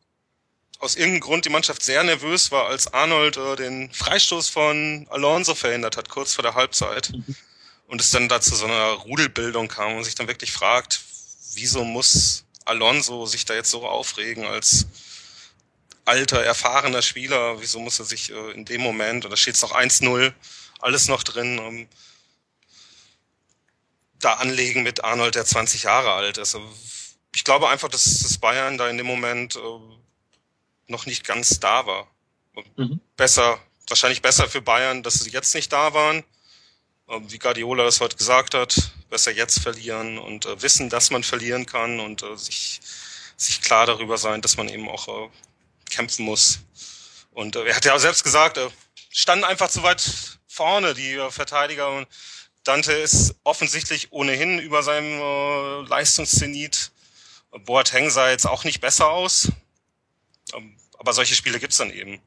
aus 0.84 0.96
irgendeinem 0.96 1.22
Grund 1.22 1.46
die 1.46 1.50
Mannschaft 1.50 1.82
sehr 1.82 2.04
nervös 2.04 2.52
war, 2.52 2.68
als 2.68 2.94
Arnold 2.94 3.38
äh, 3.38 3.56
den 3.56 3.92
Freistoß 3.92 4.50
von 4.50 5.08
Alonso 5.10 5.56
verhindert 5.56 5.96
hat, 5.96 6.10
kurz 6.10 6.34
vor 6.34 6.44
der 6.44 6.56
Halbzeit. 6.56 7.10
Mhm. 7.10 7.36
Und 7.88 8.02
es 8.02 8.12
dann 8.12 8.28
dazu 8.28 8.56
so 8.56 8.66
einer 8.66 8.92
Rudelbildung 8.92 9.68
kam 9.70 9.96
und 9.96 10.04
sich 10.04 10.16
dann 10.16 10.28
wirklich 10.28 10.52
fragt, 10.52 11.00
wieso 11.54 11.84
muss 11.86 12.44
Alonso 12.66 13.26
sich 13.26 13.46
da 13.46 13.54
jetzt 13.54 13.70
so 13.70 13.88
aufregen 13.88 14.46
als 14.46 14.88
alter, 16.06 16.44
erfahrener 16.44 17.02
Spieler, 17.02 17.62
wieso 17.62 17.80
muss 17.80 18.00
er 18.00 18.06
sich 18.06 18.32
äh, 18.32 18.52
in 18.52 18.66
dem 18.66 18.82
Moment, 18.82 19.24
und 19.24 19.32
da 19.32 19.38
steht 19.38 19.56
es 19.56 19.62
noch 19.62 19.74
1-0, 19.74 20.34
alles 20.80 21.08
noch 21.08 21.24
drin, 21.24 21.60
um, 21.60 21.88
da 24.20 24.34
anlegen 24.34 24.84
mit 24.84 25.04
Arnold, 25.04 25.36
der 25.36 25.46
20 25.46 25.84
Jahre 25.84 26.12
alt 26.12 26.38
ist. 26.38 26.56
Also, 26.56 26.68
ich 27.36 27.44
glaube 27.44 27.70
einfach, 27.70 27.90
dass 27.90 28.04
das 28.04 28.38
Bayern 28.38 28.78
da 28.78 28.90
in 28.90 28.98
dem 28.98 29.08
Moment 29.08 29.56
äh, 29.56 29.60
noch 30.88 31.06
nicht 31.06 31.26
ganz 31.26 31.60
da 31.60 31.86
war. 31.86 32.08
Mhm. 32.76 33.00
Besser, 33.16 33.60
wahrscheinlich 33.88 34.22
besser 34.22 34.48
für 34.48 34.62
Bayern, 34.62 35.04
dass 35.04 35.16
sie 35.16 35.32
jetzt 35.32 35.56
nicht 35.56 35.72
da 35.72 35.94
waren. 35.94 36.24
Ähm, 37.10 37.32
wie 37.32 37.40
Guardiola 37.40 37.84
das 37.84 38.00
heute 38.00 38.18
gesagt 38.18 38.54
hat, 38.54 38.92
besser 39.10 39.32
jetzt 39.32 39.60
verlieren 39.60 40.18
und 40.18 40.46
äh, 40.46 40.62
wissen, 40.62 40.90
dass 40.90 41.12
man 41.12 41.24
verlieren 41.24 41.66
kann 41.66 42.00
und 42.00 42.24
äh, 42.24 42.38
sich, 42.38 42.80
sich 43.36 43.62
klar 43.62 43.86
darüber 43.86 44.18
sein, 44.18 44.42
dass 44.42 44.58
man 44.58 44.70
eben 44.70 44.88
auch 44.90 45.08
äh, 45.08 45.30
kämpfen 45.90 46.26
muss. 46.26 46.60
Und 47.32 47.56
äh, 47.56 47.66
er 47.66 47.76
hat 47.76 47.86
ja 47.86 47.96
auch 47.96 48.00
selbst 48.00 48.24
gesagt, 48.24 48.58
er 48.58 48.72
standen 49.10 49.46
einfach 49.46 49.70
zu 49.70 49.84
weit 49.84 50.02
vorne, 50.48 50.94
die 50.94 51.14
äh, 51.14 51.32
Verteidiger. 51.32 51.90
Und 51.90 52.08
Dante 52.64 52.94
ist 52.94 53.36
offensichtlich 53.44 54.12
ohnehin 54.12 54.60
über 54.60 54.84
seinem 54.84 55.20
äh, 55.20 55.88
Leistungszenit. 55.88 56.92
Boateng 57.66 58.10
sah 58.10 58.30
jetzt 58.30 58.48
auch 58.48 58.64
nicht 58.64 58.82
besser 58.82 59.10
aus. 59.10 59.50
Ähm, 60.56 60.76
aber 60.98 61.14
solche 61.14 61.36
Spiele 61.36 61.60
gibt's 61.60 61.78
dann 61.78 61.92
eben. 61.92 62.22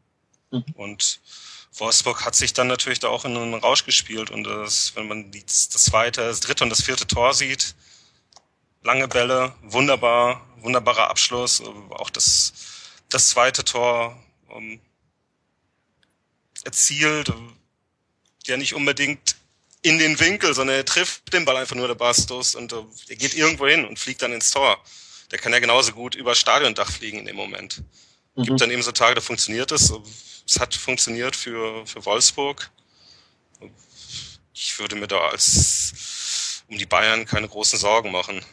Mhm. 0.50 0.64
Und 0.74 1.20
Wolfsburg 1.72 2.24
hat 2.24 2.34
sich 2.34 2.52
dann 2.52 2.68
natürlich 2.68 3.00
da 3.00 3.08
auch 3.08 3.24
in 3.24 3.36
einen 3.36 3.54
Rausch 3.54 3.84
gespielt. 3.84 4.30
Und 4.30 4.44
das, 4.44 4.94
wenn 4.96 5.08
man 5.08 5.30
die, 5.30 5.44
das 5.44 5.70
zweite, 5.70 6.22
das 6.22 6.40
dritte 6.40 6.64
und 6.64 6.70
das 6.70 6.82
vierte 6.82 7.06
Tor 7.06 7.34
sieht, 7.34 7.74
lange 8.82 9.08
Bälle, 9.08 9.54
wunderbar, 9.62 10.46
wunderbarer 10.58 11.10
Abschluss. 11.10 11.62
Auch 11.90 12.10
das, 12.10 12.52
das 13.08 13.30
zweite 13.30 13.64
Tor 13.64 14.16
um, 14.48 14.80
erzielt, 16.64 17.32
ja 18.46 18.56
nicht 18.56 18.74
unbedingt 18.74 19.36
in 19.82 19.98
den 19.98 20.18
Winkel, 20.18 20.54
sondern 20.54 20.76
er 20.76 20.84
trifft 20.84 21.32
den 21.32 21.44
Ball 21.44 21.56
einfach 21.56 21.76
nur 21.76 21.88
der 21.88 21.94
Bastos 21.94 22.54
und 22.54 22.72
uh, 22.72 22.90
er 23.08 23.16
geht 23.16 23.34
irgendwo 23.34 23.66
hin 23.66 23.84
und 23.84 23.98
fliegt 23.98 24.22
dann 24.22 24.32
ins 24.32 24.50
Tor. 24.50 24.82
Der 25.30 25.38
kann 25.38 25.52
ja 25.52 25.58
genauso 25.58 25.92
gut 25.92 26.14
über 26.14 26.34
Stadiondach 26.34 26.90
fliegen 26.90 27.18
in 27.18 27.26
dem 27.26 27.36
Moment. 27.36 27.82
Mhm. 28.36 28.42
Gibt 28.42 28.60
dann 28.60 28.70
eben 28.70 28.82
so 28.82 28.92
Tage, 28.92 29.16
da 29.16 29.20
funktioniert 29.20 29.72
es. 29.72 29.92
Es 30.46 30.60
hat 30.60 30.74
funktioniert 30.74 31.34
für, 31.34 31.84
für 31.86 32.04
Wolfsburg. 32.04 32.70
Ich 34.54 34.78
würde 34.78 34.96
mir 34.96 35.08
da 35.08 35.28
als 35.28 36.62
um 36.68 36.78
die 36.78 36.86
Bayern 36.86 37.24
keine 37.26 37.48
großen 37.48 37.78
Sorgen 37.78 38.10
machen. 38.10 38.44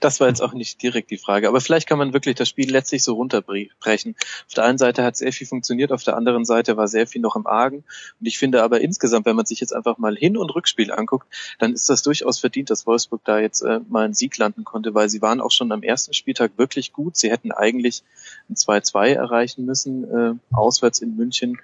Das 0.00 0.20
war 0.20 0.28
jetzt 0.28 0.42
auch 0.42 0.52
nicht 0.52 0.82
direkt 0.82 1.10
die 1.10 1.16
Frage. 1.16 1.48
Aber 1.48 1.60
vielleicht 1.60 1.88
kann 1.88 1.98
man 1.98 2.12
wirklich 2.12 2.36
das 2.36 2.48
Spiel 2.48 2.70
letztlich 2.70 3.02
so 3.02 3.14
runterbrechen. 3.14 4.14
Auf 4.46 4.54
der 4.54 4.64
einen 4.64 4.78
Seite 4.78 5.02
hat 5.02 5.16
sehr 5.16 5.32
viel 5.32 5.46
funktioniert, 5.46 5.92
auf 5.92 6.04
der 6.04 6.16
anderen 6.16 6.44
Seite 6.44 6.76
war 6.76 6.88
sehr 6.88 7.06
viel 7.06 7.20
noch 7.20 7.36
im 7.36 7.46
Argen. 7.46 7.84
Und 8.20 8.26
ich 8.26 8.38
finde 8.38 8.62
aber 8.62 8.80
insgesamt, 8.80 9.26
wenn 9.26 9.36
man 9.36 9.46
sich 9.46 9.60
jetzt 9.60 9.74
einfach 9.74 9.98
mal 9.98 10.16
Hin- 10.16 10.36
und 10.36 10.54
Rückspiel 10.54 10.92
anguckt, 10.92 11.26
dann 11.58 11.72
ist 11.72 11.88
das 11.88 12.02
durchaus 12.02 12.38
verdient, 12.38 12.70
dass 12.70 12.86
Wolfsburg 12.86 13.22
da 13.24 13.38
jetzt 13.38 13.62
äh, 13.62 13.80
mal 13.88 14.04
einen 14.04 14.14
Sieg 14.14 14.36
landen 14.36 14.64
konnte, 14.64 14.94
weil 14.94 15.08
sie 15.08 15.22
waren 15.22 15.40
auch 15.40 15.50
schon 15.50 15.72
am 15.72 15.82
ersten 15.82 16.12
Spieltag 16.12 16.52
wirklich 16.56 16.92
gut. 16.92 17.16
Sie 17.16 17.30
hätten 17.30 17.52
eigentlich 17.52 18.02
ein 18.48 18.54
2-2 18.54 19.14
erreichen 19.14 19.64
müssen, 19.64 20.04
äh, 20.04 20.34
auswärts 20.54 21.00
in 21.00 21.16
München. 21.16 21.58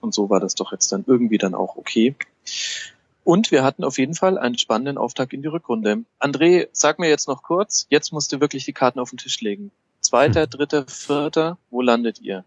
Und 0.00 0.14
so 0.14 0.30
war 0.30 0.40
das 0.40 0.54
doch 0.54 0.72
jetzt 0.72 0.90
dann 0.92 1.04
irgendwie 1.06 1.38
dann 1.38 1.54
auch 1.54 1.76
okay. 1.76 2.14
Und 3.24 3.50
wir 3.50 3.62
hatten 3.62 3.84
auf 3.84 3.98
jeden 3.98 4.14
Fall 4.14 4.38
einen 4.38 4.58
spannenden 4.58 4.98
Auftakt 4.98 5.32
in 5.32 5.42
die 5.42 5.48
Rückrunde. 5.48 6.04
André, 6.18 6.68
sag 6.72 6.98
mir 6.98 7.08
jetzt 7.08 7.28
noch 7.28 7.42
kurz, 7.42 7.86
jetzt 7.90 8.12
musst 8.12 8.32
du 8.32 8.40
wirklich 8.40 8.64
die 8.64 8.72
Karten 8.72 8.98
auf 8.98 9.10
den 9.10 9.18
Tisch 9.18 9.40
legen. 9.40 9.70
Zweiter, 10.00 10.42
hm. 10.42 10.50
dritter, 10.50 10.86
vierter, 10.86 11.58
wo 11.70 11.82
landet 11.82 12.20
ihr? 12.20 12.44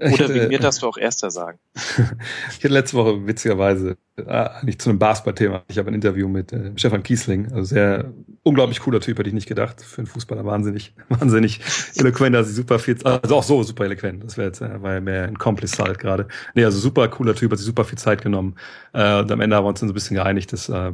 Oder 0.04 0.10
hätte, 0.10 0.34
wie 0.34 0.48
mir 0.48 0.58
darfst 0.58 0.80
du 0.80 0.86
auch 0.86 0.96
erster 0.96 1.30
sagen. 1.30 1.58
ich 1.74 2.56
hatte 2.56 2.68
letzte 2.68 2.96
Woche 2.96 3.26
witzigerweise 3.26 3.98
äh, 4.16 4.48
nicht 4.62 4.80
zu 4.80 4.88
einem 4.88 4.98
Basketball-Thema. 4.98 5.62
Ich 5.68 5.76
habe 5.76 5.90
ein 5.90 5.94
Interview 5.94 6.26
mit 6.26 6.52
äh, 6.52 6.72
Stefan 6.76 7.02
Kiesling, 7.02 7.52
also 7.52 7.64
sehr 7.64 8.12
unglaublich 8.42 8.80
cooler 8.80 9.00
Typ, 9.00 9.18
hätte 9.18 9.28
ich 9.28 9.34
nicht 9.34 9.48
gedacht. 9.48 9.82
Für 9.82 9.98
einen 9.98 10.06
Fußballer 10.06 10.46
wahnsinnig, 10.46 10.94
wahnsinnig 11.10 11.60
eloquent, 11.96 12.34
also 12.34 12.50
super 12.50 12.78
viel, 12.78 12.96
also 13.04 13.36
auch 13.36 13.42
so 13.42 13.62
super 13.62 13.84
eloquent. 13.84 14.24
Das 14.24 14.38
wäre 14.38 14.48
jetzt, 14.48 14.62
äh, 14.62 14.82
war 14.82 14.94
ja 14.94 15.00
mehr 15.00 15.24
ein 15.24 15.36
Complice 15.36 15.78
halt 15.78 15.98
gerade. 15.98 16.28
Nee, 16.54 16.64
also 16.64 16.78
super 16.78 17.06
cooler 17.08 17.34
Typ, 17.34 17.52
hat 17.52 17.58
sich 17.58 17.66
super 17.66 17.84
viel 17.84 17.98
Zeit 17.98 18.22
genommen. 18.22 18.56
Äh, 18.94 19.18
und 19.20 19.30
am 19.30 19.40
Ende 19.40 19.54
haben 19.54 19.64
wir 19.64 19.68
uns 19.68 19.80
dann 19.80 19.88
so 19.88 19.92
ein 19.92 19.94
bisschen 19.94 20.16
geeinigt, 20.16 20.52
dass 20.54 20.70
äh, 20.70 20.92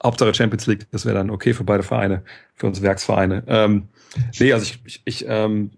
Hauptsache 0.00 0.32
Champions 0.32 0.66
League, 0.66 0.86
das 0.92 1.06
wäre 1.06 1.16
dann 1.16 1.30
okay 1.30 1.54
für 1.54 1.64
beide 1.64 1.82
Vereine, 1.82 2.22
für 2.54 2.68
uns 2.68 2.82
Werksvereine. 2.82 3.42
Ähm, 3.48 3.88
nee, 4.38 4.52
also 4.52 4.64
ich, 4.64 4.80
ich, 4.84 5.02
ich 5.04 5.24
ähm, 5.26 5.72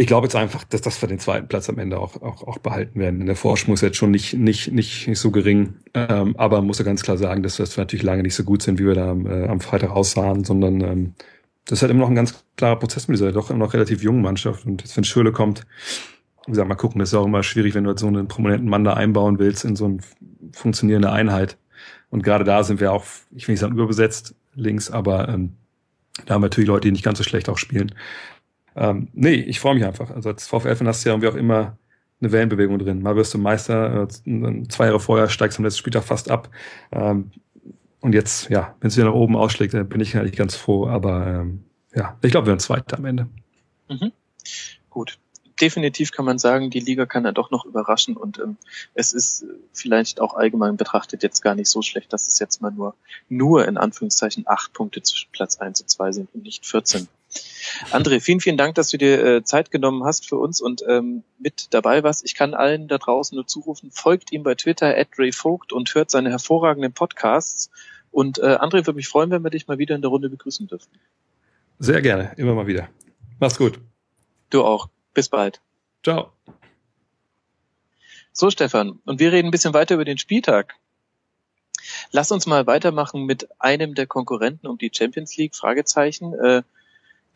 ich 0.00 0.06
glaube 0.06 0.24
jetzt 0.24 0.34
einfach, 0.34 0.64
dass 0.64 0.80
das 0.80 0.96
für 0.96 1.08
den 1.08 1.18
zweiten 1.18 1.46
Platz 1.46 1.68
am 1.68 1.78
Ende 1.78 1.98
auch, 1.98 2.22
auch, 2.22 2.42
auch 2.48 2.56
behalten 2.56 2.98
werden. 2.98 3.26
Der 3.26 3.36
Vorsprung 3.36 3.74
ist 3.74 3.82
jetzt 3.82 3.98
schon 3.98 4.10
nicht, 4.10 4.32
nicht, 4.32 4.72
nicht, 4.72 5.06
nicht 5.06 5.18
so 5.18 5.30
gering, 5.30 5.74
ähm, 5.92 6.34
aber 6.38 6.62
muss 6.62 6.78
ja 6.78 6.86
ganz 6.86 7.02
klar 7.02 7.18
sagen, 7.18 7.42
dass 7.42 7.58
wir 7.58 7.66
natürlich 7.76 8.02
lange 8.02 8.22
nicht 8.22 8.34
so 8.34 8.42
gut 8.42 8.62
sind, 8.62 8.78
wie 8.78 8.86
wir 8.86 8.94
da 8.94 9.12
äh, 9.12 9.46
am 9.46 9.60
Freitag 9.60 9.90
aussahen, 9.90 10.44
sondern 10.44 10.80
ähm, 10.80 11.14
das 11.66 11.78
ist 11.78 11.82
halt 11.82 11.90
immer 11.90 12.00
noch 12.00 12.08
ein 12.08 12.14
ganz 12.14 12.42
klarer 12.56 12.78
Prozess 12.78 13.08
mit 13.08 13.18
dieser 13.18 13.30
doch 13.32 13.50
immer 13.50 13.58
noch 13.58 13.74
relativ 13.74 14.02
jungen 14.02 14.22
Mannschaft. 14.22 14.64
Und 14.64 14.80
jetzt, 14.80 14.96
wenn 14.96 15.04
Schöle 15.04 15.32
kommt, 15.32 15.66
wie 16.46 16.52
gesagt, 16.52 16.66
mal 16.66 16.76
gucken, 16.76 17.00
das 17.00 17.10
ist 17.10 17.14
auch 17.14 17.26
immer 17.26 17.42
schwierig, 17.42 17.74
wenn 17.74 17.84
du 17.84 17.94
so 17.94 18.06
einen 18.06 18.26
prominenten 18.26 18.70
Mann 18.70 18.84
da 18.84 18.94
einbauen 18.94 19.38
willst 19.38 19.66
in 19.66 19.76
so 19.76 19.84
eine 19.84 19.98
funktionierende 20.52 21.12
Einheit. 21.12 21.58
Und 22.08 22.22
gerade 22.22 22.44
da 22.44 22.64
sind 22.64 22.80
wir 22.80 22.90
auch, 22.94 23.04
ich 23.36 23.46
will 23.46 23.52
nicht 23.52 23.60
sagen 23.60 23.74
überbesetzt 23.74 24.34
links, 24.54 24.90
aber 24.90 25.28
ähm, 25.28 25.56
da 26.24 26.34
haben 26.34 26.40
wir 26.40 26.46
natürlich 26.46 26.68
Leute, 26.68 26.88
die 26.88 26.92
nicht 26.92 27.04
ganz 27.04 27.18
so 27.18 27.24
schlecht 27.24 27.50
auch 27.50 27.58
spielen. 27.58 27.94
Ähm, 28.80 29.08
nee, 29.12 29.34
ich 29.34 29.60
freue 29.60 29.74
mich 29.74 29.84
einfach. 29.84 30.10
Also 30.10 30.30
als 30.30 30.48
VfL-Fan 30.48 30.88
hast 30.88 31.04
du 31.04 31.10
ja 31.10 31.14
irgendwie 31.14 31.28
auch 31.28 31.34
immer 31.34 31.76
eine 32.20 32.32
Wellenbewegung 32.32 32.78
drin. 32.78 33.02
Mal 33.02 33.14
wirst 33.14 33.34
du 33.34 33.38
Meister, 33.38 34.08
äh, 34.08 34.68
zwei 34.68 34.86
Jahre 34.86 35.00
vorher 35.00 35.28
steigst 35.28 35.58
du 35.58 35.60
am 35.60 35.64
letzten 35.64 35.78
Spieltag 35.78 36.02
fast 36.02 36.30
ab. 36.30 36.48
Ähm, 36.90 37.30
und 38.00 38.14
jetzt, 38.14 38.48
ja, 38.48 38.74
wenn 38.80 38.88
es 38.88 38.96
wieder 38.96 39.08
nach 39.08 39.14
oben 39.14 39.36
ausschlägt, 39.36 39.74
dann 39.74 39.88
bin 39.88 40.00
ich 40.00 40.16
eigentlich 40.16 40.36
ganz 40.36 40.56
froh. 40.56 40.88
Aber 40.88 41.26
ähm, 41.26 41.64
ja, 41.94 42.16
ich 42.22 42.30
glaube, 42.30 42.46
wir 42.46 42.52
werden 42.52 42.60
Zweiter 42.60 42.96
am 42.96 43.04
Ende. 43.04 43.28
Mhm. 43.90 44.12
Gut. 44.88 45.18
Definitiv 45.60 46.12
kann 46.12 46.24
man 46.24 46.38
sagen, 46.38 46.70
die 46.70 46.80
Liga 46.80 47.04
kann 47.04 47.26
ja 47.26 47.32
doch 47.32 47.50
noch 47.50 47.66
überraschen 47.66 48.16
und 48.16 48.38
ähm, 48.38 48.56
es 48.94 49.12
ist 49.12 49.44
vielleicht 49.74 50.18
auch 50.22 50.32
allgemein 50.32 50.78
betrachtet 50.78 51.22
jetzt 51.22 51.42
gar 51.42 51.54
nicht 51.54 51.68
so 51.68 51.82
schlecht, 51.82 52.14
dass 52.14 52.28
es 52.28 52.38
jetzt 52.38 52.62
mal 52.62 52.70
nur, 52.70 52.94
nur 53.28 53.68
in 53.68 53.76
Anführungszeichen 53.76 54.44
acht 54.46 54.72
Punkte 54.72 55.02
zwischen 55.02 55.30
Platz 55.32 55.58
eins 55.58 55.82
und 55.82 55.90
zwei 55.90 56.12
sind 56.12 56.34
und 56.34 56.44
nicht 56.44 56.64
14. 56.64 57.08
André, 57.90 58.20
vielen, 58.20 58.40
vielen 58.40 58.56
Dank, 58.56 58.74
dass 58.74 58.90
du 58.90 58.98
dir 58.98 59.24
äh, 59.24 59.44
Zeit 59.44 59.70
genommen 59.70 60.04
hast 60.04 60.28
für 60.28 60.36
uns 60.36 60.60
und 60.60 60.82
ähm, 60.88 61.22
mit 61.38 61.72
dabei 61.72 62.02
warst. 62.02 62.24
Ich 62.24 62.34
kann 62.34 62.54
allen 62.54 62.88
da 62.88 62.98
draußen 62.98 63.36
nur 63.36 63.46
zurufen, 63.46 63.90
folgt 63.90 64.32
ihm 64.32 64.42
bei 64.42 64.54
Twitter 64.54 64.96
at 64.96 65.08
Ray 65.18 65.32
Vogt 65.32 65.72
und 65.72 65.94
hört 65.94 66.10
seine 66.10 66.30
hervorragenden 66.30 66.92
Podcasts. 66.92 67.70
Und 68.10 68.38
äh, 68.38 68.56
André, 68.56 68.86
würde 68.86 68.94
mich 68.94 69.08
freuen, 69.08 69.30
wenn 69.30 69.44
wir 69.44 69.50
dich 69.50 69.68
mal 69.68 69.78
wieder 69.78 69.94
in 69.94 70.02
der 70.02 70.10
Runde 70.10 70.28
begrüßen 70.28 70.66
dürfen. 70.66 70.90
Sehr 71.78 72.02
gerne, 72.02 72.32
immer 72.36 72.54
mal 72.54 72.66
wieder. 72.66 72.88
Mach's 73.38 73.56
gut. 73.56 73.80
Du 74.50 74.64
auch. 74.64 74.88
Bis 75.14 75.28
bald. 75.28 75.60
Ciao. 76.02 76.32
So, 78.32 78.50
Stefan, 78.50 79.00
und 79.04 79.20
wir 79.20 79.32
reden 79.32 79.48
ein 79.48 79.50
bisschen 79.50 79.74
weiter 79.74 79.94
über 79.94 80.04
den 80.04 80.18
Spieltag. 80.18 80.74
Lass 82.12 82.32
uns 82.32 82.46
mal 82.46 82.66
weitermachen 82.66 83.24
mit 83.24 83.48
einem 83.60 83.94
der 83.94 84.06
Konkurrenten 84.06 84.66
um 84.66 84.78
die 84.78 84.90
Champions 84.94 85.36
League, 85.36 85.54
Fragezeichen. 85.54 86.34
Äh, 86.34 86.62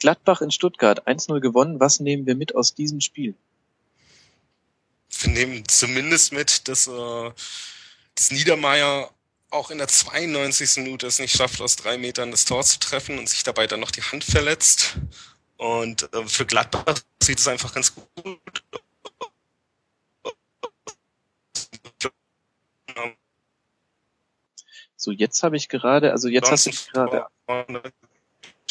Gladbach 0.01 0.41
in 0.41 0.51
Stuttgart 0.51 1.07
1-0 1.07 1.41
gewonnen. 1.41 1.81
Was 1.81 2.01
nehmen 2.01 2.27
wir 2.27 2.35
mit 2.35 2.55
aus 2.55 2.75
diesem 2.75 3.01
Spiel? 3.01 3.35
Wir 5.21 5.33
nehmen 5.33 5.69
zumindest 5.69 6.33
mit, 6.33 6.69
dass, 6.69 6.87
äh, 6.87 7.31
dass 8.15 8.31
Niedermeyer 8.31 9.11
auch 9.51 9.71
in 9.71 9.79
der 9.79 9.89
92. 9.89 10.83
Minute 10.83 11.07
es 11.07 11.19
nicht 11.19 11.37
schafft, 11.37 11.61
aus 11.61 11.77
drei 11.77 11.97
Metern 11.97 12.31
das 12.31 12.45
Tor 12.45 12.63
zu 12.65 12.79
treffen 12.81 13.19
und 13.19 13.29
sich 13.29 13.45
dabei 13.45 13.67
dann 13.67 13.81
noch 13.81 13.93
die 13.93 14.03
Hand 14.03 14.25
verletzt. 14.25 14.97
Und 15.57 16.13
äh, 16.13 16.27
für 16.27 16.45
Gladbach 16.45 16.99
sieht 17.23 17.39
es 17.39 17.47
einfach 17.47 17.73
ganz 17.73 17.95
gut 17.95 18.09
So, 25.05 25.11
jetzt 25.11 25.43
habe 25.43 25.55
ich 25.59 25.69
gerade, 25.69 26.13
also 26.13 26.29
jetzt 26.29 26.51
hast 26.51 26.65
du 26.65 26.71
gerade 26.91 27.27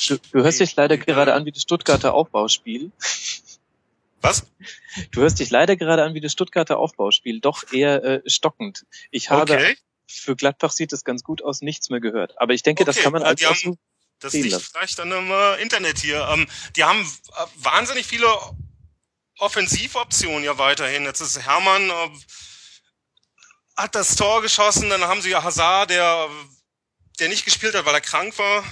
Du, 0.08 0.18
du 0.18 0.44
hörst 0.44 0.60
dich 0.60 0.76
leider 0.76 0.98
gerade 0.98 1.34
an 1.34 1.46
wie 1.46 1.52
das 1.52 1.62
Stuttgarter 1.62 2.14
Aufbauspiel. 2.14 2.92
Was? 4.22 4.46
Du 5.12 5.22
hörst 5.22 5.40
dich 5.40 5.50
leider 5.50 5.76
gerade 5.76 6.04
an 6.04 6.14
wie 6.14 6.22
das 6.22 6.32
Stuttgarter 6.32 6.78
Aufbauspiel, 6.78 7.42
doch 7.42 7.72
eher 7.74 8.04
äh, 8.04 8.22
stockend. 8.26 8.86
Ich 9.12 9.30
habe 9.30 9.54
okay. 9.54 9.78
für 10.08 10.36
Gladbach 10.36 10.72
sieht 10.72 10.94
es 10.94 11.04
ganz 11.04 11.24
gut 11.24 11.44
aus, 11.44 11.62
nichts 11.62 11.90
mehr 11.90 12.00
gehört. 12.00 12.40
Aber 12.40 12.54
ich 12.54 12.64
denke, 12.64 12.84
okay. 12.84 12.94
das 12.94 13.04
kann 13.04 13.12
man 13.12 13.24
als 13.24 13.42
die 13.42 13.48
haben, 13.48 13.78
das 14.20 14.34
liegt 14.34 14.62
vielleicht 14.62 15.00
an 15.02 15.12
einem 15.12 15.30
äh, 15.30 15.62
Internet 15.62 16.00
hier. 16.00 16.26
Ähm, 16.32 16.48
die 16.78 16.86
haben 16.86 17.02
äh, 17.02 17.46
wahnsinnig 17.58 18.06
viele 18.06 18.28
Offensivoptionen 19.40 20.44
ja 20.46 20.58
weiterhin. 20.58 21.04
Jetzt 21.04 21.20
ist 21.20 21.46
Hermann 21.46 21.90
äh, 21.90 22.10
hat 23.76 23.96
das 23.96 24.16
Tor 24.16 24.42
geschossen, 24.42 24.90
dann 24.90 25.02
haben 25.02 25.22
sie 25.22 25.32
ja 25.32 25.44
Hazard, 25.44 25.90
der 25.90 26.30
der 27.20 27.28
nicht 27.28 27.44
gespielt 27.44 27.76
hat, 27.76 27.86
weil 27.86 27.94
er 27.94 28.02
krank 28.02 28.38
war 28.40 28.64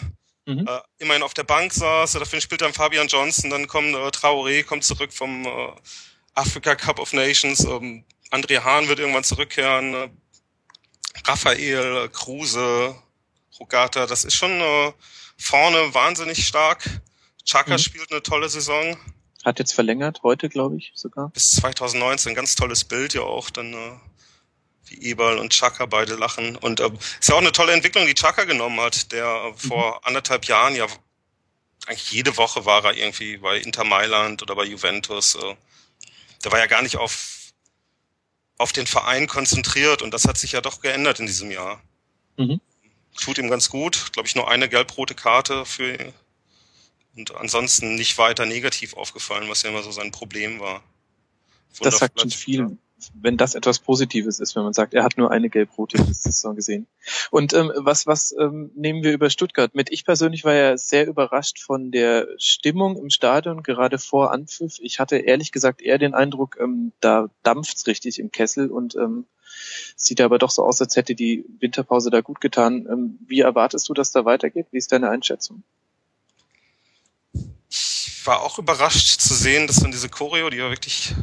mhm. 0.46 0.68
äh, 0.68 0.80
immerhin 1.00 1.24
auf 1.24 1.34
der 1.34 1.44
Bank 1.44 1.74
saß. 1.74 2.14
Dafür 2.14 2.42
spielt 2.42 2.62
dann 2.62 2.74
Fabian 2.74 3.08
Johnson, 3.08 3.50
dann 3.50 3.68
kommt 3.68 3.94
äh, 3.94 4.08
Traoré, 4.08 4.64
kommt 4.64 4.84
zurück 4.84 5.14
vom 5.14 5.46
äh, 5.46 5.72
Africa 6.34 6.76
Cup 6.76 7.00
of 7.00 7.14
Nations. 7.14 7.64
Ähm, 7.66 8.04
André 8.32 8.64
Hahn 8.64 8.88
wird 8.88 9.00
irgendwann 9.00 9.24
zurückkehren. 9.24 9.94
Äh, 9.94 10.10
Raphael, 11.26 12.06
äh, 12.06 12.08
Kruse, 12.10 12.96
Rogata, 13.60 14.08
das 14.08 14.24
ist 14.24 14.36
schon 14.36 14.52
äh, 14.52 14.94
vorne 15.38 15.94
wahnsinnig 15.94 16.48
stark. 16.48 16.84
Chaka 17.46 17.74
mhm. 17.74 17.80
spielt 17.80 18.12
eine 18.12 18.24
tolle 18.24 18.50
Saison. 18.50 18.98
Hat 19.44 19.60
jetzt 19.60 19.74
verlängert, 19.74 20.22
heute 20.24 20.50
glaube 20.50 20.78
ich 20.78 20.92
sogar. 20.96 21.30
Bis 21.30 21.52
2019, 21.52 22.36
ganz 22.36 22.56
tolles 22.56 22.84
Bild 22.84 23.14
ja 23.14 23.22
auch. 23.22 23.50
Dann 23.50 23.74
äh, 23.74 23.92
wie 24.92 25.10
Eberl 25.10 25.38
und 25.40 25.54
Chaka 25.54 25.86
beide 25.86 26.16
lachen. 26.16 26.56
Und 26.56 26.80
äh, 26.80 26.90
ist 27.20 27.30
ja 27.30 27.36
auch 27.36 27.40
eine 27.40 27.52
tolle 27.52 27.74
Entwicklung, 27.74 28.06
die 28.06 28.14
Chaka 28.14 28.44
genommen 28.44 28.80
hat, 28.80 29.12
der 29.12 29.26
äh, 29.26 29.58
vor 29.58 29.96
mhm. 29.96 30.00
anderthalb 30.04 30.46
Jahren 30.46 30.76
ja 30.76 30.88
eigentlich 31.88 32.12
jede 32.12 32.38
Woche 32.38 32.66
war 32.66 32.86
er 32.86 32.96
irgendwie 32.96 33.38
bei 33.38 33.58
Inter 33.58 33.84
Mailand 33.84 34.42
oder 34.42 34.56
bei 34.56 34.66
Juventus. 34.66 35.36
Äh, 35.36 35.56
der 36.44 36.52
war 36.52 36.60
ja 36.60 36.68
gar 36.68 36.82
nicht 36.82 36.98
auf 36.98 37.38
auf 38.58 38.72
den 38.72 38.86
Verein 38.86 39.26
konzentriert 39.26 40.04
und 40.04 40.14
das 40.14 40.26
hat 40.26 40.38
sich 40.38 40.52
ja 40.52 40.62
doch 40.62 40.82
geändert 40.82 41.20
in 41.20 41.26
diesem 41.26 41.50
Jahr. 41.50 41.82
Mhm. 42.38 42.62
Tut 43.20 43.40
ihm 43.40 43.50
ganz 43.50 43.70
gut, 43.70 44.14
glaube 44.14 44.28
ich, 44.28 44.36
nur 44.36 44.50
eine 44.50 44.70
gelb-rote 44.70 45.16
Karte 45.16 45.66
für 45.66 46.14
und 47.16 47.36
ansonsten 47.36 47.96
nicht 47.96 48.18
weiter 48.20 48.46
negativ 48.46 48.94
aufgefallen, 48.94 49.50
was 49.50 49.64
ja 49.64 49.70
immer 49.70 49.82
so 49.82 49.92
sein 49.92 50.12
Problem 50.12 50.60
war. 50.60 50.84
das 51.80 51.98
sagt 51.98 52.20
schon 52.20 52.30
viel, 52.30 52.78
wenn 53.14 53.38
das 53.38 53.56
etwas 53.56 53.80
Positives 53.80 54.40
ist, 54.40 54.56
wenn 54.56 54.64
man 54.64 54.74
sagt, 54.74 54.94
er 54.94 55.04
hat 55.04 55.18
nur 55.18 55.32
eine 55.32 55.50
gelb-rote 55.50 55.98
Saison 56.14 56.56
gesehen. 56.56 56.88
Und 57.30 57.54
ähm, 57.54 57.72
was, 57.76 58.08
was 58.08 58.36
ähm, 58.38 58.72
nehmen 58.76 59.04
wir 59.04 59.14
über 59.14 59.30
Stuttgart 59.30 59.74
mit? 59.74 59.92
Ich 59.92 60.06
persönlich 60.06 60.44
war 60.44 60.54
ja 60.54 60.78
sehr 60.78 61.08
überrascht 61.08 61.60
von 61.60 61.92
der 61.92 62.28
Stimmung 62.38 62.98
im 62.98 63.10
Stadion, 63.10 63.64
gerade 63.64 63.98
vor 63.98 64.32
Anpfiff. 64.32 64.78
Ich 64.80 65.00
hatte 65.00 65.18
ehrlich 65.18 65.52
gesagt 65.52 65.82
eher 65.82 65.98
den 65.98 66.14
Eindruck, 66.14 66.58
ähm, 66.60 66.92
da 67.00 67.30
dampft's 67.44 67.88
richtig 67.88 68.20
im 68.20 68.32
Kessel 68.32 68.70
und 68.70 68.96
ähm, 68.96 69.26
sieht 69.96 70.22
aber 70.22 70.38
doch 70.38 70.50
so 70.50 70.64
aus, 70.64 70.82
als 70.82 70.96
hätte 70.96 71.16
die 71.16 71.46
Winterpause 71.60 72.10
da 72.10 72.22
gut 72.22 72.42
getan. 72.42 72.88
Ähm, 72.90 73.20
wie 73.28 73.42
erwartest 73.42 73.88
du, 73.90 73.94
dass 73.94 74.12
da 74.12 74.26
weitergeht? 74.26 74.68
Wie 74.72 74.78
ist 74.78 74.92
deine 74.92 75.10
Einschätzung? 75.10 75.64
Ich 77.70 78.22
war 78.26 78.42
auch 78.42 78.60
überrascht 78.60 79.22
zu 79.22 79.34
sehen, 79.34 79.68
dass 79.68 79.78
dann 79.78 79.92
diese 79.92 80.10
Choreo, 80.10 80.50
die 80.50 80.58
ja 80.58 80.70
wirklich 80.70 81.16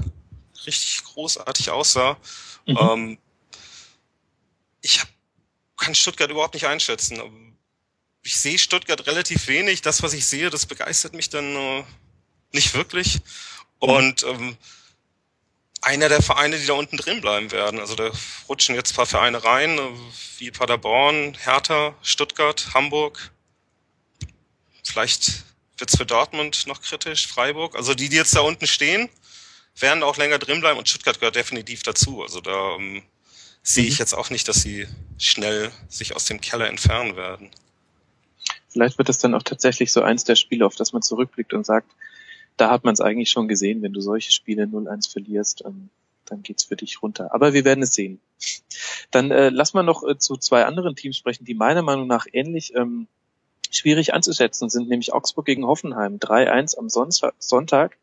richtig 0.69 1.05
großartig 1.05 1.71
aussah. 1.71 2.17
Mhm. 2.67 2.79
Ähm, 2.81 3.19
ich 4.83 5.01
hab, 5.01 5.09
kann 5.77 5.95
Stuttgart 5.95 6.31
überhaupt 6.31 6.55
nicht 6.55 6.67
einschätzen. 6.67 7.21
Ich 8.23 8.37
sehe 8.37 8.59
Stuttgart 8.59 9.07
relativ 9.07 9.49
wenig. 9.49 9.83
Das, 9.83 10.03
was 10.03 10.13
ich 10.13 10.27
sehe, 10.27 10.51
das 10.51 10.67
begeistert 10.67 11.15
mich 11.15 11.31
dann 11.31 11.57
äh, 11.57 11.85
nicht 12.53 12.75
wirklich. 12.75 13.15
Mhm. 13.17 13.89
Und 13.89 14.23
ähm, 14.25 14.57
einer 15.81 16.09
der 16.09 16.23
Vereine, 16.23 16.59
die 16.59 16.67
da 16.67 16.75
unten 16.75 16.97
drin 16.97 17.21
bleiben 17.21 17.51
werden. 17.51 17.81
Also 17.81 17.95
da 17.95 18.11
rutschen 18.49 18.75
jetzt 18.75 18.93
ein 18.93 18.97
paar 18.97 19.07
Vereine 19.07 19.43
rein, 19.45 19.79
äh, 19.79 19.91
wie 20.39 20.51
Paderborn, 20.51 21.37
Hertha, 21.41 21.95
Stuttgart, 22.03 22.75
Hamburg. 22.75 23.31
Vielleicht 24.85 25.45
wird's 25.77 25.97
für 25.97 26.07
Dortmund 26.07 26.67
noch 26.67 26.83
kritisch, 26.83 27.27
Freiburg. 27.29 27.77
Also 27.77 27.95
die, 27.95 28.09
die 28.09 28.17
jetzt 28.17 28.35
da 28.35 28.41
unten 28.41 28.67
stehen, 28.67 29.09
werden 29.83 30.03
auch 30.03 30.17
länger 30.17 30.39
drin 30.39 30.61
bleiben 30.61 30.79
und 30.79 30.89
Stuttgart 30.89 31.19
gehört 31.19 31.37
definitiv 31.37 31.83
dazu. 31.83 32.23
Also 32.23 32.41
da 32.41 32.77
ähm, 32.77 33.03
sehe 33.63 33.85
ich 33.87 33.95
mhm. 33.95 33.99
jetzt 33.99 34.15
auch 34.15 34.31
nicht, 34.31 34.49
dass 34.49 34.63
sie 34.63 34.87
schnell 35.19 35.71
sich 35.89 36.17
aus 36.17 36.25
dem 36.25 36.41
Keller 36.41 36.69
entfernen 36.69 37.17
werden. 37.17 37.51
Vielleicht 38.69 38.99
wird 38.99 39.09
es 39.09 39.19
dann 39.19 39.35
auch 39.35 39.43
tatsächlich 39.43 39.93
so 39.93 40.03
eins 40.03 40.25
der 40.25 40.37
Spiele, 40.37 40.67
auf 40.67 40.77
das 40.77 40.93
man 40.93 41.03
zurückblickt 41.03 41.55
und 41.55 41.65
sagt, 41.65 41.91
da 42.57 42.71
hat 42.71 42.85
man 42.85 42.93
es 42.93 43.01
eigentlich 43.01 43.31
schon 43.31 43.49
gesehen, 43.49 43.83
wenn 43.83 43.93
du 43.93 44.01
solche 44.01 44.33
Spiele 44.33 44.65
0-1 44.65 45.11
verlierst, 45.11 45.63
ähm, 45.65 45.91
dann 46.27 46.43
geht's 46.43 46.65
für 46.65 46.77
dich 46.77 47.03
runter. 47.03 47.33
Aber 47.33 47.55
wir 47.55 47.65
werden 47.65 47.83
es 47.83 47.95
sehen. 47.95 48.21
Dann 49.11 49.31
äh, 49.31 49.49
lass 49.49 49.75
mal 49.75 49.83
noch 49.83 50.03
äh, 50.03 50.19
zu 50.19 50.37
zwei 50.37 50.65
anderen 50.65 50.97
Teams 50.97 51.17
sprechen, 51.17 51.45
die 51.45 51.55
meiner 51.55 51.83
Meinung 51.83 52.07
nach 52.07 52.27
ähnlich 52.33 52.75
ähm, 52.75 53.07
schwierig 53.71 54.13
anzuschätzen 54.13 54.69
sind, 54.69 54.89
nämlich 54.89 55.13
Augsburg 55.13 55.47
gegen 55.47 55.67
Hoffenheim. 55.67 56.19
3-1 56.19 56.79
am 56.79 56.89
Sonntag 57.39 57.97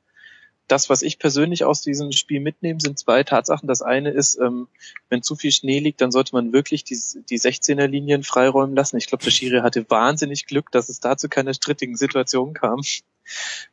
das, 0.68 0.90
was 0.90 1.02
ich 1.02 1.20
persönlich 1.20 1.64
aus 1.64 1.82
diesem 1.82 2.12
Spiel 2.12 2.40
mitnehme, 2.40 2.80
sind 2.82 2.98
zwei 2.98 3.24
Tatsachen. 3.24 3.68
Das 3.68 3.82
eine 3.82 4.10
ist, 4.12 4.40
ähm, 4.40 4.68
wenn 5.10 5.22
zu 5.22 5.36
viel 5.36 5.52
Schnee 5.52 5.80
liegt, 5.80 6.02
dann 6.02 6.12
sollte 6.12 6.34
man 6.34 6.54
wirklich 6.54 6.84
die, 6.84 6.98
die 7.30 7.40
16er 7.40 7.88
Linien 7.88 8.24
freiräumen 8.24 8.76
lassen. 8.76 8.98
Ich 8.98 9.08
glaube, 9.08 9.24
der 9.24 9.32
Schiri 9.32 9.60
hatte 9.60 9.90
wahnsinnig 9.90 10.48
Glück, 10.48 10.72
dass 10.72 10.90
es 10.90 11.00
da 11.00 11.18
zu 11.18 11.30
keiner 11.30 11.54
strittigen 11.54 11.96
Situation 11.96 12.54
kam. 12.54 12.82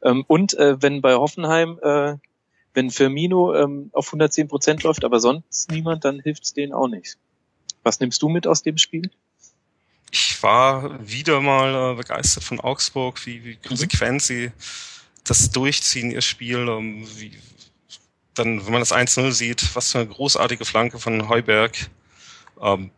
Ähm, 0.03 0.25
und 0.29 0.55
äh, 0.55 0.81
wenn 0.81 1.03
bei 1.03 1.13
Hoffenheim, 1.13 1.79
äh, 1.83 2.15
wenn 2.73 2.91
Firmino 2.91 3.55
ähm, 3.55 3.91
auf 3.93 4.07
110 4.07 4.49
Prozent 4.49 4.83
läuft, 4.83 5.05
aber 5.05 5.21
sonst 5.21 5.71
niemand, 5.71 6.07
dann 6.07 6.21
hilft 6.21 6.45
es 6.45 6.55
denen 6.55 6.73
auch 6.73 6.89
nicht. 6.89 7.19
Was 7.83 8.01
nimmst 8.01 8.23
du 8.23 8.31
mit 8.31 8.47
aus 8.47 8.63
dem 8.63 8.79
Spiel? 8.79 9.11
Ich 10.11 10.43
war 10.43 11.07
wieder 11.07 11.43
mal 11.43 11.93
äh, 11.93 11.97
begeistert 11.97 12.45
von 12.45 12.61
Augsburg, 12.61 13.27
wie, 13.27 13.45
wie 13.45 13.57
konsequent 13.57 14.15
mhm. 14.15 14.21
sie 14.21 14.53
das 15.25 15.51
Durchziehen 15.51 16.11
ihr 16.11 16.23
Spiel, 16.23 16.69
ähm, 16.69 17.07
wie, 17.17 17.39
dann, 18.35 18.65
wenn 18.65 18.73
man 18.73 18.81
das 18.81 18.93
1-0 18.93 19.33
sieht, 19.33 19.75
was 19.75 19.93
für 19.93 19.99
eine 19.99 20.09
großartige 20.09 20.65
Flanke 20.65 20.99
von 20.99 21.29
Heuberg, 21.29 21.77
ähm, 22.61 22.91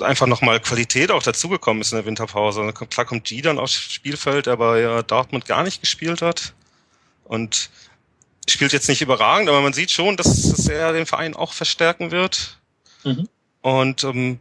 einfach 0.00 0.26
nochmal 0.26 0.60
Qualität 0.60 1.10
auch 1.10 1.22
dazugekommen 1.22 1.80
ist 1.80 1.92
in 1.92 1.96
der 1.96 2.06
Winterpause. 2.06 2.72
Klar 2.72 3.06
kommt 3.06 3.24
G 3.24 3.42
dann 3.42 3.58
aufs 3.58 3.74
Spielfeld, 3.74 4.46
der 4.46 4.56
bei 4.56 4.80
ja 4.80 5.02
Dortmund 5.02 5.46
gar 5.46 5.62
nicht 5.62 5.80
gespielt 5.80 6.22
hat. 6.22 6.54
Und 7.24 7.70
spielt 8.48 8.72
jetzt 8.72 8.88
nicht 8.88 9.02
überragend, 9.02 9.48
aber 9.48 9.60
man 9.60 9.72
sieht 9.72 9.90
schon, 9.90 10.16
dass, 10.16 10.50
dass 10.50 10.68
er 10.68 10.92
den 10.92 11.06
Verein 11.06 11.34
auch 11.34 11.52
verstärken 11.52 12.10
wird. 12.10 12.58
Mhm. 13.04 13.28
Und 13.62 14.04
ähm, 14.04 14.40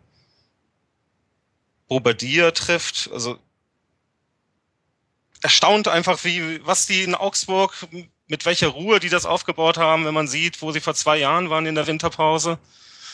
Bobadilla 1.88 2.51
trifft, 2.51 3.09
also 3.13 3.39
erstaunt 5.42 5.88
einfach, 5.88 6.24
wie, 6.24 6.66
was 6.66 6.86
die 6.86 7.04
in 7.04 7.16
Augsburg, 7.16 7.74
mit 8.28 8.46
welcher 8.46 8.68
Ruhe 8.68 9.00
die 9.00 9.10
das 9.10 9.26
aufgebaut 9.26 9.78
haben, 9.78 10.06
wenn 10.06 10.14
man 10.14 10.28
sieht, 10.28 10.62
wo 10.62 10.72
sie 10.72 10.82
vor 10.82 10.94
zwei 10.94 11.18
Jahren 11.18 11.50
waren 11.50 11.66
in 11.66 11.76
der 11.76 11.88
Winterpause 11.88 12.60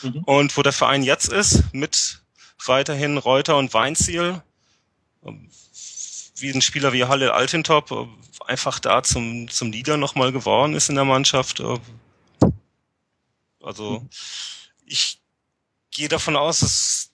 mhm. 0.01 0.23
und 0.25 0.57
wo 0.57 0.61
der 0.61 0.73
Verein 0.73 1.03
jetzt 1.03 1.31
ist, 1.31 1.73
mit 1.73 2.21
weiterhin 2.65 3.17
Reuter 3.17 3.57
und 3.57 3.73
Weinziel. 3.73 4.41
Wie 6.37 6.51
ein 6.51 6.61
Spieler 6.61 6.93
wie 6.93 7.05
Halle 7.05 7.33
Altintop 7.33 8.09
einfach 8.45 8.79
da 8.79 9.03
zum, 9.03 9.49
zum 9.49 9.71
Leader 9.71 9.97
nochmal 9.97 10.31
geworden 10.31 10.75
ist 10.75 10.89
in 10.89 10.95
der 10.95 11.05
Mannschaft. 11.05 11.63
Also, 13.61 13.99
mhm. 13.99 14.09
ich 14.85 15.19
gehe 15.91 16.09
davon 16.09 16.35
aus, 16.35 16.59
dass 16.59 17.11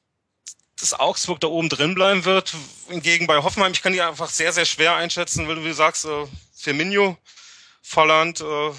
dass 0.82 1.00
Augsburg 1.00 1.40
da 1.40 1.48
oben 1.48 1.70
drin 1.70 1.96
bleiben 1.96 2.26
wird. 2.26 2.54
Hingegen 2.90 3.28
bei 3.28 3.38
Hoffenheim, 3.38 3.72
ich 3.72 3.82
kann 3.82 3.94
die 3.94 4.02
einfach 4.02 4.30
sehr, 4.30 4.52
sehr 4.52 4.66
schwer 4.66 4.96
einschätzen, 4.96 5.48
weil 5.48 5.56
du 5.56 5.64
wie 5.64 5.74
sagst, 5.74 6.06
äh, 6.06 6.26
Firmino, 6.54 7.18
Volland, 7.82 8.42
äh, 8.42 8.72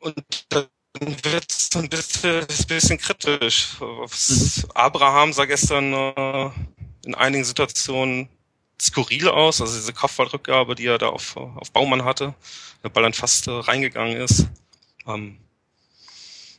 und 0.00 0.46
dann 0.48 0.66
wird 1.00 1.50
es 1.50 1.70
ein 1.76 1.88
bisschen, 1.88 2.40
ein 2.40 2.66
bisschen 2.66 2.98
kryptisch. 2.98 3.80
Mhm. 3.80 4.70
Abraham 4.74 5.32
sah 5.32 5.44
gestern 5.44 5.92
äh, 5.92 6.50
in 7.04 7.14
einigen 7.14 7.44
Situationen 7.44 8.28
skurril 8.80 9.28
aus, 9.28 9.60
also 9.60 9.74
diese 9.76 9.92
Kopfballrückgabe, 9.92 10.74
die 10.74 10.86
er 10.86 10.98
da 10.98 11.08
auf, 11.08 11.36
auf 11.36 11.70
Baumann 11.72 12.04
hatte, 12.04 12.34
der 12.82 12.88
Ball 12.88 13.04
dann 13.04 13.12
fast 13.12 13.46
äh, 13.46 13.52
reingegangen 13.52 14.16
ist. 14.16 14.48
Ähm, 15.06 15.38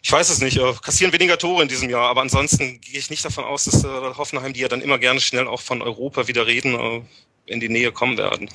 ich 0.03 0.11
weiß 0.11 0.29
es 0.29 0.41
nicht, 0.41 0.57
äh, 0.57 0.73
kassieren 0.81 1.13
weniger 1.13 1.37
Tore 1.37 1.63
in 1.63 1.69
diesem 1.69 1.89
Jahr, 1.89 2.09
aber 2.09 2.21
ansonsten 2.21 2.81
gehe 2.81 2.99
ich 2.99 3.09
nicht 3.09 3.23
davon 3.23 3.45
aus, 3.45 3.63
dass 3.63 3.85
äh, 3.85 3.87
Hoffenheim, 3.87 4.51
die 4.51 4.59
ja 4.59 4.67
dann 4.67 4.81
immer 4.81 4.99
gerne 4.99 5.21
schnell 5.21 5.47
auch 5.47 5.61
von 5.61 5.81
Europa 5.81 6.27
wieder 6.27 6.45
reden, 6.45 6.75
äh, 6.75 7.01
in 7.45 7.61
die 7.61 7.69
Nähe 7.69 7.93
kommen 7.93 8.17
werden. 8.17 8.49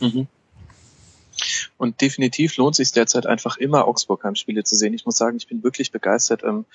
Mhm. 0.00 0.26
Und 1.78 2.00
definitiv 2.00 2.56
lohnt 2.56 2.74
sich 2.74 2.92
derzeit 2.92 3.24
einfach 3.24 3.56
immer 3.56 3.86
Augsburg 3.86 4.24
Heimspiele 4.24 4.64
zu 4.64 4.74
sehen. 4.74 4.92
Ich 4.92 5.06
muss 5.06 5.16
sagen, 5.16 5.36
ich 5.36 5.46
bin 5.46 5.62
wirklich 5.62 5.92
begeistert. 5.92 6.42
Ähm, 6.42 6.66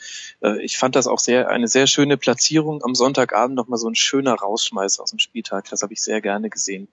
äh, 0.42 0.64
ich 0.64 0.78
fand 0.78 0.96
das 0.96 1.08
auch 1.08 1.20
sehr 1.20 1.50
eine 1.50 1.68
sehr 1.68 1.86
schöne 1.86 2.18
Platzierung 2.18 2.84
am 2.84 2.96
Sonntagabend 2.96 3.56
nochmal 3.56 3.78
so 3.78 3.90
ein 3.90 3.96
schöner 3.96 4.34
Rausschmeiß 4.34 5.00
aus 5.00 5.12
dem 5.12 5.20
Spieltag. 5.20 5.70
Das 5.70 5.84
habe 5.84 5.94
ich 5.94 6.02
sehr 6.02 6.22
gerne 6.22 6.50
gesehen. 6.50 6.88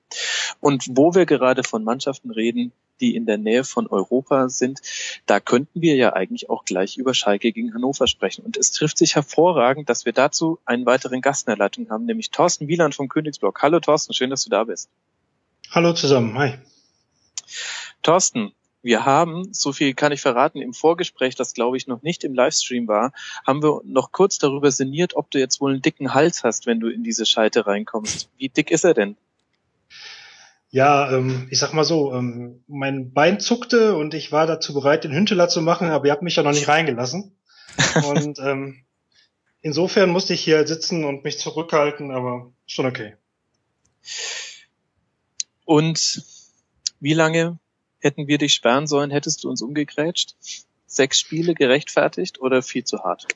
Und 0.61 0.87
wo 0.91 1.15
wir 1.15 1.25
gerade 1.25 1.63
von 1.63 1.85
Mannschaften 1.85 2.33
reden, 2.33 2.73
die 3.03 3.15
in 3.15 3.27
der 3.27 3.37
Nähe 3.37 3.65
von 3.65 3.87
Europa 3.87 4.49
sind, 4.49 4.81
da 5.27 5.41
könnten 5.41 5.83
wir 5.83 5.97
ja 5.97 6.15
eigentlich 6.15 6.49
auch 6.49 6.65
gleich 6.65 6.97
über 6.97 7.13
Schalke 7.13 7.53
gegen 7.53 7.75
Hannover 7.75 8.07
sprechen. 8.07 8.45
Und 8.45 8.57
es 8.57 8.71
trifft 8.71 8.97
sich 8.97 9.17
hervorragend, 9.17 9.91
dass 9.91 10.07
wir 10.07 10.13
dazu 10.13 10.59
einen 10.65 10.87
weiteren 10.87 11.21
Gast 11.21 11.47
in 11.47 11.51
der 11.51 11.59
Leitung 11.59 11.91
haben, 11.91 12.07
nämlich 12.07 12.31
Thorsten 12.31 12.69
Wieland 12.69 12.95
vom 12.95 13.09
Königsblock. 13.09 13.61
Hallo 13.61 13.81
Thorsten, 13.81 14.15
schön, 14.15 14.31
dass 14.31 14.45
du 14.45 14.51
da 14.51 14.65
bist. 14.65 14.89
Hallo 15.71 15.93
zusammen, 15.93 16.39
hi. 16.39 16.55
Thorsten, 18.03 18.53
wir 18.83 19.05
haben, 19.05 19.53
so 19.53 19.73
viel 19.73 19.95
kann 19.95 20.13
ich 20.13 20.21
verraten, 20.21 20.61
im 20.61 20.75
Vorgespräch, 20.75 21.37
das 21.37 21.55
glaube 21.55 21.77
ich 21.77 21.87
noch 21.87 22.03
nicht 22.03 22.25
im 22.25 22.35
Livestream 22.35 22.89
war, 22.89 23.13
haben 23.47 23.63
wir 23.63 23.81
noch 23.85 24.11
kurz 24.13 24.39
darüber 24.39 24.71
sinniert, 24.71 25.15
ob 25.15 25.31
du 25.31 25.39
jetzt 25.39 25.61
wohl 25.61 25.73
einen 25.73 25.83
dicken 25.83 26.15
Hals 26.15 26.43
hast, 26.43 26.67
wenn 26.67 26.81
du 26.81 26.89
in 26.89 27.05
diese 27.05 27.25
Schalte 27.25 27.67
reinkommst. 27.67 28.29
Wie 28.39 28.49
dick 28.49 28.71
ist 28.71 28.85
er 28.85 28.95
denn? 28.95 29.17
Ja, 30.73 31.13
ähm, 31.13 31.49
ich 31.51 31.59
sag 31.59 31.75
mal 31.75 31.85
so, 31.85 32.15
ähm, 32.15 32.65
mein 32.67 33.13
Bein 33.13 33.41
zuckte 33.41 33.95
und 33.95 34.15
ich 34.15 34.33
war 34.33 34.47
dazu 34.47 34.73
bereit, 34.73 35.05
den 35.05 35.13
Hünteler 35.13 35.49
zu 35.49 35.61
machen, 35.61 35.91
aber 35.91 36.07
ihr 36.07 36.13
habt 36.13 36.23
mich 36.23 36.37
ja 36.37 36.43
noch 36.43 36.53
nicht 36.53 36.67
reingelassen. 36.67 37.37
und 38.07 38.39
ähm, 38.39 38.83
insofern 39.61 40.09
musste 40.09 40.33
ich 40.33 40.41
hier 40.41 40.67
sitzen 40.67 41.05
und 41.05 41.25
mich 41.25 41.39
zurückhalten, 41.39 42.11
aber 42.11 42.53
schon 42.65 42.87
okay. 42.87 43.17
Und 45.67 46.23
wie 47.01 47.15
lange 47.15 47.59
hätten 47.99 48.27
wir 48.27 48.39
dich 48.39 48.55
sperren 48.55 48.87
sollen? 48.87 49.11
Hättest 49.11 49.45
du 49.45 49.51
uns 49.51 49.61
umgegrätscht? 49.61 50.37
Sechs 50.87 51.21
Spiele 51.21 51.53
gerechtfertigt 51.53 52.41
oder 52.41 52.63
viel 52.63 52.85
zu 52.85 53.01
hart? 53.05 53.29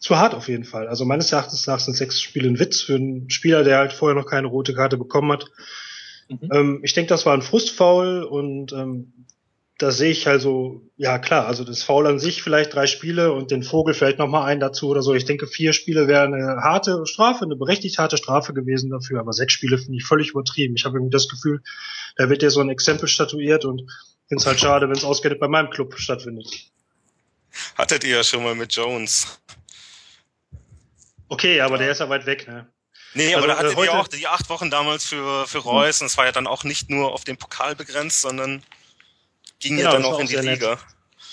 Zu 0.00 0.18
hart 0.18 0.34
auf 0.34 0.48
jeden 0.48 0.64
Fall. 0.64 0.88
Also 0.88 1.04
meines 1.04 1.30
Erachtens 1.30 1.68
nach 1.68 1.78
sind 1.78 1.94
sechs 1.94 2.20
Spiele 2.20 2.48
ein 2.48 2.58
Witz 2.58 2.80
für 2.80 2.96
einen 2.96 3.30
Spieler, 3.30 3.62
der 3.62 3.78
halt 3.78 3.92
vorher 3.92 4.20
noch 4.20 4.28
keine 4.28 4.48
rote 4.48 4.74
Karte 4.74 4.96
bekommen 4.96 5.30
hat. 5.30 5.46
Mhm. 6.28 6.48
Ähm, 6.52 6.80
ich 6.82 6.94
denke, 6.94 7.08
das 7.08 7.26
war 7.26 7.34
ein 7.34 7.42
Frustfoul 7.42 8.22
und 8.22 8.72
ähm, 8.72 9.12
da 9.78 9.90
sehe 9.90 10.12
ich 10.12 10.28
also, 10.28 10.82
ja 10.96 11.18
klar, 11.18 11.46
also 11.46 11.64
das 11.64 11.82
Foul 11.82 12.06
an 12.06 12.20
sich 12.20 12.42
vielleicht 12.42 12.74
drei 12.74 12.86
Spiele 12.86 13.32
und 13.32 13.50
den 13.50 13.64
Vogel 13.64 13.92
fällt 13.92 14.18
noch 14.18 14.28
mal 14.28 14.44
ein 14.44 14.60
dazu 14.60 14.88
oder 14.88 15.02
so. 15.02 15.14
Ich 15.14 15.24
denke, 15.24 15.48
vier 15.48 15.72
Spiele 15.72 16.06
wäre 16.06 16.22
eine 16.22 16.62
harte 16.62 17.04
Strafe, 17.06 17.44
eine 17.44 17.56
berechtigt 17.56 17.98
harte 17.98 18.16
Strafe 18.16 18.54
gewesen 18.54 18.90
dafür, 18.90 19.18
aber 19.18 19.32
sechs 19.32 19.52
Spiele 19.52 19.76
finde 19.76 19.98
ich 19.98 20.04
völlig 20.04 20.30
übertrieben. 20.30 20.76
Ich 20.76 20.84
habe 20.84 20.98
irgendwie 20.98 21.12
das 21.12 21.28
Gefühl, 21.28 21.60
da 22.16 22.30
wird 22.30 22.42
ja 22.42 22.50
so 22.50 22.60
ein 22.60 22.70
Exempel 22.70 23.08
statuiert 23.08 23.64
und 23.64 23.90
finde 24.28 24.40
es 24.40 24.46
halt 24.46 24.60
schade, 24.60 24.88
wenn 24.88 24.96
es 24.96 25.04
ausgerechnet 25.04 25.40
bei 25.40 25.48
meinem 25.48 25.70
Club 25.70 25.98
stattfindet. 25.98 26.70
Hattet 27.76 28.04
ihr 28.04 28.16
ja 28.16 28.24
schon 28.24 28.44
mal 28.44 28.54
mit 28.54 28.72
Jones. 28.72 29.40
Okay, 31.28 31.60
aber 31.60 31.78
der 31.78 31.90
ist 31.90 31.98
ja 31.98 32.08
weit 32.08 32.26
weg, 32.26 32.46
ne? 32.46 32.68
Nee, 33.14 33.34
aber 33.34 33.44
also, 33.44 33.48
da 33.48 33.58
hattet 33.58 33.78
äh, 33.78 33.84
ihr 33.84 33.94
auch 33.94 34.08
die 34.08 34.26
acht 34.26 34.48
Wochen 34.48 34.70
damals 34.70 35.04
für, 35.04 35.46
für 35.46 35.58
Reus 35.58 36.00
und 36.00 36.08
es 36.08 36.18
war 36.18 36.26
ja 36.26 36.32
dann 36.32 36.46
auch 36.46 36.64
nicht 36.64 36.90
nur 36.90 37.12
auf 37.12 37.24
den 37.24 37.36
Pokal 37.36 37.76
begrenzt, 37.76 38.20
sondern 38.20 38.62
ging 39.60 39.76
genau, 39.76 39.90
ja 39.90 39.96
dann 39.96 40.04
auch 40.04 40.18
in 40.18 40.26
die 40.26 40.36
Liga. 40.36 40.70
Nett. 40.70 40.78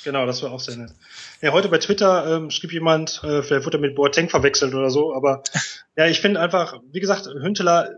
Genau, 0.04 0.26
das 0.26 0.42
war 0.42 0.52
auch 0.52 0.60
sehr 0.60 0.78
nett. 0.78 0.92
Ja, 1.42 1.52
heute 1.52 1.70
bei 1.70 1.78
Twitter 1.80 2.38
ähm, 2.38 2.52
schrieb 2.52 2.72
jemand, 2.72 3.22
äh, 3.24 3.44
vielleicht 3.44 3.66
wurde 3.66 3.78
er 3.78 3.82
mit 3.82 3.96
Boateng 3.96 4.30
verwechselt 4.30 4.74
oder 4.74 4.90
so, 4.90 5.14
aber 5.14 5.44
ja, 5.96 6.08
ich 6.08 6.22
finde 6.22 6.40
einfach, 6.40 6.80
wie 6.92 7.00
gesagt, 7.00 7.26
Hünteler 7.26 7.90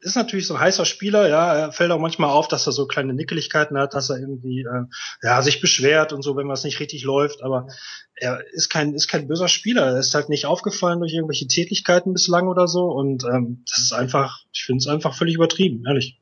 ist 0.00 0.16
natürlich 0.16 0.46
so 0.46 0.54
ein 0.54 0.60
heißer 0.60 0.84
Spieler, 0.84 1.28
ja, 1.28 1.54
er 1.54 1.72
fällt 1.72 1.90
auch 1.90 2.00
manchmal 2.00 2.30
auf, 2.30 2.48
dass 2.48 2.66
er 2.66 2.72
so 2.72 2.86
kleine 2.86 3.14
Nickeligkeiten 3.14 3.78
hat, 3.78 3.94
dass 3.94 4.10
er 4.10 4.18
irgendwie 4.18 4.60
äh, 4.60 4.84
ja 5.22 5.42
sich 5.42 5.60
beschwert 5.60 6.12
und 6.12 6.22
so, 6.22 6.36
wenn 6.36 6.48
was 6.48 6.64
nicht 6.64 6.80
richtig 6.80 7.04
läuft, 7.04 7.42
aber 7.42 7.68
er 8.14 8.44
ist 8.52 8.68
kein 8.68 8.94
ist 8.94 9.08
kein 9.08 9.28
böser 9.28 9.48
Spieler, 9.48 9.86
er 9.86 9.98
ist 9.98 10.14
halt 10.14 10.28
nicht 10.28 10.46
aufgefallen 10.46 11.00
durch 11.00 11.12
irgendwelche 11.12 11.46
Tätigkeiten 11.46 12.12
bislang 12.12 12.48
oder 12.48 12.68
so. 12.68 12.84
Und 12.84 13.24
ähm, 13.24 13.64
das 13.68 13.82
ist 13.82 13.92
einfach, 13.92 14.40
ich 14.52 14.64
finde 14.64 14.82
es 14.82 14.88
einfach 14.88 15.16
völlig 15.16 15.34
übertrieben, 15.34 15.84
ehrlich. 15.86 16.18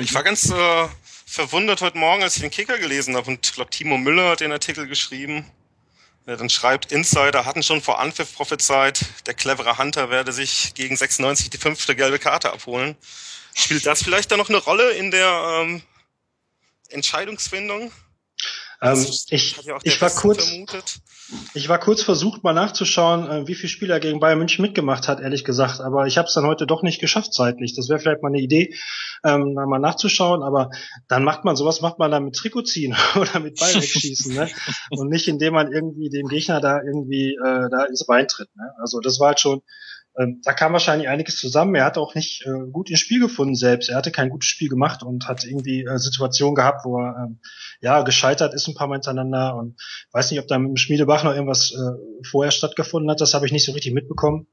Ich 0.00 0.14
war 0.14 0.22
ganz 0.22 0.50
äh, 0.50 0.88
verwundert 1.26 1.82
heute 1.82 1.98
Morgen, 1.98 2.22
als 2.22 2.36
ich 2.36 2.42
den 2.42 2.50
Kicker 2.50 2.78
gelesen 2.78 3.16
habe 3.16 3.30
und 3.30 3.46
ich 3.46 3.52
glaube 3.52 3.70
Timo 3.70 3.98
Müller 3.98 4.30
hat 4.30 4.40
den 4.40 4.52
Artikel 4.52 4.86
geschrieben. 4.86 5.44
Der 6.26 6.36
dann 6.36 6.50
schreibt, 6.50 6.92
Insider 6.92 7.44
hatten 7.44 7.64
schon 7.64 7.82
vor 7.82 7.98
Anpfiff 7.98 8.34
prophezeit, 8.34 9.04
der 9.26 9.34
clevere 9.34 9.78
Hunter 9.78 10.08
werde 10.08 10.32
sich 10.32 10.72
gegen 10.74 10.96
96 10.96 11.50
die 11.50 11.58
fünfte 11.58 11.96
gelbe 11.96 12.20
Karte 12.20 12.52
abholen. 12.52 12.96
Spielt 13.54 13.84
das 13.86 14.04
vielleicht 14.04 14.30
da 14.30 14.36
noch 14.36 14.48
eine 14.48 14.58
Rolle 14.58 14.92
in 14.92 15.10
der 15.10 15.60
ähm, 15.62 15.82
Entscheidungsfindung? 16.90 17.90
Ähm, 18.82 18.98
ich, 18.98 19.56
ich 19.84 20.02
war 20.02 20.10
kurz, 20.10 20.44
vermutet. 20.48 20.96
ich 21.54 21.68
war 21.68 21.78
kurz 21.78 22.02
versucht, 22.02 22.42
mal 22.42 22.52
nachzuschauen, 22.52 23.30
äh, 23.30 23.46
wie 23.46 23.54
viele 23.54 23.68
Spieler 23.68 24.00
gegen 24.00 24.18
Bayern 24.18 24.38
München 24.38 24.60
mitgemacht 24.60 25.06
hat, 25.06 25.20
ehrlich 25.20 25.44
gesagt. 25.44 25.80
Aber 25.80 26.08
ich 26.08 26.18
habe 26.18 26.26
es 26.26 26.34
dann 26.34 26.46
heute 26.46 26.66
doch 26.66 26.82
nicht 26.82 27.00
geschafft 27.00 27.32
zeitlich. 27.32 27.76
Das 27.76 27.88
wäre 27.88 28.00
vielleicht 28.00 28.22
mal 28.22 28.30
eine 28.30 28.40
Idee, 28.40 28.74
ähm, 29.24 29.54
da 29.54 29.66
mal 29.66 29.78
nachzuschauen. 29.78 30.42
Aber 30.42 30.70
dann 31.06 31.22
macht 31.22 31.44
man 31.44 31.54
sowas, 31.54 31.80
macht 31.80 32.00
man 32.00 32.10
dann 32.10 32.24
mit 32.24 32.34
Trikot 32.34 32.62
ziehen 32.62 32.96
oder 33.14 33.38
mit 33.38 33.60
Ball 33.60 33.72
wegschießen, 33.72 34.34
ne? 34.34 34.50
Und 34.90 35.10
nicht 35.10 35.28
indem 35.28 35.54
man 35.54 35.72
irgendwie 35.72 36.10
dem 36.10 36.26
Gegner 36.26 36.60
da 36.60 36.82
irgendwie 36.82 37.34
äh, 37.34 37.70
da 37.70 37.84
ins 37.84 38.04
Bein 38.04 38.26
tritt. 38.26 38.48
Ne? 38.56 38.68
Also 38.80 38.98
das 38.98 39.20
war 39.20 39.28
halt 39.28 39.40
schon 39.40 39.62
da 40.14 40.52
kam 40.52 40.72
wahrscheinlich 40.72 41.08
einiges 41.08 41.36
zusammen. 41.36 41.74
Er 41.74 41.86
hat 41.86 41.96
auch 41.96 42.14
nicht 42.14 42.44
äh, 42.44 42.70
gut 42.70 42.90
ins 42.90 43.00
Spiel 43.00 43.20
gefunden 43.20 43.54
selbst. 43.54 43.88
Er 43.88 43.96
hatte 43.96 44.10
kein 44.10 44.28
gutes 44.28 44.48
Spiel 44.48 44.68
gemacht 44.68 45.02
und 45.02 45.26
hat 45.26 45.44
irgendwie 45.44 45.84
äh, 45.84 45.98
Situationen 45.98 46.54
gehabt, 46.54 46.84
wo 46.84 46.98
er 46.98 47.16
ähm, 47.24 47.40
ja 47.80 48.02
gescheitert 48.02 48.52
ist 48.52 48.68
ein 48.68 48.74
paar 48.74 48.88
Mal 48.88 48.96
hintereinander 48.96 49.56
und 49.56 49.80
weiß 50.12 50.30
nicht, 50.30 50.40
ob 50.40 50.48
da 50.48 50.58
mit 50.58 50.68
dem 50.68 50.76
Schmiedebach 50.76 51.24
noch 51.24 51.32
irgendwas 51.32 51.72
äh, 51.72 52.26
vorher 52.26 52.50
stattgefunden 52.50 53.10
hat. 53.10 53.20
Das 53.20 53.32
habe 53.32 53.46
ich 53.46 53.52
nicht 53.52 53.64
so 53.64 53.72
richtig 53.72 53.94
mitbekommen. 53.94 54.46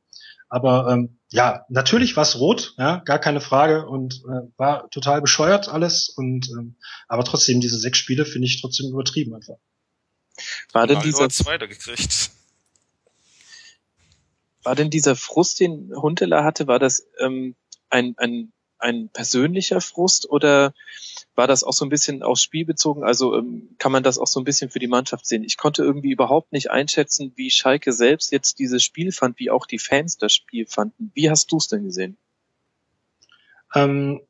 Aber 0.47 0.87
ähm, 0.91 1.19
ja, 1.29 1.65
natürlich 1.69 2.15
war 2.15 2.23
es 2.23 2.39
rot, 2.39 2.73
ja, 2.77 2.97
gar 3.05 3.19
keine 3.19 3.39
Frage 3.39 3.85
und 3.85 4.15
äh, 4.25 4.49
war 4.57 4.89
total 4.89 5.21
bescheuert 5.21 5.69
alles. 5.69 6.09
Und 6.09 6.49
ähm, 6.57 6.77
aber 7.07 7.23
trotzdem 7.23 7.61
diese 7.61 7.77
sechs 7.77 7.99
Spiele 7.99 8.25
finde 8.25 8.47
ich 8.47 8.61
trotzdem 8.61 8.89
übertrieben 8.89 9.35
einfach. 9.35 9.57
War 10.71 10.87
denn 10.87 11.01
dieser 11.01 11.29
zweiter 11.29 11.67
gekriegt? 11.67 12.31
War 14.63 14.75
denn 14.75 14.89
dieser 14.89 15.15
Frust, 15.15 15.59
den 15.59 15.91
Huntela 15.95 16.43
hatte, 16.43 16.67
war 16.67 16.79
das 16.79 17.07
ähm, 17.19 17.55
ein, 17.89 18.15
ein, 18.17 18.51
ein 18.77 19.09
persönlicher 19.09 19.81
Frust 19.81 20.29
oder 20.29 20.73
war 21.35 21.47
das 21.47 21.63
auch 21.63 21.73
so 21.73 21.85
ein 21.85 21.89
bisschen 21.89 22.23
aufs 22.23 22.43
Spiel 22.43 22.65
bezogen? 22.65 23.03
Also 23.03 23.37
ähm, 23.37 23.75
kann 23.77 23.91
man 23.91 24.03
das 24.03 24.17
auch 24.17 24.27
so 24.27 24.39
ein 24.39 24.43
bisschen 24.43 24.69
für 24.69 24.79
die 24.79 24.87
Mannschaft 24.87 25.25
sehen? 25.25 25.43
Ich 25.43 25.57
konnte 25.57 25.83
irgendwie 25.83 26.11
überhaupt 26.11 26.51
nicht 26.51 26.71
einschätzen, 26.71 27.31
wie 27.35 27.51
Schalke 27.51 27.93
selbst 27.93 28.31
jetzt 28.31 28.59
dieses 28.59 28.83
Spiel 28.83 29.11
fand, 29.11 29.39
wie 29.39 29.49
auch 29.49 29.65
die 29.65 29.79
Fans 29.79 30.17
das 30.17 30.33
Spiel 30.33 30.65
fanden. 30.65 31.11
Wie 31.13 31.29
hast 31.29 31.51
du 31.51 31.57
es 31.57 31.67
denn 31.67 31.83
gesehen? 31.83 32.17
Ähm, 33.73 34.21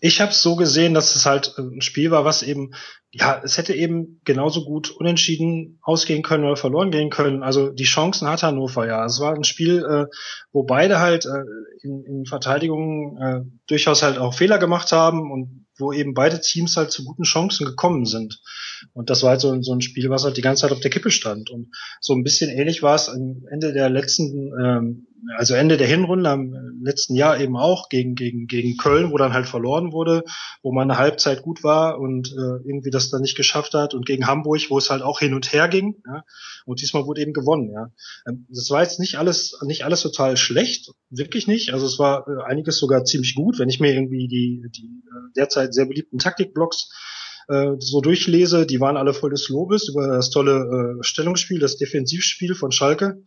ich 0.00 0.20
habe 0.20 0.30
es 0.30 0.42
so 0.42 0.56
gesehen, 0.56 0.94
dass 0.94 1.14
es 1.14 1.26
halt 1.26 1.54
äh, 1.56 1.62
ein 1.62 1.80
Spiel 1.80 2.10
war, 2.10 2.24
was 2.24 2.42
eben, 2.42 2.72
ja, 3.10 3.40
es 3.42 3.56
hätte 3.58 3.74
eben 3.74 4.20
genauso 4.24 4.64
gut 4.64 4.90
unentschieden 4.90 5.78
ausgehen 5.82 6.22
können 6.22 6.44
oder 6.44 6.56
verloren 6.56 6.90
gehen 6.90 7.10
können. 7.10 7.42
Also 7.42 7.70
die 7.70 7.84
Chancen 7.84 8.28
hat 8.28 8.42
Hannover 8.42 8.86
ja. 8.86 9.04
Es 9.04 9.20
war 9.20 9.34
ein 9.34 9.44
Spiel, 9.44 9.84
äh, 9.84 10.06
wo 10.52 10.64
beide 10.64 11.00
halt 11.00 11.24
äh, 11.26 11.42
in, 11.82 12.04
in 12.04 12.26
Verteidigung 12.26 13.18
äh, 13.18 13.40
durchaus 13.68 14.02
halt 14.02 14.18
auch 14.18 14.34
Fehler 14.34 14.58
gemacht 14.58 14.92
haben 14.92 15.30
und 15.30 15.66
wo 15.78 15.92
eben 15.92 16.14
beide 16.14 16.40
Teams 16.40 16.76
halt 16.76 16.90
zu 16.90 17.04
guten 17.04 17.24
Chancen 17.24 17.66
gekommen 17.66 18.06
sind. 18.06 18.40
Und 18.92 19.10
das 19.10 19.22
war 19.22 19.30
halt 19.30 19.40
so, 19.40 19.60
so 19.62 19.72
ein 19.72 19.80
Spiel, 19.80 20.10
was 20.10 20.24
halt 20.24 20.36
die 20.36 20.42
ganze 20.42 20.62
Zeit 20.62 20.72
auf 20.72 20.80
der 20.80 20.90
Kippe 20.90 21.10
stand. 21.10 21.50
Und 21.50 21.68
so 22.00 22.14
ein 22.14 22.22
bisschen 22.22 22.50
ähnlich 22.50 22.82
war 22.82 22.94
es 22.94 23.08
am 23.08 23.44
Ende 23.50 23.72
der 23.72 23.88
letzten, 23.90 24.52
ähm, 24.62 25.06
also 25.36 25.54
Ende 25.54 25.76
der 25.76 25.86
Hinrunde 25.86 26.30
am 26.30 26.52
letzten 26.82 27.14
Jahr 27.14 27.40
eben 27.40 27.56
auch 27.56 27.88
gegen, 27.88 28.14
gegen, 28.14 28.46
gegen 28.46 28.76
Köln, 28.76 29.10
wo 29.10 29.16
dann 29.16 29.32
halt 29.32 29.46
verloren 29.46 29.92
wurde, 29.92 30.24
wo 30.62 30.72
man 30.72 30.90
eine 30.90 30.98
Halbzeit 30.98 31.42
gut 31.42 31.64
war 31.64 31.98
und 31.98 32.32
äh, 32.32 32.68
irgendwie 32.68 32.90
das 32.90 33.10
dann 33.10 33.22
nicht 33.22 33.36
geschafft 33.36 33.74
hat 33.74 33.94
und 33.94 34.06
gegen 34.06 34.26
Hamburg, 34.26 34.62
wo 34.68 34.78
es 34.78 34.90
halt 34.90 35.02
auch 35.02 35.18
hin 35.18 35.34
und 35.34 35.52
her 35.52 35.68
ging. 35.68 36.02
Ja? 36.06 36.24
Und 36.64 36.80
diesmal 36.80 37.06
wurde 37.06 37.20
eben 37.22 37.32
gewonnen. 37.32 37.70
Ja? 37.72 37.90
Ähm, 38.28 38.46
das 38.48 38.70
war 38.70 38.82
jetzt 38.82 39.00
nicht 39.00 39.16
alles, 39.16 39.58
nicht 39.62 39.84
alles 39.84 40.02
total 40.02 40.36
schlecht, 40.36 40.92
wirklich 41.10 41.46
nicht. 41.46 41.72
Also 41.72 41.86
es 41.86 41.98
war 41.98 42.26
äh, 42.28 42.44
einiges 42.44 42.78
sogar 42.78 43.04
ziemlich 43.04 43.34
gut, 43.34 43.58
wenn 43.58 43.68
ich 43.68 43.80
mir 43.80 43.92
irgendwie 43.92 44.28
die, 44.28 44.68
die 44.70 45.02
äh, 45.06 45.32
derzeit 45.36 45.74
sehr 45.74 45.86
beliebten 45.86 46.18
Taktikblocks 46.18 46.90
äh, 47.48 47.72
so 47.78 48.00
durchlese, 48.00 48.66
die 48.66 48.80
waren 48.80 48.96
alle 48.96 49.14
voll 49.14 49.30
des 49.30 49.48
Lobes 49.48 49.88
über 49.88 50.08
das 50.08 50.30
tolle 50.30 50.98
äh, 51.00 51.02
Stellungsspiel, 51.02 51.58
das 51.58 51.76
Defensivspiel 51.76 52.54
von 52.54 52.72
Schalke. 52.72 53.22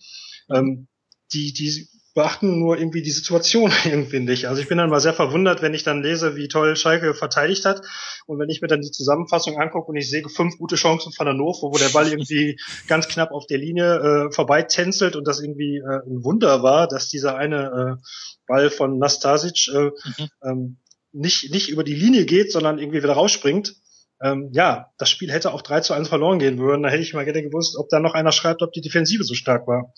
Ähm, 0.50 0.88
die, 1.34 1.54
die 1.54 1.88
beachten 2.16 2.60
nur 2.60 2.78
irgendwie 2.78 3.02
die 3.02 3.12
Situation 3.12 3.72
irgendwie 3.86 4.20
nicht. 4.20 4.48
Also 4.48 4.62
ich 4.62 4.68
bin 4.68 4.78
dann 4.78 4.90
mal 4.90 5.00
sehr 5.00 5.14
verwundert, 5.14 5.62
wenn 5.62 5.74
ich 5.74 5.84
dann 5.84 6.04
lese, 6.04 6.36
wie 6.36 6.48
toll 6.48 6.76
Schalke 6.76 7.14
verteidigt 7.14 7.66
hat. 7.66 7.82
Und 8.26 8.40
wenn 8.40 8.50
ich 8.50 8.62
mir 8.62 8.68
dann 8.68 8.82
die 8.82 8.92
Zusammenfassung 8.92 9.60
angucke 9.60 9.90
und 9.90 9.96
ich 9.96 10.10
sehe 10.10 10.28
fünf 10.28 10.58
gute 10.58 10.76
Chancen 10.76 11.14
von 11.14 11.28
Hannover, 11.28 11.72
wo 11.72 11.78
der 11.78 11.90
Ball 11.90 12.08
irgendwie 12.12 12.60
ganz 12.88 13.08
knapp 13.08 13.32
auf 13.32 13.48
der 13.48 13.58
Linie 13.58 14.28
äh, 14.28 14.32
vorbei 14.34 14.64
tänzelt 14.64 15.16
und 15.16 15.28
das 15.28 15.40
irgendwie 15.40 15.78
äh, 15.78 16.02
ein 16.08 16.24
Wunder 16.24 16.64
war, 16.64 16.88
dass 16.88 17.10
dieser 17.10 17.38
eine 17.38 17.98
äh, 18.00 18.04
Ball 18.48 18.70
von 18.70 18.98
Nastasic 18.98 19.68
äh, 19.74 19.86
mhm. 19.86 20.30
ähm, 20.44 20.78
nicht, 21.12 21.52
nicht 21.52 21.70
über 21.70 21.84
die 21.84 21.96
Linie 21.96 22.26
geht, 22.26 22.52
sondern 22.52 22.80
irgendwie 22.80 23.02
wieder 23.02 23.14
rausspringt. 23.14 23.76
Ähm, 24.22 24.50
ja, 24.52 24.88
das 24.98 25.10
Spiel 25.10 25.32
hätte 25.32 25.54
auch 25.54 25.62
3 25.62 25.82
zu 25.82 25.94
1 25.94 26.10
verloren 26.10 26.40
gehen 26.40 26.60
würden. 26.60 26.84
Da 26.84 26.90
hätte 26.90 27.02
ich 27.02 27.14
mal 27.14 27.24
gerne 27.24 27.44
gewusst, 27.44 27.78
ob 27.78 27.90
da 27.90 28.00
noch 28.00 28.14
einer 28.14 28.32
schreibt, 28.32 28.62
ob 28.62 28.74
die 28.74 28.82
Defensive 28.82 29.24
so 29.24 29.34
stark 29.34 29.68
war. 29.68 29.94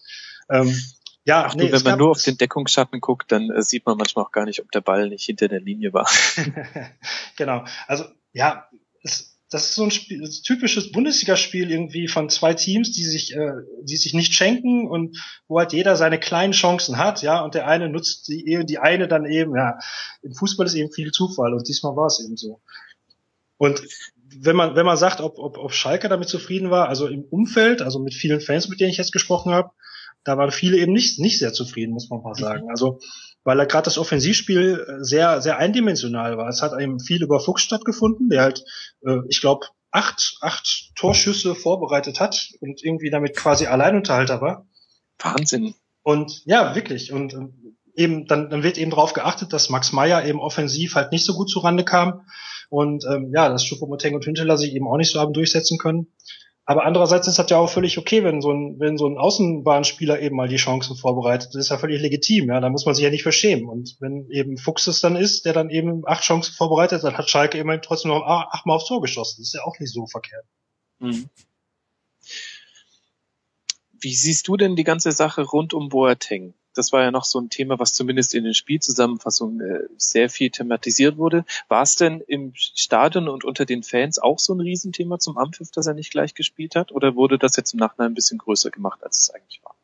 Ähm, 0.51 0.75
ja, 1.23 1.45
Ach, 1.45 1.55
nee, 1.55 1.67
du, 1.67 1.73
wenn 1.73 1.83
man 1.83 1.99
nur 1.99 2.11
auf 2.11 2.21
den 2.21 2.37
Deckungsschatten 2.37 2.99
guckt, 2.99 3.31
dann 3.31 3.51
äh, 3.51 3.61
sieht 3.61 3.85
man 3.85 3.97
manchmal 3.97 4.25
auch 4.25 4.31
gar 4.31 4.45
nicht, 4.45 4.59
ob 4.59 4.71
der 4.71 4.81
Ball 4.81 5.09
nicht 5.09 5.25
hinter 5.25 5.47
der 5.47 5.61
Linie 5.61 5.93
war. 5.93 6.09
genau. 7.37 7.63
Also 7.87 8.05
ja, 8.33 8.67
es, 9.03 9.37
das 9.51 9.65
ist 9.65 9.75
so 9.75 9.83
ein, 9.83 9.91
Spiel, 9.91 10.23
ein 10.23 10.31
typisches 10.43 10.93
Bundesligaspiel 10.93 11.69
irgendwie 11.69 12.07
von 12.07 12.29
zwei 12.29 12.53
Teams, 12.53 12.93
die 12.93 13.03
sich, 13.03 13.35
äh, 13.35 13.51
die 13.83 13.97
sich 13.97 14.13
nicht 14.13 14.33
schenken 14.33 14.87
und 14.87 15.17
wo 15.47 15.59
halt 15.59 15.73
jeder 15.73 15.97
seine 15.97 16.19
kleinen 16.19 16.53
Chancen 16.53 16.97
hat, 16.97 17.21
ja, 17.21 17.41
und 17.41 17.53
der 17.53 17.67
eine 17.67 17.89
nutzt 17.89 18.29
die, 18.29 18.65
die 18.65 18.79
eine 18.79 19.09
dann 19.09 19.25
eben, 19.25 19.55
ja. 19.55 19.77
Im 20.23 20.33
Fußball 20.33 20.65
ist 20.65 20.73
eben 20.73 20.91
viel 20.91 21.11
Zufall 21.11 21.53
und 21.53 21.67
diesmal 21.67 21.95
war 21.97 22.07
es 22.07 22.23
eben 22.23 22.37
so. 22.37 22.61
Und 23.57 23.83
wenn 24.33 24.55
man, 24.55 24.75
wenn 24.75 24.85
man 24.85 24.97
sagt, 24.97 25.19
ob, 25.19 25.37
ob, 25.37 25.57
ob 25.57 25.73
Schalke 25.73 26.07
damit 26.07 26.29
zufrieden 26.29 26.71
war, 26.71 26.87
also 26.87 27.07
im 27.07 27.25
Umfeld, 27.25 27.81
also 27.81 27.99
mit 27.99 28.13
vielen 28.13 28.39
Fans, 28.39 28.69
mit 28.69 28.79
denen 28.79 28.89
ich 28.89 28.97
jetzt 28.97 29.11
gesprochen 29.11 29.53
habe, 29.53 29.71
da 30.23 30.37
waren 30.37 30.51
viele 30.51 30.77
eben 30.77 30.93
nicht, 30.93 31.19
nicht 31.19 31.39
sehr 31.39 31.53
zufrieden, 31.53 31.93
muss 31.93 32.09
man 32.09 32.21
mal 32.21 32.35
sagen. 32.35 32.69
Also, 32.69 32.99
weil 33.43 33.59
er 33.59 33.65
gerade 33.65 33.85
das 33.85 33.97
Offensivspiel 33.97 34.85
äh, 34.87 35.03
sehr, 35.03 35.41
sehr 35.41 35.57
eindimensional 35.57 36.37
war. 36.37 36.47
Es 36.47 36.61
hat 36.61 36.79
eben 36.79 36.99
viel 36.99 37.23
über 37.23 37.39
Fuchs 37.39 37.63
stattgefunden, 37.63 38.29
der 38.29 38.43
halt, 38.43 38.63
äh, 39.05 39.17
ich 39.29 39.41
glaube, 39.41 39.67
acht, 39.91 40.37
acht 40.41 40.91
Torschüsse 40.95 41.55
vorbereitet 41.55 42.19
hat 42.19 42.49
und 42.59 42.83
irgendwie 42.83 43.09
damit 43.09 43.35
quasi 43.35 43.65
Alleinunterhalter 43.65 44.41
war. 44.41 44.67
Wahnsinn. 45.19 45.73
Und 46.03 46.43
ja, 46.45 46.75
wirklich. 46.75 47.11
Und 47.11 47.35
eben, 47.95 48.25
dann, 48.25 48.49
dann 48.49 48.63
wird 48.63 48.77
eben 48.77 48.91
darauf 48.91 49.13
geachtet, 49.13 49.53
dass 49.53 49.69
Max 49.69 49.91
Meyer 49.91 50.25
eben 50.25 50.39
offensiv 50.39 50.95
halt 50.95 51.11
nicht 51.11 51.25
so 51.25 51.33
gut 51.33 51.49
zurande 51.49 51.83
kam. 51.83 52.25
Und 52.69 53.05
ähm, 53.05 53.31
ja, 53.33 53.49
dass 53.49 53.65
Choupo-Moteng 53.65 54.15
und 54.15 54.25
Hünteler 54.25 54.57
sich 54.57 54.73
eben 54.73 54.87
auch 54.87 54.97
nicht 54.97 55.11
so 55.11 55.19
haben 55.19 55.33
durchsetzen 55.33 55.77
können. 55.77 56.07
Aber 56.71 56.85
andererseits 56.85 57.27
ist 57.27 57.37
das 57.37 57.49
ja 57.49 57.57
auch 57.57 57.69
völlig 57.69 57.97
okay, 57.97 58.23
wenn 58.23 58.41
so 58.41 58.49
ein, 58.49 58.79
wenn 58.79 58.97
so 58.97 59.05
ein 59.05 59.17
Außenbahnspieler 59.17 60.21
eben 60.21 60.37
mal 60.37 60.47
die 60.47 60.55
Chancen 60.55 60.95
vorbereitet. 60.95 61.49
Das 61.49 61.65
ist 61.65 61.69
ja 61.69 61.77
völlig 61.77 61.99
legitim, 61.99 62.47
ja. 62.47 62.61
Da 62.61 62.69
muss 62.69 62.85
man 62.85 62.95
sich 62.95 63.03
ja 63.03 63.09
nicht 63.09 63.23
verschämen. 63.23 63.67
Und 63.67 63.97
wenn 63.99 64.29
eben 64.29 64.55
Fuchs 64.55 64.87
es 64.87 65.01
dann 65.01 65.17
ist, 65.17 65.43
der 65.43 65.51
dann 65.51 65.69
eben 65.69 66.03
acht 66.07 66.23
Chancen 66.23 66.53
vorbereitet, 66.53 67.03
dann 67.03 67.17
hat 67.17 67.29
Schalke 67.29 67.57
immerhin 67.57 67.81
trotzdem 67.81 68.11
noch 68.11 68.25
achtmal 68.25 68.77
aufs 68.77 68.87
Tor 68.87 69.01
geschossen. 69.01 69.41
Das 69.41 69.47
ist 69.49 69.53
ja 69.53 69.65
auch 69.65 69.77
nicht 69.79 69.91
so 69.91 70.05
verkehrt. 70.05 70.45
Mhm. 70.99 71.27
Wie 73.99 74.13
siehst 74.13 74.47
du 74.47 74.55
denn 74.55 74.77
die 74.77 74.85
ganze 74.85 75.11
Sache 75.11 75.41
rund 75.41 75.73
um 75.73 75.89
Boateng? 75.89 76.53
Das 76.73 76.91
war 76.91 77.01
ja 77.01 77.11
noch 77.11 77.25
so 77.25 77.39
ein 77.39 77.49
Thema, 77.49 77.79
was 77.79 77.93
zumindest 77.93 78.33
in 78.33 78.43
den 78.43 78.53
Spielzusammenfassungen 78.53 79.61
äh, 79.61 79.87
sehr 79.97 80.29
viel 80.29 80.49
thematisiert 80.49 81.17
wurde. 81.17 81.45
War 81.67 81.83
es 81.83 81.95
denn 81.95 82.21
im 82.27 82.53
Stadion 82.55 83.27
und 83.27 83.43
unter 83.43 83.65
den 83.65 83.83
Fans 83.83 84.19
auch 84.19 84.39
so 84.39 84.53
ein 84.53 84.61
Riesenthema 84.61 85.19
zum 85.19 85.37
Ampfiff, 85.37 85.71
dass 85.71 85.87
er 85.87 85.93
nicht 85.93 86.11
gleich 86.11 86.33
gespielt 86.33 86.75
hat? 86.75 86.91
Oder 86.91 87.15
wurde 87.15 87.37
das 87.37 87.55
jetzt 87.55 87.73
im 87.73 87.79
Nachhinein 87.79 88.11
ein 88.11 88.15
bisschen 88.15 88.37
größer 88.37 88.71
gemacht, 88.71 89.03
als 89.03 89.19
es 89.19 89.29
eigentlich 89.29 89.61
war? 89.63 89.75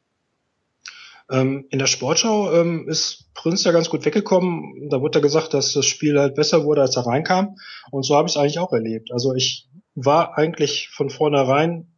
Ähm, 1.30 1.66
in 1.70 1.80
der 1.80 1.88
Sportschau 1.88 2.54
ähm, 2.54 2.88
ist 2.88 3.34
Prinz 3.34 3.64
ja 3.64 3.72
ganz 3.72 3.90
gut 3.90 4.06
weggekommen. 4.06 4.90
Da 4.90 5.02
wurde 5.02 5.20
ja 5.20 5.24
gesagt, 5.24 5.54
dass 5.54 5.74
das 5.74 5.86
Spiel 5.86 6.18
halt 6.18 6.36
besser 6.36 6.64
wurde, 6.64 6.82
als 6.82 6.96
er 6.96 7.06
reinkam. 7.06 7.58
Und 7.92 8.04
so 8.04 8.16
habe 8.16 8.28
ich 8.28 8.36
es 8.36 8.38
eigentlich 8.38 8.60
auch 8.60 8.72
erlebt. 8.72 9.12
Also 9.12 9.34
ich 9.36 9.68
war 9.96 10.38
eigentlich 10.38 10.90
von 10.90 11.10
vornherein 11.10 11.97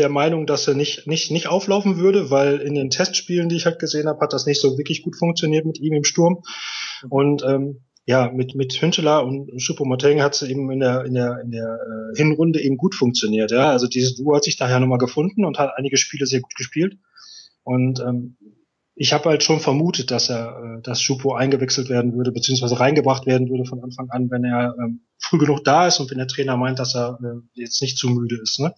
der 0.00 0.08
Meinung, 0.08 0.46
dass 0.46 0.66
er 0.66 0.74
nicht, 0.74 1.06
nicht, 1.06 1.30
nicht 1.30 1.46
auflaufen 1.46 1.98
würde, 1.98 2.30
weil 2.30 2.56
in 2.56 2.74
den 2.74 2.90
Testspielen, 2.90 3.48
die 3.48 3.56
ich 3.56 3.66
halt 3.66 3.78
gesehen 3.78 4.08
habe, 4.08 4.20
hat 4.20 4.32
das 4.32 4.46
nicht 4.46 4.60
so 4.60 4.76
wirklich 4.76 5.02
gut 5.02 5.16
funktioniert 5.16 5.66
mit 5.66 5.78
ihm 5.78 5.92
im 5.92 6.04
Sturm. 6.04 6.42
Und 7.08 7.44
ähm, 7.44 7.82
ja, 8.06 8.30
mit, 8.32 8.54
mit 8.54 8.72
Hünteler 8.72 9.24
und 9.24 9.50
Choupo-Moting 9.60 10.22
hat 10.22 10.34
es 10.34 10.42
eben 10.42 10.70
in 10.70 10.80
der, 10.80 11.04
in 11.04 11.14
der, 11.14 11.40
in 11.44 11.50
der 11.50 11.78
äh, 11.78 12.16
Hinrunde 12.16 12.60
eben 12.60 12.76
gut 12.76 12.94
funktioniert. 12.94 13.52
Ja, 13.52 13.70
also 13.70 13.86
dieses 13.86 14.16
Duo 14.16 14.34
hat 14.34 14.44
sich 14.44 14.56
daher 14.56 14.80
nochmal 14.80 14.98
gefunden 14.98 15.44
und 15.44 15.58
hat 15.58 15.70
einige 15.76 15.96
Spiele 15.96 16.26
sehr 16.26 16.40
gut 16.40 16.54
gespielt. 16.56 16.96
Und 17.62 18.00
ähm, 18.00 18.36
ich 18.96 19.12
habe 19.12 19.30
halt 19.30 19.42
schon 19.42 19.60
vermutet, 19.60 20.10
dass 20.10 20.28
er, 20.28 20.78
äh, 20.78 20.82
dass 20.82 21.00
Schupo 21.00 21.34
eingewechselt 21.34 21.88
werden 21.88 22.14
würde, 22.14 22.32
beziehungsweise 22.32 22.80
reingebracht 22.80 23.26
werden 23.26 23.48
würde 23.48 23.64
von 23.64 23.82
Anfang 23.82 24.10
an, 24.10 24.30
wenn 24.30 24.44
er 24.44 24.74
ähm, 24.78 25.06
früh 25.18 25.38
genug 25.38 25.64
da 25.64 25.86
ist 25.86 26.00
und 26.00 26.10
wenn 26.10 26.18
der 26.18 26.26
Trainer 26.26 26.56
meint, 26.56 26.78
dass 26.78 26.94
er 26.94 27.18
äh, 27.22 27.40
jetzt 27.54 27.80
nicht 27.80 27.96
zu 27.96 28.08
müde 28.08 28.38
ist. 28.42 28.60
Ne? 28.60 28.74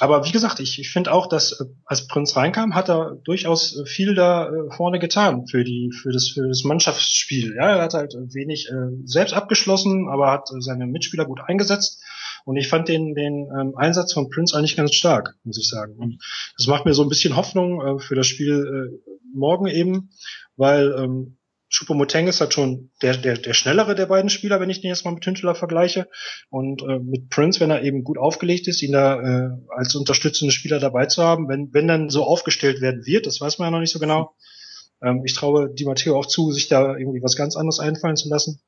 Aber 0.00 0.24
wie 0.24 0.32
gesagt, 0.32 0.60
ich, 0.60 0.78
ich 0.78 0.90
finde 0.90 1.12
auch, 1.12 1.26
dass 1.26 1.52
äh, 1.52 1.64
als 1.84 2.06
Prinz 2.06 2.36
reinkam, 2.36 2.74
hat 2.74 2.88
er 2.88 3.16
durchaus 3.24 3.76
äh, 3.76 3.86
viel 3.86 4.14
da 4.14 4.48
äh, 4.48 4.70
vorne 4.76 4.98
getan 4.98 5.46
für 5.46 5.64
die 5.64 5.90
für 5.92 6.12
das 6.12 6.28
für 6.28 6.46
das 6.46 6.64
Mannschaftsspiel. 6.64 7.54
Ja, 7.56 7.76
er 7.76 7.82
hat 7.82 7.94
halt 7.94 8.14
wenig 8.14 8.68
äh, 8.70 8.96
selbst 9.04 9.34
abgeschlossen, 9.34 10.08
aber 10.08 10.30
hat 10.30 10.48
seine 10.60 10.86
Mitspieler 10.86 11.24
gut 11.24 11.40
eingesetzt 11.46 12.02
Und 12.44 12.56
ich 12.56 12.68
fand 12.68 12.88
den, 12.88 13.14
den 13.14 13.48
ähm, 13.58 13.74
Einsatz 13.76 14.12
von 14.12 14.28
Prince 14.30 14.56
eigentlich 14.56 14.76
ganz 14.76 14.94
stark, 14.94 15.34
muss 15.44 15.58
ich 15.58 15.68
sagen. 15.68 15.94
Und 15.96 16.22
das 16.56 16.66
macht 16.66 16.84
mir 16.84 16.94
so 16.94 17.02
ein 17.02 17.08
bisschen 17.08 17.36
Hoffnung 17.36 17.80
äh, 17.80 17.98
für 17.98 18.14
das 18.14 18.26
Spiel 18.26 18.98
äh, 19.04 19.12
morgen 19.34 19.66
eben, 19.66 20.10
weil 20.56 20.94
ähm, 20.98 21.37
Choupo-Moteng 21.70 22.28
ist 22.28 22.40
halt 22.40 22.54
schon 22.54 22.90
der, 23.02 23.16
der, 23.16 23.36
der 23.36 23.52
schnellere 23.52 23.94
der 23.94 24.06
beiden 24.06 24.30
Spieler, 24.30 24.58
wenn 24.58 24.70
ich 24.70 24.80
den 24.80 24.88
jetzt 24.88 25.04
mal 25.04 25.12
mit 25.12 25.24
Hünteler 25.26 25.54
vergleiche. 25.54 26.08
Und 26.48 26.82
äh, 26.82 26.98
mit 26.98 27.28
Prince, 27.28 27.60
wenn 27.60 27.70
er 27.70 27.82
eben 27.82 28.04
gut 28.04 28.18
aufgelegt 28.18 28.68
ist, 28.68 28.82
ihn 28.82 28.92
da 28.92 29.20
äh, 29.20 29.50
als 29.68 29.94
unterstützende 29.94 30.52
Spieler 30.52 30.80
dabei 30.80 31.06
zu 31.06 31.22
haben, 31.22 31.48
wenn, 31.48 31.72
wenn 31.72 31.86
dann 31.86 32.08
so 32.08 32.24
aufgestellt 32.24 32.80
werden 32.80 33.04
wird, 33.04 33.26
das 33.26 33.40
weiß 33.40 33.58
man 33.58 33.66
ja 33.66 33.70
noch 33.70 33.80
nicht 33.80 33.92
so 33.92 33.98
genau. 33.98 34.34
Ähm, 35.02 35.22
ich 35.24 35.34
traue 35.34 35.72
Di 35.72 35.84
Matteo 35.84 36.18
auch 36.18 36.26
zu, 36.26 36.52
sich 36.52 36.68
da 36.68 36.96
irgendwie 36.96 37.22
was 37.22 37.36
ganz 37.36 37.54
anderes 37.54 37.80
einfallen 37.80 38.16
zu 38.16 38.30
lassen. 38.30 38.60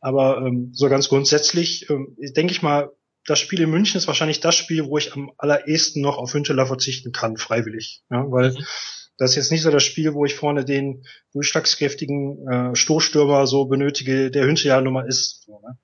Aber 0.00 0.38
ähm, 0.38 0.70
so 0.72 0.88
ganz 0.88 1.08
grundsätzlich, 1.08 1.90
ähm, 1.90 2.16
denke 2.18 2.52
ich 2.52 2.62
mal, 2.62 2.90
das 3.26 3.40
Spiel 3.40 3.62
in 3.62 3.70
München 3.70 3.96
ist 3.96 4.06
wahrscheinlich 4.06 4.40
das 4.40 4.54
Spiel, 4.54 4.86
wo 4.86 4.98
ich 4.98 5.14
am 5.14 5.32
allerersten 5.38 6.02
noch 6.02 6.18
auf 6.18 6.34
Hünteler 6.34 6.66
verzichten 6.66 7.10
kann, 7.10 7.38
freiwillig. 7.38 8.02
Ja, 8.10 8.30
weil 8.30 8.52
mhm 8.52 8.64
das 9.16 9.30
ist 9.30 9.36
jetzt 9.36 9.52
nicht 9.52 9.62
so 9.62 9.70
das 9.70 9.84
Spiel, 9.84 10.14
wo 10.14 10.24
ich 10.24 10.34
vorne 10.34 10.64
den 10.64 11.06
durchschlagskräftigen 11.32 12.48
äh, 12.48 12.76
Stoßstürmer 12.76 13.46
so 13.46 13.66
benötige, 13.66 14.30
der 14.30 14.46
Hüntejahr-Nummer 14.46 15.06
ist. 15.06 15.44
So, 15.46 15.60
ne? 15.60 15.78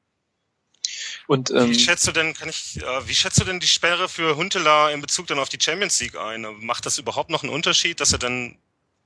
Und, 1.27 1.51
ähm, 1.53 1.71
wie 1.71 1.79
schätzt 1.79 2.09
du 2.09 2.13
denn, 2.13 2.35
kann 2.35 2.49
ich, 2.49 2.79
äh, 2.83 3.07
wie 3.09 3.15
schätzt 3.15 3.41
du 3.41 3.45
denn 3.45 3.61
die 3.61 3.69
Sperre 3.69 4.09
für 4.09 4.37
Huntela 4.37 4.91
in 4.91 5.01
Bezug 5.01 5.29
dann 5.29 5.39
auf 5.39 5.49
die 5.49 5.61
Champions 5.61 6.01
League 6.01 6.17
ein? 6.17 6.45
Macht 6.59 6.87
das 6.87 6.99
überhaupt 6.99 7.31
noch 7.31 7.45
einen 7.45 7.53
Unterschied, 7.53 8.01
dass 8.01 8.13
er 8.13 8.19
dann 8.19 8.59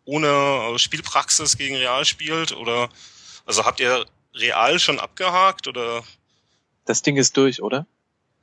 ohne 0.07 0.29
äh, 0.29 0.79
Spielpraxis 0.79 1.59
gegen 1.59 1.77
Real 1.77 2.07
spielt? 2.07 2.53
Oder 2.53 2.89
also 3.45 3.67
habt 3.67 3.79
ihr 3.81 4.07
Real 4.35 4.79
schon 4.79 5.01
abgehakt 5.01 5.69
oder? 5.69 6.03
Das 6.87 7.03
Ding 7.03 7.17
ist 7.17 7.37
durch, 7.37 7.63
oder? 7.63 7.87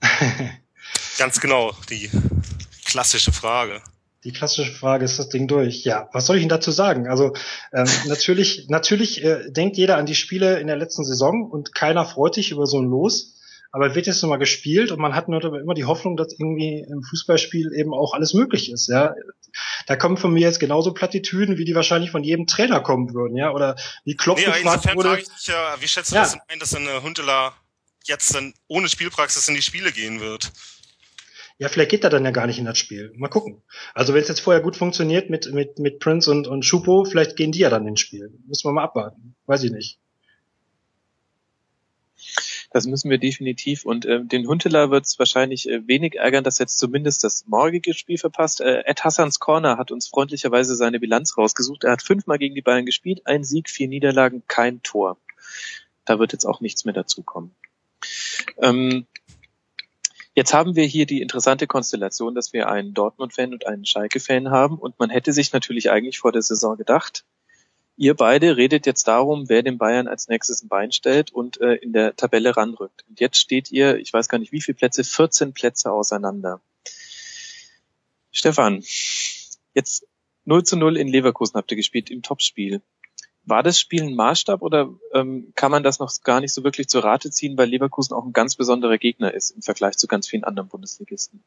Ganz 1.18 1.40
genau, 1.40 1.76
die 1.90 2.10
klassische 2.86 3.32
Frage. 3.32 3.82
Die 4.24 4.32
klassische 4.32 4.72
Frage, 4.72 5.06
ist 5.06 5.18
das 5.18 5.30
Ding 5.30 5.48
durch? 5.48 5.84
Ja, 5.84 6.10
was 6.14 6.28
soll 6.28 6.36
ich 6.36 6.44
Ihnen 6.44 6.50
dazu 6.50 6.72
sagen? 6.72 7.08
Also 7.08 7.34
ähm, 7.74 7.88
natürlich, 8.06 8.68
natürlich 8.70 9.24
äh, 9.24 9.52
denkt 9.52 9.78
jeder 9.78 9.98
an 9.98 10.06
die 10.06 10.16
Spiele 10.16 10.60
in 10.60 10.68
der 10.68 10.78
letzten 10.78 11.04
Saison 11.04 11.50
und 11.50 11.74
keiner 11.74 12.06
freut 12.06 12.36
sich 12.36 12.52
über 12.52 12.68
so 12.68 12.80
ein 12.80 12.90
Los. 12.90 13.38
Aber 13.74 13.96
wird 13.96 14.06
jetzt 14.06 14.22
nochmal 14.22 14.38
gespielt 14.38 14.92
und 14.92 15.00
man 15.00 15.16
hat 15.16 15.30
nur 15.30 15.42
immer 15.42 15.74
die 15.74 15.86
Hoffnung, 15.86 16.18
dass 16.18 16.34
irgendwie 16.34 16.86
im 16.86 17.04
Fußballspiel 17.04 17.72
eben 17.74 17.94
auch 17.94 18.14
alles 18.14 18.34
möglich 18.34 18.70
ist. 18.70 18.90
Ja, 18.90 19.16
da 19.88 19.96
kommen 19.96 20.18
von 20.18 20.34
mir 20.34 20.42
jetzt 20.42 20.60
genauso 20.60 20.94
Plattitüden, 20.94 21.58
wie 21.58 21.64
die 21.64 21.74
wahrscheinlich 21.74 22.12
von 22.12 22.22
jedem 22.22 22.48
Trainer 22.48 22.82
kommen 22.82 23.14
würden. 23.14 23.38
Ja, 23.38 23.52
oder 23.52 23.78
wie 24.04 24.18
Klopp 24.18 24.40
nee, 24.40 24.44
gefragt 24.44 24.94
wurde. 24.94 25.20
Ich, 25.20 25.48
ja, 25.48 25.76
wie 25.80 25.88
schätzt 25.88 26.12
du 26.12 26.16
ja. 26.16 26.24
das 26.24 26.38
ein, 26.50 26.60
dass 26.60 26.76
eine 26.76 27.02
Huntela 27.02 27.54
jetzt 28.04 28.36
dann 28.36 28.54
ohne 28.68 28.90
Spielpraxis 28.90 29.48
in 29.48 29.56
die 29.56 29.62
Spiele 29.62 29.94
gehen 29.94 30.20
wird? 30.20 30.52
Ja, 31.62 31.70
vielleicht 31.70 31.92
geht 31.92 32.04
er 32.04 32.10
dann 32.10 32.26
ja 32.26 32.32
gar 32.32 32.48
nicht 32.48 32.58
in 32.58 32.66
das 32.66 32.80
Spiel. 32.80 33.14
Mal 33.18 33.28
gucken. 33.28 33.62
Also 33.94 34.16
wenn 34.16 34.22
es 34.24 34.28
jetzt 34.28 34.40
vorher 34.40 34.64
gut 34.64 34.76
funktioniert 34.76 35.30
mit, 35.30 35.54
mit, 35.54 35.78
mit 35.78 36.00
Prince 36.00 36.32
und, 36.32 36.48
und 36.48 36.66
Schupo, 36.66 37.06
vielleicht 37.06 37.36
gehen 37.36 37.52
die 37.52 37.60
ja 37.60 37.70
dann 37.70 37.86
ins 37.86 38.00
Spiel. 38.00 38.34
Müssen 38.48 38.68
wir 38.68 38.74
mal 38.74 38.84
abwarten. 38.84 39.36
Weiß 39.46 39.62
ich 39.62 39.72
nicht. 39.72 40.00
Das 42.72 42.88
müssen 42.88 43.12
wir 43.12 43.20
definitiv. 43.20 43.86
Und 43.86 44.08
äh, 44.08 44.26
den 44.26 44.48
Hunteler 44.48 44.90
wird 44.90 45.06
es 45.06 45.20
wahrscheinlich 45.20 45.70
äh, 45.70 45.88
wenig 45.88 46.16
ärgern, 46.16 46.44
dass 46.44 46.58
jetzt 46.58 46.80
zumindest 46.80 47.24
das 47.24 47.46
morgige 47.46 47.94
Spiel 47.94 48.18
verpasst. 48.18 48.60
Äh, 48.60 48.82
Ed 48.88 49.04
Hassans 49.04 49.40
Corner 49.40 49.78
hat 49.78 49.92
uns 49.92 50.08
freundlicherweise 50.08 50.76
seine 50.76 51.00
Bilanz 51.00 51.38
rausgesucht. 51.38 51.84
Er 51.84 51.92
hat 51.92 52.02
fünfmal 52.02 52.40
gegen 52.40 52.56
die 52.56 52.64
Bayern 52.64 52.88
gespielt, 52.88 53.22
ein 53.26 53.44
Sieg, 53.44 53.70
vier 53.70 53.88
Niederlagen, 53.88 54.42
kein 54.48 54.82
Tor. 54.82 55.20
Da 56.06 56.18
wird 56.18 56.34
jetzt 56.34 56.46
auch 56.46 56.60
nichts 56.60 56.86
mehr 56.86 56.96
dazukommen. 56.96 57.54
Ähm, 58.58 59.06
Jetzt 60.34 60.54
haben 60.54 60.76
wir 60.76 60.86
hier 60.86 61.06
die 61.06 61.22
interessante 61.22 61.68
Konstellation, 61.68 62.36
dass 62.36 62.54
wir 62.54 62.70
einen 62.70 62.94
Dortmund-Fan 62.94 63.54
und 63.54 63.68
einen 63.68 63.86
Schalke-Fan 63.86 64.50
haben 64.50 64.78
und 64.78 64.98
man 64.98 65.10
hätte 65.10 65.34
sich 65.34 65.52
natürlich 65.52 65.92
eigentlich 65.92 66.20
vor 66.20 66.32
der 66.32 66.42
Saison 66.42 66.78
gedacht, 66.78 67.26
ihr 67.98 68.16
beide 68.16 68.56
redet 68.56 68.86
jetzt 68.86 69.08
darum, 69.08 69.50
wer 69.50 69.62
den 69.62 69.78
Bayern 69.78 70.08
als 70.08 70.30
nächstes 70.30 70.64
ein 70.64 70.70
Bein 70.70 70.94
stellt 70.94 71.32
und 71.32 71.60
äh, 71.60 71.76
in 71.76 71.92
der 71.92 72.16
Tabelle 72.16 72.56
ranrückt. 72.56 73.04
Und 73.10 73.20
jetzt 73.20 73.38
steht 73.38 73.72
ihr, 73.72 73.98
ich 73.98 74.14
weiß 74.14 74.30
gar 74.30 74.38
nicht 74.38 74.54
wie 74.54 74.62
viele 74.62 74.76
Plätze, 74.76 75.04
14 75.04 75.54
Plätze 75.54 75.92
auseinander. 75.92 76.62
Stefan, 78.32 78.84
jetzt 79.74 80.08
0 80.46 80.64
zu 80.64 80.78
0 80.78 80.98
in 80.98 81.10
Leverkusen 81.10 81.56
habt 81.56 81.72
ihr 81.72 81.78
gespielt 81.78 82.10
im 82.10 82.22
Topspiel. 82.22 82.82
War 83.44 83.64
das 83.64 83.80
Spiel 83.80 84.04
ein 84.04 84.16
Maßstab 84.16 84.62
oder 84.62 84.90
ähm, 85.14 85.52
kann 85.56 85.72
man 85.72 85.84
das 85.84 86.00
noch 86.00 86.12
gar 86.24 86.42
nicht 86.42 86.54
so 86.54 86.64
wirklich 86.64 86.88
zur 86.88 87.04
Rate 87.04 87.32
ziehen, 87.32 87.58
weil 87.58 87.70
Leverkusen 87.70 88.16
auch 88.16 88.24
ein 88.24 88.34
ganz 88.34 88.56
besonderer 88.56 88.98
Gegner 88.98 89.34
ist 89.34 89.52
im 89.52 89.62
Vergleich 89.62 89.98
zu 89.98 90.08
ganz 90.08 90.28
vielen 90.28 90.44
anderen 90.44 90.70
Bundesligisten? 90.70 91.44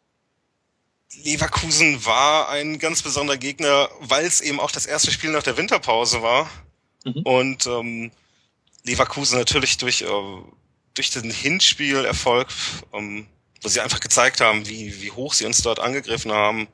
Leverkusen 1.22 2.04
war 2.04 2.48
ein 2.48 2.78
ganz 2.78 3.02
besonderer 3.02 3.36
Gegner, 3.36 3.88
weil 4.00 4.24
es 4.24 4.40
eben 4.40 4.58
auch 4.58 4.70
das 4.70 4.86
erste 4.86 5.12
Spiel 5.12 5.30
nach 5.30 5.42
der 5.42 5.56
Winterpause 5.56 6.22
war. 6.22 6.50
Mhm. 7.04 7.22
Und 7.22 7.66
ähm, 7.66 8.10
Leverkusen 8.84 9.38
natürlich 9.38 9.76
durch, 9.78 10.02
äh, 10.02 10.06
durch 10.94 11.10
den 11.10 11.30
Hinspielerfolg, 11.30 12.48
ähm, 12.92 13.26
wo 13.62 13.68
sie 13.68 13.80
einfach 13.80 14.00
gezeigt 14.00 14.40
haben, 14.40 14.68
wie, 14.68 15.00
wie 15.02 15.10
hoch 15.10 15.32
sie 15.32 15.46
uns 15.46 15.62
dort 15.62 15.78
angegriffen 15.78 16.32
haben, 16.32 16.68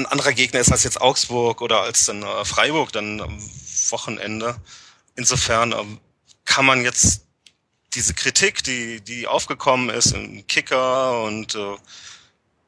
ein 0.00 0.06
anderer 0.06 0.32
Gegner 0.32 0.60
ist 0.60 0.72
als 0.72 0.84
jetzt 0.84 1.00
Augsburg 1.00 1.60
oder 1.60 1.82
als 1.82 2.06
dann 2.06 2.22
äh, 2.22 2.44
Freiburg 2.44 2.92
dann 2.92 3.20
am 3.20 3.38
Wochenende. 3.90 4.60
Insofern 5.16 5.72
äh, 5.72 5.84
kann 6.44 6.64
man 6.64 6.84
jetzt 6.84 7.26
diese 7.94 8.14
Kritik, 8.14 8.62
die, 8.64 9.00
die 9.00 9.26
aufgekommen 9.26 9.90
ist 9.90 10.12
im 10.12 10.46
Kicker 10.46 11.22
und 11.24 11.54
äh, 11.54 11.76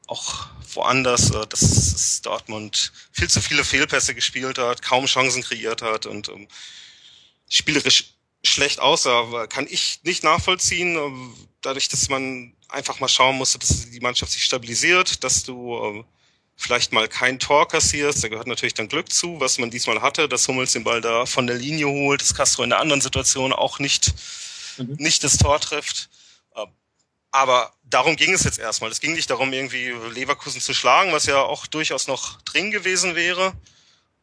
auch 0.07 0.47
woanders, 0.73 1.31
äh, 1.31 1.47
dass 1.47 2.21
Dortmund 2.21 2.91
viel 3.11 3.29
zu 3.29 3.41
viele 3.41 3.63
Fehlpässe 3.63 4.13
gespielt 4.13 4.57
hat, 4.57 4.81
kaum 4.81 5.05
Chancen 5.05 5.43
kreiert 5.43 5.81
hat 5.81 6.05
und 6.05 6.29
ähm, 6.29 6.47
spielerisch 7.49 8.13
schlecht 8.45 8.79
aussah, 8.79 9.47
kann 9.47 9.67
ich 9.69 10.01
nicht 10.03 10.23
nachvollziehen. 10.23 10.97
Äh, 10.97 11.43
dadurch, 11.61 11.87
dass 11.87 12.09
man 12.09 12.53
einfach 12.67 12.99
mal 12.99 13.07
schauen 13.07 13.37
musste, 13.37 13.59
dass 13.59 13.89
die 13.89 13.99
Mannschaft 14.01 14.31
sich 14.31 14.43
stabilisiert, 14.43 15.23
dass 15.23 15.43
du 15.43 15.77
äh, 15.77 16.03
vielleicht 16.55 16.91
mal 16.93 17.07
kein 17.07 17.39
Tor 17.39 17.67
kassierst, 17.67 18.23
da 18.23 18.27
gehört 18.27 18.47
natürlich 18.47 18.73
dann 18.73 18.87
Glück 18.87 19.11
zu, 19.11 19.39
was 19.39 19.57
man 19.57 19.69
diesmal 19.69 20.01
hatte, 20.01 20.29
dass 20.29 20.47
Hummels 20.47 20.73
den 20.73 20.83
Ball 20.83 21.01
da 21.01 21.25
von 21.25 21.47
der 21.47 21.57
Linie 21.57 21.87
holt, 21.87 22.21
dass 22.21 22.35
Castro 22.35 22.63
in 22.63 22.69
der 22.69 22.79
anderen 22.79 23.01
Situation 23.01 23.53
auch 23.53 23.79
nicht, 23.79 24.13
mhm. 24.77 24.95
nicht 24.97 25.23
das 25.23 25.37
Tor 25.37 25.59
trifft. 25.59 26.09
Ähm, 26.55 26.67
aber 27.31 27.73
darum 27.83 28.15
ging 28.15 28.33
es 28.33 28.43
jetzt 28.43 28.59
erstmal. 28.59 28.91
Es 28.91 28.99
ging 28.99 29.13
nicht 29.13 29.29
darum, 29.29 29.51
irgendwie 29.51 29.93
Leverkusen 30.13 30.61
zu 30.61 30.73
schlagen, 30.73 31.11
was 31.11 31.25
ja 31.25 31.41
auch 31.41 31.67
durchaus 31.67 32.07
noch 32.07 32.41
drin 32.43 32.71
gewesen 32.71 33.15
wäre. 33.15 33.53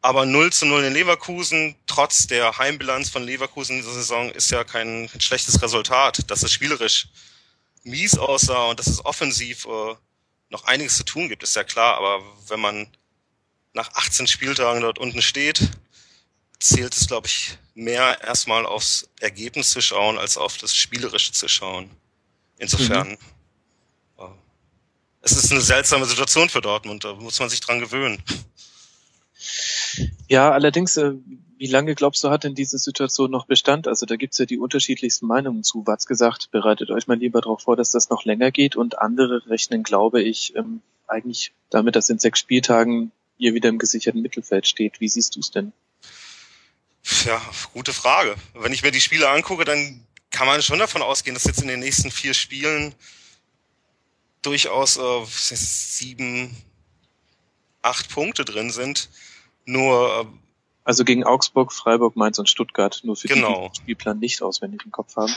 Aber 0.03 0.25
0 0.25 0.51
zu 0.51 0.65
0 0.65 0.85
in 0.85 0.93
Leverkusen, 0.93 1.75
trotz 1.85 2.25
der 2.25 2.57
Heimbilanz 2.57 3.09
von 3.09 3.23
Leverkusen 3.23 3.75
in 3.75 3.81
dieser 3.83 3.93
Saison, 3.93 4.31
ist 4.31 4.49
ja 4.49 4.63
kein, 4.63 5.07
kein 5.11 5.21
schlechtes 5.21 5.61
Resultat. 5.61 6.31
Dass 6.31 6.41
es 6.41 6.51
spielerisch 6.51 7.07
mies 7.83 8.17
aussah 8.17 8.69
und 8.69 8.79
dass 8.79 8.87
es 8.87 9.03
offensiv 9.05 9.65
äh, 9.65 9.95
noch 10.51 10.65
einiges 10.65 10.97
zu 10.97 11.03
tun 11.03 11.29
gibt, 11.29 11.43
ist 11.43 11.55
ja 11.55 11.63
klar, 11.63 11.95
aber 11.97 12.21
wenn 12.47 12.59
man 12.59 12.87
nach 13.73 13.91
18 13.93 14.27
Spieltagen 14.27 14.81
dort 14.81 14.99
unten 14.99 15.21
steht, 15.21 15.69
zählt 16.59 16.93
es, 16.93 17.07
glaube 17.07 17.27
ich, 17.27 17.57
mehr 17.73 18.21
erstmal 18.21 18.65
aufs 18.65 19.09
Ergebnis 19.19 19.71
zu 19.71 19.81
schauen, 19.81 20.17
als 20.17 20.37
auf 20.37 20.57
das 20.57 20.75
Spielerische 20.75 21.31
zu 21.31 21.47
schauen. 21.47 21.89
Insofern, 22.57 23.11
mhm. 23.11 23.17
Äh, 24.19 24.27
es 25.21 25.31
ist 25.31 25.51
eine 25.51 25.61
seltsame 25.61 26.05
Situation 26.05 26.49
für 26.49 26.61
Dortmund, 26.61 27.05
da 27.05 27.13
muss 27.15 27.39
man 27.39 27.49
sich 27.49 27.61
dran 27.61 27.79
gewöhnen. 27.79 28.21
Ja, 30.27 30.51
allerdings, 30.51 30.97
äh, 30.97 31.13
wie 31.61 31.67
lange 31.67 31.93
glaubst 31.93 32.23
du, 32.23 32.31
hat 32.31 32.43
denn 32.43 32.55
diese 32.55 32.79
Situation 32.79 33.29
noch 33.29 33.45
Bestand? 33.45 33.87
Also 33.87 34.07
da 34.07 34.15
gibt's 34.15 34.39
ja 34.39 34.47
die 34.47 34.57
unterschiedlichsten 34.57 35.27
Meinungen 35.27 35.63
zu. 35.63 35.85
Watz 35.85 36.07
gesagt, 36.07 36.49
bereitet 36.49 36.89
euch 36.89 37.05
mal 37.05 37.19
lieber 37.19 37.39
darauf 37.39 37.61
vor, 37.61 37.75
dass 37.75 37.91
das 37.91 38.09
noch 38.09 38.25
länger 38.25 38.49
geht 38.49 38.75
und 38.75 38.97
andere 38.97 39.47
rechnen, 39.47 39.83
glaube 39.83 40.23
ich, 40.23 40.55
ähm, 40.55 40.81
eigentlich 41.07 41.53
damit, 41.69 41.95
dass 41.95 42.09
in 42.09 42.17
sechs 42.17 42.39
Spieltagen 42.39 43.11
ihr 43.37 43.53
wieder 43.53 43.69
im 43.69 43.77
gesicherten 43.77 44.23
Mittelfeld 44.23 44.65
steht. 44.65 45.01
Wie 45.01 45.07
siehst 45.07 45.35
du 45.35 45.39
es 45.39 45.51
denn? 45.51 45.71
Ja, 47.25 47.39
gute 47.73 47.93
Frage. 47.93 48.33
Wenn 48.55 48.73
ich 48.73 48.81
mir 48.81 48.89
die 48.89 48.99
Spiele 48.99 49.29
angucke, 49.29 49.63
dann 49.63 50.03
kann 50.31 50.47
man 50.47 50.63
schon 50.63 50.79
davon 50.79 51.03
ausgehen, 51.03 51.35
dass 51.35 51.43
jetzt 51.43 51.61
in 51.61 51.67
den 51.67 51.81
nächsten 51.81 52.09
vier 52.09 52.33
Spielen 52.33 52.95
durchaus 54.41 54.97
äh, 54.97 55.25
sieben, 55.27 56.57
acht 57.83 58.09
Punkte 58.09 58.45
drin 58.45 58.71
sind. 58.71 59.09
Nur. 59.65 60.21
Äh, 60.21 60.41
also 60.83 61.03
gegen 61.03 61.23
Augsburg, 61.23 61.71
Freiburg, 61.71 62.15
Mainz 62.15 62.39
und 62.39 62.49
Stuttgart, 62.49 63.01
nur 63.03 63.15
für 63.15 63.27
genau. 63.27 63.47
die, 63.47 63.53
die 63.53 63.61
den 63.61 63.75
Spielplan 63.75 64.19
nicht 64.19 64.41
auswendig 64.41 64.81
im 64.83 64.91
Kopf 64.91 65.15
haben. 65.15 65.33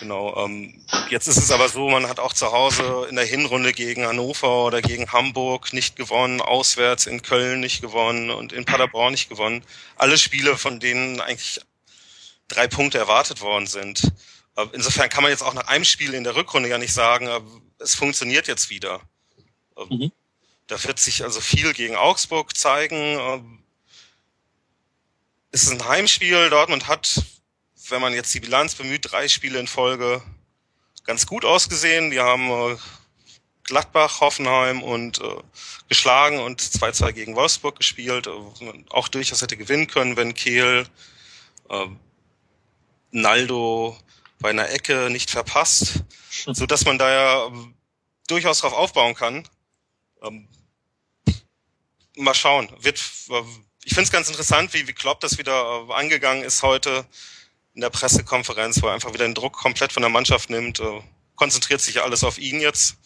Genau. 0.00 0.44
Ähm, 0.44 0.84
jetzt 1.10 1.28
ist 1.28 1.36
es 1.36 1.50
aber 1.50 1.68
so, 1.68 1.88
man 1.88 2.08
hat 2.08 2.18
auch 2.18 2.32
zu 2.32 2.50
Hause 2.50 3.06
in 3.08 3.16
der 3.16 3.24
Hinrunde 3.24 3.72
gegen 3.72 4.06
Hannover 4.06 4.64
oder 4.64 4.80
gegen 4.80 5.12
Hamburg 5.12 5.72
nicht 5.72 5.96
gewonnen, 5.96 6.40
auswärts 6.40 7.06
in 7.06 7.22
Köln 7.22 7.60
nicht 7.60 7.82
gewonnen 7.82 8.30
und 8.30 8.52
in 8.52 8.64
Paderborn 8.64 9.12
nicht 9.12 9.28
gewonnen. 9.28 9.62
Alle 9.96 10.16
Spiele, 10.16 10.56
von 10.56 10.80
denen 10.80 11.20
eigentlich 11.20 11.60
drei 12.48 12.66
Punkte 12.66 12.98
erwartet 12.98 13.42
worden 13.42 13.66
sind. 13.66 14.10
Insofern 14.72 15.08
kann 15.08 15.22
man 15.22 15.30
jetzt 15.30 15.42
auch 15.42 15.54
nach 15.54 15.68
einem 15.68 15.84
Spiel 15.84 16.14
in 16.14 16.24
der 16.24 16.36
Rückrunde 16.36 16.68
ja 16.68 16.78
nicht 16.78 16.92
sagen, 16.92 17.28
es 17.78 17.94
funktioniert 17.94 18.48
jetzt 18.48 18.70
wieder. 18.70 19.00
Mhm. 19.88 20.10
Da 20.66 20.82
wird 20.84 20.98
sich 20.98 21.22
also 21.22 21.40
viel 21.40 21.72
gegen 21.72 21.96
Augsburg 21.96 22.56
zeigen. 22.56 23.59
Es 25.52 25.64
ist 25.64 25.72
ein 25.72 25.88
Heimspiel. 25.88 26.48
Dortmund 26.48 26.86
hat, 26.86 27.24
wenn 27.88 28.00
man 28.00 28.14
jetzt 28.14 28.32
die 28.34 28.40
Bilanz 28.40 28.74
bemüht, 28.76 29.10
drei 29.10 29.26
Spiele 29.28 29.58
in 29.58 29.66
Folge 29.66 30.22
ganz 31.04 31.26
gut 31.26 31.44
ausgesehen. 31.44 32.10
Die 32.10 32.20
haben 32.20 32.50
äh, 32.50 32.76
Gladbach, 33.64 34.20
Hoffenheim 34.20 34.82
und 34.82 35.20
äh, 35.20 35.42
geschlagen 35.88 36.38
und 36.38 36.60
2-2 36.60 37.12
gegen 37.12 37.36
Wolfsburg 37.36 37.76
gespielt. 37.76 38.28
Äh, 38.28 38.84
auch 38.90 39.08
durchaus 39.08 39.42
hätte 39.42 39.56
gewinnen 39.56 39.88
können, 39.88 40.16
wenn 40.16 40.34
Kehl 40.34 40.86
äh, 41.68 41.86
Naldo 43.10 43.98
bei 44.38 44.50
einer 44.50 44.70
Ecke 44.70 45.10
nicht 45.10 45.30
verpasst, 45.30 46.04
so 46.30 46.64
dass 46.66 46.84
man 46.84 46.96
da 46.96 47.10
ja 47.10 47.46
äh, 47.46 47.50
durchaus 48.28 48.60
drauf 48.60 48.72
aufbauen 48.72 49.16
kann. 49.16 49.48
Ähm, 50.22 50.46
mal 52.16 52.34
schauen. 52.34 52.70
Wird, 52.80 53.02
äh, 53.30 53.42
ich 53.90 53.94
finde 53.94 54.04
es 54.04 54.12
ganz 54.12 54.28
interessant, 54.28 54.72
wie, 54.72 54.86
wie 54.86 54.92
Klopp 54.92 55.18
das 55.18 55.36
wieder 55.36 55.84
äh, 55.88 55.92
angegangen 55.94 56.44
ist 56.44 56.62
heute 56.62 57.04
in 57.74 57.80
der 57.80 57.90
Pressekonferenz, 57.90 58.80
wo 58.80 58.86
er 58.86 58.94
einfach 58.94 59.12
wieder 59.12 59.26
den 59.26 59.34
Druck 59.34 59.54
komplett 59.54 59.92
von 59.92 60.02
der 60.02 60.10
Mannschaft 60.10 60.48
nimmt, 60.48 60.78
äh, 60.78 61.00
konzentriert 61.34 61.80
sich 61.80 62.00
alles 62.00 62.22
auf 62.22 62.38
ihn 62.38 62.60
jetzt. 62.60 62.98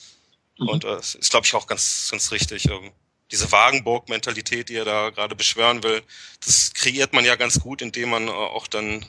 Mhm. 0.59 0.69
Und 0.69 0.85
äh, 0.85 0.99
ist, 0.99 1.31
glaube 1.31 1.47
ich, 1.47 1.55
auch 1.55 1.67
ganz, 1.67 2.09
ganz 2.11 2.31
richtig. 2.33 2.69
Ähm, 2.69 2.93
diese 3.31 3.51
Wagenburg-Mentalität, 3.51 4.69
die 4.69 4.77
er 4.77 4.85
da 4.85 5.09
gerade 5.09 5.35
beschwören 5.35 5.83
will, 5.83 6.03
das 6.45 6.75
kreiert 6.75 7.15
man 7.15 7.25
ja 7.25 7.37
ganz 7.37 7.61
gut, 7.61 7.81
indem 7.81 8.11
man 8.11 8.29
äh, 8.29 8.33
auch 8.33 8.67
dann 8.67 9.07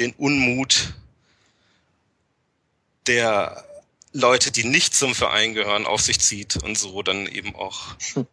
den 0.00 0.14
Unmut 0.14 0.94
der 3.06 3.64
Leute, 4.10 4.50
die 4.50 4.64
nicht 4.64 4.96
zum 4.96 5.14
Verein 5.14 5.54
gehören, 5.54 5.86
auf 5.86 6.00
sich 6.00 6.18
zieht 6.18 6.60
und 6.64 6.76
so 6.76 7.04
dann 7.04 7.28
eben 7.28 7.54
auch 7.54 7.94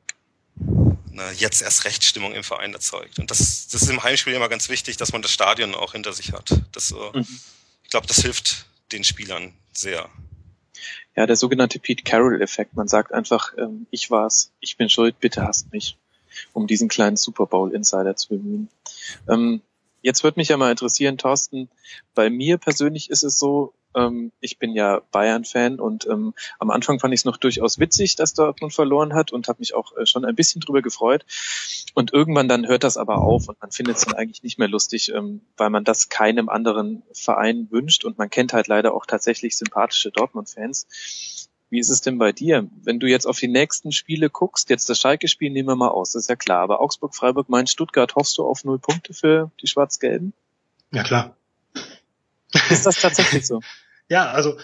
eine 1.11 1.31
jetzt 1.33 1.61
erst 1.61 1.85
Rechtsstimmung 1.85 2.33
im 2.33 2.43
Verein 2.43 2.73
erzeugt. 2.73 3.19
Und 3.19 3.31
das, 3.31 3.67
das 3.67 3.83
ist 3.83 3.89
im 3.89 4.03
Heimspiel 4.03 4.33
immer 4.33 4.49
ganz 4.49 4.69
wichtig, 4.69 4.97
dass 4.97 5.11
man 5.11 5.21
das 5.21 5.31
Stadion 5.31 5.75
auch 5.75 5.93
hinter 5.93 6.13
sich 6.13 6.33
hat. 6.33 6.61
Das, 6.71 6.91
äh, 6.91 7.17
mhm. 7.17 7.39
Ich 7.83 7.89
glaube, 7.89 8.07
das 8.07 8.21
hilft 8.21 8.65
den 8.91 9.03
Spielern 9.03 9.53
sehr. 9.73 10.09
Ja, 11.15 11.25
der 11.25 11.35
sogenannte 11.35 11.79
Pete 11.79 12.03
Carroll-Effekt. 12.03 12.75
Man 12.75 12.87
sagt 12.87 13.11
einfach, 13.13 13.53
ähm, 13.57 13.87
ich 13.91 14.09
war's, 14.09 14.51
ich 14.59 14.77
bin 14.77 14.89
schuld, 14.89 15.19
bitte 15.19 15.43
hasst 15.43 15.71
mich, 15.71 15.97
um 16.53 16.67
diesen 16.67 16.87
kleinen 16.87 17.17
Super 17.17 17.45
Bowl-Insider 17.45 18.15
zu 18.15 18.29
bemühen. 18.29 18.69
Ähm, 19.27 19.61
jetzt 20.01 20.23
würde 20.23 20.39
mich 20.39 20.49
ja 20.49 20.57
mal 20.57 20.71
interessieren, 20.71 21.17
Thorsten, 21.17 21.69
bei 22.15 22.29
mir 22.29 22.57
persönlich 22.57 23.09
ist 23.09 23.23
es 23.23 23.37
so, 23.37 23.73
ähm, 23.95 24.31
ich 24.39 24.57
bin 24.57 24.73
ja 24.73 25.01
Bayern-Fan 25.11 25.79
und 25.79 26.07
ähm, 26.07 26.33
am 26.59 26.69
Anfang 26.71 26.99
fand 26.99 27.13
ich 27.13 27.21
es 27.21 27.25
noch 27.25 27.37
durchaus 27.37 27.79
witzig, 27.79 28.15
dass 28.15 28.33
Dortmund 28.33 28.73
verloren 28.73 29.13
hat 29.13 29.31
und 29.31 29.47
habe 29.47 29.59
mich 29.59 29.73
auch 29.73 29.95
äh, 29.97 30.05
schon 30.05 30.25
ein 30.25 30.35
bisschen 30.35 30.61
drüber 30.61 30.81
gefreut. 30.81 31.25
Und 31.93 32.13
irgendwann 32.13 32.47
dann 32.47 32.67
hört 32.67 32.83
das 32.83 32.97
aber 32.97 33.17
auf 33.17 33.49
und 33.49 33.59
man 33.61 33.71
findet 33.71 33.97
es 33.97 34.05
dann 34.05 34.15
eigentlich 34.15 34.43
nicht 34.43 34.59
mehr 34.59 34.67
lustig, 34.67 35.11
ähm, 35.13 35.41
weil 35.57 35.69
man 35.69 35.83
das 35.83 36.09
keinem 36.09 36.49
anderen 36.49 37.03
Verein 37.13 37.67
wünscht 37.71 38.05
und 38.05 38.17
man 38.17 38.29
kennt 38.29 38.53
halt 38.53 38.67
leider 38.67 38.93
auch 38.93 39.05
tatsächlich 39.05 39.57
sympathische 39.57 40.11
Dortmund-Fans. 40.11 40.87
Wie 41.69 41.79
ist 41.79 41.89
es 41.89 42.01
denn 42.01 42.17
bei 42.17 42.33
dir? 42.33 42.67
Wenn 42.83 42.99
du 42.99 43.07
jetzt 43.07 43.25
auf 43.25 43.39
die 43.39 43.47
nächsten 43.47 43.93
Spiele 43.93 44.29
guckst, 44.29 44.69
jetzt 44.69 44.89
das 44.89 44.99
Schalke-Spiel 44.99 45.51
nehmen 45.51 45.69
wir 45.69 45.77
mal 45.77 45.87
aus, 45.87 46.11
das 46.11 46.23
ist 46.23 46.29
ja 46.29 46.35
klar, 46.35 46.61
aber 46.61 46.81
Augsburg, 46.81 47.15
Freiburg, 47.15 47.47
Mainz, 47.47 47.71
Stuttgart, 47.71 48.15
hoffst 48.15 48.37
du 48.37 48.45
auf 48.45 48.65
null 48.65 48.77
Punkte 48.77 49.13
für 49.13 49.51
die 49.61 49.67
Schwarz-Gelben? 49.67 50.33
Ja, 50.91 51.03
klar. 51.03 51.35
Ist 52.69 52.85
das 52.85 52.99
tatsächlich 52.99 53.47
so? 53.47 53.61
ja, 54.11 54.29
also 54.29 54.57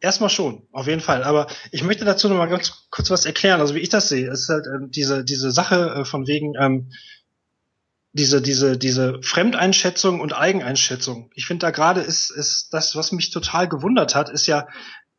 erstmal 0.00 0.28
schon, 0.28 0.66
auf 0.72 0.88
jeden 0.88 1.00
Fall. 1.00 1.22
Aber 1.22 1.46
ich 1.70 1.84
möchte 1.84 2.04
dazu 2.04 2.28
noch 2.28 2.36
mal 2.36 2.48
ganz 2.48 2.88
kurz 2.90 3.10
was 3.10 3.26
erklären. 3.26 3.60
Also 3.60 3.76
wie 3.76 3.78
ich 3.78 3.90
das 3.90 4.08
sehe, 4.08 4.28
ist 4.28 4.48
halt 4.48 4.66
ähm, 4.66 4.90
diese 4.90 5.24
diese 5.24 5.52
Sache 5.52 6.00
äh, 6.00 6.04
von 6.04 6.26
wegen 6.26 6.54
ähm, 6.58 6.90
diese 8.12 8.42
diese 8.42 8.76
diese 8.76 9.22
Fremdeinschätzung 9.22 10.20
und 10.20 10.32
Eigeneinschätzung. 10.32 11.30
Ich 11.36 11.46
finde 11.46 11.66
da 11.66 11.70
gerade 11.70 12.00
ist 12.00 12.30
ist 12.30 12.70
das, 12.74 12.96
was 12.96 13.12
mich 13.12 13.30
total 13.30 13.68
gewundert 13.68 14.16
hat, 14.16 14.30
ist 14.30 14.48
ja 14.48 14.66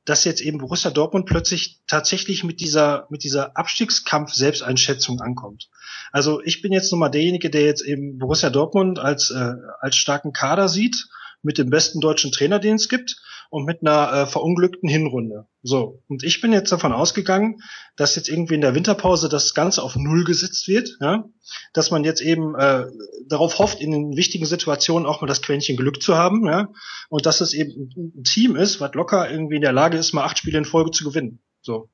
dass 0.03 0.25
jetzt 0.25 0.41
eben 0.41 0.57
Borussia 0.57 0.91
Dortmund 0.91 1.25
plötzlich 1.25 1.79
tatsächlich 1.87 2.43
mit 2.43 2.59
dieser 2.59 3.07
mit 3.09 3.23
dieser 3.23 3.55
Abstiegskampf 3.55 4.33
Selbsteinschätzung 4.33 5.21
ankommt. 5.21 5.69
Also 6.11 6.41
ich 6.43 6.61
bin 6.61 6.73
jetzt 6.73 6.91
nun 6.91 6.99
mal 6.99 7.07
derjenige, 7.07 7.49
der 7.49 7.63
jetzt 7.63 7.81
eben 7.85 8.17
Borussia 8.17 8.49
Dortmund 8.49 8.99
als 8.99 9.31
äh, 9.31 9.53
als 9.79 9.95
starken 9.95 10.33
Kader 10.33 10.67
sieht 10.67 11.07
mit 11.41 11.57
dem 11.57 11.69
besten 11.69 12.01
deutschen 12.01 12.31
Trainer, 12.31 12.59
den 12.59 12.75
es 12.75 12.89
gibt, 12.89 13.21
und 13.49 13.65
mit 13.65 13.81
einer 13.81 14.13
äh, 14.13 14.25
verunglückten 14.27 14.87
Hinrunde. 14.87 15.47
So, 15.63 16.03
und 16.07 16.23
ich 16.23 16.39
bin 16.39 16.53
jetzt 16.53 16.71
davon 16.71 16.93
ausgegangen, 16.93 17.61
dass 17.95 18.15
jetzt 18.15 18.29
irgendwie 18.29 18.55
in 18.55 18.61
der 18.61 18.75
Winterpause 18.75 19.27
das 19.27 19.53
Ganze 19.55 19.81
auf 19.81 19.95
Null 19.95 20.23
gesetzt 20.23 20.67
wird, 20.67 20.97
ja? 21.01 21.25
dass 21.73 21.89
man 21.89 22.03
jetzt 22.03 22.21
eben 22.21 22.55
äh, 22.55 22.85
darauf 23.27 23.57
hofft, 23.57 23.81
in 23.81 23.91
den 23.91 24.15
wichtigen 24.15 24.45
Situationen 24.45 25.07
auch 25.07 25.21
mal 25.21 25.27
das 25.27 25.41
Quäntchen 25.41 25.77
Glück 25.77 26.01
zu 26.01 26.15
haben, 26.15 26.45
ja? 26.45 26.69
und 27.09 27.25
dass 27.25 27.41
es 27.41 27.53
eben 27.53 27.89
ein 27.97 28.23
Team 28.23 28.55
ist, 28.55 28.79
was 28.79 28.93
locker 28.93 29.29
irgendwie 29.29 29.55
in 29.55 29.63
der 29.63 29.73
Lage 29.73 29.97
ist, 29.97 30.13
mal 30.13 30.25
acht 30.25 30.37
Spiele 30.37 30.59
in 30.59 30.65
Folge 30.65 30.91
zu 30.91 31.03
gewinnen. 31.03 31.41
So, 31.61 31.89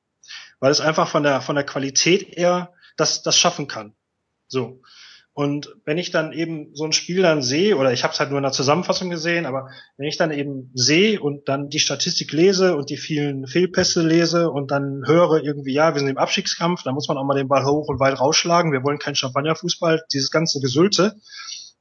weil 0.60 0.70
es 0.70 0.80
einfach 0.80 1.08
von 1.08 1.22
der 1.22 1.40
von 1.40 1.56
der 1.56 1.64
Qualität 1.64 2.36
eher 2.36 2.72
das 2.96 3.22
das 3.22 3.36
schaffen 3.36 3.66
kann. 3.66 3.94
So. 4.46 4.82
Und 5.36 5.68
wenn 5.84 5.98
ich 5.98 6.12
dann 6.12 6.32
eben 6.32 6.74
so 6.74 6.86
ein 6.86 6.94
Spiel 6.94 7.20
dann 7.20 7.42
sehe, 7.42 7.76
oder 7.76 7.92
ich 7.92 8.04
habe 8.04 8.14
es 8.14 8.18
halt 8.18 8.30
nur 8.30 8.38
in 8.38 8.42
der 8.42 8.52
Zusammenfassung 8.52 9.10
gesehen, 9.10 9.44
aber 9.44 9.68
wenn 9.98 10.08
ich 10.08 10.16
dann 10.16 10.30
eben 10.30 10.70
sehe 10.72 11.20
und 11.20 11.46
dann 11.46 11.68
die 11.68 11.78
Statistik 11.78 12.32
lese 12.32 12.74
und 12.74 12.88
die 12.88 12.96
vielen 12.96 13.46
Fehlpässe 13.46 14.00
lese 14.00 14.50
und 14.50 14.70
dann 14.70 15.02
höre 15.04 15.42
irgendwie, 15.44 15.74
ja, 15.74 15.92
wir 15.92 16.00
sind 16.00 16.08
im 16.08 16.16
Abstiegskampf, 16.16 16.84
da 16.84 16.92
muss 16.92 17.08
man 17.08 17.18
auch 17.18 17.24
mal 17.24 17.36
den 17.36 17.48
Ball 17.48 17.66
hoch 17.66 17.86
und 17.88 18.00
weit 18.00 18.18
rausschlagen, 18.18 18.72
wir 18.72 18.82
wollen 18.82 18.98
keinen 18.98 19.14
Champagnerfußball, 19.14 20.04
dieses 20.10 20.30
ganze 20.30 20.58
Gesülte, 20.60 21.16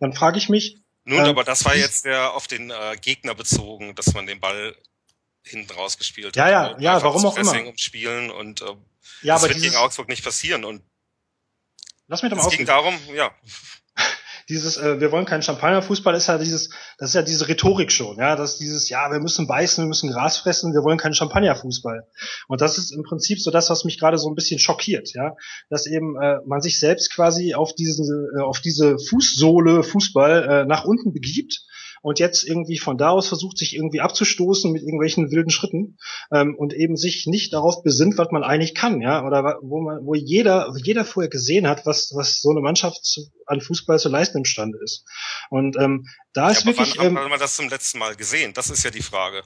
dann 0.02 0.12
frage 0.12 0.38
ich 0.38 0.50
mich. 0.50 0.76
Nun, 1.06 1.24
äh, 1.24 1.30
aber 1.30 1.46
das 1.46 1.64
war 1.64 1.78
jetzt 1.78 2.04
der 2.04 2.34
auf 2.34 2.48
den 2.48 2.72
äh, 2.72 2.98
Gegner 3.00 3.36
bezogen, 3.36 3.96
dass 3.96 4.14
man 4.14 4.28
den 4.28 4.42
Ball 4.42 4.76
hinten 5.44 5.72
rausgespielt 5.72 6.28
hat. 6.28 6.36
Ja, 6.36 6.50
ja, 6.50 6.78
ja, 6.78 7.02
warum 7.02 7.26
auch 7.26 7.38
immer. 7.38 7.68
Umspielen 7.68 8.32
und 8.32 8.64
äh, 8.64 8.66
ja, 9.22 9.36
das 9.36 9.46
aber 9.46 9.54
wird 9.54 9.64
gegen 9.64 9.78
Augsburg 9.78 10.10
nicht 10.10 10.26
passieren 10.26 10.66
und 10.66 10.82
Lass 12.08 12.22
mich 12.22 12.32
doch 12.32 12.38
mal 12.38 12.48
Es 12.48 12.56
ging 12.56 12.66
darum, 12.66 12.94
ja. 13.14 13.32
Dieses, 14.48 14.78
äh, 14.78 15.00
wir 15.00 15.12
wollen 15.12 15.26
keinen 15.26 15.42
Champagnerfußball, 15.42 16.14
ist 16.14 16.28
ja 16.28 16.38
dieses, 16.38 16.70
das 17.00 17.10
ist 17.10 17.16
ja 17.16 17.24
diese 17.24 17.48
Rhetorik 17.48 17.92
schon, 17.92 18.20
ja, 18.20 18.36
das 18.36 18.52
ist 18.52 18.60
dieses, 18.60 18.90
ja, 18.90 19.10
wir 19.10 19.20
müssen 19.20 19.48
beißen, 19.48 19.84
wir 19.84 19.88
müssen 19.88 20.12
Gras 20.12 20.38
fressen, 20.38 20.72
wir 20.72 20.84
wollen 20.84 21.00
keinen 21.00 21.16
Champagnerfußball. 21.16 22.08
Und 22.48 22.62
das 22.62 22.78
ist 22.78 22.92
im 22.92 23.02
Prinzip 23.02 23.42
so 23.42 23.50
das, 23.50 23.72
was 23.72 23.86
mich 23.86 24.00
gerade 24.00 24.20
so 24.20 24.30
ein 24.30 24.36
bisschen 24.36 24.60
schockiert, 24.60 25.16
ja, 25.16 25.36
dass 25.72 25.88
eben 25.88 26.16
äh, 26.22 26.38
man 26.46 26.62
sich 26.62 26.80
selbst 26.80 27.12
quasi 27.12 27.56
auf 27.56 27.74
diese, 27.74 28.04
äh, 28.38 28.42
auf 28.42 28.60
diese 28.60 29.00
Fußsohle 29.00 29.82
Fußball 29.82 30.44
äh, 30.44 30.66
nach 30.66 30.86
unten 30.86 31.12
begibt 31.12 31.66
und 32.06 32.20
jetzt 32.20 32.44
irgendwie 32.44 32.78
von 32.78 33.00
da 33.00 33.10
aus 33.10 33.28
versucht, 33.28 33.58
sich 33.58 33.76
irgendwie 33.76 34.00
abzustoßen 34.00 34.72
mit 34.72 34.84
irgendwelchen 34.84 35.32
wilden 35.32 35.50
Schritten 35.50 35.98
ähm, 36.32 36.56
und 36.56 36.72
eben 36.72 36.98
sich 36.98 37.26
nicht 37.26 37.52
darauf 37.52 37.82
besinnt, 37.82 38.20
was 38.20 38.30
man 38.30 38.44
eigentlich 38.44 38.76
kann, 38.76 39.02
ja, 39.02 39.26
oder 39.26 39.58
wo 39.64 39.82
man, 39.82 40.06
wo 40.06 40.14
jeder, 40.14 40.72
jeder 40.84 41.04
vorher 41.04 41.32
gesehen 41.32 41.68
hat, 41.68 41.88
was, 41.88 42.12
was 42.14 42.42
so 42.42 42.52
eine 42.52 42.62
Mannschaft 42.62 43.04
zu, 43.04 43.22
an 43.48 43.60
Fußball 43.60 43.98
zu 43.98 44.10
leisten 44.10 44.38
imstande 44.38 44.78
ist. 44.84 45.04
Und 45.50 45.78
ähm, 45.78 46.06
da 46.32 46.44
ja, 46.44 46.52
ist 46.52 46.68
wirklich. 46.68 46.96
Wann 47.00 47.08
ähm, 47.08 47.18
hat 47.18 47.28
man 47.28 47.40
das 47.40 47.56
zum 47.56 47.70
letzten 47.70 47.98
Mal 47.98 48.16
gesehen? 48.16 48.54
Das 48.54 48.70
ist 48.70 48.84
ja 48.84 48.92
die 48.92 49.02
Frage. 49.02 49.42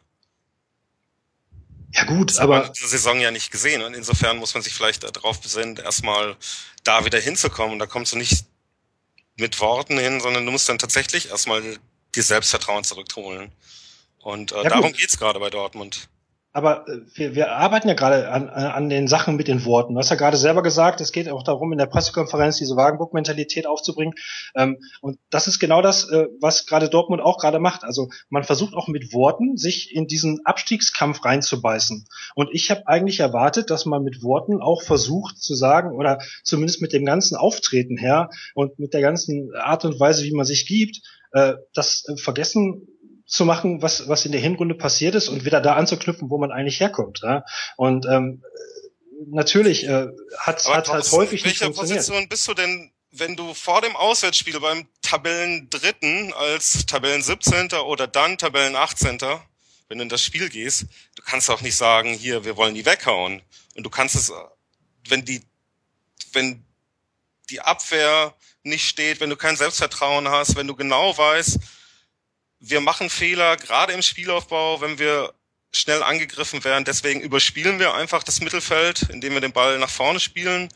Ja 1.94 2.04
gut, 2.04 2.32
das 2.32 2.40
aber 2.40 2.58
hat 2.58 2.64
man 2.66 2.74
diese 2.74 2.90
Saison 2.90 3.22
ja 3.22 3.32
nicht 3.32 3.52
gesehen 3.52 3.84
und 3.84 3.94
insofern 3.94 4.36
muss 4.36 4.54
man 4.54 4.64
sich 4.64 4.74
vielleicht 4.74 5.04
darauf 5.04 5.40
besinnen, 5.40 5.78
erstmal 5.78 6.36
da 6.84 7.06
wieder 7.06 7.22
hinzukommen. 7.22 7.72
Und 7.72 7.80
da 7.80 7.86
kommst 7.86 8.12
du 8.12 8.18
nicht 8.18 8.44
mit 9.38 9.62
Worten 9.62 9.98
hin, 9.98 10.20
sondern 10.20 10.46
du 10.46 10.52
musst 10.52 10.68
dann 10.68 10.78
tatsächlich 10.78 11.30
erstmal 11.30 11.64
dir 12.20 12.24
Selbstvertrauen 12.24 12.84
zurückholen. 12.84 13.52
Und 14.22 14.52
äh, 14.52 14.64
ja, 14.64 14.70
darum 14.70 14.94
geht's 14.94 15.18
gerade 15.18 15.40
bei 15.40 15.50
Dortmund. 15.50 16.10
Aber 16.52 16.88
äh, 16.88 17.00
wir, 17.14 17.36
wir 17.36 17.52
arbeiten 17.52 17.88
ja 17.88 17.94
gerade 17.94 18.30
an, 18.30 18.50
an 18.50 18.90
den 18.90 19.08
Sachen 19.08 19.36
mit 19.36 19.48
den 19.48 19.64
Worten. 19.66 19.94
Du 19.94 20.00
hast 20.00 20.10
ja 20.10 20.16
gerade 20.16 20.36
selber 20.36 20.64
gesagt, 20.64 21.00
es 21.00 21.12
geht 21.12 21.30
auch 21.30 21.44
darum, 21.44 21.72
in 21.72 21.78
der 21.78 21.86
Pressekonferenz 21.86 22.58
diese 22.58 22.76
Wagenburg-Mentalität 22.76 23.68
aufzubringen. 23.68 24.16
Ähm, 24.56 24.78
und 25.00 25.20
das 25.30 25.48
ist 25.48 25.60
genau 25.60 25.82
das, 25.82 26.10
äh, 26.10 26.26
was 26.42 26.66
gerade 26.66 26.90
Dortmund 26.90 27.22
auch 27.22 27.38
gerade 27.38 27.60
macht. 27.60 27.84
Also 27.84 28.10
man 28.30 28.44
versucht 28.44 28.74
auch 28.74 28.88
mit 28.88 29.14
Worten, 29.14 29.58
sich 29.58 29.96
in 29.96 30.08
diesen 30.08 30.42
Abstiegskampf 30.44 31.24
reinzubeißen. 31.24 32.08
Und 32.36 32.50
ich 32.52 32.72
habe 32.72 32.88
eigentlich 32.88 33.20
erwartet, 33.20 33.70
dass 33.70 33.86
man 33.86 34.04
mit 34.04 34.24
Worten 34.24 34.60
auch 34.62 34.82
versucht 34.82 35.38
zu 35.38 35.56
sagen, 35.56 35.96
oder 35.96 36.20
zumindest 36.44 36.82
mit 36.82 36.94
dem 36.94 37.06
ganzen 37.06 37.38
Auftreten 37.38 37.98
her 37.98 38.30
und 38.54 38.80
mit 38.80 38.94
der 38.94 39.02
ganzen 39.02 39.54
Art 39.56 39.86
und 39.86 40.00
Weise, 40.00 40.24
wie 40.24 40.34
man 40.34 40.46
sich 40.46 40.68
gibt, 40.68 41.02
äh, 41.32 41.54
das 41.74 42.06
äh, 42.08 42.18
vergessen 42.18 42.88
zu 43.26 43.46
machen, 43.46 43.82
was, 43.82 44.08
was 44.08 44.26
in 44.26 44.32
der 44.32 44.42
Hinrunde 44.42 44.76
passiert 44.76 45.14
ist 45.16 45.30
und 45.30 45.46
wieder 45.46 45.62
da 45.62 45.76
anzuknüpfen, 45.76 46.30
wo 46.30 46.38
man 46.38 46.52
eigentlich 46.52 46.80
herkommt. 46.80 47.22
Ja? 47.24 47.46
Und 47.78 48.06
ähm, 48.08 48.44
natürlich 49.28 49.86
äh, 49.88 50.08
hat 50.38 50.66
hat 50.66 50.90
halt 50.90 51.12
häufig 51.12 51.46
nicht 51.46 51.60
funktioniert. 51.60 51.98
Welcher 51.98 52.12
Position 52.12 52.30
bist 52.30 52.48
du 52.48 52.54
denn, 52.56 52.92
wenn 53.12 53.36
du 53.36 53.54
vor 53.54 53.82
dem 53.82 53.96
Auswärtsspiel 53.96 54.60
beim 54.60 54.88
Tabellen 55.02 55.70
Dritten 55.70 56.34
als 56.34 56.86
Tabellen 56.86 57.22
17. 57.22 57.72
oder 57.86 58.08
dann 58.08 58.38
Tabellen 58.38 58.76
18. 58.76 59.20
wenn 59.88 59.98
du 59.98 60.04
in 60.04 60.10
das 60.10 60.24
Spiel 60.24 60.50
gehst, 60.50 60.86
du 61.16 61.24
kannst 61.24 61.50
auch 61.50 61.62
nicht 61.62 61.76
sagen, 61.76 62.14
hier, 62.14 62.46
wir 62.46 62.58
wollen 62.58 62.76
die 62.76 62.86
weghauen. 62.86 63.42
Und 63.76 63.84
du 63.84 63.90
kannst 63.90 64.16
es, 64.16 64.32
wenn 65.08 65.26
die, 65.26 65.42
wenn 66.34 66.66
die 67.50 67.62
Abwehr 67.62 68.34
nicht 68.64 68.88
steht, 68.88 69.20
wenn 69.20 69.30
du 69.30 69.36
kein 69.36 69.56
Selbstvertrauen 69.56 70.28
hast, 70.30 70.56
wenn 70.56 70.68
du 70.68 70.76
genau 70.76 71.18
weißt, 71.18 71.60
wir 72.60 72.82
machen 72.82 73.10
Fehler, 73.10 73.56
gerade 73.58 73.94
im 73.94 74.02
Spielaufbau, 74.02 74.82
wenn 74.82 75.00
wir 75.00 75.34
schnell 75.72 76.04
angegriffen 76.04 76.64
werden. 76.64 76.84
Deswegen 76.84 77.22
überspielen 77.22 77.80
wir 77.80 77.94
einfach 77.94 78.24
das 78.24 78.42
Mittelfeld, 78.42 79.04
indem 79.10 79.34
wir 79.34 79.42
den 79.42 79.54
Ball 79.54 79.78
nach 79.80 79.90
vorne 79.90 80.20
spielen, 80.20 80.70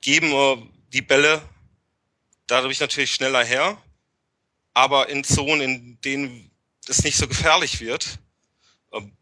geben 0.00 0.70
die 0.92 1.02
Bälle 1.02 1.42
dadurch 2.46 2.80
natürlich 2.80 3.12
schneller 3.12 3.44
her, 3.44 3.80
aber 4.74 5.08
in 5.10 5.22
Zonen, 5.22 5.60
in 5.60 6.00
denen 6.00 6.50
es 6.88 7.04
nicht 7.04 7.18
so 7.18 7.28
gefährlich 7.28 7.80
wird. 7.80 8.18
Ähm, 8.92 9.12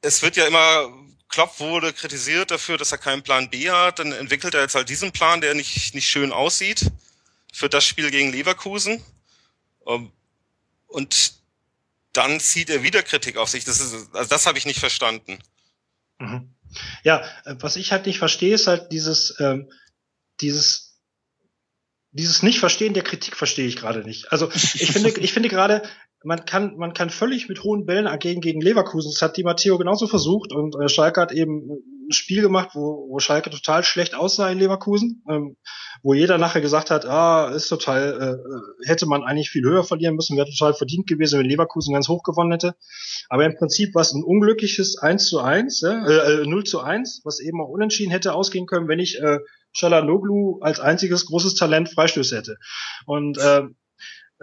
es 0.00 0.22
wird 0.22 0.36
ja 0.36 0.46
immer, 0.46 0.90
Klopp 1.28 1.60
wurde 1.60 1.92
kritisiert 1.92 2.50
dafür, 2.50 2.78
dass 2.78 2.90
er 2.90 2.98
keinen 2.98 3.22
Plan 3.22 3.50
B 3.50 3.70
hat, 3.70 3.98
dann 3.98 4.12
entwickelt 4.12 4.54
er 4.54 4.62
jetzt 4.62 4.74
halt 4.74 4.88
diesen 4.88 5.12
Plan, 5.12 5.42
der 5.42 5.54
nicht, 5.54 5.94
nicht 5.94 6.08
schön 6.08 6.32
aussieht 6.32 6.90
für 7.52 7.68
das 7.68 7.84
Spiel 7.84 8.10
gegen 8.10 8.32
Leverkusen. 8.32 9.00
Ähm, 9.86 10.10
und 10.88 11.34
dann 12.12 12.40
zieht 12.40 12.70
er 12.70 12.82
wieder 12.82 13.02
Kritik 13.02 13.36
auf 13.36 13.48
sich. 13.48 13.64
Das 13.64 13.80
ist, 13.80 14.14
also 14.14 14.28
das 14.28 14.46
habe 14.46 14.58
ich 14.58 14.66
nicht 14.66 14.80
verstanden. 14.80 15.38
Mhm. 16.18 16.52
Ja, 17.04 17.22
äh, 17.44 17.54
was 17.60 17.76
ich 17.76 17.92
halt 17.92 18.06
nicht 18.06 18.18
verstehe, 18.18 18.54
ist 18.54 18.66
halt 18.66 18.90
dieses, 18.90 19.38
ähm, 19.38 19.70
dieses, 20.40 20.98
dieses 22.10 22.42
Nicht-Verstehen 22.42 22.94
der 22.94 23.04
Kritik 23.04 23.36
verstehe 23.36 23.66
ich 23.66 23.76
gerade 23.76 24.04
nicht. 24.04 24.32
Also 24.32 24.50
ich 24.52 24.90
finde, 24.92 25.10
ich 25.18 25.32
finde 25.32 25.48
gerade, 25.48 25.82
man 26.24 26.44
kann, 26.44 26.76
man 26.76 26.94
kann 26.94 27.10
völlig 27.10 27.48
mit 27.48 27.62
hohen 27.62 27.86
Bällen 27.86 28.06
agieren 28.06 28.40
gegen 28.40 28.60
Leverkusen. 28.60 29.10
Das 29.10 29.22
hat 29.22 29.36
die 29.36 29.44
Matteo 29.44 29.78
genauso 29.78 30.06
versucht 30.06 30.52
und 30.52 30.76
äh, 30.80 30.88
Schalke 30.88 31.20
hat 31.20 31.32
eben 31.32 31.70
ein 32.08 32.12
Spiel 32.12 32.42
gemacht, 32.42 32.70
wo, 32.74 33.08
wo 33.08 33.18
Schalke 33.18 33.50
total 33.50 33.84
schlecht 33.84 34.14
aussah 34.14 34.50
in 34.50 34.58
Leverkusen, 34.58 35.22
ähm, 35.28 35.56
wo 36.02 36.14
jeder 36.14 36.38
nachher 36.38 36.60
gesagt 36.60 36.90
hat, 36.90 37.06
ah, 37.06 37.50
ist 37.54 37.68
total, 37.68 38.02
äh, 38.20 38.86
äh 38.86 38.88
hätte 38.88 39.06
man 39.06 39.22
eigentlich 39.22 39.50
viel 39.50 39.64
höher 39.64 39.84
verlieren 39.84 40.16
müssen, 40.16 40.36
wäre 40.36 40.50
total 40.50 40.74
verdient 40.74 41.06
gewesen, 41.06 41.38
wenn 41.38 41.48
Leverkusen 41.48 41.94
ganz 41.94 42.08
hoch 42.08 42.22
gewonnen 42.22 42.52
hätte. 42.52 42.74
Aber 43.28 43.44
im 43.44 43.54
Prinzip 43.56 43.94
war 43.94 44.02
es 44.02 44.12
ein 44.12 44.24
unglückliches 44.24 44.98
1 44.98 45.26
zu 45.26 45.40
1, 45.40 45.82
äh, 45.82 46.44
0 46.44 46.60
äh, 46.60 46.64
zu 46.64 46.80
1, 46.80 47.22
was 47.24 47.40
eben 47.40 47.60
auch 47.60 47.68
unentschieden 47.68 48.10
hätte 48.10 48.34
ausgehen 48.34 48.66
können, 48.66 48.88
wenn 48.88 48.98
ich 48.98 49.20
äh, 49.20 49.38
Shalanoglu 49.72 50.60
als 50.60 50.80
einziges 50.80 51.26
großes 51.26 51.54
Talent 51.54 51.88
Freistöße 51.88 52.36
hätte. 52.36 52.56
Und 53.06 53.38
äh, 53.38 53.62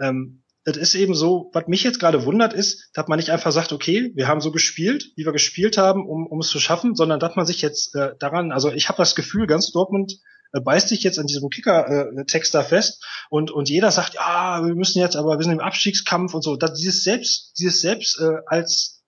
ähm, 0.00 0.42
es 0.76 0.94
ist 0.94 0.94
eben 0.94 1.14
so, 1.14 1.50
was 1.52 1.66
mich 1.66 1.82
jetzt 1.82 2.00
gerade 2.00 2.24
wundert, 2.24 2.52
ist, 2.52 2.90
dass 2.94 3.08
man 3.08 3.18
nicht 3.18 3.30
einfach 3.30 3.52
sagt, 3.52 3.72
okay, 3.72 4.12
wir 4.14 4.28
haben 4.28 4.40
so 4.40 4.52
gespielt, 4.52 5.12
wie 5.16 5.24
wir 5.24 5.32
gespielt 5.32 5.78
haben, 5.78 6.06
um, 6.06 6.26
um 6.26 6.40
es 6.40 6.48
zu 6.48 6.60
schaffen, 6.60 6.94
sondern 6.94 7.20
dass 7.20 7.36
man 7.36 7.46
sich 7.46 7.62
jetzt 7.62 7.94
äh, 7.94 8.10
daran, 8.18 8.52
also 8.52 8.70
ich 8.72 8.88
habe 8.88 8.98
das 8.98 9.14
Gefühl, 9.14 9.46
ganz 9.46 9.70
Dortmund 9.72 10.18
äh, 10.52 10.60
beißt 10.60 10.88
sich 10.88 11.02
jetzt 11.02 11.18
an 11.18 11.26
diesem 11.26 11.48
Kicker-Text 11.48 12.54
äh, 12.54 12.58
da 12.58 12.64
fest 12.64 13.04
und, 13.30 13.50
und 13.50 13.68
jeder 13.68 13.90
sagt, 13.90 14.14
ja, 14.14 14.64
wir 14.64 14.74
müssen 14.74 14.98
jetzt, 14.98 15.16
aber 15.16 15.38
wir 15.38 15.44
sind 15.44 15.52
im 15.52 15.60
Abstiegskampf 15.60 16.34
und 16.34 16.42
so. 16.42 16.56
dass 16.56 16.74
dieses 16.74 17.04
Selbst, 17.04 17.52
dieses 17.58 17.80
Selbst 17.80 18.20
äh, 18.20 18.38
als 18.46 18.99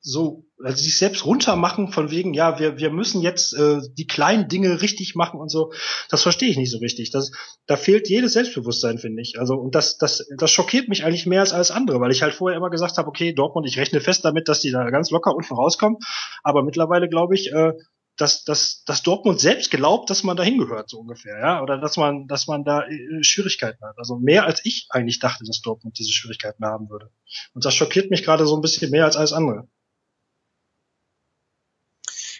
so 0.00 0.44
also 0.62 0.82
sich 0.82 0.96
selbst 0.96 1.24
runtermachen 1.24 1.92
von 1.92 2.10
wegen 2.10 2.34
ja 2.34 2.58
wir 2.58 2.78
wir 2.78 2.90
müssen 2.90 3.20
jetzt 3.20 3.52
äh, 3.54 3.80
die 3.96 4.06
kleinen 4.06 4.48
Dinge 4.48 4.80
richtig 4.80 5.14
machen 5.14 5.40
und 5.40 5.50
so 5.50 5.72
das 6.08 6.22
verstehe 6.22 6.48
ich 6.48 6.56
nicht 6.56 6.70
so 6.70 6.78
richtig 6.78 7.10
das 7.10 7.32
da 7.66 7.76
fehlt 7.76 8.08
jedes 8.08 8.32
Selbstbewusstsein 8.32 8.98
finde 8.98 9.22
ich 9.22 9.38
also 9.38 9.54
und 9.54 9.74
das 9.74 9.98
das 9.98 10.26
das 10.36 10.50
schockiert 10.50 10.88
mich 10.88 11.04
eigentlich 11.04 11.26
mehr 11.26 11.40
als 11.40 11.52
alles 11.52 11.70
andere 11.70 12.00
weil 12.00 12.12
ich 12.12 12.22
halt 12.22 12.34
vorher 12.34 12.56
immer 12.56 12.70
gesagt 12.70 12.98
habe 12.98 13.08
okay 13.08 13.32
Dortmund 13.32 13.66
ich 13.66 13.78
rechne 13.78 14.00
fest 14.00 14.24
damit 14.24 14.48
dass 14.48 14.60
die 14.60 14.70
da 14.70 14.88
ganz 14.90 15.10
locker 15.10 15.34
unten 15.34 15.54
rauskommen 15.54 15.98
aber 16.42 16.62
mittlerweile 16.62 17.08
glaube 17.08 17.34
ich 17.34 17.52
äh, 17.52 17.72
dass, 18.18 18.42
dass, 18.44 18.82
dass 18.84 19.02
Dortmund 19.02 19.38
selbst 19.40 19.70
glaubt, 19.70 20.10
dass 20.10 20.24
man 20.24 20.36
da 20.36 20.42
hingehört, 20.42 20.90
so 20.90 20.98
ungefähr, 20.98 21.38
ja, 21.38 21.62
oder 21.62 21.78
dass 21.78 21.96
man, 21.96 22.26
dass 22.26 22.48
man 22.48 22.64
da 22.64 22.82
äh, 22.82 23.22
Schwierigkeiten 23.22 23.82
hat. 23.84 23.96
Also 23.96 24.18
mehr 24.18 24.44
als 24.44 24.60
ich 24.64 24.88
eigentlich 24.90 25.20
dachte, 25.20 25.44
dass 25.44 25.60
Dortmund 25.60 25.96
diese 25.98 26.12
Schwierigkeiten 26.12 26.64
haben 26.64 26.90
würde. 26.90 27.10
Und 27.54 27.64
das 27.64 27.74
schockiert 27.74 28.10
mich 28.10 28.24
gerade 28.24 28.44
so 28.44 28.56
ein 28.56 28.60
bisschen 28.60 28.90
mehr 28.90 29.04
als 29.04 29.16
alles 29.16 29.32
andere. 29.32 29.68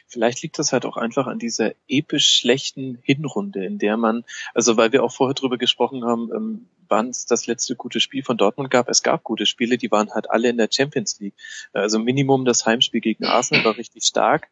Vielleicht 0.09 0.43
liegt 0.43 0.59
das 0.59 0.73
halt 0.73 0.87
auch 0.87 0.97
einfach 0.97 1.27
an 1.27 1.39
dieser 1.39 1.73
episch 1.87 2.39
schlechten 2.39 2.99
Hinrunde, 3.03 3.65
in 3.65 3.79
der 3.79 3.97
man, 3.97 4.25
also 4.55 4.77
weil 4.77 4.93
wir 4.93 5.05
auch 5.05 5.13
vorher 5.13 5.35
drüber 5.35 5.59
gesprochen 5.59 6.05
haben, 6.05 6.31
ähm, 6.35 6.69
wann 6.89 7.11
es 7.11 7.27
das 7.27 7.47
letzte 7.47 7.77
gute 7.77 8.01
Spiel 8.01 8.23
von 8.23 8.39
Dortmund 8.39 8.71
gab. 8.71 8.89
Es 8.89 9.03
gab 9.03 9.23
gute 9.23 9.47
Spiele, 9.47 9.77
die 9.77 9.91
waren 9.91 10.11
halt 10.11 10.31
alle 10.31 10.49
in 10.49 10.57
der 10.57 10.71
Champions 10.73 11.21
League. 11.21 11.35
Also 11.73 11.99
Minimum 11.99 12.45
das 12.45 12.65
Heimspiel 12.65 13.03
gegen 13.03 13.25
Arsenal 13.25 13.65
war 13.65 13.77
richtig 13.77 14.05
stark. 14.05 14.49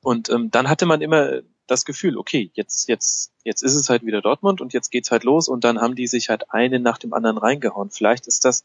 Und 0.00 0.28
ähm, 0.30 0.50
dann 0.50 0.68
hatte 0.68 0.86
man 0.86 1.00
immer 1.00 1.40
das 1.66 1.84
Gefühl, 1.84 2.16
okay, 2.18 2.50
jetzt, 2.54 2.88
jetzt, 2.88 3.32
jetzt 3.42 3.62
ist 3.62 3.74
es 3.74 3.88
halt 3.88 4.04
wieder 4.04 4.20
Dortmund 4.20 4.60
und 4.60 4.72
jetzt 4.74 4.90
geht's 4.90 5.10
halt 5.10 5.24
los 5.24 5.48
und 5.48 5.64
dann 5.64 5.80
haben 5.80 5.94
die 5.94 6.06
sich 6.06 6.28
halt 6.28 6.52
einen 6.52 6.82
nach 6.82 6.98
dem 6.98 7.14
anderen 7.14 7.38
reingehauen. 7.38 7.90
Vielleicht 7.90 8.26
ist 8.26 8.44
das 8.44 8.64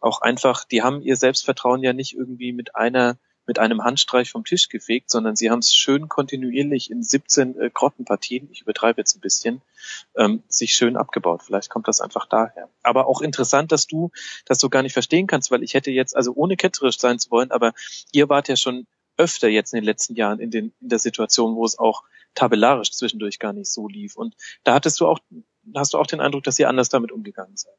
auch 0.00 0.20
einfach, 0.20 0.64
die 0.64 0.82
haben 0.82 1.00
ihr 1.02 1.16
Selbstvertrauen 1.16 1.82
ja 1.82 1.92
nicht 1.92 2.14
irgendwie 2.14 2.52
mit 2.52 2.76
einer 2.76 3.18
mit 3.46 3.58
einem 3.58 3.84
Handstreich 3.84 4.30
vom 4.30 4.44
Tisch 4.44 4.68
gefegt, 4.68 5.10
sondern 5.10 5.36
sie 5.36 5.50
haben 5.50 5.58
es 5.58 5.74
schön 5.74 6.08
kontinuierlich 6.08 6.90
in 6.90 7.02
17 7.02 7.58
äh, 7.58 7.70
Grottenpartien, 7.72 8.48
ich 8.50 8.62
übertreibe 8.62 9.00
jetzt 9.00 9.16
ein 9.16 9.20
bisschen, 9.20 9.62
ähm, 10.16 10.42
sich 10.48 10.74
schön 10.74 10.96
abgebaut. 10.96 11.42
Vielleicht 11.42 11.70
kommt 11.70 11.88
das 11.88 12.00
einfach 12.00 12.26
daher. 12.26 12.68
Aber 12.82 13.06
auch 13.06 13.20
interessant, 13.20 13.72
dass 13.72 13.86
du 13.86 14.10
das 14.46 14.58
so 14.58 14.68
gar 14.68 14.82
nicht 14.82 14.92
verstehen 14.92 15.26
kannst, 15.26 15.50
weil 15.50 15.62
ich 15.62 15.74
hätte 15.74 15.90
jetzt, 15.90 16.16
also 16.16 16.32
ohne 16.34 16.56
ketterisch 16.56 16.98
sein 16.98 17.18
zu 17.18 17.30
wollen, 17.30 17.50
aber 17.50 17.74
ihr 18.12 18.28
wart 18.28 18.48
ja 18.48 18.56
schon 18.56 18.86
öfter 19.16 19.48
jetzt 19.48 19.72
in 19.72 19.78
den 19.78 19.84
letzten 19.84 20.14
Jahren 20.14 20.40
in, 20.40 20.50
den, 20.50 20.72
in 20.80 20.88
der 20.88 20.98
Situation, 20.98 21.54
wo 21.54 21.64
es 21.64 21.78
auch 21.78 22.02
tabellarisch 22.34 22.92
zwischendurch 22.92 23.38
gar 23.38 23.52
nicht 23.52 23.70
so 23.70 23.86
lief. 23.88 24.16
Und 24.16 24.34
da 24.64 24.74
hattest 24.74 25.00
du 25.00 25.06
auch, 25.06 25.20
hast 25.74 25.94
du 25.94 25.98
auch 25.98 26.06
den 26.06 26.20
Eindruck, 26.20 26.44
dass 26.44 26.58
ihr 26.58 26.68
anders 26.68 26.88
damit 26.88 27.12
umgegangen 27.12 27.56
seid. 27.56 27.76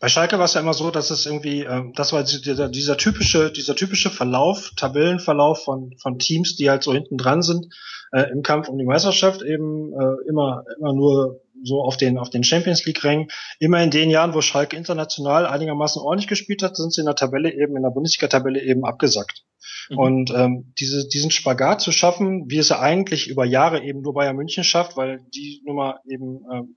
Bei 0.00 0.08
Schalke 0.08 0.38
war 0.38 0.46
es 0.46 0.54
ja 0.54 0.60
immer 0.60 0.72
so, 0.74 0.90
dass 0.90 1.10
es 1.10 1.26
irgendwie, 1.26 1.62
äh, 1.62 1.82
das 1.94 2.12
war 2.12 2.24
dieser, 2.24 2.68
dieser 2.68 2.96
typische, 2.96 3.52
dieser 3.52 3.76
typische 3.76 4.10
Verlauf, 4.10 4.72
Tabellenverlauf 4.76 5.62
von, 5.64 5.94
von 5.98 6.18
Teams, 6.18 6.56
die 6.56 6.70
halt 6.70 6.82
so 6.82 6.92
hinten 6.92 7.18
dran 7.18 7.42
sind 7.42 7.66
äh, 8.12 8.30
im 8.32 8.42
Kampf 8.42 8.68
um 8.68 8.78
die 8.78 8.84
Meisterschaft, 8.84 9.42
eben 9.42 9.92
äh, 9.92 10.28
immer, 10.28 10.64
immer 10.78 10.92
nur 10.92 11.42
so 11.62 11.82
auf 11.82 11.96
den, 11.96 12.18
auf 12.18 12.30
den 12.30 12.42
Champions 12.44 12.84
League 12.86 13.04
Rängen. 13.04 13.28
Immer 13.58 13.82
in 13.82 13.90
den 13.90 14.10
Jahren, 14.10 14.34
wo 14.34 14.40
Schalke 14.40 14.76
international 14.76 15.46
einigermaßen 15.46 16.00
ordentlich 16.00 16.28
gespielt 16.28 16.62
hat, 16.62 16.76
sind 16.76 16.92
sie 16.92 17.02
in 17.02 17.06
der 17.06 17.14
Tabelle 17.14 17.52
eben, 17.52 17.76
in 17.76 17.82
der 17.82 17.90
Bundesliga-Tabelle 17.90 18.62
eben 18.62 18.84
abgesackt. 18.84 19.44
Mhm. 19.88 19.98
Und 19.98 20.30
ähm, 20.34 20.72
diese, 20.78 21.08
diesen 21.08 21.30
Spagat 21.30 21.80
zu 21.80 21.92
schaffen, 21.92 22.44
wie 22.48 22.58
es 22.58 22.68
ja 22.68 22.80
eigentlich 22.80 23.28
über 23.28 23.44
Jahre 23.44 23.82
eben 23.82 24.02
nur 24.02 24.14
Bayern 24.14 24.36
München 24.36 24.64
schafft, 24.64 24.96
weil 24.96 25.24
die 25.34 25.62
Nummer 25.64 26.00
eben 26.06 26.40
ähm, 26.52 26.74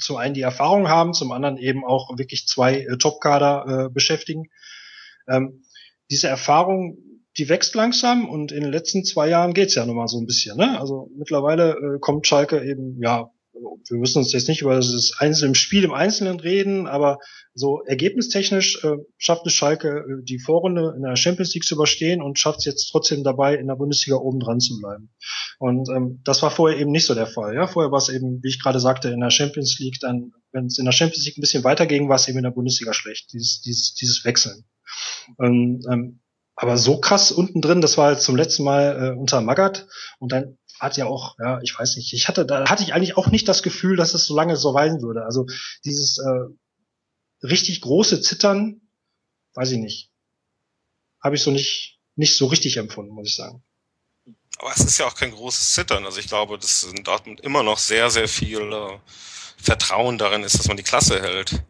zum 0.00 0.16
einen 0.16 0.34
die 0.34 0.42
Erfahrung 0.42 0.88
haben, 0.88 1.14
zum 1.14 1.32
anderen 1.32 1.56
eben 1.56 1.84
auch 1.84 2.16
wirklich 2.16 2.46
zwei 2.46 2.80
äh, 2.80 2.96
Topkader 2.98 3.86
äh, 3.86 3.90
beschäftigen. 3.90 4.48
Ähm, 5.28 5.62
diese 6.10 6.28
Erfahrung, 6.28 6.98
die 7.36 7.48
wächst 7.48 7.74
langsam 7.74 8.28
und 8.28 8.50
in 8.50 8.62
den 8.62 8.72
letzten 8.72 9.04
zwei 9.04 9.28
Jahren 9.28 9.54
geht's 9.54 9.74
ja 9.74 9.86
nun 9.86 9.96
mal 9.96 10.08
so 10.08 10.18
ein 10.18 10.26
bisschen. 10.26 10.56
Ne? 10.56 10.78
Also 10.80 11.10
mittlerweile 11.16 11.72
äh, 11.72 11.98
kommt 12.00 12.26
Schalke 12.26 12.64
eben 12.64 12.98
ja 13.00 13.30
wir 13.88 13.98
müssen 13.98 14.18
uns 14.18 14.32
jetzt 14.32 14.48
nicht 14.48 14.62
über 14.62 14.74
das 14.74 15.12
einzelne 15.18 15.54
Spiel 15.54 15.84
im 15.84 15.92
Einzelnen 15.92 16.40
reden, 16.40 16.86
aber 16.86 17.18
so 17.54 17.82
ergebnistechnisch 17.84 18.84
äh, 18.84 18.96
schafft 19.16 19.46
es 19.46 19.52
Schalke, 19.52 19.88
äh, 19.88 20.24
die 20.24 20.38
Vorrunde 20.38 20.94
in 20.96 21.02
der 21.02 21.16
Champions 21.16 21.54
League 21.54 21.64
zu 21.64 21.74
überstehen 21.74 22.22
und 22.22 22.38
schafft 22.38 22.60
es 22.60 22.64
jetzt 22.64 22.90
trotzdem 22.90 23.24
dabei, 23.24 23.56
in 23.56 23.66
der 23.66 23.74
Bundesliga 23.74 24.16
oben 24.16 24.40
dran 24.40 24.60
zu 24.60 24.78
bleiben. 24.78 25.10
Und 25.58 25.88
ähm, 25.88 26.20
das 26.24 26.42
war 26.42 26.50
vorher 26.50 26.78
eben 26.78 26.92
nicht 26.92 27.06
so 27.06 27.14
der 27.14 27.26
Fall. 27.26 27.54
Ja, 27.54 27.66
vorher 27.66 27.90
war 27.90 27.98
es 27.98 28.08
eben, 28.08 28.42
wie 28.42 28.48
ich 28.48 28.62
gerade 28.62 28.80
sagte, 28.80 29.08
in 29.08 29.20
der 29.20 29.30
Champions 29.30 29.78
League 29.78 29.98
dann, 30.00 30.32
wenn 30.52 30.66
es 30.66 30.78
in 30.78 30.84
der 30.84 30.92
Champions 30.92 31.24
League 31.24 31.38
ein 31.38 31.42
bisschen 31.42 31.64
weiterging, 31.64 32.08
war 32.08 32.16
es 32.16 32.28
eben 32.28 32.38
in 32.38 32.44
der 32.44 32.50
Bundesliga 32.50 32.92
schlecht. 32.92 33.32
Dieses, 33.32 33.60
dieses, 33.60 33.94
dieses 33.94 34.24
Wechseln. 34.24 34.64
Und, 35.36 35.84
ähm, 35.90 36.20
aber 36.54 36.76
so 36.76 36.98
krass 36.98 37.30
unten 37.30 37.60
drin, 37.60 37.80
das 37.80 37.98
war 37.98 38.10
jetzt 38.10 38.24
zum 38.24 38.34
letzten 38.34 38.64
Mal 38.64 39.12
äh, 39.14 39.18
unter 39.18 39.40
Magath 39.40 39.86
und 40.18 40.32
dann 40.32 40.58
hat 40.80 40.96
ja 40.96 41.06
auch, 41.06 41.36
ja, 41.38 41.60
ich 41.62 41.78
weiß 41.78 41.96
nicht, 41.96 42.12
ich 42.12 42.28
hatte, 42.28 42.46
da 42.46 42.68
hatte 42.68 42.82
ich 42.82 42.94
eigentlich 42.94 43.16
auch 43.16 43.28
nicht 43.28 43.48
das 43.48 43.62
Gefühl, 43.62 43.96
dass 43.96 44.14
es 44.14 44.26
so 44.26 44.34
lange 44.34 44.56
so 44.56 44.74
weisen 44.74 45.02
würde. 45.02 45.24
Also 45.24 45.46
dieses 45.84 46.18
äh, 46.18 47.46
richtig 47.46 47.80
große 47.80 48.20
Zittern, 48.20 48.80
weiß 49.54 49.72
ich 49.72 49.78
nicht, 49.78 50.10
habe 51.22 51.36
ich 51.36 51.42
so 51.42 51.50
nicht, 51.50 51.98
nicht 52.16 52.36
so 52.36 52.46
richtig 52.46 52.76
empfunden, 52.76 53.12
muss 53.12 53.28
ich 53.28 53.36
sagen. 53.36 53.62
Aber 54.58 54.72
es 54.72 54.80
ist 54.80 54.98
ja 54.98 55.06
auch 55.06 55.14
kein 55.14 55.30
großes 55.30 55.72
Zittern. 55.72 56.04
Also 56.04 56.18
ich 56.18 56.26
glaube, 56.26 56.58
dass 56.58 56.82
in 56.82 57.04
Dortmund 57.04 57.40
immer 57.40 57.62
noch 57.62 57.78
sehr, 57.78 58.10
sehr 58.10 58.28
viel 58.28 58.72
äh, 58.72 58.98
Vertrauen 59.56 60.18
darin 60.18 60.42
ist, 60.42 60.58
dass 60.58 60.68
man 60.68 60.76
die 60.76 60.82
Klasse 60.82 61.20
hält. 61.20 61.62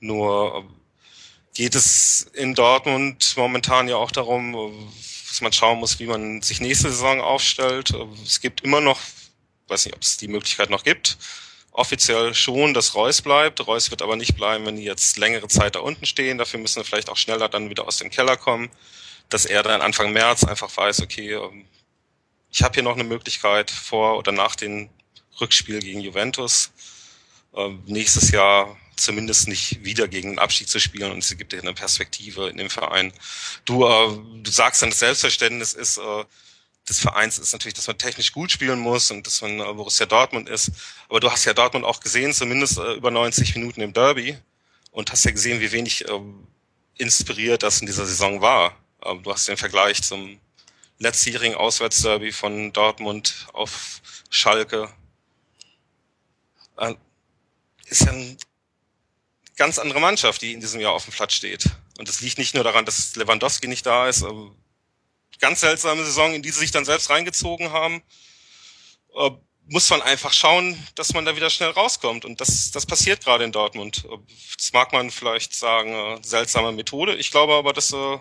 Nur 0.00 0.64
äh, 0.64 1.54
geht 1.54 1.74
es 1.74 2.28
in 2.34 2.54
Dortmund 2.54 3.34
momentan 3.36 3.88
ja 3.88 3.96
auch 3.96 4.10
darum, 4.10 4.92
dass 5.34 5.40
man 5.40 5.52
schauen 5.52 5.80
muss, 5.80 5.98
wie 5.98 6.06
man 6.06 6.42
sich 6.42 6.60
nächste 6.60 6.90
Saison 6.90 7.20
aufstellt. 7.20 7.92
Es 8.24 8.40
gibt 8.40 8.60
immer 8.60 8.80
noch, 8.80 9.00
weiß 9.66 9.84
nicht, 9.84 9.96
ob 9.96 10.02
es 10.02 10.16
die 10.16 10.28
Möglichkeit 10.28 10.70
noch 10.70 10.84
gibt, 10.84 11.18
offiziell 11.72 12.34
schon, 12.34 12.72
dass 12.72 12.94
Reus 12.94 13.20
bleibt. 13.20 13.66
Reus 13.66 13.90
wird 13.90 14.00
aber 14.00 14.14
nicht 14.14 14.36
bleiben, 14.36 14.64
wenn 14.64 14.76
die 14.76 14.84
jetzt 14.84 15.16
längere 15.16 15.48
Zeit 15.48 15.74
da 15.74 15.80
unten 15.80 16.06
stehen. 16.06 16.38
Dafür 16.38 16.60
müssen 16.60 16.76
wir 16.76 16.84
vielleicht 16.84 17.08
auch 17.08 17.16
schneller 17.16 17.48
dann 17.48 17.68
wieder 17.68 17.84
aus 17.84 17.96
dem 17.96 18.10
Keller 18.10 18.36
kommen. 18.36 18.70
Dass 19.28 19.44
er 19.44 19.64
dann 19.64 19.82
Anfang 19.82 20.12
März 20.12 20.44
einfach 20.44 20.74
weiß, 20.76 21.00
okay, 21.02 21.32
ähm, 21.32 21.64
ich 22.52 22.62
habe 22.62 22.74
hier 22.74 22.84
noch 22.84 22.94
eine 22.94 23.02
Möglichkeit 23.02 23.72
vor 23.72 24.16
oder 24.16 24.30
nach 24.30 24.54
dem 24.54 24.88
Rückspiel 25.40 25.80
gegen 25.80 25.98
Juventus 25.98 26.70
äh, 27.56 27.70
nächstes 27.86 28.30
Jahr 28.30 28.76
zumindest 28.96 29.48
nicht 29.48 29.84
wieder 29.84 30.08
gegen 30.08 30.30
den 30.30 30.38
Abstieg 30.38 30.68
zu 30.68 30.80
spielen 30.80 31.12
und 31.12 31.18
es 31.18 31.36
gibt 31.36 31.52
dir 31.52 31.60
eine 31.60 31.74
Perspektive 31.74 32.48
in 32.48 32.56
dem 32.56 32.70
Verein. 32.70 33.12
Du, 33.64 33.86
äh, 33.86 34.18
du 34.42 34.50
sagst 34.50 34.82
dann, 34.82 34.90
das 34.90 34.98
Selbstverständnis 35.00 35.72
ist 35.72 35.98
äh, 35.98 36.24
des 36.88 37.00
Vereins 37.00 37.38
ist 37.38 37.52
natürlich, 37.52 37.74
dass 37.74 37.86
man 37.86 37.98
technisch 37.98 38.32
gut 38.32 38.50
spielen 38.50 38.78
muss 38.78 39.10
und 39.10 39.26
dass 39.26 39.40
man 39.40 39.60
äh, 39.60 39.72
Borussia 39.72 40.06
Dortmund 40.06 40.48
ist. 40.48 40.70
Aber 41.08 41.20
du 41.20 41.30
hast 41.30 41.44
ja 41.44 41.54
Dortmund 41.54 41.84
auch 41.84 42.00
gesehen, 42.00 42.32
zumindest 42.32 42.78
äh, 42.78 42.94
über 42.94 43.10
90 43.10 43.54
Minuten 43.56 43.80
im 43.80 43.92
Derby 43.92 44.36
und 44.90 45.10
hast 45.10 45.24
ja 45.24 45.30
gesehen, 45.30 45.60
wie 45.60 45.72
wenig 45.72 46.06
äh, 46.06 46.20
inspiriert 46.98 47.62
das 47.62 47.80
in 47.80 47.86
dieser 47.86 48.06
Saison 48.06 48.40
war. 48.40 48.76
Ähm, 49.04 49.22
du 49.22 49.32
hast 49.32 49.48
den 49.48 49.56
Vergleich 49.56 50.02
zum 50.02 50.38
letztjährigen 50.98 51.56
Auswärtsderby 51.56 52.32
von 52.32 52.72
Dortmund 52.72 53.46
auf 53.52 54.02
Schalke. 54.28 54.92
Äh, 56.76 56.94
ist 57.86 58.02
ja 58.02 58.12
eine 58.12 58.36
ganz 59.56 59.78
andere 59.78 60.00
Mannschaft, 60.00 60.42
die 60.42 60.52
in 60.52 60.60
diesem 60.60 60.80
Jahr 60.80 60.92
auf 60.92 61.04
dem 61.04 61.12
Platz 61.12 61.34
steht. 61.34 61.70
Und 61.98 62.08
das 62.08 62.20
liegt 62.20 62.38
nicht 62.38 62.54
nur 62.54 62.64
daran, 62.64 62.84
dass 62.84 63.14
Lewandowski 63.16 63.68
nicht 63.68 63.86
da 63.86 64.08
ist. 64.08 64.24
Ganz 65.40 65.60
seltsame 65.60 66.04
Saison, 66.04 66.34
in 66.34 66.42
die 66.42 66.50
sie 66.50 66.60
sich 66.60 66.70
dann 66.70 66.84
selbst 66.84 67.10
reingezogen 67.10 67.72
haben. 67.72 68.02
Äh, 69.16 69.30
muss 69.66 69.88
man 69.88 70.02
einfach 70.02 70.32
schauen, 70.32 70.76
dass 70.94 71.14
man 71.14 71.24
da 71.24 71.36
wieder 71.36 71.50
schnell 71.50 71.70
rauskommt. 71.70 72.24
Und 72.24 72.40
das, 72.40 72.70
das 72.70 72.84
passiert 72.84 73.24
gerade 73.24 73.44
in 73.44 73.52
Dortmund. 73.52 74.06
Das 74.56 74.72
mag 74.72 74.92
man 74.92 75.10
vielleicht 75.10 75.54
sagen, 75.54 75.92
äh, 75.94 76.18
seltsame 76.22 76.72
Methode. 76.72 77.14
Ich 77.16 77.30
glaube 77.30 77.54
aber, 77.54 77.72
dass 77.72 77.92
äh, 77.92 78.18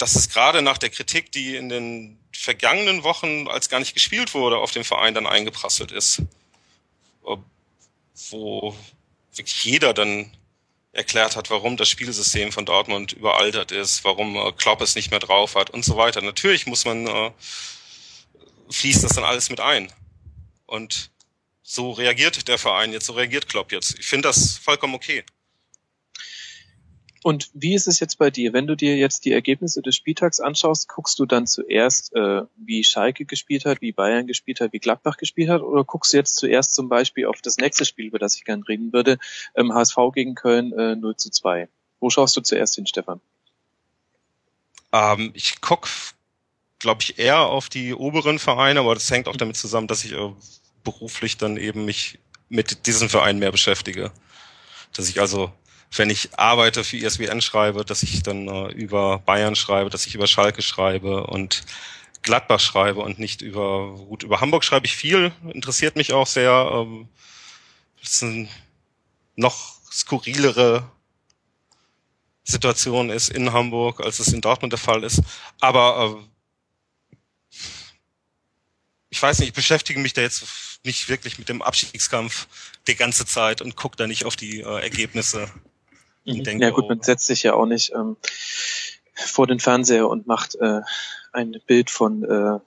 dass 0.00 0.14
es 0.14 0.30
gerade 0.30 0.62
nach 0.62 0.78
der 0.78 0.90
Kritik, 0.90 1.30
die 1.32 1.56
in 1.56 1.68
den 1.68 2.18
vergangenen 2.32 3.02
Wochen, 3.02 3.48
als 3.48 3.68
gar 3.68 3.80
nicht 3.80 3.92
gespielt 3.92 4.32
wurde, 4.32 4.56
auf 4.56 4.70
den 4.70 4.84
Verein 4.84 5.14
dann 5.14 5.26
eingeprasselt 5.26 5.92
ist, 5.92 6.22
wo 8.30 8.74
wirklich 9.34 9.64
jeder 9.64 9.94
dann 9.94 10.30
erklärt 10.92 11.36
hat, 11.36 11.50
warum 11.50 11.76
das 11.76 11.88
Spielsystem 11.88 12.52
von 12.52 12.66
Dortmund 12.66 13.12
überaltert 13.12 13.70
ist, 13.70 14.04
warum 14.04 14.36
äh, 14.36 14.52
Klopp 14.52 14.80
es 14.80 14.96
nicht 14.96 15.10
mehr 15.10 15.20
drauf 15.20 15.54
hat 15.54 15.70
und 15.70 15.84
so 15.84 15.96
weiter. 15.96 16.20
Natürlich 16.20 16.66
muss 16.66 16.84
man, 16.84 17.06
äh, 17.06 17.30
fließt 18.70 19.04
das 19.04 19.12
dann 19.12 19.24
alles 19.24 19.50
mit 19.50 19.60
ein. 19.60 19.92
Und 20.66 21.10
so 21.62 21.92
reagiert 21.92 22.48
der 22.48 22.58
Verein 22.58 22.92
jetzt, 22.92 23.06
so 23.06 23.12
reagiert 23.12 23.48
Klopp 23.48 23.72
jetzt. 23.72 23.98
Ich 23.98 24.06
finde 24.06 24.28
das 24.28 24.58
vollkommen 24.58 24.94
okay. 24.94 25.24
Und 27.22 27.50
wie 27.52 27.74
ist 27.74 27.86
es 27.86 28.00
jetzt 28.00 28.16
bei 28.16 28.30
dir? 28.30 28.54
Wenn 28.54 28.66
du 28.66 28.74
dir 28.74 28.96
jetzt 28.96 29.26
die 29.26 29.32
Ergebnisse 29.32 29.82
des 29.82 29.94
Spieltags 29.94 30.40
anschaust, 30.40 30.88
guckst 30.88 31.18
du 31.18 31.26
dann 31.26 31.46
zuerst, 31.46 32.14
äh, 32.14 32.42
wie 32.56 32.82
Schalke 32.82 33.26
gespielt 33.26 33.66
hat, 33.66 33.82
wie 33.82 33.92
Bayern 33.92 34.26
gespielt 34.26 34.60
hat, 34.60 34.72
wie 34.72 34.78
Gladbach 34.78 35.18
gespielt 35.18 35.50
hat, 35.50 35.60
oder 35.60 35.84
guckst 35.84 36.14
du 36.14 36.16
jetzt 36.16 36.36
zuerst 36.36 36.74
zum 36.74 36.88
Beispiel 36.88 37.26
auf 37.26 37.42
das 37.42 37.58
nächste 37.58 37.84
Spiel, 37.84 38.06
über 38.06 38.18
das 38.18 38.36
ich 38.36 38.44
gerne 38.44 38.66
reden 38.66 38.92
würde, 38.94 39.18
ähm, 39.54 39.74
HSV 39.74 39.96
gegen 40.14 40.34
Köln 40.34 40.72
äh, 40.72 40.96
0 40.96 41.16
zu 41.16 41.30
2? 41.30 41.68
Wo 42.00 42.08
schaust 42.08 42.36
du 42.38 42.40
zuerst 42.40 42.76
hin, 42.76 42.86
Stefan? 42.86 43.20
Ähm, 44.92 45.32
ich 45.34 45.60
guck, 45.60 45.88
glaube 46.78 47.02
ich, 47.02 47.18
eher 47.18 47.40
auf 47.40 47.68
die 47.68 47.94
oberen 47.94 48.38
Vereine, 48.38 48.80
aber 48.80 48.94
das 48.94 49.10
hängt 49.10 49.28
auch 49.28 49.36
damit 49.36 49.58
zusammen, 49.58 49.88
dass 49.88 50.04
ich 50.04 50.12
äh, 50.12 50.32
beruflich 50.84 51.36
dann 51.36 51.58
eben 51.58 51.84
mich 51.84 52.18
mit 52.48 52.86
diesen 52.86 53.10
Vereinen 53.10 53.38
mehr 53.38 53.52
beschäftige. 53.52 54.10
Dass 54.94 55.08
ich 55.08 55.20
also 55.20 55.52
wenn 55.96 56.10
ich 56.10 56.38
arbeite 56.38 56.84
für 56.84 56.96
ISWN 56.96 57.40
schreibe, 57.40 57.84
dass 57.84 58.02
ich 58.02 58.22
dann 58.22 58.48
äh, 58.48 58.68
über 58.72 59.18
Bayern 59.18 59.56
schreibe, 59.56 59.90
dass 59.90 60.06
ich 60.06 60.14
über 60.14 60.26
Schalke 60.26 60.62
schreibe 60.62 61.26
und 61.26 61.64
Gladbach 62.22 62.60
schreibe 62.60 63.00
und 63.00 63.18
nicht 63.18 63.42
über, 63.42 63.94
gut, 63.94 64.22
über 64.22 64.40
Hamburg 64.40 64.62
schreibe 64.64 64.86
ich 64.86 64.94
viel, 64.94 65.32
interessiert 65.52 65.96
mich 65.96 66.12
auch 66.12 66.26
sehr. 66.26 66.70
Ähm, 66.72 67.08
das 68.00 68.22
ist 68.22 68.48
noch 69.36 69.80
skurrilere 69.90 70.88
Situation 72.44 73.10
ist 73.10 73.28
in 73.28 73.52
Hamburg, 73.52 74.00
als 74.00 74.18
es 74.18 74.32
in 74.32 74.40
Dortmund 74.40 74.72
der 74.72 74.78
Fall 74.78 75.04
ist. 75.04 75.20
Aber 75.60 76.20
äh, 77.50 77.56
ich 79.08 79.20
weiß 79.20 79.38
nicht, 79.38 79.48
ich 79.48 79.54
beschäftige 79.54 80.00
mich 80.00 80.12
da 80.12 80.22
jetzt 80.22 80.44
nicht 80.84 81.08
wirklich 81.08 81.38
mit 81.38 81.48
dem 81.48 81.62
Abstiegskampf 81.62 82.46
die 82.86 82.96
ganze 82.96 83.26
Zeit 83.26 83.60
und 83.60 83.76
gucke 83.76 83.96
da 83.96 84.06
nicht 84.06 84.24
auf 84.24 84.36
die 84.36 84.60
äh, 84.60 84.82
Ergebnisse. 84.82 85.50
Ich 86.24 86.42
denke, 86.42 86.64
ja 86.64 86.70
gut, 86.70 86.88
man 86.88 87.02
setzt 87.02 87.26
sich 87.26 87.42
ja 87.42 87.54
auch 87.54 87.66
nicht 87.66 87.92
ähm, 87.94 88.16
vor 89.14 89.46
den 89.46 89.60
Fernseher 89.60 90.08
und 90.08 90.26
macht 90.26 90.54
äh, 90.56 90.80
ein 91.32 91.60
Bild 91.66 91.90
von 91.90 92.24
äh, 92.24 92.58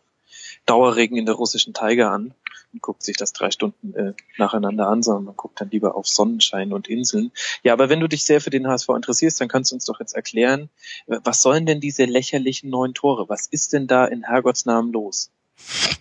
Dauerregen 0.66 1.18
in 1.18 1.26
der 1.26 1.36
russischen 1.36 1.74
Taiga 1.74 2.14
an 2.14 2.34
und 2.74 2.82
guckt 2.82 3.04
sich 3.04 3.18
das 3.18 3.34
drei 3.34 3.52
Stunden 3.52 3.94
äh, 3.94 4.14
nacheinander 4.38 4.88
an, 4.88 5.04
sondern 5.04 5.26
man 5.26 5.36
guckt 5.36 5.62
dann 5.62 5.70
lieber 5.70 5.96
auf 5.96 6.08
Sonnenschein 6.08 6.74
und 6.74 6.88
Inseln. 6.88 7.32
Ja, 7.62 7.74
aber 7.74 7.90
wenn 7.90 8.00
du 8.00 8.08
dich 8.08 8.24
sehr 8.24 8.42
für 8.42 8.50
den 8.50 8.68
HSV 8.68 8.90
interessierst, 8.90 9.40
dann 9.40 9.48
kannst 9.48 9.72
du 9.72 9.76
uns 9.76 9.86
doch 9.86 10.00
jetzt 10.00 10.16
erklären, 10.16 10.70
äh, 11.08 11.20
was 11.24 11.42
sollen 11.42 11.66
denn 11.66 11.80
diese 11.80 12.06
lächerlichen 12.06 12.70
neun 12.70 12.94
Tore? 12.94 13.30
Was 13.30 13.48
ist 13.48 13.74
denn 13.74 13.88
da 13.88 14.06
in 14.06 14.24
Herrgotts 14.24 14.66
Namen 14.66 14.92
los? 14.92 15.32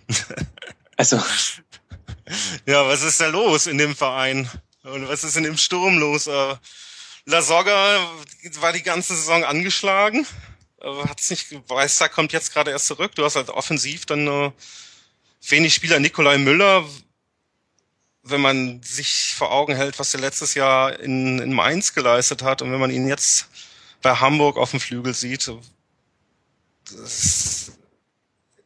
also. 0.97 1.21
Ja, 2.67 2.87
was 2.87 3.03
ist 3.03 3.21
da 3.21 3.29
los 3.29 3.67
in 3.67 3.79
dem 3.79 3.95
Verein? 3.95 4.49
Und 4.85 5.09
was 5.09 5.25
ist 5.25 5.37
denn 5.37 5.45
im 5.45 5.59
Sturm 5.59 5.99
los? 5.99 6.27
Äh, 6.27 6.55
La 7.25 7.43
Soga 7.43 8.11
war 8.61 8.73
die 8.73 8.83
ganze 8.83 9.15
Saison 9.15 9.45
angeschlagen. 9.45 10.27
Hat's 10.81 11.31
nicht, 11.31 11.53
Weißer 11.69 12.09
kommt 12.09 12.33
jetzt 12.33 12.53
gerade 12.53 12.71
erst 12.73 12.87
zurück. 12.87 13.15
Du 13.15 13.25
hast 13.25 13.37
halt 13.37 13.51
offensiv 13.51 14.07
dann 14.07 14.27
äh, 14.27 14.51
wenig 15.49 15.75
Spieler. 15.75 16.01
Nikolai 16.01 16.39
Müller, 16.39 16.85
wenn 18.25 18.41
man 18.41 18.83
sich 18.83 19.35
vor 19.37 19.53
Augen 19.53 19.77
hält, 19.77 19.99
was 19.99 20.15
er 20.15 20.21
letztes 20.21 20.55
Jahr 20.55 20.99
in, 20.99 21.39
in 21.39 21.53
Mainz 21.53 21.95
geleistet 21.95 22.43
hat 22.43 22.63
und 22.63 22.73
wenn 22.73 22.81
man 22.81 22.91
ihn 22.91 23.07
jetzt 23.07 23.49
bei 24.01 24.17
Hamburg 24.17 24.57
auf 24.57 24.73
dem 24.73 24.81
Flügel 24.81 25.15
sieht, 25.15 25.49
das 26.91 27.73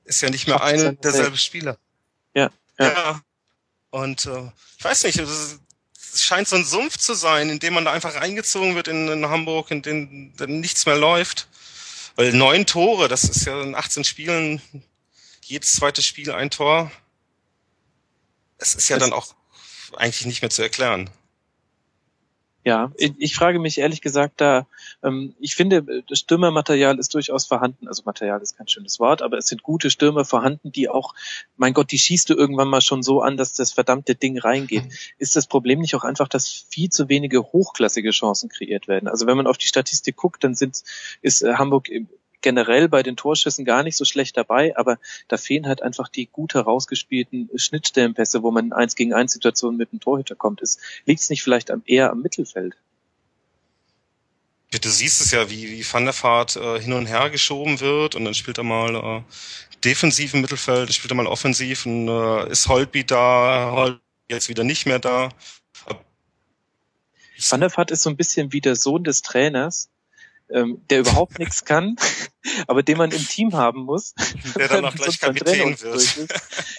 ist 0.05 0.23
ja 0.23 0.31
nicht 0.31 0.47
mehr 0.47 0.63
einer 0.63 0.93
derselbe 0.93 1.37
Spieler. 1.37 1.79
Ja, 2.35 2.51
ja. 2.79 2.93
ja. 2.93 3.21
Und 3.91 4.27
äh, 4.27 4.51
ich 4.79 4.85
weiß 4.85 5.05
nicht, 5.05 5.21
es 6.17 6.25
scheint 6.25 6.49
so 6.49 6.57
ein 6.57 6.65
Sumpf 6.65 6.97
zu 6.97 7.15
sein, 7.15 7.51
in 7.51 7.59
dem 7.59 7.75
man 7.75 7.85
da 7.85 7.93
einfach 7.93 8.15
reingezogen 8.15 8.75
wird 8.75 8.89
in, 8.89 9.09
in 9.09 9.29
Hamburg, 9.29 9.71
in 9.71 9.83
dem 9.83 10.33
dann 10.37 10.61
nichts 10.61 10.87
mehr 10.87 10.97
läuft. 10.97 11.49
Weil 12.17 12.33
neun 12.33 12.65
Tore, 12.65 13.09
das 13.09 13.25
ist 13.25 13.45
ja 13.45 13.61
in 13.61 13.75
18 13.75 14.05
Spielen 14.05 14.63
jedes 15.43 15.75
zweite 15.75 16.03
Spiel 16.03 16.33
ein 16.33 16.51
Tor. 16.51 16.91
Es 18.57 18.75
ist 18.75 18.89
ja 18.89 18.99
dann 18.99 19.13
auch 19.13 19.35
eigentlich 19.95 20.25
nicht 20.25 20.41
mehr 20.41 20.51
zu 20.51 20.63
erklären. 20.63 21.11
Ja, 22.65 22.91
ich, 22.97 23.13
ich 23.19 23.37
frage 23.37 23.59
mich 23.59 23.79
ehrlich 23.79 24.01
gesagt 24.01 24.41
da, 24.41 24.67
ich 25.41 25.55
finde, 25.55 26.03
das 26.09 26.19
Stürmermaterial 26.19 26.99
ist 26.99 27.15
durchaus 27.15 27.47
vorhanden. 27.47 27.87
Also 27.87 28.03
Material 28.05 28.41
ist 28.41 28.57
kein 28.57 28.69
schönes 28.69 28.99
Wort, 28.99 29.23
aber 29.23 29.37
es 29.39 29.47
sind 29.47 29.63
gute 29.63 29.91
Stürmer 29.91 30.25
vorhanden, 30.25 30.73
die 30.73 30.89
auch, 30.89 31.15
mein 31.57 31.75
Gott, 31.75 31.93
die 31.93 31.99
schießt 31.99 32.31
du 32.31 32.35
irgendwann 32.35 32.69
mal 32.69 32.81
schon 32.81 33.03
so 33.03 33.21
an, 33.21 33.37
dass 33.37 33.53
das 33.53 33.73
verdammte 33.73 34.15
Ding 34.15 34.39
reingeht. 34.39 34.85
Mhm. 34.85 34.93
Ist 35.19 35.37
das 35.37 35.47
Problem 35.47 35.81
nicht 35.81 35.95
auch 35.95 36.05
einfach, 36.05 36.29
dass 36.29 36.49
viel 36.49 36.91
zu 36.91 37.09
wenige 37.09 37.43
hochklassige 37.43 38.11
Chancen 38.11 38.49
kreiert 38.49 38.89
werden? 38.89 39.09
Also 39.09 39.27
wenn 39.27 39.37
man 39.37 39.47
auf 39.47 39.59
die 39.59 39.69
Statistik 39.69 40.17
guckt, 40.17 40.43
dann 40.43 40.55
sind, 40.55 40.83
ist 41.23 41.43
äh, 41.43 41.55
Hamburg 41.55 41.89
generell 42.41 42.89
bei 42.89 43.03
den 43.03 43.17
Torschüssen 43.17 43.65
gar 43.65 43.83
nicht 43.83 43.97
so 43.97 44.05
schlecht 44.05 44.37
dabei, 44.37 44.77
aber 44.77 44.99
da 45.29 45.37
fehlen 45.37 45.67
halt 45.67 45.83
einfach 45.83 46.09
die 46.09 46.27
gut 46.27 46.55
herausgespielten 46.55 47.51
Schnittstellenpässe, 47.55 48.43
wo 48.43 48.51
man 48.51 48.67
in 48.67 48.73
eins 48.73 48.95
gegen 48.95 49.15
eins 49.15 49.33
Situationen 49.33 49.77
mit 49.77 49.93
dem 49.93 50.01
Torhüter 50.01 50.37
kommt. 50.37 50.63
Liegt 51.07 51.21
es 51.21 51.31
nicht 51.31 51.43
vielleicht 51.43 51.73
eher 51.87 52.11
am 52.11 52.23
Mittelfeld? 52.23 52.77
Du 54.71 54.91
siehst 54.91 55.21
es 55.21 55.31
ja, 55.31 55.49
wie, 55.49 55.71
wie 55.71 55.93
Van 55.93 56.05
der 56.05 56.15
Vaart 56.15 56.57
äh, 56.57 56.81
hin 56.81 56.93
und 56.93 57.07
her 57.07 57.31
geschoben 57.31 57.81
wird 57.81 58.15
und 58.15 58.25
dann 58.25 58.35
spielt 58.35 58.59
er 58.59 58.65
mal 58.65 58.95
äh, 58.95 59.23
defensiv 59.85 60.35
im 60.35 60.41
Mittelfeld, 60.41 60.89
dann 60.89 60.93
spielt 60.93 61.13
er 61.13 61.17
mal 61.17 61.27
offensiv 61.27 61.87
und 61.87 62.09
äh, 62.09 62.51
ist 62.51 62.69
Holtby 62.69 63.05
da, 63.05 63.71
Holtby 63.73 64.01
jetzt 64.29 64.49
wieder 64.49 64.65
nicht 64.65 64.87
mehr 64.87 64.99
da. 64.99 65.31
Van 67.39 67.61
der 67.61 67.75
Vaart 67.75 67.91
ist 67.91 68.03
so 68.03 68.11
ein 68.11 68.17
bisschen 68.17 68.53
wie 68.53 68.61
der 68.61 68.77
Sohn 68.77 69.05
des 69.05 69.23
Trainers, 69.23 69.91
ähm, 70.51 70.83
der 70.91 71.01
überhaupt 71.01 71.39
nichts 71.39 71.65
kann, 71.65 71.97
aber 72.67 72.83
den 72.83 72.99
man 72.99 73.11
im 73.11 73.27
Team 73.27 73.55
haben 73.55 73.85
muss. 73.85 74.15
Der 74.57 74.69
dann 74.69 74.85
auch 74.87 74.95
gleich 74.95 75.21
Kapitän 75.21 75.81
wird. 75.81 76.29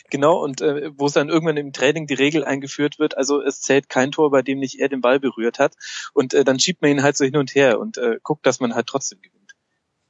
Genau, 0.09 0.37
und 0.43 0.61
äh, 0.61 0.91
wo 0.97 1.07
es 1.07 1.13
dann 1.13 1.29
irgendwann 1.29 1.57
im 1.57 1.73
Training 1.73 2.07
die 2.07 2.13
Regel 2.13 2.43
eingeführt 2.43 2.99
wird, 2.99 3.17
also 3.17 3.41
es 3.41 3.61
zählt 3.61 3.89
kein 3.89 4.11
Tor, 4.11 4.31
bei 4.31 4.41
dem 4.41 4.59
nicht 4.59 4.79
er 4.79 4.89
den 4.89 5.01
Ball 5.01 5.19
berührt 5.19 5.59
hat. 5.59 5.75
Und 6.13 6.33
äh, 6.33 6.43
dann 6.43 6.59
schiebt 6.59 6.81
man 6.81 6.91
ihn 6.91 7.03
halt 7.03 7.17
so 7.17 7.25
hin 7.25 7.37
und 7.37 7.55
her 7.55 7.79
und 7.79 7.97
äh, 7.97 8.17
guckt, 8.23 8.45
dass 8.45 8.59
man 8.59 8.75
halt 8.75 8.87
trotzdem 8.87 9.21
gewinnt. 9.21 9.55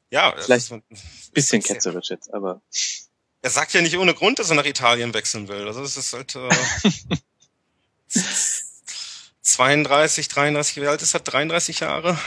Ja, 0.10 0.34
vielleicht 0.38 0.72
ein 0.72 0.84
bisschen 1.34 1.62
ketzerisch 1.62 2.10
jetzt, 2.10 2.34
aber. 2.34 2.62
Er 3.42 3.50
sagt 3.50 3.74
ja 3.74 3.82
nicht 3.82 3.98
ohne 3.98 4.14
Grund, 4.14 4.40
dass 4.40 4.50
er 4.50 4.56
nach 4.56 4.66
Italien 4.66 5.14
wechseln 5.14 5.48
will. 5.48 5.68
Also 5.68 5.82
es 5.82 5.98
ist 5.98 6.14
halt. 6.14 6.36
Äh 6.36 6.50
32, 9.48 10.28
33, 10.28 10.82
wie 10.82 10.88
alt 10.88 11.02
ist 11.02 11.14
er? 11.14 11.22
33 11.22 11.80
Jahre? 11.80 12.18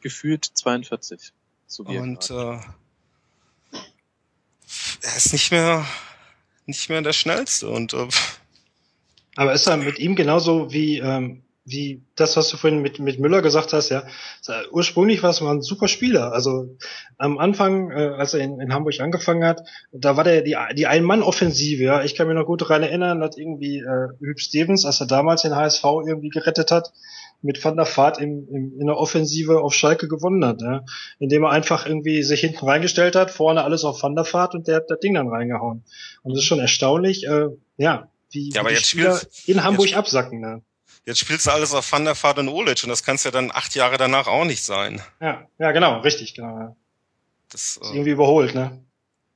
Gefühlt 0.00 0.44
42. 0.44 1.32
So 1.66 1.84
Und 1.84 2.30
äh, 2.30 2.58
er 5.02 5.16
ist 5.16 5.32
nicht 5.32 5.50
mehr 5.50 5.86
nicht 6.66 6.88
mehr 6.88 7.02
der 7.02 7.12
schnellste 7.12 7.68
und 7.68 7.94
äh, 7.94 8.08
aber 9.36 9.52
ist 9.52 9.66
er 9.66 9.76
mit 9.76 9.98
ihm 9.98 10.16
genauso 10.16 10.72
wie 10.72 10.98
ähm, 10.98 11.42
wie 11.66 12.04
das, 12.14 12.36
was 12.36 12.48
du 12.48 12.56
vorhin 12.56 12.80
mit, 12.80 13.00
mit 13.00 13.18
Müller 13.18 13.42
gesagt 13.42 13.72
hast, 13.72 13.88
ja, 13.88 14.04
ursprünglich 14.70 15.24
war 15.24 15.30
es 15.30 15.40
mal 15.40 15.52
ein 15.52 15.62
super 15.62 15.88
Spieler. 15.88 16.32
Also 16.32 16.76
am 17.18 17.38
Anfang, 17.38 17.90
äh, 17.90 18.12
als 18.16 18.34
er 18.34 18.40
in, 18.40 18.60
in 18.60 18.72
Hamburg 18.72 19.00
angefangen 19.00 19.44
hat, 19.44 19.62
da 19.90 20.16
war 20.16 20.22
der 20.22 20.42
die, 20.42 20.56
die 20.76 20.86
Ein-Mann-Offensive, 20.86 21.82
ja. 21.82 22.04
Ich 22.04 22.14
kann 22.14 22.28
mich 22.28 22.36
noch 22.36 22.46
gut 22.46 22.62
daran 22.62 22.84
erinnern, 22.84 23.20
dass 23.20 23.36
irgendwie 23.36 23.78
äh, 23.78 24.08
Hüb 24.20 24.38
Stevens, 24.38 24.86
als 24.86 25.00
er 25.00 25.08
damals 25.08 25.42
den 25.42 25.56
HSV 25.56 25.82
irgendwie 26.06 26.28
gerettet 26.28 26.70
hat, 26.70 26.92
mit 27.42 27.62
Van 27.64 27.76
der 27.76 27.86
Vaart 27.86 28.18
im, 28.18 28.48
im, 28.48 28.80
in 28.80 28.86
der 28.86 28.96
Offensive 28.96 29.60
auf 29.60 29.74
Schalke 29.74 30.08
gewonnen 30.08 30.44
hat, 30.44 30.62
ja. 30.62 30.84
indem 31.18 31.44
er 31.44 31.50
einfach 31.50 31.86
irgendwie 31.86 32.22
sich 32.22 32.40
hinten 32.40 32.66
reingestellt 32.66 33.14
hat, 33.14 33.30
vorne 33.30 33.64
alles 33.64 33.84
auf 33.84 34.02
Van 34.02 34.14
der 34.14 34.30
Vaart 34.30 34.54
und 34.54 34.68
der 34.68 34.76
hat 34.76 34.90
das 34.90 35.00
Ding 35.00 35.14
dann 35.14 35.28
reingehauen. 35.28 35.84
Und 36.22 36.32
das 36.32 36.40
ist 36.40 36.46
schon 36.46 36.60
erstaunlich, 36.60 37.26
äh, 37.26 37.48
ja, 37.76 38.08
wie, 38.30 38.50
ja, 38.50 38.60
aber 38.60 38.70
wie 38.70 38.74
jetzt 38.74 38.90
Spieler 38.90 39.20
in 39.46 39.62
Hamburg 39.62 39.96
absacken. 39.96 40.40
Ne? 40.40 40.62
Jetzt 41.04 41.20
spielst 41.20 41.46
du 41.46 41.50
alles 41.52 41.72
auf 41.72 41.90
Van 41.90 42.04
der 42.04 42.20
Vaart 42.20 42.40
und 42.40 42.48
Olic 42.48 42.82
und 42.82 42.90
das 42.90 43.04
kannst 43.04 43.24
ja 43.24 43.30
dann 43.30 43.52
acht 43.52 43.74
Jahre 43.74 43.96
danach 43.96 44.26
auch 44.26 44.44
nicht 44.44 44.64
sein. 44.64 45.00
Ja, 45.20 45.46
ja, 45.58 45.72
genau, 45.72 46.00
richtig, 46.00 46.34
genau. 46.34 46.76
Das, 47.48 47.76
ist 47.76 47.82
äh, 47.82 47.94
irgendwie 47.94 48.10
überholt, 48.10 48.54
ne? 48.54 48.82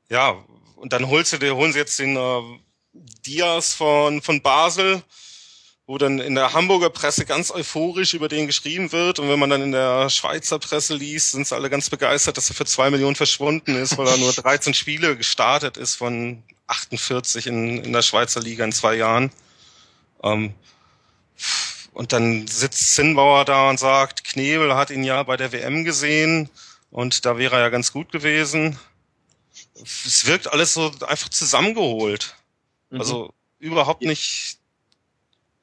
Ja, 0.09 0.45
und 0.75 0.93
dann 0.93 1.09
holst 1.09 1.33
du 1.33 1.39
dir, 1.39 1.55
holen 1.55 1.73
sie 1.73 1.79
jetzt 1.79 1.99
den 2.01 2.17
äh, 2.17 2.41
Diaz 2.93 3.75
von, 3.75 4.21
von 4.21 4.43
Basel, 4.43 5.03
wo 5.91 5.99
dann 5.99 6.21
in 6.21 6.37
der 6.37 6.53
Hamburger 6.53 6.89
Presse 6.89 7.27
ganz 7.27 7.51
euphorisch 7.51 8.15
über 8.15 8.29
den 8.29 8.47
geschrieben 8.47 8.93
wird. 8.93 9.19
Und 9.19 9.29
wenn 9.29 9.41
man 9.41 9.51
dann 9.51 9.61
in 9.61 9.73
der 9.73 10.09
Schweizer 10.09 10.61
Presse 10.61 10.95
liest, 10.95 11.33
sind 11.33 11.49
sie 11.49 11.57
alle 11.57 11.69
ganz 11.69 11.91
begeistert, 11.91 12.37
dass 12.37 12.49
er 12.49 12.55
für 12.55 12.65
zwei 12.65 12.91
Millionen 12.91 13.17
verschwunden 13.17 13.75
ist, 13.75 13.99
weil 13.99 14.07
er 14.07 14.17
nur 14.17 14.33
13 14.33 14.73
Spiele 14.73 15.17
gestartet 15.17 15.77
ist 15.77 15.97
von 15.97 16.45
48 16.69 17.49
in, 17.49 17.83
in 17.83 17.93
der 17.93 18.03
Schweizer 18.03 18.41
Liga 18.41 18.65
in 18.65 18.71
zwei 18.71 18.95
Jahren. 18.95 19.33
Ähm, 20.23 20.55
und 21.93 22.13
dann 22.13 22.47
sitzt 22.47 22.95
Zinnbauer 22.95 23.45
da 23.45 23.69
und 23.69 23.81
sagt, 23.81 24.23
Knebel 24.23 24.77
hat 24.77 24.91
ihn 24.91 25.03
ja 25.03 25.25
bei 25.25 25.37
der 25.37 25.51
WM 25.51 25.83
gesehen 25.83 26.51
und 26.93 27.27
da 27.27 27.37
wäre 27.37 27.57
er 27.57 27.63
ja 27.63 27.69
ganz 27.69 27.93
gut 27.93 28.13
gewesen. 28.13 28.79
Es 29.83 30.25
wirkt 30.25 30.53
alles 30.53 30.73
so 30.73 30.93
einfach 31.09 31.31
zusammengeholt. 31.31 32.37
Mhm. 32.91 33.01
Also 33.01 33.35
überhaupt 33.59 34.03
nicht 34.03 34.60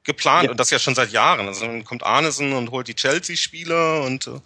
geplant 0.08 0.46
ja. 0.46 0.50
und 0.50 0.58
das 0.58 0.70
ja 0.70 0.80
schon 0.80 0.96
seit 0.96 1.12
Jahren. 1.12 1.46
Also 1.46 1.66
dann 1.66 1.84
kommt 1.84 2.02
Arnesen 2.02 2.52
und 2.52 2.72
holt 2.72 2.88
die 2.88 2.96
Chelsea-Spieler 2.96 4.02
und 4.02 4.26
äh, 4.26 4.40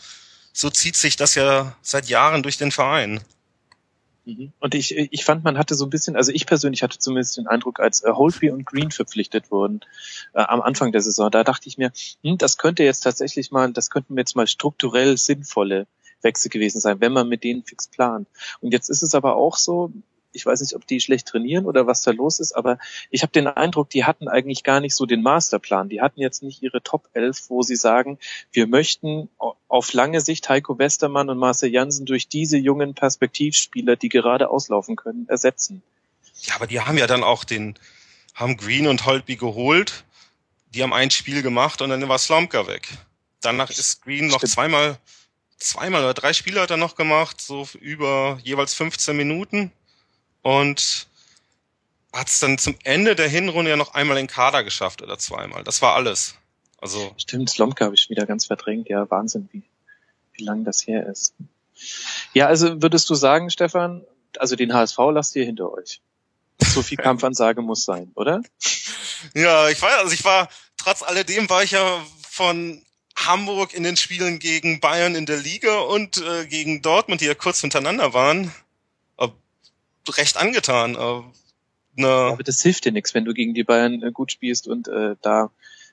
so 0.52 0.68
zieht 0.68 0.96
sich 0.96 1.16
das 1.16 1.34
ja 1.34 1.74
seit 1.80 2.08
Jahren 2.08 2.42
durch 2.42 2.58
den 2.58 2.70
Verein. 2.70 3.20
Mhm. 4.24 4.52
Und 4.60 4.74
ich, 4.74 4.96
ich 4.96 5.24
fand, 5.24 5.42
man 5.44 5.56
hatte 5.58 5.74
so 5.74 5.86
ein 5.86 5.90
bisschen, 5.90 6.16
also 6.16 6.30
ich 6.32 6.46
persönlich 6.46 6.82
hatte 6.82 6.98
zumindest 6.98 7.38
den 7.38 7.46
Eindruck, 7.46 7.80
als 7.80 8.02
äh, 8.02 8.10
Holtby 8.10 8.50
und 8.50 8.66
Green 8.66 8.90
verpflichtet 8.90 9.50
wurden 9.50 9.80
äh, 10.34 10.42
am 10.42 10.60
Anfang 10.60 10.92
der 10.92 11.00
Saison, 11.00 11.30
da 11.30 11.44
dachte 11.44 11.68
ich 11.68 11.78
mir, 11.78 11.92
hm, 12.22 12.38
das 12.38 12.58
könnte 12.58 12.84
jetzt 12.84 13.00
tatsächlich 13.00 13.50
mal, 13.50 13.72
das 13.72 13.88
könnten 13.90 14.18
jetzt 14.18 14.36
mal 14.36 14.46
strukturell 14.46 15.16
sinnvolle 15.16 15.86
Wechsel 16.20 16.50
gewesen 16.50 16.80
sein, 16.80 17.00
wenn 17.00 17.12
man 17.12 17.28
mit 17.28 17.42
denen 17.42 17.64
fix 17.64 17.88
plant. 17.88 18.28
Und 18.60 18.72
jetzt 18.72 18.90
ist 18.90 19.02
es 19.02 19.14
aber 19.14 19.36
auch 19.36 19.56
so, 19.56 19.92
ich 20.32 20.46
weiß 20.46 20.60
nicht, 20.60 20.74
ob 20.74 20.86
die 20.86 21.00
schlecht 21.00 21.28
trainieren 21.28 21.66
oder 21.66 21.86
was 21.86 22.02
da 22.02 22.10
los 22.10 22.40
ist, 22.40 22.52
aber 22.52 22.78
ich 23.10 23.22
habe 23.22 23.32
den 23.32 23.46
Eindruck, 23.46 23.90
die 23.90 24.04
hatten 24.04 24.28
eigentlich 24.28 24.64
gar 24.64 24.80
nicht 24.80 24.94
so 24.94 25.06
den 25.06 25.22
Masterplan. 25.22 25.88
Die 25.88 26.00
hatten 26.00 26.20
jetzt 26.20 26.42
nicht 26.42 26.62
ihre 26.62 26.82
Top 26.82 27.08
11, 27.12 27.50
wo 27.50 27.62
sie 27.62 27.76
sagen, 27.76 28.18
wir 28.52 28.66
möchten 28.66 29.28
auf 29.68 29.92
lange 29.92 30.20
Sicht 30.20 30.48
Heiko 30.48 30.78
Westermann 30.78 31.28
und 31.28 31.38
Marcel 31.38 31.70
Jansen 31.70 32.06
durch 32.06 32.28
diese 32.28 32.56
jungen 32.58 32.94
Perspektivspieler, 32.94 33.96
die 33.96 34.08
gerade 34.08 34.50
auslaufen 34.50 34.96
können, 34.96 35.26
ersetzen. 35.28 35.82
Ja, 36.42 36.56
aber 36.56 36.66
die 36.66 36.80
haben 36.80 36.98
ja 36.98 37.06
dann 37.06 37.22
auch 37.22 37.44
den, 37.44 37.78
haben 38.34 38.56
Green 38.56 38.86
und 38.86 39.06
Holtby 39.06 39.36
geholt, 39.36 40.04
die 40.74 40.82
haben 40.82 40.92
ein 40.92 41.10
Spiel 41.10 41.42
gemacht 41.42 41.82
und 41.82 41.90
dann 41.90 42.08
war 42.08 42.18
Slomka 42.18 42.66
weg. 42.66 42.88
Danach 43.40 43.70
ist 43.70 44.02
Green 44.02 44.28
noch 44.28 44.42
zweimal, 44.42 44.98
zweimal 45.58 46.02
oder 46.02 46.14
drei 46.14 46.32
Spiele 46.32 46.60
hat 46.60 46.70
er 46.70 46.76
noch 46.76 46.94
gemacht, 46.94 47.40
so 47.40 47.68
über 47.80 48.38
jeweils 48.42 48.74
15 48.74 49.16
Minuten 49.16 49.72
und 50.42 51.06
hat 52.12 52.28
es 52.28 52.40
dann 52.40 52.58
zum 52.58 52.76
Ende 52.84 53.16
der 53.16 53.28
Hinrunde 53.28 53.70
ja 53.70 53.76
noch 53.76 53.94
einmal 53.94 54.18
in 54.18 54.26
Kader 54.26 54.64
geschafft 54.64 55.02
oder 55.02 55.18
zweimal. 55.18 55.64
Das 55.64 55.80
war 55.80 55.94
alles. 55.94 56.34
Also 56.78 57.14
Stimmt, 57.16 57.48
Slomka 57.48 57.86
habe 57.86 57.94
ich 57.94 58.10
wieder 58.10 58.26
ganz 58.26 58.46
verdrängt. 58.46 58.88
Ja, 58.88 59.08
Wahnsinn, 59.10 59.48
wie, 59.52 59.62
wie 60.34 60.44
lang 60.44 60.64
das 60.64 60.86
her 60.86 61.06
ist. 61.06 61.34
Ja, 62.34 62.48
also 62.48 62.82
würdest 62.82 63.08
du 63.08 63.14
sagen, 63.14 63.50
Stefan, 63.50 64.04
also 64.38 64.56
den 64.56 64.74
HSV 64.74 64.98
lasst 65.12 65.34
ihr 65.36 65.44
hinter 65.44 65.72
euch. 65.72 66.00
So 66.60 66.82
viel 66.82 66.96
Kampfansage 66.98 67.62
muss 67.62 67.84
sein, 67.84 68.10
oder? 68.14 68.42
Ja, 69.34 69.68
ich 69.68 69.80
weiß, 69.80 69.94
also 70.00 70.12
ich 70.12 70.24
war, 70.24 70.48
trotz 70.76 71.02
alledem 71.02 71.48
war 71.48 71.62
ich 71.62 71.70
ja 71.70 72.04
von 72.28 72.82
Hamburg 73.16 73.74
in 73.74 73.82
den 73.82 73.96
Spielen 73.96 74.38
gegen 74.38 74.80
Bayern 74.80 75.14
in 75.14 75.26
der 75.26 75.36
Liga 75.36 75.80
und 75.80 76.18
äh, 76.18 76.46
gegen 76.46 76.82
Dortmund, 76.82 77.20
die 77.20 77.26
ja 77.26 77.34
kurz 77.34 77.60
hintereinander 77.60 78.14
waren, 78.14 78.52
recht 80.08 80.36
angetan. 80.36 80.94
Äh, 80.94 82.00
ne 82.00 82.08
Aber 82.08 82.42
das 82.42 82.60
hilft 82.62 82.84
dir 82.84 82.92
nichts, 82.92 83.14
wenn 83.14 83.24
du 83.24 83.34
gegen 83.34 83.54
die 83.54 83.64
Bayern 83.64 84.02
äh, 84.02 84.12
gut 84.12 84.32
spielst 84.32 84.68
und 84.68 84.88
äh, 84.88 85.16
da 85.22 85.50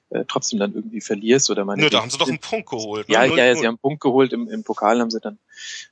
äh, 0.10 0.26
trotzdem 0.28 0.60
dann 0.60 0.74
irgendwie 0.74 1.02
verlierst 1.02 1.50
oder 1.50 1.66
meine. 1.66 1.84
Nö, 1.84 1.90
da 1.90 2.02
haben 2.02 2.10
sie 2.10 2.18
doch 2.18 2.28
einen 2.28 2.40
Punkt 2.40 2.70
geholt. 2.70 3.08
Ne? 3.08 3.14
Ja, 3.14 3.24
ja, 3.26 3.46
ja, 3.46 3.56
sie 3.56 3.68
haben 3.68 3.74
einen 3.74 3.78
Punkt 3.78 4.02
geholt, 4.02 4.34
im, 4.34 4.50
im 4.50 4.64
Pokal 4.64 5.00
haben 5.00 5.12
sie 5.12 5.20
dann 5.20 5.38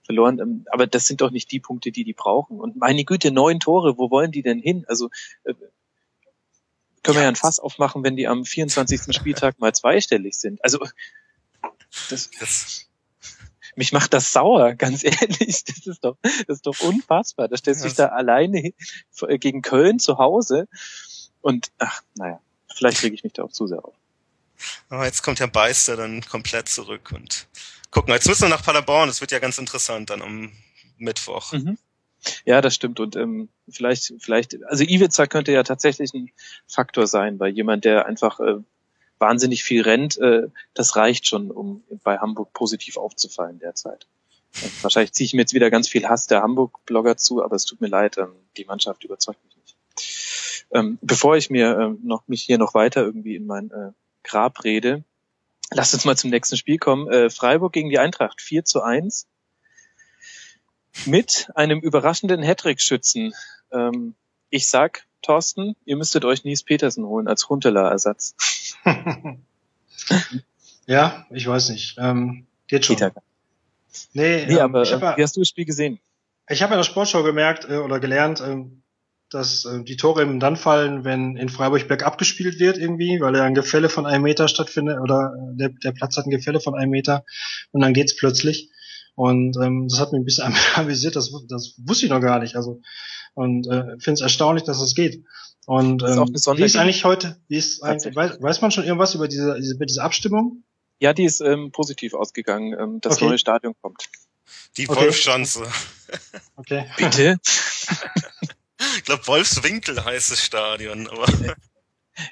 verloren. 0.04 0.40
Ähm, 0.40 0.66
aber 0.72 0.88
das 0.88 1.06
sind 1.06 1.22
doch 1.22 1.32
nicht 1.32 1.52
die 1.52 1.60
Punkte, 1.60 1.92
die 1.92 2.04
die 2.04 2.14
brauchen. 2.14 2.60
Und 2.60 2.78
meine 2.78 3.04
Güte, 3.06 3.32
neun 3.32 3.60
Tore, 3.60 3.98
wo 3.98 4.10
wollen 4.10 4.32
die 4.32 4.42
denn 4.42 4.60
hin? 4.60 4.86
Also 4.88 5.10
äh, 5.44 5.54
können 7.04 7.16
ja. 7.16 7.22
wir 7.22 7.24
ja 7.24 7.28
ein 7.28 7.36
Fass 7.36 7.60
aufmachen, 7.60 8.04
wenn 8.04 8.16
die 8.16 8.28
am 8.28 8.44
24. 8.44 9.16
Spieltag 9.16 9.60
mal 9.60 9.74
zweistellig 9.74 10.36
sind. 10.36 10.64
Also 10.64 10.80
das, 12.10 12.32
das 12.40 12.87
mich 13.78 13.94
macht 13.94 14.14
das 14.14 14.34
sauer, 14.34 14.74
ganz 14.76 15.04
ehrlich. 15.04 15.64
Das 15.64 15.86
ist 15.86 16.04
doch, 16.04 16.18
das 16.22 16.58
ist 16.58 16.66
doch 16.66 16.80
unfassbar. 16.82 17.48
Da 17.48 17.58
stellst 17.58 17.84
du 17.84 17.88
dich 17.88 17.96
da 17.96 18.08
alleine 18.08 18.74
äh, 19.28 19.38
gegen 19.38 19.62
Köln 19.62 20.00
zu 20.00 20.18
Hause 20.18 20.68
und 21.42 21.72
ach, 21.78 22.02
naja, 22.16 22.42
vielleicht 22.74 23.02
rege 23.04 23.16
ich 23.16 23.24
mich 23.24 23.34
da 23.34 23.44
auch 23.44 23.52
zu 23.52 23.68
sehr 23.68 23.84
auf. 23.84 23.94
Oh, 24.90 25.04
jetzt 25.04 25.22
kommt 25.22 25.40
Herr 25.40 25.48
Beister 25.48 25.96
dann 25.96 26.22
komplett 26.22 26.68
zurück 26.68 27.12
und 27.14 27.48
gucken. 27.92 28.14
Jetzt 28.14 28.28
müssen 28.28 28.44
wir 28.44 28.50
nach 28.50 28.64
Paderborn. 28.64 29.08
Das 29.08 29.22
wird 29.22 29.32
ja 29.32 29.40
ganz 29.40 29.58
interessant 29.58 30.10
dann 30.10 30.22
am 30.22 30.52
Mittwoch. 30.98 31.54
Mhm. 31.54 31.78
Ja, 32.46 32.62
das 32.62 32.74
stimmt. 32.74 33.00
Und 33.00 33.16
ähm, 33.16 33.50
vielleicht, 33.70 34.14
vielleicht, 34.20 34.64
also 34.66 34.84
Ivica 34.84 35.28
könnte 35.28 35.52
ja 35.52 35.64
tatsächlich 35.64 36.14
ein 36.14 36.32
Faktor 36.68 37.06
sein, 37.06 37.40
weil 37.40 37.54
jemand, 37.54 37.86
der 37.86 38.08
einfach 38.08 38.40
äh, 38.40 38.56
wahnsinnig 39.20 39.64
viel 39.64 39.82
rennt, 39.82 40.18
äh, 40.18 40.48
das 40.74 40.96
reicht 40.96 41.28
schon, 41.28 41.52
um 41.52 41.84
bei 42.04 42.18
Hamburg 42.18 42.54
positiv 42.54 42.98
aufzufallen 42.98 43.60
derzeit. 43.60 44.08
Äh, 44.56 44.68
wahrscheinlich 44.82 45.14
ziehe 45.14 45.26
ich 45.26 45.34
mir 45.34 45.42
jetzt 45.42 45.54
wieder 45.54 45.70
ganz 45.70 45.88
viel 45.88 46.08
Hass 46.08 46.28
der 46.28 46.42
Hamburg-Blogger 46.42 47.18
zu, 47.18 47.44
aber 47.44 47.56
es 47.56 47.66
tut 47.66 47.82
mir 47.82 47.88
leid, 47.88 48.18
ähm, 48.18 48.34
die 48.58 48.66
Mannschaft 48.66 49.04
überzeugt 49.04 49.44
mich 49.46 49.58
nicht. 49.58 49.78
Ähm, 50.72 51.00
bevor 51.02 51.38
ich 51.38 51.50
mir 51.50 51.78
ähm, 51.78 52.00
noch 52.04 52.28
mich 52.28 52.44
hier 52.44 52.58
noch 52.58 52.74
weiter 52.74 53.02
irgendwie 53.02 53.36
in 53.36 53.46
mein 53.46 53.72
äh, 53.72 53.92
Grab 54.24 54.64
rede, 54.64 55.04
lasst 55.72 55.94
uns 55.94 56.06
mal 56.06 56.18
zum 56.18 56.30
nächsten 56.30 56.58
Spiel 56.58 56.78
kommen. 56.78 57.08
Äh, 57.08 57.30
Freiburg 57.30 57.74
gegen 57.74 57.90
die 57.90 58.00
Eintracht 58.00 58.42
4 58.42 58.66
zu 58.66 58.82
1 58.82 59.28
mit 61.06 61.50
einem 61.56 61.80
überraschenden 61.80 62.42
Hattrick-Schützen. 62.42 63.34
Ähm, 63.72 64.16
ich 64.50 64.68
sag, 64.68 65.07
Thorsten, 65.22 65.76
ihr 65.86 65.98
müsstet 65.98 66.26
euch 66.26 66.44
Nies 66.44 66.64
Petersen 66.64 67.06
holen 67.06 67.28
als 67.28 67.50
Huntela-Ersatz. 67.50 68.36
ja, 70.86 71.26
ich 71.32 71.48
weiß 71.48 71.70
nicht. 71.70 71.98
Ähm, 72.00 72.46
geht 72.68 72.86
schon. 72.86 72.96
Peter. 72.96 73.14
Nee, 74.14 74.46
nee 74.46 74.54
ähm, 74.54 74.60
aber 74.60 74.84
ich 74.84 74.94
hab, 74.94 75.18
wie 75.18 75.24
hast 75.24 75.36
du 75.36 75.42
das 75.42 75.50
Spiel 75.50 75.66
gesehen? 75.66 76.00
Ich 76.50 76.62
habe 76.62 76.74
in 76.74 76.80
der 76.80 76.84
Sportschau 76.84 77.24
gemerkt 77.24 77.70
äh, 77.70 77.78
oder 77.78 78.00
gelernt, 78.00 78.42
äh, 78.42 78.64
dass 79.30 79.66
äh, 79.66 79.84
die 79.84 79.98
Tore 79.98 80.22
eben 80.22 80.40
dann 80.40 80.56
fallen, 80.56 81.04
wenn 81.04 81.36
in 81.36 81.50
Freiburg 81.50 81.88
bergab 81.88 82.18
gespielt 82.18 82.60
wird 82.60 82.78
irgendwie, 82.78 83.20
weil 83.20 83.36
ja 83.36 83.44
ein 83.44 83.56
Gefälle 83.56 83.90
von 83.90 84.06
einem 84.06 84.24
Meter 84.24 84.48
stattfindet 84.48 85.00
oder 85.00 85.34
äh, 85.36 85.58
der, 85.58 85.70
der 85.70 85.92
Platz 85.92 86.18
hat 86.18 86.26
ein 86.26 86.32
Gefälle 86.32 86.60
von 86.60 86.76
einem 86.76 86.92
Meter 86.92 87.26
und 87.72 87.82
dann 87.82 87.94
geht's 87.94 88.16
plötzlich. 88.16 88.72
Und 89.16 89.58
ähm, 89.58 89.88
das 89.90 90.00
hat 90.00 90.12
mich 90.12 90.22
ein 90.22 90.26
bisschen 90.26 90.56
amüsiert, 90.76 91.16
das, 91.16 91.32
das 91.50 91.76
wusste 91.78 92.06
ich 92.06 92.12
noch 92.12 92.22
gar 92.22 92.40
nicht. 92.40 92.56
Also 92.56 92.82
und 93.38 93.68
äh, 93.68 94.00
finde 94.00 94.14
es 94.14 94.22
erstaunlich, 94.22 94.64
dass 94.64 94.82
es 94.82 94.96
geht. 94.96 95.24
Und 95.68 96.02
ähm, 96.02 96.34
ist 96.34 96.48
wie 96.48 96.64
ist 96.64 96.76
eigentlich 96.76 97.06
heute, 97.06 97.40
wie 97.48 97.58
ist 97.58 97.84
eigentlich, 97.84 98.16
weiß, 98.16 98.42
weiß 98.42 98.62
man 98.62 98.72
schon 98.72 98.84
irgendwas 98.84 99.14
über 99.14 99.28
diese, 99.28 99.56
diese, 99.60 99.76
über 99.76 99.86
diese 99.86 100.02
Abstimmung? 100.02 100.64
Ja, 101.00 101.14
die 101.14 101.26
ist 101.26 101.42
ähm, 101.42 101.72
positiv 101.72 102.16
ausgegangen. 102.16 102.76
Ähm, 102.80 103.00
das 103.02 103.18
okay. 103.18 103.26
neue 103.26 103.38
Stadion 103.38 103.76
kommt. 103.80 104.10
Die 104.78 104.90
okay. 104.90 105.02
Wolfschanze. 105.02 105.68
Okay. 106.56 106.88
Bitte? 106.98 107.38
ich 108.98 109.04
glaube, 109.04 109.28
Wolfswinkel 109.28 110.04
heißt 110.04 110.32
das 110.32 110.44
Stadion, 110.44 111.08
aber. 111.08 111.28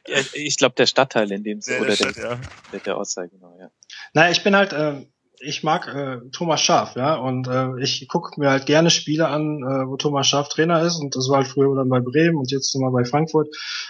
Ja, 0.08 0.20
ich 0.34 0.58
glaube, 0.58 0.74
der 0.74 0.88
Stadtteil 0.88 1.32
in 1.32 1.44
dem 1.44 1.62
Sinne, 1.62 1.82
oder 1.82 1.90
der, 1.90 1.96
Stadt, 1.96 2.16
ja. 2.16 2.40
der, 2.72 2.80
der 2.80 2.98
Ortsteil, 2.98 3.30
genau, 3.30 3.56
ja. 3.60 3.70
Naja, 4.14 4.32
ich 4.32 4.44
bin 4.44 4.56
halt, 4.56 4.74
äh, 4.74 5.06
ich 5.46 5.64
mag 5.64 5.88
äh, 5.88 6.18
Thomas 6.32 6.62
Schaaf, 6.62 6.96
ja, 6.96 7.16
und 7.16 7.48
äh, 7.48 7.80
ich 7.82 8.08
gucke 8.08 8.40
mir 8.40 8.50
halt 8.50 8.66
gerne 8.66 8.90
Spiele 8.90 9.28
an, 9.28 9.60
äh, 9.64 9.88
wo 9.88 9.98
Thomas 9.98 10.28
Schaaf 10.28 10.50
Trainer 10.50 10.82
ist, 10.82 11.00
und 11.00 11.16
das 11.16 11.30
war 11.30 11.38
halt 11.38 11.48
früher 11.48 11.76
dann 11.76 11.90
bei 11.90 12.00
Bremen 12.00 12.38
und 12.38 12.52
jetzt 12.52 12.74
nochmal 12.76 12.92
bei 12.92 13.06
Frankfurt. 13.06 13.48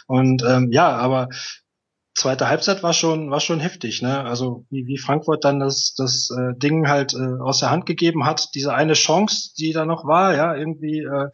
Und 0.07 0.44
ähm, 0.44 0.72
ja, 0.72 0.90
aber 0.90 1.30
zweite 2.15 2.48
Halbzeit 2.48 2.82
war 2.82 2.94
schon 2.94 3.30
war 3.30 3.41
schon 3.41 3.60
heftig, 3.60 4.02
ne? 4.02 4.23
Also 4.23 4.65
wie, 4.69 4.88
wie 4.88 4.98
Frankfurt 4.98 5.44
dann 5.44 5.60
das 5.60 5.94
das 5.95 6.30
äh, 6.32 6.57
Ding 6.57 6.88
halt 6.88 7.14
äh, 7.14 7.41
aus 7.41 7.60
der 7.60 7.72
Hand 7.72 7.86
gegeben 7.86 8.26
hat, 8.26 8.49
diese 8.56 8.73
eine 8.73 8.94
Chance, 8.94 9.52
die 9.57 9.73
da 9.73 9.86
noch 9.86 10.06
war, 10.06 10.36
ja, 10.36 10.56
irgendwie 10.56 10.99
äh, 10.99 11.30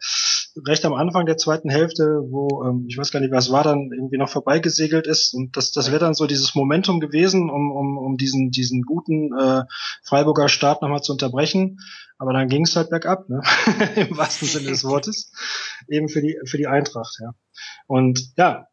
recht 0.66 0.84
am 0.84 0.94
Anfang 0.94 1.26
der 1.26 1.36
zweiten 1.36 1.70
Hälfte, 1.70 2.04
wo 2.28 2.64
ähm, 2.64 2.86
ich 2.88 2.96
weiß 2.98 3.10
gar 3.10 3.20
nicht, 3.20 3.32
was 3.32 3.50
war, 3.50 3.64
dann 3.64 3.90
irgendwie 3.92 4.18
noch 4.18 4.28
vorbeigesegelt 4.28 5.06
ist 5.06 5.34
und 5.34 5.56
das 5.56 5.72
das 5.72 5.88
wäre 5.90 6.00
dann 6.00 6.14
so 6.14 6.26
dieses 6.26 6.54
Momentum 6.54 7.00
gewesen, 7.00 7.50
um 7.50 7.70
um 7.72 7.98
um 7.98 8.16
diesen 8.16 8.50
diesen 8.50 8.82
guten 8.82 9.36
äh, 9.38 9.62
Freiburger 10.04 10.48
Start 10.48 10.82
nochmal 10.82 11.02
zu 11.02 11.12
unterbrechen. 11.12 11.78
Aber 12.18 12.32
dann 12.32 12.48
ging 12.48 12.64
es 12.64 12.76
halt 12.76 12.90
bergab, 12.90 13.28
ne? 13.28 13.42
im 13.96 14.16
wahrsten 14.16 14.46
Sinne 14.46 14.68
des 14.68 14.84
Wortes, 14.84 15.32
eben 15.88 16.08
für 16.08 16.20
die 16.20 16.38
für 16.44 16.58
die 16.58 16.68
Eintracht, 16.68 17.18
ja. 17.20 17.32
Und 17.86 18.32
ja, 18.36 18.66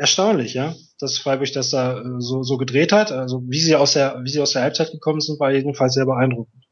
erstaunlich, 0.00 0.54
ja, 0.54 0.74
dass 0.98 1.18
Freiburg 1.18 1.52
das 1.52 1.70
da 1.70 1.98
äh, 1.98 2.04
so, 2.18 2.42
so 2.42 2.56
gedreht 2.56 2.92
hat. 2.92 3.12
Also 3.12 3.42
wie 3.46 3.60
sie 3.60 3.76
aus 3.76 3.92
der, 3.92 4.20
wie 4.24 4.30
sie 4.30 4.40
aus 4.40 4.52
der 4.52 4.62
Halbzeit 4.62 4.90
gekommen 4.90 5.20
sind, 5.20 5.38
war 5.38 5.52
jedenfalls 5.52 5.94
sehr 5.94 6.06
beeindruckend. 6.06 6.64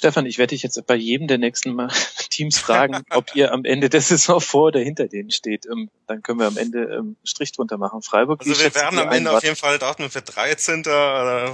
Stefan, 0.00 0.24
ich 0.24 0.38
werde 0.38 0.54
dich 0.54 0.62
jetzt 0.62 0.82
bei 0.86 0.94
jedem 0.94 1.28
der 1.28 1.36
nächsten 1.36 1.74
Mal 1.74 1.88
Teams 2.30 2.58
fragen, 2.58 3.02
ob 3.10 3.36
ihr 3.36 3.52
am 3.52 3.66
Ende 3.66 3.90
der 3.90 4.00
Saison 4.00 4.40
vor 4.40 4.68
oder 4.68 4.80
hinter 4.80 5.08
denen 5.08 5.30
steht. 5.30 5.66
Ähm, 5.66 5.90
dann 6.06 6.22
können 6.22 6.38
wir 6.38 6.46
am 6.46 6.56
Ende 6.56 6.84
ähm, 6.84 7.16
Strich 7.22 7.52
drunter 7.52 7.76
machen. 7.76 8.00
Freiburg. 8.00 8.40
Also 8.40 8.58
wir 8.58 8.74
werden 8.74 8.98
am 8.98 9.10
Ende 9.12 9.30
auf 9.30 9.42
jeden 9.42 9.56
Fall 9.56 9.78
Dortmund 9.78 10.10
für 10.10 10.22
13. 10.22 10.84
Äh, 10.86 11.50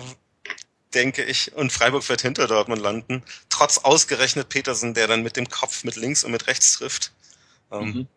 denke 0.94 1.24
ich, 1.24 1.56
und 1.56 1.72
Freiburg 1.72 2.08
wird 2.08 2.20
hinter 2.20 2.46
Dortmund 2.46 2.80
landen. 2.80 3.24
Trotz 3.48 3.78
ausgerechnet 3.78 4.48
Petersen, 4.48 4.94
der 4.94 5.08
dann 5.08 5.24
mit 5.24 5.36
dem 5.36 5.48
Kopf 5.48 5.82
mit 5.82 5.96
links 5.96 6.22
und 6.22 6.30
mit 6.30 6.46
rechts 6.46 6.78
trifft. 6.78 7.10
Ähm, 7.72 7.84
mhm 7.84 8.08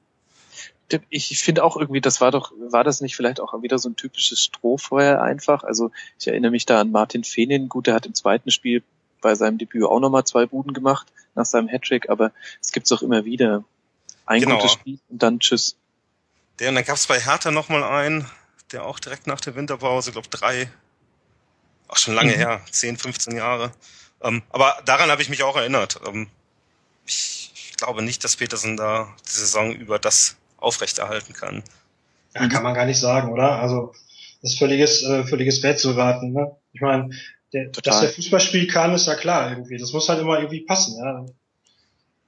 ich 1.10 1.40
finde 1.40 1.64
auch 1.64 1.78
irgendwie, 1.78 2.02
das 2.02 2.20
war 2.20 2.32
doch, 2.32 2.52
war 2.58 2.84
das 2.84 3.02
nicht 3.02 3.16
vielleicht 3.16 3.40
auch 3.40 3.54
wieder 3.62 3.78
so 3.78 3.90
ein 3.90 3.96
typisches 3.96 4.44
Strohfeuer 4.44 5.22
einfach? 5.22 5.64
Also 5.64 5.92
ich 6.20 6.28
erinnere 6.28 6.52
mich 6.52 6.66
da 6.66 6.82
an 6.82 6.92
Martin 6.92 7.24
Fehnin, 7.24 7.70
gut, 7.70 7.88
der 7.88 7.94
hat 7.94 8.08
im 8.08 8.16
zweiten 8.16 8.50
Spiel 8.50 8.84
bei 9.22 9.36
seinem 9.36 9.58
Debüt 9.58 9.84
auch 9.84 10.00
nochmal 10.00 10.24
zwei 10.26 10.46
Buden 10.46 10.74
gemacht 10.74 11.08
nach 11.36 11.46
seinem 11.46 11.68
Hattrick, 11.68 12.10
aber 12.10 12.32
es 12.62 12.72
gibt's 12.72 12.92
auch 12.92 13.02
immer 13.02 13.26
wieder. 13.26 13.64
Ein 14.26 14.42
genau. 14.42 14.56
gutes 14.56 14.74
Spiel 14.74 15.00
und 15.10 15.24
dann 15.24 15.40
tschüss. 15.40 15.76
Der, 16.60 16.70
und 16.70 16.76
dann 16.76 16.84
gab's 16.84 17.08
bei 17.08 17.20
Hertha 17.20 17.52
nochmal 17.52 17.84
einen, 17.84 18.30
der 18.72 18.86
auch 18.86 19.00
direkt 19.00 19.28
nach 19.28 19.42
der 19.42 19.56
Winterpause, 19.56 20.12
glaube 20.12 20.28
drei, 20.30 20.70
auch 21.88 21.98
schon 21.98 22.14
lange 22.14 22.34
mhm. 22.34 22.38
her, 22.38 22.62
10, 22.72 22.98
15 22.98 23.36
Jahre. 23.36 23.72
Ähm, 24.22 24.44
aber 24.50 24.78
daran 24.86 25.10
habe 25.10 25.22
ich 25.22 25.30
mich 25.30 25.44
auch 25.44 25.56
erinnert. 25.56 26.00
Ähm, 26.06 26.28
ich, 27.06 27.52
ich 27.56 27.78
glaube 27.78 28.02
nicht, 28.02 28.24
dass 28.24 28.36
Petersen 28.36 28.78
da 28.78 29.14
die 29.26 29.38
Saison 29.38 29.72
über 29.74 29.98
das 29.98 30.36
aufrechterhalten 30.58 31.34
kann. 31.34 31.64
Ja, 32.36 32.48
kann 32.48 32.64
man 32.64 32.76
gar 32.76 32.86
nicht 32.86 33.00
sagen, 33.00 33.32
oder? 33.32 33.60
Also 33.60 33.94
das 34.42 34.52
ist 34.52 34.60
völliges, 34.60 35.04
äh, 35.04 35.24
völliges 35.26 35.64
Rätselraten. 35.64 36.34
Ne? 36.34 36.56
Ich 36.74 36.82
meine, 36.82 37.10
der, 37.54 37.70
dass 37.70 38.02
der 38.02 38.10
Fußball 38.10 38.40
spielen 38.40 38.68
kann, 38.68 38.94
ist 38.94 39.08
ja 39.08 39.16
klar 39.16 39.50
irgendwie. 39.52 39.78
Das 39.78 39.94
muss 39.94 40.10
halt 40.10 40.20
immer 40.20 40.38
irgendwie 40.38 40.62
passen. 40.62 40.98
Ja? 40.98 41.26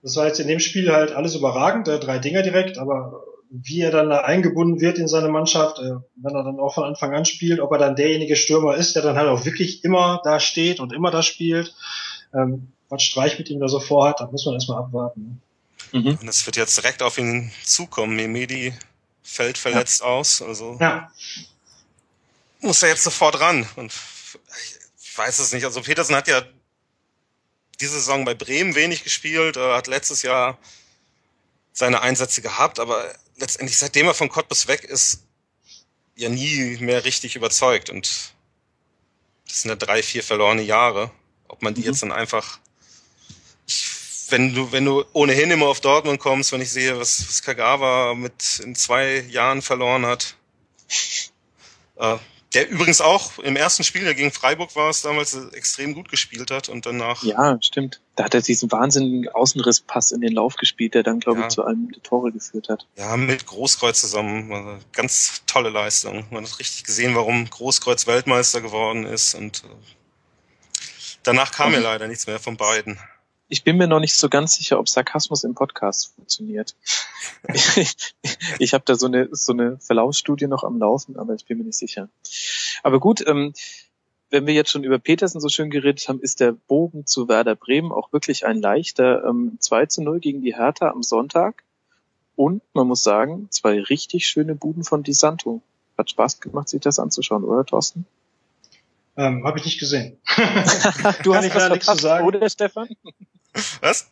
Das 0.02 0.16
war 0.16 0.28
jetzt 0.28 0.40
in 0.40 0.48
dem 0.48 0.60
Spiel 0.60 0.92
halt 0.92 1.12
alles 1.12 1.36
überragend, 1.36 1.88
äh, 1.88 2.00
drei 2.00 2.20
Dinger 2.20 2.42
direkt, 2.42 2.78
aber 2.78 3.24
wie 3.52 3.82
er 3.82 3.92
dann 3.92 4.10
da 4.10 4.22
eingebunden 4.22 4.80
wird 4.80 4.98
in 4.98 5.08
seine 5.08 5.28
Mannschaft, 5.28 5.78
äh, 5.80 5.92
wenn 6.16 6.36
er 6.36 6.44
dann 6.44 6.60
auch 6.60 6.74
von 6.74 6.86
Anfang 6.86 7.14
an 7.14 7.26
spielt, 7.26 7.60
ob 7.60 7.72
er 7.72 7.78
dann 7.78 7.96
derjenige 7.96 8.36
Stürmer 8.36 8.76
ist, 8.76 8.96
der 8.96 9.04
dann 9.04 9.18
halt 9.18 9.28
auch 9.28 9.46
wirklich 9.46 9.84
immer 9.84 10.22
da 10.24 10.40
steht 10.40 10.80
und 10.80 10.94
immer 10.94 11.12
da 11.12 11.22
spielt, 11.22 11.76
ähm, 12.34 12.72
was 12.90 13.04
Streich 13.04 13.38
mit 13.38 13.50
ihm 13.50 13.60
da 13.60 13.68
so 13.68 13.80
vorhat, 13.80 14.22
da 14.22 14.28
muss 14.28 14.46
man 14.46 14.56
erstmal 14.56 14.80
abwarten. 14.80 15.42
Mhm. 15.92 16.18
Und 16.22 16.28
es 16.28 16.46
wird 16.46 16.56
jetzt 16.56 16.78
direkt 16.78 17.04
auf 17.04 17.18
ihn 17.18 17.52
zukommen. 17.64 18.16
Memedi 18.16 18.74
fällt 19.22 19.58
verletzt 19.58 20.02
ja. 20.02 20.08
aus, 20.08 20.42
also 20.42 20.78
ja. 20.80 21.12
muss 22.62 22.82
er 22.84 22.90
jetzt 22.90 23.04
sofort 23.04 23.40
ran. 23.40 23.68
Und 23.76 23.92
ich 25.12 25.18
weiß 25.18 25.40
es 25.40 25.52
nicht. 25.52 25.66
Also 25.66 25.82
Petersen 25.82 26.16
hat 26.16 26.30
ja 26.30 26.42
diese 27.82 27.96
Saison 27.96 28.24
bei 28.24 28.34
Bremen 28.34 28.76
wenig 28.76 29.04
gespielt, 29.04 29.58
er 29.58 29.76
hat 29.76 29.88
letztes 29.88 30.22
Jahr 30.22 30.58
seine 31.74 32.02
Einsätze 32.02 32.42
gehabt, 32.42 32.80
aber 32.80 33.14
letztendlich, 33.36 33.78
seitdem 33.78 34.08
er 34.08 34.14
von 34.14 34.30
Cottbus 34.30 34.70
weg 34.70 34.86
ist, 34.86 35.24
ja 36.16 36.30
nie 36.30 36.78
mehr 36.80 37.04
richtig 37.04 37.36
überzeugt. 37.36 37.90
Und 37.90 38.34
das 39.50 39.62
sind 39.62 39.70
ja 39.70 39.76
drei, 39.76 40.02
vier 40.02 40.24
verlorene 40.24 40.62
Jahre. 40.62 41.12
Ob 41.50 41.62
man 41.62 41.74
die 41.74 41.82
mhm. 41.82 41.88
jetzt 41.88 42.04
dann 42.04 42.14
einfach 42.14 42.60
wenn 44.30 44.56
du, 44.56 44.72
wenn 44.72 44.86
du 44.86 45.04
ohnehin 45.12 45.52
immer 45.52 45.68
auf 45.68 45.82
Dortmund 45.82 46.22
kommst, 46.22 46.54
wenn 46.54 46.62
ich 46.62 46.72
sehe, 46.72 46.98
was, 46.98 47.28
was 47.28 47.42
Kagawa 47.42 48.14
mit 48.14 48.62
in 48.64 48.76
zwei 48.76 49.26
Jahren 49.30 49.62
verloren 49.62 50.06
hat. 50.06 50.38
Äh, 51.98 52.18
der 52.54 52.70
übrigens 52.70 53.00
auch 53.00 53.40
im 53.40 53.56
ersten 53.56 53.84
Spiel, 53.84 54.04
der 54.04 54.14
gegen 54.14 54.32
Freiburg 54.32 54.76
war 54.76 54.90
es 54.90 55.02
damals, 55.02 55.34
extrem 55.54 55.94
gut 55.94 56.10
gespielt 56.10 56.52
hat 56.52 56.68
und 56.68 56.86
danach. 56.86 57.24
Ja, 57.24 57.58
stimmt. 57.62 58.02
Da 58.16 58.26
hat 58.26 58.34
er 58.34 58.42
diesen 58.42 58.72
wahnsinnigen 58.72 59.30
Außenrisspass 59.30 60.12
in 60.12 60.20
den 60.20 60.34
Lauf 60.34 60.56
gespielt, 60.56 60.94
der 60.94 61.04
dann, 61.04 61.22
glaube 61.22 61.40
ja. 61.40 61.48
ich, 61.48 61.54
zu 61.54 61.64
einem 61.64 61.92
der 61.92 62.04
Tore 62.04 62.32
geführt 62.32 62.68
hat. 62.68 62.88
Ja, 62.98 63.16
mit 63.16 63.46
Großkreuz 63.46 64.02
zusammen. 64.02 64.52
Also 64.52 64.84
ganz 64.92 65.44
tolle 65.48 65.70
Leistung. 65.70 66.26
Man 66.30 66.44
hat 66.44 66.60
richtig 66.60 66.84
gesehen, 66.84 67.16
warum 67.16 67.50
Großkreuz 67.50 68.06
Weltmeister 68.06 68.60
geworden 68.60 69.06
ist 69.06 69.34
und 69.34 69.64
äh, 69.64 69.68
danach 71.24 71.54
kam 71.54 71.70
mhm. 71.70 71.78
mir 71.78 71.82
leider 71.84 72.08
nichts 72.08 72.28
mehr 72.28 72.40
von 72.40 72.58
beiden 72.58 73.00
ich 73.52 73.66
bin 73.66 73.76
mir 73.76 73.88
noch 73.88 74.00
nicht 74.00 74.16
so 74.16 74.30
ganz 74.30 74.54
sicher, 74.56 74.80
ob 74.80 74.88
Sarkasmus 74.88 75.44
im 75.44 75.56
Podcast 75.56 76.14
funktioniert. 76.16 76.74
ich 77.54 78.16
ich 78.60 78.74
habe 78.74 78.86
da 78.86 78.96
so 78.96 79.08
eine, 79.08 79.28
so 79.34 79.52
eine 79.52 79.78
Verlaufsstudie 79.80 80.48
noch 80.48 80.64
am 80.64 80.80
Laufen, 80.80 81.20
aber 81.20 81.36
ich 81.36 81.46
bin 81.46 81.58
mir 81.58 81.66
nicht 81.66 81.78
sicher. 81.78 82.08
Aber 82.82 83.02
gut, 83.02 83.22
ähm, 83.28 83.54
wenn 84.30 84.48
wir 84.48 84.54
jetzt 84.54 84.72
schon 84.72 84.86
über 84.86 85.00
Petersen 85.00 85.42
so 85.42 85.50
schön 85.50 85.70
geredet 85.70 86.08
haben, 86.08 86.22
ist 86.22 86.40
der 86.40 86.54
Bogen 86.54 87.06
zu 87.06 87.28
Werder 87.28 87.56
Bremen 87.56 87.92
auch 87.92 88.14
wirklich 88.14 88.46
ein 88.46 88.62
leichter 88.62 89.26
ähm, 89.26 89.58
2 89.60 89.88
zu 89.88 90.02
0 90.02 90.22
gegen 90.22 90.42
die 90.42 90.56
Hertha 90.56 90.90
am 90.90 91.04
Sonntag. 91.04 91.66
Und 92.38 92.62
man 92.74 92.88
muss 92.88 93.04
sagen, 93.04 93.48
zwei 93.52 93.82
richtig 93.82 94.28
schöne 94.28 94.56
Buden 94.56 94.86
von 94.86 95.04
Di 95.04 95.12
Santo. 95.12 95.62
Hat 95.98 96.10
Spaß 96.10 96.40
gemacht, 96.40 96.70
sich 96.70 96.80
das 96.80 97.00
anzuschauen, 97.00 97.44
oder 97.44 97.66
Thorsten? 97.66 98.06
Ähm, 99.18 99.44
Habe 99.44 99.60
ich 99.60 99.66
nicht 99.66 99.80
gesehen. 99.80 100.18
du 101.24 101.36
hast 101.36 101.54
da 101.54 101.68
nichts 101.68 101.86
zu 101.86 101.98
sagen. 101.98 102.26
Oder 102.26 102.50
Stefan? 102.50 102.88
Was? 103.82 104.12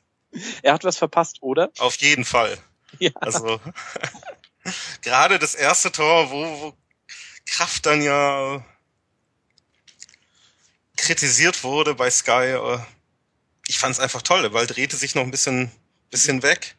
Er 0.62 0.74
hat 0.74 0.84
was 0.84 0.98
verpasst, 0.98 1.38
oder? 1.42 1.72
Auf 1.80 1.96
jeden 1.98 2.26
Fall. 2.26 2.58
Ja. 2.98 3.12
Also 3.22 3.62
gerade 5.04 5.38
das 5.38 5.54
erste 5.54 5.92
Tor, 5.92 6.32
wo, 6.32 6.44
wo 6.60 6.74
Kraft 7.46 7.86
dann 7.86 8.02
ja 8.02 8.66
kritisiert 10.98 11.64
wurde 11.64 11.94
bei 11.94 12.10
Sky. 12.10 12.56
Äh, 12.56 12.80
ich 13.68 13.78
fand 13.78 13.94
es 13.94 14.00
einfach 14.00 14.24
toll. 14.24 14.42
Der 14.42 14.50
Ball 14.50 14.66
drehte 14.66 14.98
sich 14.98 15.14
noch 15.14 15.22
ein 15.22 15.30
bisschen, 15.30 15.72
bisschen 16.10 16.42
weg. 16.42 16.76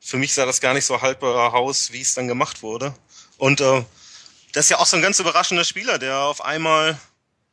Für 0.00 0.16
mich 0.16 0.34
sah 0.34 0.46
das 0.46 0.60
gar 0.60 0.74
nicht 0.74 0.84
so 0.84 1.00
haltbar 1.00 1.54
aus, 1.54 1.92
wie 1.92 2.00
es 2.00 2.14
dann 2.14 2.26
gemacht 2.26 2.62
wurde. 2.62 2.92
Und 3.38 3.60
äh, 3.60 3.84
das 4.52 4.66
ist 4.66 4.70
ja 4.70 4.78
auch 4.78 4.86
so 4.86 4.96
ein 4.96 5.02
ganz 5.02 5.20
überraschender 5.20 5.64
Spieler, 5.64 5.98
der 5.98 6.18
auf 6.18 6.44
einmal 6.44 6.98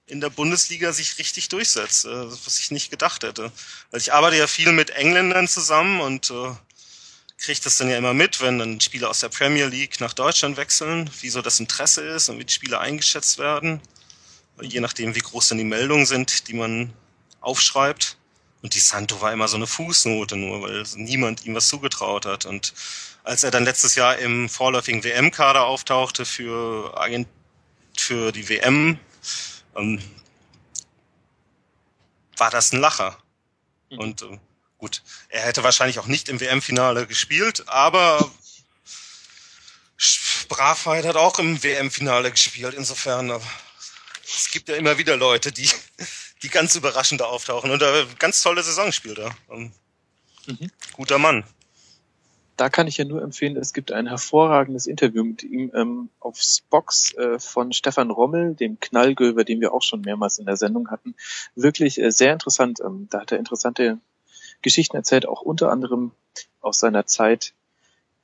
in 0.08 0.22
der 0.22 0.30
Bundesliga 0.30 0.92
sich 0.92 1.18
richtig 1.18 1.50
durchsetzt, 1.50 2.06
äh, 2.06 2.32
was 2.46 2.60
ich 2.60 2.72
nicht 2.72 2.90
gedacht 2.92 3.24
hätte. 3.24 3.52
Weil 3.92 4.02
ich 4.02 4.14
arbeite 4.14 4.38
ja 4.38 4.48
viel 4.48 4.72
mit 4.72 4.92
Engländern 4.92 5.48
zusammen 5.48 6.02
und 6.02 6.30
äh, 6.30 6.52
kriege 7.38 7.60
das 7.64 7.78
dann 7.78 7.90
ja 7.90 7.98
immer 7.98 8.14
mit, 8.14 8.42
wenn 8.42 8.60
dann 8.60 8.82
Spieler 8.82 9.10
aus 9.10 9.20
der 9.20 9.30
Premier 9.30 9.66
League 9.66 10.00
nach 10.00 10.14
Deutschland 10.14 10.58
wechseln, 10.58 11.10
wie 11.22 11.30
so 11.30 11.42
das 11.42 11.60
Interesse 11.60 12.02
ist 12.02 12.30
und 12.30 12.40
wie 12.40 12.46
die 12.46 12.54
Spieler 12.54 12.80
eingeschätzt 12.80 13.38
werden. 13.38 13.82
Je 14.62 14.80
nachdem, 14.80 15.16
wie 15.16 15.20
groß 15.20 15.50
dann 15.50 15.58
die 15.58 15.64
Meldungen 15.64 16.06
sind, 16.06 16.48
die 16.48 16.54
man 16.54 16.94
aufschreibt. 17.42 18.18
Und 18.62 18.76
die 18.76 18.80
Santo 18.80 19.20
war 19.20 19.34
immer 19.34 19.50
so 19.50 19.58
eine 19.58 19.68
Fußnote 19.68 20.38
nur, 20.38 20.62
weil 20.62 20.84
niemand 20.96 21.46
ihm 21.46 21.56
was 21.56 21.68
zugetraut 21.68 22.26
hat. 22.26 22.46
Und 22.46 22.74
als 23.24 23.44
er 23.44 23.52
dann 23.52 23.66
letztes 23.66 23.96
Jahr 23.96 24.18
im 24.20 24.48
vorläufigen 24.48 25.04
WM-Kader 25.04 25.66
auftauchte 25.66 26.26
für, 26.26 26.98
Agent 26.98 27.28
für 27.98 28.32
die 28.32 28.48
WM, 28.48 29.00
ähm, 29.76 30.02
war 32.38 32.52
das 32.52 32.74
ein 32.74 32.80
Lacher. 32.80 33.18
Mhm. 33.90 34.00
Und 34.00 34.22
äh, 34.24 34.40
gut, 34.78 35.04
er 35.30 35.44
hätte 35.44 35.64
wahrscheinlich 35.64 36.00
auch 36.00 36.08
nicht 36.08 36.30
im 36.30 36.40
WM-Finale 36.40 37.08
gespielt, 37.08 37.68
aber 37.68 38.32
Bravheit 40.50 41.06
hat 41.06 41.16
auch 41.16 41.40
im 41.40 41.62
WM-Finale 41.64 42.32
gespielt. 42.32 42.74
Insofern, 42.74 43.30
äh, 43.30 43.40
es 44.26 44.52
gibt 44.52 44.70
ja 44.70 44.76
immer 44.76 44.98
wieder 44.98 45.18
Leute, 45.18 45.52
die, 45.52 45.70
die 46.42 46.50
ganz 46.50 46.76
überraschend 46.76 47.22
auftauchen 47.22 47.72
und 47.72 47.82
eine 47.82 48.08
ganz 48.20 48.42
tolle 48.42 48.64
Saison 48.64 48.92
spielt 48.92 49.20
er. 49.20 49.36
Ähm, 49.50 49.72
mhm. 50.46 50.72
Guter 50.94 51.18
Mann. 51.18 51.44
Da 52.58 52.70
kann 52.70 52.88
ich 52.88 52.98
ja 52.98 53.06
nur 53.06 53.22
empfehlen, 53.22 53.58
es 53.58 53.74
gibt 53.74 53.92
ein 53.92 54.08
hervorragendes 54.08 54.88
Interview 54.88 55.24
mit 55.24 55.44
ihm 55.44 55.72
ähm, 55.74 56.10
auf 56.20 56.40
Spox 56.40 57.14
äh, 57.16 57.40
von 57.40 57.74
Stefan 57.74 58.12
Rommel, 58.12 58.54
dem 58.56 58.80
Knallgöber, 58.80 59.44
den 59.44 59.62
wir 59.62 59.74
auch 59.74 59.82
schon 59.82 60.02
mehrmals 60.02 60.38
in 60.38 60.46
der 60.46 60.58
Sendung 60.58 60.90
hatten. 60.90 61.16
Wirklich 61.56 62.00
äh, 62.00 62.12
sehr 62.12 62.34
interessant. 62.34 62.80
Ähm, 62.80 63.08
da 63.10 63.22
hat 63.22 63.32
er 63.32 63.40
interessante 63.40 64.00
Geschichten 64.62 64.96
erzählt, 64.96 65.28
auch 65.28 65.42
unter 65.42 65.72
anderem 65.72 66.12
aus 66.62 66.80
seiner 66.80 67.06
Zeit 67.06 67.54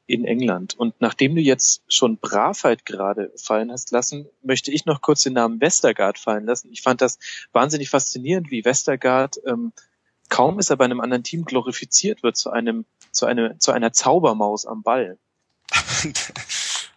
in 0.06 0.26
England. 0.26 0.74
Und 0.78 1.00
nachdem 1.02 1.36
du 1.36 1.42
jetzt 1.42 1.84
schon 1.88 2.18
Bravheit 2.18 2.86
gerade 2.86 3.32
fallen 3.36 3.72
hast 3.72 3.92
lassen, 3.92 4.28
möchte 4.42 4.72
ich 4.72 4.86
noch 4.86 5.02
kurz 5.02 5.22
den 5.22 5.34
Namen 5.34 5.62
Westergaard 5.62 6.18
fallen 6.18 6.46
lassen. 6.46 6.70
Ich 6.72 6.82
fand 6.82 7.02
das 7.02 7.20
wahnsinnig 7.52 7.90
faszinierend, 7.90 8.50
wie 8.50 8.66
Westergaard 8.66 9.40
ähm, 9.46 9.72
kaum 10.30 10.60
ist 10.60 10.70
er 10.70 10.78
bei 10.78 10.86
einem 10.86 11.02
anderen 11.02 11.24
Team 11.24 11.44
glorifiziert 11.44 12.24
wird 12.24 12.38
zu 12.38 12.52
einem 12.52 12.86
zu 13.20 13.26
einer 13.26 13.60
zu 13.60 13.72
einer 13.72 13.94
Zaubermaus 13.94 14.66
am 14.66 14.84
Ball. 14.84 15.18
das 15.70 16.90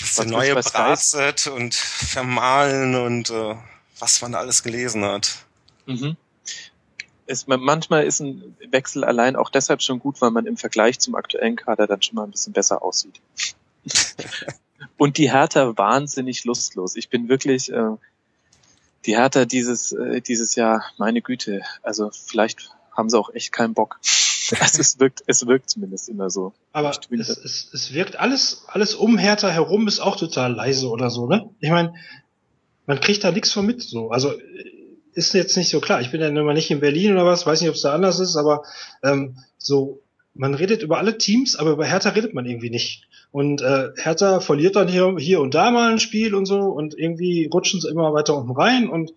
ist 0.00 0.26
neue 0.26 0.54
Bratset 0.54 1.46
und 1.46 1.74
Vermahlen 1.74 2.94
und 2.94 3.30
äh, 3.30 3.54
was 3.98 4.20
man 4.22 4.34
alles 4.34 4.62
gelesen 4.62 5.04
hat. 5.04 5.36
Mhm 5.86 6.16
ist, 7.26 7.48
manchmal 7.48 8.04
ist 8.04 8.20
ein 8.20 8.56
Wechsel 8.70 9.04
allein 9.04 9.36
auch 9.36 9.50
deshalb 9.50 9.82
schon 9.82 9.98
gut, 9.98 10.20
weil 10.20 10.30
man 10.30 10.46
im 10.46 10.56
Vergleich 10.56 10.98
zum 10.98 11.14
aktuellen 11.14 11.56
Kader 11.56 11.86
dann 11.86 12.02
schon 12.02 12.14
mal 12.14 12.24
ein 12.24 12.30
bisschen 12.30 12.52
besser 12.52 12.82
aussieht. 12.82 13.20
Und 14.96 15.18
die 15.18 15.30
Hertha 15.30 15.76
wahnsinnig 15.76 16.44
lustlos. 16.44 16.96
Ich 16.96 17.08
bin 17.08 17.28
wirklich 17.28 17.72
äh, 17.72 17.96
die 19.04 19.16
Hertha 19.16 19.44
dieses 19.44 19.92
äh, 19.92 20.20
dieses 20.20 20.54
Jahr, 20.54 20.84
meine 20.98 21.22
Güte. 21.22 21.62
Also 21.82 22.10
vielleicht 22.10 22.70
haben 22.92 23.10
sie 23.10 23.18
auch 23.18 23.30
echt 23.34 23.52
keinen 23.52 23.74
Bock. 23.74 23.98
Also 24.60 24.80
es 24.80 24.98
wirkt, 24.98 25.22
es 25.26 25.46
wirkt 25.46 25.70
zumindest 25.70 26.08
immer 26.08 26.30
so. 26.30 26.52
Aber 26.72 26.90
es, 26.90 27.28
es, 27.28 27.70
es 27.72 27.94
wirkt 27.94 28.16
alles, 28.18 28.64
alles 28.68 28.94
um 28.94 29.18
Hertha 29.18 29.48
herum 29.48 29.88
ist 29.88 30.00
auch 30.00 30.16
total 30.16 30.54
leise 30.54 30.88
oder 30.88 31.10
so, 31.10 31.26
ne? 31.26 31.50
Ich 31.60 31.70
meine, 31.70 31.94
man 32.86 33.00
kriegt 33.00 33.24
da 33.24 33.32
nichts 33.32 33.52
von 33.52 33.66
mit, 33.66 33.82
so. 33.82 34.10
Also 34.10 34.32
ist 35.14 35.32
jetzt 35.32 35.56
nicht 35.56 35.70
so 35.70 35.80
klar. 35.80 36.00
Ich 36.02 36.10
bin 36.10 36.20
ja 36.20 36.28
immer 36.28 36.52
nicht 36.52 36.70
in 36.70 36.80
Berlin 36.80 37.12
oder 37.12 37.24
was, 37.24 37.46
weiß 37.46 37.60
nicht, 37.60 37.70
ob 37.70 37.76
es 37.76 37.82
da 37.82 37.94
anders 37.94 38.20
ist, 38.20 38.36
aber 38.36 38.62
ähm, 39.02 39.38
so, 39.56 40.02
man 40.34 40.54
redet 40.54 40.82
über 40.82 40.98
alle 40.98 41.16
Teams, 41.16 41.56
aber 41.56 41.70
über 41.70 41.86
Hertha 41.86 42.10
redet 42.10 42.34
man 42.34 42.44
irgendwie 42.44 42.70
nicht. 42.70 43.08
Und 43.32 43.62
äh, 43.62 43.88
Hertha 43.96 44.40
verliert 44.40 44.76
dann 44.76 44.88
hier, 44.88 45.16
hier 45.18 45.40
und 45.40 45.54
da 45.54 45.70
mal 45.70 45.90
ein 45.90 45.98
Spiel 45.98 46.34
und 46.34 46.46
so 46.46 46.60
und 46.60 46.96
irgendwie 46.98 47.48
rutschen 47.52 47.80
sie 47.80 47.88
immer 47.88 48.12
weiter 48.12 48.36
unten 48.36 48.52
rein 48.52 48.88
und 48.88 49.12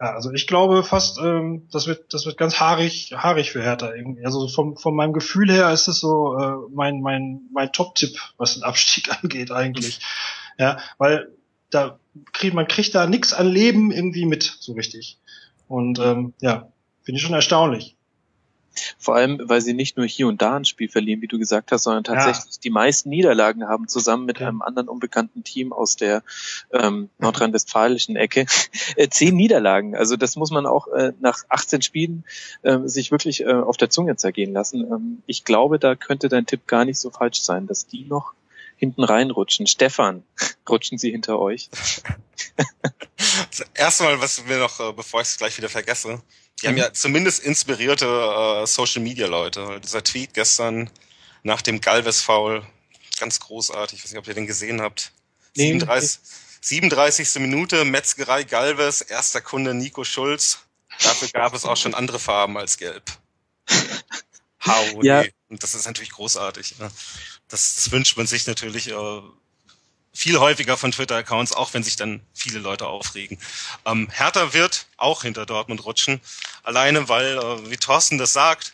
ja, 0.00 0.14
also 0.14 0.32
ich 0.32 0.46
glaube 0.46 0.82
fast, 0.82 1.18
ähm, 1.18 1.68
das 1.70 1.86
wird, 1.86 2.14
das 2.14 2.24
wird 2.24 2.38
ganz 2.38 2.58
haarig, 2.58 3.12
haarig 3.14 3.50
für 3.50 3.62
Hertha 3.62 3.92
irgendwie. 3.94 4.24
Also 4.24 4.48
vom, 4.48 4.76
von 4.76 4.96
meinem 4.96 5.12
Gefühl 5.12 5.52
her 5.52 5.70
ist 5.70 5.88
es 5.88 6.00
so 6.00 6.38
äh, 6.38 6.54
mein, 6.72 7.02
mein, 7.02 7.42
mein 7.52 7.70
Top-Tipp, 7.72 8.18
was 8.38 8.54
den 8.54 8.62
Abstieg 8.62 9.10
angeht 9.22 9.50
eigentlich. 9.50 10.00
Ja, 10.58 10.78
weil 10.96 11.30
da 11.68 11.98
kriegt 12.32 12.54
man 12.54 12.66
kriegt 12.66 12.94
da 12.94 13.06
nichts 13.06 13.34
an 13.34 13.46
Leben 13.46 13.92
irgendwie 13.92 14.24
mit, 14.24 14.56
so 14.60 14.72
richtig. 14.72 15.18
Und 15.68 15.98
ähm, 15.98 16.32
ja, 16.40 16.72
finde 17.02 17.18
ich 17.18 17.22
schon 17.22 17.34
erstaunlich. 17.34 17.96
Vor 18.98 19.14
allem, 19.16 19.40
weil 19.42 19.60
sie 19.60 19.74
nicht 19.74 19.96
nur 19.96 20.06
hier 20.06 20.28
und 20.28 20.42
da 20.42 20.56
ein 20.56 20.64
Spiel 20.64 20.88
verlieren, 20.88 21.22
wie 21.22 21.26
du 21.26 21.38
gesagt 21.38 21.72
hast, 21.72 21.84
sondern 21.84 22.04
tatsächlich 22.04 22.54
ja. 22.54 22.60
die 22.62 22.70
meisten 22.70 23.08
Niederlagen 23.08 23.66
haben, 23.66 23.88
zusammen 23.88 24.26
mit 24.26 24.36
okay. 24.36 24.46
einem 24.46 24.62
anderen 24.62 24.88
unbekannten 24.88 25.44
Team 25.44 25.72
aus 25.72 25.96
der 25.96 26.22
ähm, 26.72 27.10
nordrhein-westfälischen 27.18 28.16
Ecke. 28.16 28.46
äh, 28.96 29.08
zehn 29.08 29.34
Niederlagen. 29.36 29.96
Also 29.96 30.16
das 30.16 30.36
muss 30.36 30.50
man 30.50 30.66
auch 30.66 30.88
äh, 30.88 31.12
nach 31.20 31.44
18 31.48 31.82
Spielen 31.82 32.24
äh, 32.62 32.78
sich 32.84 33.10
wirklich 33.10 33.42
äh, 33.42 33.52
auf 33.52 33.76
der 33.76 33.90
Zunge 33.90 34.16
zergehen 34.16 34.52
lassen. 34.52 34.80
Ähm, 34.80 35.22
ich 35.26 35.44
glaube, 35.44 35.78
da 35.78 35.94
könnte 35.94 36.28
dein 36.28 36.46
Tipp 36.46 36.66
gar 36.66 36.84
nicht 36.84 36.98
so 36.98 37.10
falsch 37.10 37.40
sein, 37.40 37.66
dass 37.66 37.86
die 37.86 38.04
noch 38.04 38.34
hinten 38.80 39.04
reinrutschen. 39.04 39.66
Stefan, 39.66 40.24
rutschen 40.68 40.98
Sie 40.98 41.10
hinter 41.10 41.38
euch? 41.38 41.70
also 43.50 43.64
erstmal, 43.74 44.20
was 44.20 44.48
wir 44.48 44.58
noch, 44.58 44.80
äh, 44.80 44.92
bevor 44.92 45.20
ich 45.20 45.28
es 45.28 45.36
gleich 45.36 45.56
wieder 45.58 45.68
vergesse, 45.68 46.22
die 46.60 46.66
mhm. 46.66 46.70
haben 46.70 46.76
ja 46.76 46.92
zumindest 46.92 47.42
inspirierte 47.42 48.06
äh, 48.06 48.66
Social 48.66 49.02
Media 49.02 49.26
Leute. 49.26 49.80
Dieser 49.82 50.02
Tweet 50.02 50.34
gestern 50.34 50.90
nach 51.42 51.62
dem 51.62 51.80
Galvez 51.80 52.20
Foul, 52.20 52.64
ganz 53.18 53.40
großartig. 53.40 53.98
Ich 53.98 54.04
weiß 54.04 54.12
nicht, 54.12 54.18
ob 54.18 54.28
ihr 54.28 54.34
den 54.34 54.46
gesehen 54.46 54.80
habt. 54.80 55.12
Nee, 55.56 55.68
37, 55.68 56.20
37. 56.60 57.34
Minute, 57.36 57.84
Metzgerei 57.84 58.44
Galvez, 58.44 59.04
erster 59.08 59.40
Kunde 59.40 59.74
Nico 59.74 60.04
Schulz. 60.04 60.58
Dafür 61.02 61.28
gab 61.28 61.54
es 61.54 61.64
auch 61.64 61.76
schon 61.76 61.94
andere 61.94 62.18
Farben 62.18 62.58
als 62.58 62.76
gelb. 62.76 63.10
How 64.66 65.02
ja. 65.02 65.24
Und 65.48 65.62
das 65.62 65.74
ist 65.74 65.86
natürlich 65.86 66.10
großartig. 66.10 66.78
Ne? 66.78 66.90
Das, 67.48 67.76
das 67.76 67.90
wünscht 67.90 68.16
man 68.16 68.26
sich 68.26 68.46
natürlich 68.46 68.88
äh, 68.88 69.20
viel 70.12 70.38
häufiger 70.38 70.76
von 70.76 70.92
Twitter-Accounts, 70.92 71.52
auch 71.52 71.72
wenn 71.72 71.82
sich 71.82 71.96
dann 71.96 72.20
viele 72.34 72.58
Leute 72.58 72.86
aufregen. 72.86 73.38
Ähm, 73.84 74.08
Hertha 74.10 74.52
wird 74.52 74.86
auch 74.96 75.22
hinter 75.22 75.46
Dortmund 75.46 75.84
rutschen, 75.84 76.20
alleine 76.62 77.08
weil, 77.08 77.38
äh, 77.38 77.70
wie 77.70 77.76
Thorsten 77.76 78.18
das 78.18 78.32
sagt, 78.32 78.72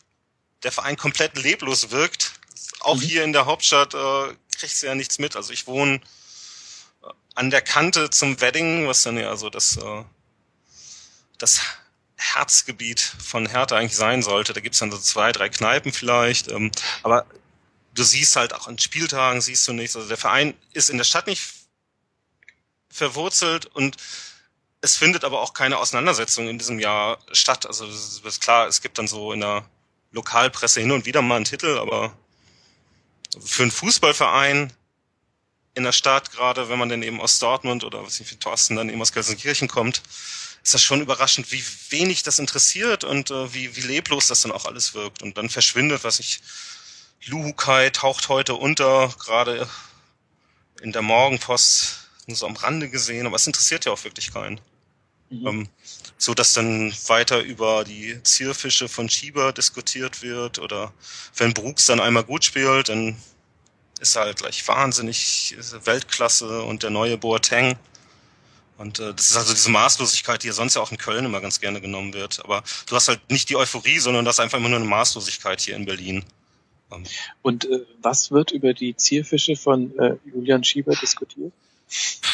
der 0.63 0.73
Verein 0.73 0.97
komplett 0.97 1.37
leblos 1.37 1.91
wirkt. 1.91 2.33
Auch 2.81 2.97
mhm. 2.97 3.01
hier 3.01 3.25
in 3.25 3.33
der 3.33 3.47
Hauptstadt 3.47 3.95
äh, 3.95 4.35
kriegst 4.57 4.83
du 4.83 4.87
ja 4.87 4.95
nichts 4.95 5.19
mit. 5.19 5.37
Also 5.37 5.53
ich 5.53 5.67
wohne 5.67 5.97
äh, 5.97 7.09
an 7.35 7.51
der 7.51 7.63
Kante 7.63 8.11
zum 8.11 8.41
Wedding, 8.41 8.89
was 8.89 9.03
dann 9.03 9.19
ja 9.19 9.37
so 9.37 9.51
das, 9.51 9.77
äh, 9.77 10.05
das 11.39 11.61
Herzgebiet 12.17 13.01
von 13.01 13.47
Hertha 13.47 13.77
eigentlich 13.77 13.97
sein 13.97 14.23
sollte. 14.23 14.55
Da 14.55 14.61
gibt's 14.61 14.79
dann 14.79 14.91
so 14.91 14.99
zwei, 14.99 15.33
drei 15.33 15.51
Kneipen 15.51 15.93
vielleicht. 15.93 16.51
Ähm, 16.51 16.73
aber 17.03 17.27
du 17.97 18.05
siehst 18.05 18.37
halt 18.37 18.55
auch 18.55 18.69
an 18.69 18.79
Spieltagen 18.79 19.41
siehst 19.41 19.67
du 19.67 19.73
nichts. 19.73 19.97
Also 19.97 20.09
der 20.09 20.17
Verein 20.17 20.55
ist 20.73 20.91
in 20.91 20.99
der 20.99 21.05
Stadt 21.05 21.27
nicht 21.27 21.43
verwurzelt 22.89 23.67
und 23.67 23.97
es 24.81 24.97
findet 24.97 25.25
aber 25.25 25.41
auch 25.41 25.53
keine 25.53 25.79
Auseinandersetzung 25.79 26.49
in 26.49 26.59
diesem 26.59 26.79
Jahr 26.79 27.19
statt. 27.33 27.67
Also 27.67 27.87
das 27.87 28.21
ist 28.25 28.41
klar, 28.41 28.69
es 28.69 28.83
gibt 28.83 28.99
dann 28.99 29.09
so 29.09 29.33
in 29.33 29.41
der 29.41 29.69
Lokalpresse 30.13 30.81
hin 30.81 30.93
und 30.93 31.07
wieder 31.07 31.23
mal 31.23 31.37
einen 31.37 31.45
Titel, 31.45 31.79
aber 31.79 32.17
für 33.45 33.63
einen 33.63 33.73
Fußballverein 33.73 34.73
in 35.75 35.83
der 35.83 35.93
Stadt, 35.93 36.33
gerade 36.33 36.69
wenn 36.69 36.79
man 36.79 36.89
dann 36.89 37.03
eben 37.03 37.21
aus 37.21 37.39
Dortmund 37.39 37.85
oder 37.85 38.03
was 38.03 38.19
ich 38.21 38.27
für 38.27 38.39
Thorsten 38.39 38.77
dann 38.77 38.89
eben 38.89 39.03
aus 39.03 39.13
Gelsenkirchen 39.13 39.69
kommt, 39.69 40.03
ist 40.63 40.75
das 40.75 40.83
schon 40.83 41.01
überraschend, 41.01 41.53
wie 41.53 41.63
wenig 41.91 42.23
das 42.23 42.39
interessiert 42.39 43.05
und 43.05 43.31
äh, 43.31 43.55
wie, 43.55 43.77
wie 43.77 43.83
leblos 43.83 44.27
das 44.27 44.41
dann 44.41 44.53
auch 44.53 44.65
alles 44.65 44.95
wirkt. 44.95 45.23
Und 45.23 45.37
dann 45.37 45.51
verschwindet, 45.51 46.03
was 46.03 46.19
ich, 46.19 46.41
Luhukai 47.27 47.91
taucht 47.91 48.29
heute 48.29 48.55
unter, 48.55 49.13
gerade 49.19 49.69
in 50.81 50.93
der 50.93 51.03
Morgenpost 51.03 52.09
nur 52.27 52.37
so 52.37 52.47
am 52.47 52.57
Rande 52.57 52.89
gesehen, 52.89 53.27
aber 53.27 53.37
es 53.37 53.47
interessiert 53.47 53.85
ja 53.85 53.93
auch 53.93 54.05
wirklich 54.05 54.33
keinen. 54.33 54.61
Mhm. 55.31 55.47
Ähm, 55.47 55.69
so 56.19 56.35
dass 56.35 56.53
dann 56.53 56.93
weiter 57.09 57.41
über 57.41 57.85
die 57.85 58.23
Zierfische 58.23 58.89
von 58.89 59.09
Schieber 59.09 59.53
diskutiert 59.53 60.23
wird 60.23 60.59
oder 60.59 60.93
wenn 61.37 61.53
Brooks 61.53 61.87
dann 61.87 62.01
einmal 62.01 62.25
gut 62.25 62.45
spielt, 62.45 62.89
dann 62.89 63.17
ist 64.01 64.17
er 64.17 64.23
halt 64.23 64.39
gleich 64.39 64.67
wahnsinnig 64.69 65.57
Weltklasse 65.85 66.63
und 66.63 66.83
der 66.83 66.91
neue 66.91 67.19
Boateng. 67.19 67.77
Und 68.79 69.01
äh, 69.01 69.15
das 69.15 69.31
ist 69.31 69.37
also 69.37 69.55
diese 69.55 69.71
Maßlosigkeit, 69.71 70.43
die 70.43 70.49
ja 70.49 70.53
sonst 70.53 70.75
ja 70.75 70.83
auch 70.83 70.91
in 70.91 70.99
Köln 70.99 71.25
immer 71.25 71.41
ganz 71.41 71.61
gerne 71.61 71.81
genommen 71.81 72.13
wird. 72.13 72.45
Aber 72.45 72.63
du 72.87 72.95
hast 72.95 73.09
halt 73.09 73.31
nicht 73.31 73.49
die 73.49 73.57
Euphorie, 73.57 73.99
sondern 73.99 74.25
das 74.25 74.37
ist 74.37 74.41
einfach 74.41 74.59
immer 74.59 74.69
nur 74.69 74.79
eine 74.79 74.89
Maßlosigkeit 74.89 75.61
hier 75.61 75.77
in 75.77 75.87
Berlin. 75.87 76.25
Und 77.43 77.65
äh, 77.65 77.85
was 78.01 78.31
wird 78.31 78.53
über 78.53 78.75
die 78.75 78.97
Zierfische 78.97 79.57
von 79.57 79.97
äh, 79.99 80.17
Julian 80.25 80.65
Schieber 80.65 80.95
diskutiert? 80.95 81.53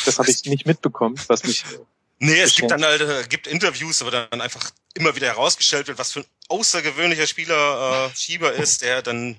Das 0.04 0.18
habe 0.18 0.30
ich 0.30 0.44
nicht 0.44 0.66
mitbekommen, 0.66 1.18
was 1.28 1.44
mich. 1.44 1.64
Äh, 1.64 1.78
nee, 2.18 2.40
es 2.40 2.54
gibt 2.54 2.70
dann 2.70 2.84
halt, 2.84 3.00
äh, 3.00 3.24
gibt 3.28 3.46
Interviews, 3.46 4.02
aber 4.02 4.10
dann 4.10 4.40
einfach 4.40 4.70
immer 4.94 5.14
wieder 5.16 5.28
herausgestellt 5.28 5.88
wird, 5.88 5.98
was 5.98 6.12
für 6.12 6.20
ein 6.20 6.26
außergewöhnlicher 6.48 7.26
Spieler 7.26 8.10
äh, 8.10 8.16
Schieber 8.16 8.52
ist, 8.52 8.82
der 8.82 9.02
dann 9.02 9.36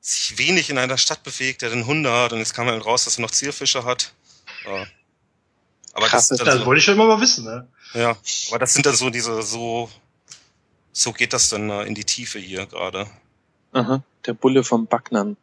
sich 0.00 0.36
wenig 0.36 0.68
in 0.68 0.78
einer 0.78 0.98
Stadt 0.98 1.22
bewegt, 1.22 1.62
der 1.62 1.70
den 1.70 1.86
Hunde 1.86 2.12
hat 2.12 2.32
und 2.32 2.38
jetzt 2.38 2.52
kam 2.54 2.66
halt 2.66 2.84
raus, 2.84 3.04
dass 3.04 3.18
er 3.18 3.22
noch 3.22 3.30
Zierfische 3.30 3.84
hat. 3.84 4.12
Äh, 4.66 4.84
aber 5.94 6.06
Krass, 6.08 6.28
das, 6.28 6.38
das, 6.38 6.46
das 6.46 6.66
wollte 6.66 6.80
ich 6.80 6.84
schon 6.84 6.94
immer 6.94 7.06
mal 7.06 7.20
wissen, 7.20 7.44
ne? 7.44 7.68
Ja, 7.94 8.16
aber 8.48 8.58
das 8.58 8.74
sind 8.74 8.84
dann 8.84 8.96
so 8.96 9.08
diese, 9.08 9.42
so, 9.42 9.88
so 10.92 11.12
geht 11.12 11.32
das 11.32 11.48
dann 11.48 11.70
äh, 11.70 11.84
in 11.84 11.94
die 11.94 12.04
Tiefe 12.04 12.38
hier 12.38 12.66
gerade. 12.66 13.08
Aha, 13.74 14.02
der 14.24 14.34
Bulle 14.34 14.64
vom 14.64 14.86
Backnern. 14.86 15.36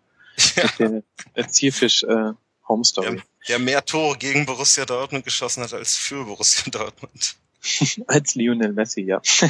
Ja. 0.56 1.04
Der, 1.36 1.48
Zielfisch 1.50 2.04
äh, 2.04 2.32
Home 2.68 2.84
Story. 2.86 3.16
Der, 3.16 3.24
der 3.48 3.60
mehr 3.60 3.86
Tore 3.86 4.18
gegen 4.18 4.46
Borussia 4.46 4.86
Dortmund 4.86 5.26
geschossen 5.26 5.64
hat 5.64 5.74
als 5.74 5.96
für 5.98 6.24
Borussia 6.24 6.64
Dortmund. 6.72 7.36
als 8.08 8.36
Lionel 8.36 8.74
Messi, 8.74 9.02
ja. 9.02 9.22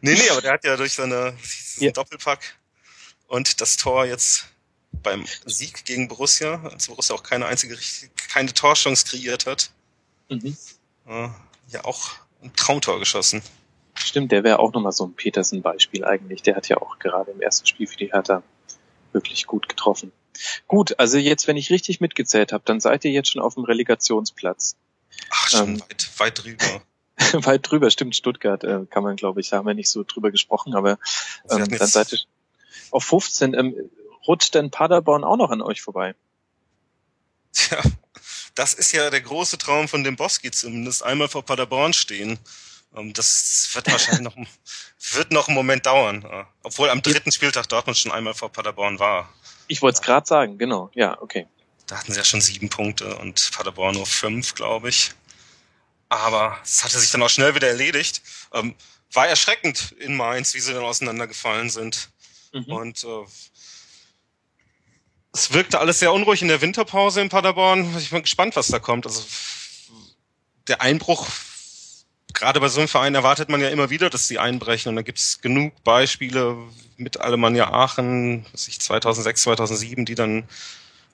nee, 0.00 0.14
nee, 0.14 0.30
aber 0.30 0.42
der 0.42 0.52
hat 0.52 0.64
ja 0.64 0.76
durch 0.76 0.92
seine 0.92 1.34
ja. 1.78 1.92
Doppelpack 1.92 2.58
und 3.28 3.60
das 3.60 3.76
Tor 3.76 4.04
jetzt 4.04 4.48
beim 4.90 5.24
Sieg 5.46 5.84
gegen 5.84 6.08
Borussia, 6.08 6.62
als 6.64 6.88
Borussia 6.88 7.14
auch 7.14 7.22
keine 7.22 7.46
einzige 7.46 7.78
keine 8.28 8.52
Torchance 8.52 9.06
kreiert 9.06 9.46
hat, 9.46 9.70
mhm. 10.28 10.56
ja 11.68 11.84
auch 11.84 12.10
ein 12.42 12.54
Traumtor 12.54 12.98
geschossen. 12.98 13.42
Stimmt, 14.04 14.32
der 14.32 14.44
wäre 14.44 14.58
auch 14.58 14.72
nochmal 14.72 14.92
so 14.92 15.06
ein 15.06 15.14
Petersen-Beispiel 15.14 16.04
eigentlich. 16.04 16.42
Der 16.42 16.56
hat 16.56 16.68
ja 16.68 16.78
auch 16.78 16.98
gerade 16.98 17.30
im 17.30 17.40
ersten 17.40 17.66
Spiel 17.66 17.86
für 17.86 17.96
die 17.96 18.12
Hertha 18.12 18.42
wirklich 19.12 19.46
gut 19.46 19.68
getroffen. 19.68 20.12
Gut, 20.66 20.98
also 20.98 21.18
jetzt, 21.18 21.46
wenn 21.46 21.56
ich 21.56 21.70
richtig 21.70 22.00
mitgezählt 22.00 22.52
habe, 22.52 22.64
dann 22.64 22.80
seid 22.80 23.04
ihr 23.04 23.10
jetzt 23.10 23.30
schon 23.30 23.42
auf 23.42 23.54
dem 23.54 23.64
Relegationsplatz. 23.64 24.76
Ach, 25.30 25.48
schon 25.48 25.68
ähm, 25.68 25.80
weit, 25.80 26.10
weit 26.18 26.44
drüber. 26.44 26.82
weit 27.46 27.70
drüber, 27.70 27.90
stimmt, 27.90 28.16
Stuttgart 28.16 28.64
äh, 28.64 28.86
kann 28.88 29.02
man, 29.02 29.16
glaube 29.16 29.40
ich, 29.40 29.50
da 29.50 29.58
haben 29.58 29.66
wir 29.66 29.74
nicht 29.74 29.90
so 29.90 30.02
drüber 30.02 30.30
gesprochen, 30.30 30.74
aber 30.74 30.98
ähm, 31.50 31.68
dann 31.68 31.88
seid 31.88 32.12
ihr 32.12 32.18
auf 32.90 33.04
15. 33.04 33.54
Ähm, 33.54 33.90
rutscht 34.26 34.54
denn 34.54 34.70
Paderborn 34.70 35.24
auch 35.24 35.36
noch 35.36 35.50
an 35.50 35.62
euch 35.62 35.82
vorbei? 35.82 36.14
Tja, 37.52 37.78
das 38.54 38.74
ist 38.74 38.92
ja 38.92 39.10
der 39.10 39.20
große 39.20 39.58
Traum 39.58 39.88
von 39.88 40.04
dem 40.04 40.16
Boski 40.16 40.50
zumindest, 40.50 41.02
einmal 41.02 41.28
vor 41.28 41.44
Paderborn 41.44 41.92
stehen. 41.92 42.38
Ähm, 42.96 43.12
das 43.12 43.70
wird 43.72 43.90
wahrscheinlich 43.90 44.22
noch, 44.22 44.36
wird 45.12 45.32
noch 45.32 45.48
einen 45.48 45.54
Moment 45.54 45.86
dauern. 45.86 46.46
Obwohl 46.62 46.90
am 46.90 47.02
dritten 47.02 47.32
Spieltag 47.32 47.68
Dortmund 47.68 47.98
schon 47.98 48.12
einmal 48.12 48.34
vor 48.34 48.50
Paderborn 48.50 48.98
war. 48.98 49.32
Ich 49.68 49.82
wollte 49.82 49.96
es 49.96 50.02
gerade 50.02 50.26
sagen, 50.26 50.58
genau. 50.58 50.90
Ja, 50.94 51.20
okay. 51.20 51.46
Da 51.86 51.98
hatten 51.98 52.12
sie 52.12 52.18
ja 52.18 52.24
schon 52.24 52.40
sieben 52.40 52.68
Punkte 52.68 53.16
und 53.18 53.50
Paderborn 53.52 53.94
nur 53.94 54.06
fünf, 54.06 54.54
glaube 54.54 54.88
ich. 54.88 55.10
Aber 56.08 56.58
es 56.62 56.84
hatte 56.84 56.98
sich 56.98 57.10
dann 57.10 57.22
auch 57.22 57.30
schnell 57.30 57.54
wieder 57.54 57.68
erledigt. 57.68 58.22
Ähm, 58.52 58.74
war 59.12 59.28
erschreckend 59.28 59.92
in 59.92 60.16
Mainz, 60.16 60.54
wie 60.54 60.60
sie 60.60 60.72
dann 60.72 60.84
auseinandergefallen 60.84 61.70
sind. 61.70 62.10
Mhm. 62.52 62.64
Und 62.72 63.04
äh, 63.04 63.24
es 65.32 65.52
wirkte 65.52 65.80
alles 65.80 65.98
sehr 65.98 66.12
unruhig 66.12 66.42
in 66.42 66.48
der 66.48 66.60
Winterpause 66.60 67.20
in 67.20 67.30
Paderborn. 67.30 67.96
Ich 67.98 68.10
bin 68.10 68.22
gespannt, 68.22 68.56
was 68.56 68.68
da 68.68 68.78
kommt. 68.78 69.06
Also 69.06 69.24
der 70.68 70.82
Einbruch, 70.82 71.26
gerade 72.34 72.60
bei 72.60 72.68
so 72.68 72.80
einem 72.80 72.88
Verein 72.88 73.14
erwartet 73.14 73.48
man 73.48 73.60
ja 73.60 73.68
immer 73.68 73.90
wieder, 73.90 74.10
dass 74.10 74.28
die 74.28 74.38
einbrechen. 74.38 74.90
Und 74.90 74.96
da 74.96 75.02
gibt's 75.02 75.40
genug 75.40 75.72
Beispiele 75.84 76.56
mit 76.96 77.20
Alemannia 77.20 77.72
Aachen, 77.72 78.46
was 78.52 78.68
ich 78.68 78.80
2006, 78.80 79.42
2007, 79.42 80.04
die 80.04 80.14
dann 80.14 80.44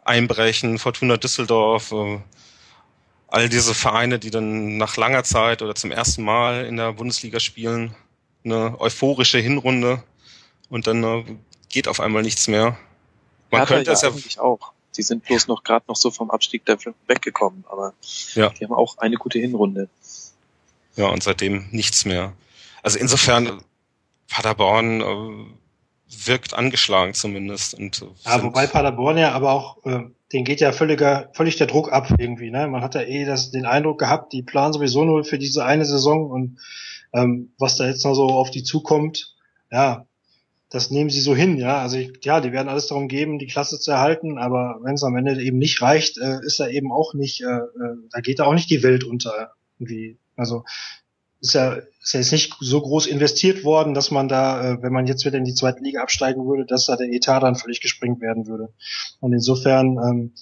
einbrechen, 0.04 0.78
Fortuna 0.78 1.16
Düsseldorf, 1.16 1.92
äh, 1.92 2.18
all 3.28 3.48
diese 3.48 3.74
Vereine, 3.74 4.18
die 4.18 4.30
dann 4.30 4.78
nach 4.78 4.96
langer 4.96 5.22
Zeit 5.24 5.62
oder 5.62 5.74
zum 5.74 5.90
ersten 5.90 6.22
Mal 6.22 6.64
in 6.64 6.76
der 6.76 6.94
Bundesliga 6.94 7.40
spielen, 7.40 7.94
eine 8.44 8.80
euphorische 8.80 9.38
Hinrunde 9.38 10.02
und 10.70 10.86
dann 10.86 11.04
äh, 11.04 11.24
geht 11.68 11.88
auf 11.88 12.00
einmal 12.00 12.22
nichts 12.22 12.48
mehr. 12.48 12.78
Man 13.50 13.60
Hertha 13.60 13.74
könnte 13.74 13.92
es 13.92 14.02
ja 14.02 14.08
eigentlich 14.08 14.40
auch. 14.40 14.72
Sie 14.90 15.02
sind 15.02 15.24
bloß 15.24 15.46
noch 15.46 15.62
gerade 15.62 15.84
noch 15.86 15.96
so 15.96 16.10
vom 16.10 16.30
Abstieg 16.30 16.64
da 16.64 16.76
weggekommen, 17.06 17.64
aber 17.68 17.92
ja. 18.34 18.48
die 18.48 18.64
haben 18.64 18.72
auch 18.72 18.98
eine 18.98 19.16
gute 19.16 19.38
Hinrunde. 19.38 19.88
Ja, 20.98 21.06
und 21.06 21.22
seitdem 21.22 21.66
nichts 21.70 22.04
mehr. 22.04 22.32
Also 22.82 22.98
insofern, 22.98 23.62
Paderborn 24.28 25.00
äh, 25.00 26.26
wirkt 26.26 26.54
angeschlagen 26.54 27.14
zumindest. 27.14 27.74
Und, 27.74 28.02
äh, 28.02 28.06
ja, 28.24 28.42
wobei 28.42 28.66
Paderborn 28.66 29.16
ja 29.16 29.32
aber 29.32 29.52
auch, 29.52 29.84
äh, 29.86 30.00
den 30.32 30.44
geht 30.44 30.60
ja 30.60 30.72
völliger, 30.72 31.30
völlig 31.34 31.56
der 31.56 31.68
Druck 31.68 31.92
ab 31.92 32.12
irgendwie. 32.18 32.50
Ne? 32.50 32.66
Man 32.66 32.82
hat 32.82 32.96
ja 32.96 33.02
eh 33.02 33.24
das, 33.24 33.52
den 33.52 33.64
Eindruck 33.64 34.00
gehabt, 34.00 34.32
die 34.32 34.42
planen 34.42 34.72
sowieso 34.72 35.04
nur 35.04 35.24
für 35.24 35.38
diese 35.38 35.64
eine 35.64 35.84
Saison 35.84 36.30
und 36.30 36.58
ähm, 37.14 37.52
was 37.58 37.76
da 37.76 37.86
jetzt 37.86 38.04
noch 38.04 38.14
so 38.14 38.28
auf 38.28 38.50
die 38.50 38.64
zukommt, 38.64 39.36
ja, 39.70 40.04
das 40.68 40.90
nehmen 40.90 41.10
sie 41.10 41.20
so 41.20 41.34
hin, 41.34 41.56
ja. 41.56 41.80
Also 41.80 41.96
ich, 41.96 42.12
ja, 42.24 42.40
die 42.40 42.52
werden 42.52 42.68
alles 42.68 42.88
darum 42.88 43.06
geben, 43.06 43.38
die 43.38 43.46
Klasse 43.46 43.78
zu 43.78 43.92
erhalten, 43.92 44.36
aber 44.36 44.80
wenn 44.82 44.94
es 44.94 45.04
am 45.04 45.16
Ende 45.16 45.40
eben 45.40 45.58
nicht 45.58 45.80
reicht, 45.80 46.18
äh, 46.18 46.44
ist 46.44 46.58
da 46.58 46.68
eben 46.68 46.90
auch 46.90 47.14
nicht, 47.14 47.40
äh, 47.40 47.46
äh, 47.46 47.96
da 48.10 48.20
geht 48.20 48.40
da 48.40 48.44
auch 48.44 48.54
nicht 48.54 48.68
die 48.68 48.82
Welt 48.82 49.04
unter. 49.04 49.52
Irgendwie. 49.78 50.18
Also 50.38 50.64
ist 51.40 51.54
ja, 51.54 51.74
ist 51.74 52.14
ja 52.14 52.20
jetzt 52.20 52.32
nicht 52.32 52.54
so 52.58 52.80
groß 52.80 53.06
investiert 53.06 53.62
worden, 53.62 53.94
dass 53.94 54.10
man 54.10 54.28
da, 54.28 54.72
äh, 54.72 54.82
wenn 54.82 54.92
man 54.92 55.06
jetzt 55.06 55.24
wieder 55.24 55.38
in 55.38 55.44
die 55.44 55.54
zweite 55.54 55.82
Liga 55.82 56.02
absteigen 56.02 56.46
würde, 56.46 56.66
dass 56.66 56.86
da 56.86 56.96
der 56.96 57.12
Etat 57.12 57.40
dann 57.40 57.54
völlig 57.54 57.80
gesprengt 57.80 58.20
werden 58.20 58.46
würde. 58.46 58.72
Und 59.20 59.32
insofern 59.32 59.98
ähm, 59.98 60.32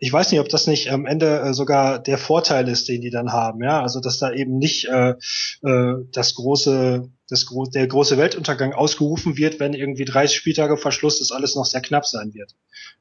ich 0.00 0.12
weiß 0.12 0.30
nicht, 0.30 0.40
ob 0.40 0.48
das 0.48 0.66
nicht 0.66 0.90
am 0.90 1.06
Ende 1.06 1.40
äh, 1.40 1.54
sogar 1.54 1.98
der 1.98 2.18
Vorteil 2.18 2.68
ist, 2.68 2.88
den 2.88 3.00
die 3.00 3.10
dann 3.10 3.32
haben, 3.32 3.62
ja, 3.62 3.82
also 3.82 4.00
dass 4.00 4.18
da 4.18 4.32
eben 4.32 4.58
nicht 4.58 4.86
äh, 4.86 5.14
äh, 5.62 5.94
das 6.12 6.34
große, 6.34 7.08
das 7.28 7.46
gro 7.46 7.66
der 7.66 7.86
große 7.86 8.16
Weltuntergang 8.16 8.72
ausgerufen 8.72 9.36
wird, 9.36 9.58
wenn 9.60 9.74
irgendwie 9.74 10.04
30 10.04 10.36
Spieltage 10.36 10.76
Verschluss 10.76 11.18
das 11.18 11.32
alles 11.32 11.56
noch 11.56 11.64
sehr 11.64 11.80
knapp 11.80 12.06
sein 12.06 12.32
wird, 12.34 12.54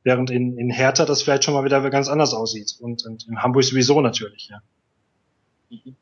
während 0.04 0.32
in, 0.32 0.58
in 0.58 0.70
Hertha 0.70 1.06
das 1.06 1.22
vielleicht 1.22 1.44
schon 1.44 1.54
mal 1.54 1.66
wieder 1.66 1.88
ganz 1.90 2.10
anders 2.10 2.34
aussieht 2.34 2.76
und, 2.80 3.06
und 3.06 3.28
in 3.28 3.44
Hamburg 3.44 3.64
sowieso 3.64 4.02
natürlich, 4.02 4.50
ja. 4.50 4.62
Mhm. 5.70 5.96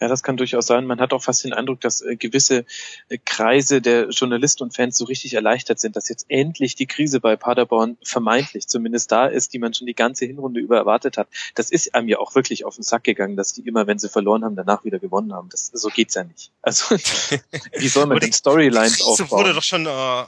Ja, 0.00 0.06
das 0.06 0.22
kann 0.22 0.36
durchaus 0.36 0.66
sein. 0.66 0.86
Man 0.86 1.00
hat 1.00 1.12
auch 1.12 1.22
fast 1.22 1.42
den 1.44 1.52
Eindruck, 1.52 1.80
dass 1.80 2.02
äh, 2.02 2.16
gewisse 2.16 2.64
äh, 3.08 3.18
Kreise 3.24 3.82
der 3.82 4.08
Journalisten 4.10 4.62
und 4.62 4.74
Fans 4.74 4.96
so 4.96 5.04
richtig 5.04 5.34
erleichtert 5.34 5.80
sind, 5.80 5.96
dass 5.96 6.08
jetzt 6.08 6.26
endlich 6.28 6.76
die 6.76 6.86
Krise 6.86 7.18
bei 7.18 7.36
Paderborn 7.36 7.96
vermeintlich 8.02 8.68
zumindest 8.68 9.10
da 9.10 9.26
ist, 9.26 9.52
die 9.52 9.58
man 9.58 9.74
schon 9.74 9.88
die 9.88 9.94
ganze 9.94 10.24
Hinrunde 10.24 10.60
über 10.60 10.76
erwartet 10.76 11.18
hat. 11.18 11.28
Das 11.56 11.70
ist 11.70 11.94
einem 11.96 12.08
ja 12.08 12.18
auch 12.18 12.36
wirklich 12.36 12.64
auf 12.64 12.76
den 12.76 12.84
Sack 12.84 13.04
gegangen, 13.04 13.36
dass 13.36 13.54
die 13.54 13.62
immer, 13.62 13.88
wenn 13.88 13.98
sie 13.98 14.08
verloren 14.08 14.44
haben, 14.44 14.54
danach 14.54 14.84
wieder 14.84 15.00
gewonnen 15.00 15.32
haben. 15.32 15.48
Das, 15.50 15.66
so 15.66 15.88
geht's 15.88 16.14
ja 16.14 16.22
nicht. 16.22 16.52
Also, 16.62 16.94
wie 17.76 17.88
soll 17.88 18.06
man 18.06 18.20
denn 18.20 18.32
Storylines 18.32 19.02
aufbauen? 19.02 19.30
wurde 19.30 19.52
doch 19.52 19.64
schon 19.64 19.86
äh, 19.86 20.24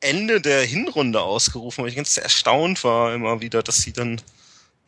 Ende 0.00 0.40
der 0.40 0.62
Hinrunde 0.62 1.20
ausgerufen, 1.20 1.82
weil 1.82 1.90
ich 1.90 1.96
ganz 1.96 2.16
erstaunt 2.16 2.82
war 2.82 3.14
immer 3.14 3.40
wieder, 3.40 3.62
dass 3.62 3.76
sie 3.76 3.92
dann 3.92 4.20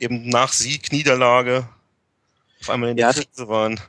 eben 0.01 0.29
nach 0.29 0.53
Sieg, 0.53 0.91
Niederlage 0.91 1.69
auf 2.61 2.71
einmal 2.71 2.91
in 2.91 2.97
der 2.97 3.07
ja, 3.07 3.13
Krise 3.13 3.49
waren 3.49 3.81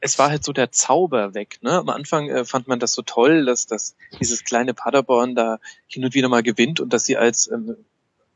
es 0.00 0.18
war 0.18 0.30
halt 0.30 0.44
so 0.44 0.52
der 0.52 0.72
Zauber 0.72 1.34
weg. 1.34 1.58
Ne? 1.62 1.72
Am 1.72 1.88
Anfang 1.88 2.28
äh, 2.28 2.44
fand 2.44 2.68
man 2.68 2.80
das 2.80 2.92
so 2.92 3.02
toll, 3.02 3.44
dass, 3.44 3.66
dass 3.66 3.94
dieses 4.20 4.44
kleine 4.44 4.74
Paderborn 4.74 5.34
da 5.34 5.58
hin 5.86 6.04
und 6.04 6.14
wieder 6.14 6.28
mal 6.28 6.42
gewinnt 6.42 6.80
und 6.80 6.92
dass 6.92 7.04
sie 7.04 7.16
als, 7.16 7.50
ähm, 7.50 7.76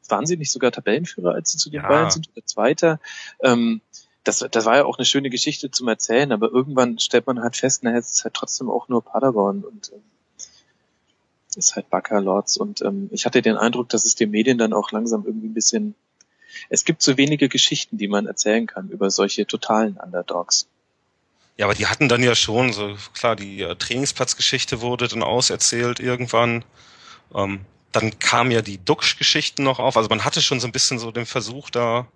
waren 0.09 0.27
sie 0.27 0.37
nicht 0.37 0.53
sogar 0.53 0.71
Tabellenführer, 0.71 1.35
als 1.35 1.53
sie 1.53 1.59
zu 1.59 1.71
den 1.71 1.83
ja. 1.83 1.89
Bayern 1.89 2.11
sind, 2.11 2.29
oder 2.35 2.47
Zweiter? 2.47 3.01
Ähm, 3.41 3.81
das, 4.23 4.45
das 4.51 4.65
war 4.65 4.77
ja 4.77 4.85
auch 4.85 4.99
eine 4.99 5.05
schöne 5.05 5.31
Geschichte 5.31 5.71
zum 5.71 5.89
Erzählen, 5.89 6.33
aber 6.33 6.51
irgendwann 6.51 6.99
stellt 6.99 7.27
man 7.27 7.41
halt 7.41 7.57
fest, 7.57 7.85
naja, 7.85 7.99
es 7.99 8.13
ist 8.13 8.25
halt 8.25 8.35
trotzdem 8.35 8.71
auch 8.71 8.89
nur 8.89 9.05
Paderborn 9.05 9.65
und 9.65 9.93
ähm, 9.93 10.03
ist 11.57 11.75
halt 11.75 11.89
Backer 11.91 12.21
Lords 12.21 12.59
und 12.59 12.83
ähm, 12.83 13.09
ich 13.13 13.25
hatte 13.25 13.41
den 13.41 13.57
Eindruck, 13.57 13.89
dass 13.89 14.05
es 14.05 14.15
den 14.15 14.31
Medien 14.31 14.59
dann 14.59 14.73
auch 14.73 14.93
langsam 14.93 15.25
irgendwie 15.25 15.49
ein 15.49 15.55
bisschen 15.55 15.95
es 16.71 16.85
gibt 16.85 17.03
so 17.03 17.17
wenige 17.17 17.49
Geschichten, 17.49 17.99
die 17.99 18.09
man 18.09 18.27
erzählen 18.27 18.67
kann 18.67 18.89
über 18.89 19.11
solche 19.11 19.47
totalen 19.47 19.97
Underdogs. 19.97 20.69
Ja, 21.57 21.67
aber 21.67 21.75
die 21.75 21.87
hatten 21.87 22.09
dann 22.09 22.23
ja 22.23 22.35
schon, 22.35 22.73
so 22.73 22.97
klar, 23.15 23.35
die 23.35 23.63
äh, 23.63 23.75
Trainingsplatzgeschichte 23.77 24.81
wurde 24.83 25.09
dann 25.09 25.23
auserzählt 25.23 26.01
irgendwann. 26.01 26.65
Ähm, 27.35 27.65
dann 27.93 28.19
kam 28.19 28.51
ja 28.51 28.61
die 28.61 28.79
Duxch-Geschichten 28.79 29.63
noch 29.63 29.79
auf. 29.79 29.97
Also 29.97 30.11
man 30.11 30.25
hatte 30.25 30.43
schon 30.43 30.61
so 30.61 30.69
ein 30.69 30.73
bisschen 30.73 30.99
so 30.99 31.11
den 31.11 31.25
Versuch 31.25 31.71
da 31.71 32.07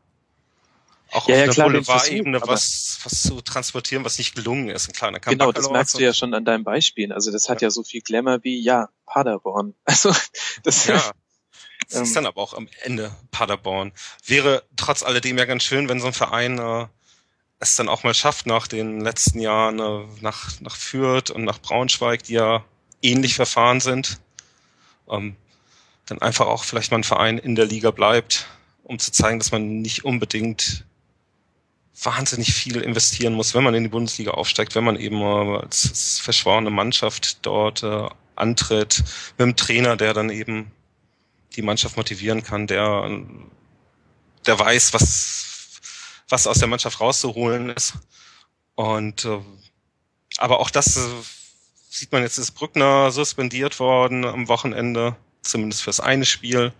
auch 1.12 1.28
ja, 1.28 1.34
auf 1.34 1.40
ja, 1.40 1.52
der 1.52 1.62
Boulevard-Ebene 1.64 2.40
was, 2.44 3.00
was 3.02 3.22
zu 3.22 3.40
transportieren, 3.40 4.04
was 4.04 4.18
nicht 4.18 4.34
gelungen 4.34 4.68
ist. 4.68 4.88
Und 4.88 4.96
klar, 4.96 5.10
genau, 5.10 5.20
Baccalords 5.20 5.60
das 5.60 5.70
merkst 5.70 5.98
du 5.98 6.02
ja 6.02 6.12
schon 6.12 6.34
an 6.34 6.44
deinem 6.44 6.64
Beispiel. 6.64 7.12
Also 7.12 7.32
das 7.32 7.48
hat 7.48 7.62
ja, 7.62 7.66
ja 7.66 7.70
so 7.70 7.82
viel 7.82 8.02
Glamour 8.02 8.44
wie, 8.44 8.60
ja, 8.60 8.88
Paderborn. 9.06 9.74
Also 9.84 10.14
das 10.62 10.86
ja. 10.86 11.02
Das 11.88 11.96
ähm, 11.96 12.04
ist 12.04 12.14
dann 12.14 12.26
aber 12.26 12.40
auch 12.40 12.54
am 12.54 12.68
Ende 12.82 13.10
Paderborn. 13.30 13.92
Wäre 14.24 14.62
trotz 14.76 15.02
alledem 15.02 15.38
ja 15.38 15.46
ganz 15.46 15.64
schön, 15.64 15.88
wenn 15.88 15.98
so 15.98 16.06
ein 16.06 16.12
Verein 16.12 16.58
äh, 16.58 16.86
es 17.60 17.76
dann 17.76 17.88
auch 17.88 18.02
mal 18.02 18.14
schafft, 18.14 18.46
nach 18.46 18.66
den 18.66 19.00
letzten 19.00 19.38
Jahren 19.38 19.78
äh, 19.78 20.06
nach, 20.22 20.60
nach 20.60 20.76
Fürth 20.76 21.30
und 21.30 21.44
nach 21.44 21.60
Braunschweig, 21.60 22.22
die 22.24 22.34
ja 22.34 22.64
ähnlich 23.02 23.34
verfahren 23.34 23.80
sind, 23.80 24.18
ähm, 25.08 25.36
dann 26.06 26.20
einfach 26.22 26.46
auch 26.46 26.64
vielleicht 26.64 26.90
mal 26.90 26.98
ein 26.98 27.04
Verein 27.04 27.38
in 27.38 27.54
der 27.54 27.66
Liga 27.66 27.90
bleibt, 27.90 28.46
um 28.82 28.98
zu 28.98 29.12
zeigen, 29.12 29.38
dass 29.38 29.52
man 29.52 29.82
nicht 29.82 30.04
unbedingt 30.04 30.84
wahnsinnig 32.02 32.52
viel 32.54 32.80
investieren 32.80 33.34
muss, 33.34 33.54
wenn 33.54 33.62
man 33.62 33.74
in 33.74 33.84
die 33.84 33.90
Bundesliga 33.90 34.32
aufsteigt, 34.32 34.74
wenn 34.74 34.84
man 34.84 34.96
eben 34.96 35.22
als 35.22 36.18
verschworene 36.18 36.70
Mannschaft 36.70 37.44
dort 37.44 37.82
äh, 37.82 38.08
antritt, 38.36 39.04
mit 39.36 39.44
einem 39.44 39.56
Trainer, 39.56 39.96
der 39.96 40.14
dann 40.14 40.30
eben 40.30 40.72
die 41.56 41.62
Mannschaft 41.62 41.98
motivieren 41.98 42.42
kann, 42.42 42.66
der, 42.66 43.22
der 44.46 44.58
weiß, 44.58 44.94
was, 44.94 45.49
was 46.31 46.47
aus 46.47 46.59
der 46.59 46.69
Mannschaft 46.69 47.01
rauszuholen 47.01 47.70
ist. 47.70 47.94
Und 48.74 49.24
äh, 49.24 49.40
aber 50.39 50.61
auch 50.61 50.70
das 50.70 50.97
äh, 50.97 51.01
sieht 51.90 52.12
man 52.12 52.23
jetzt, 52.23 52.39
ist 52.39 52.52
Brückner 52.52 53.11
suspendiert 53.11 53.78
worden 53.78 54.24
am 54.24 54.48
Wochenende, 54.48 55.16
zumindest 55.43 55.82
fürs 55.82 56.01
eine 56.01 56.24
Spiel. 56.24 56.73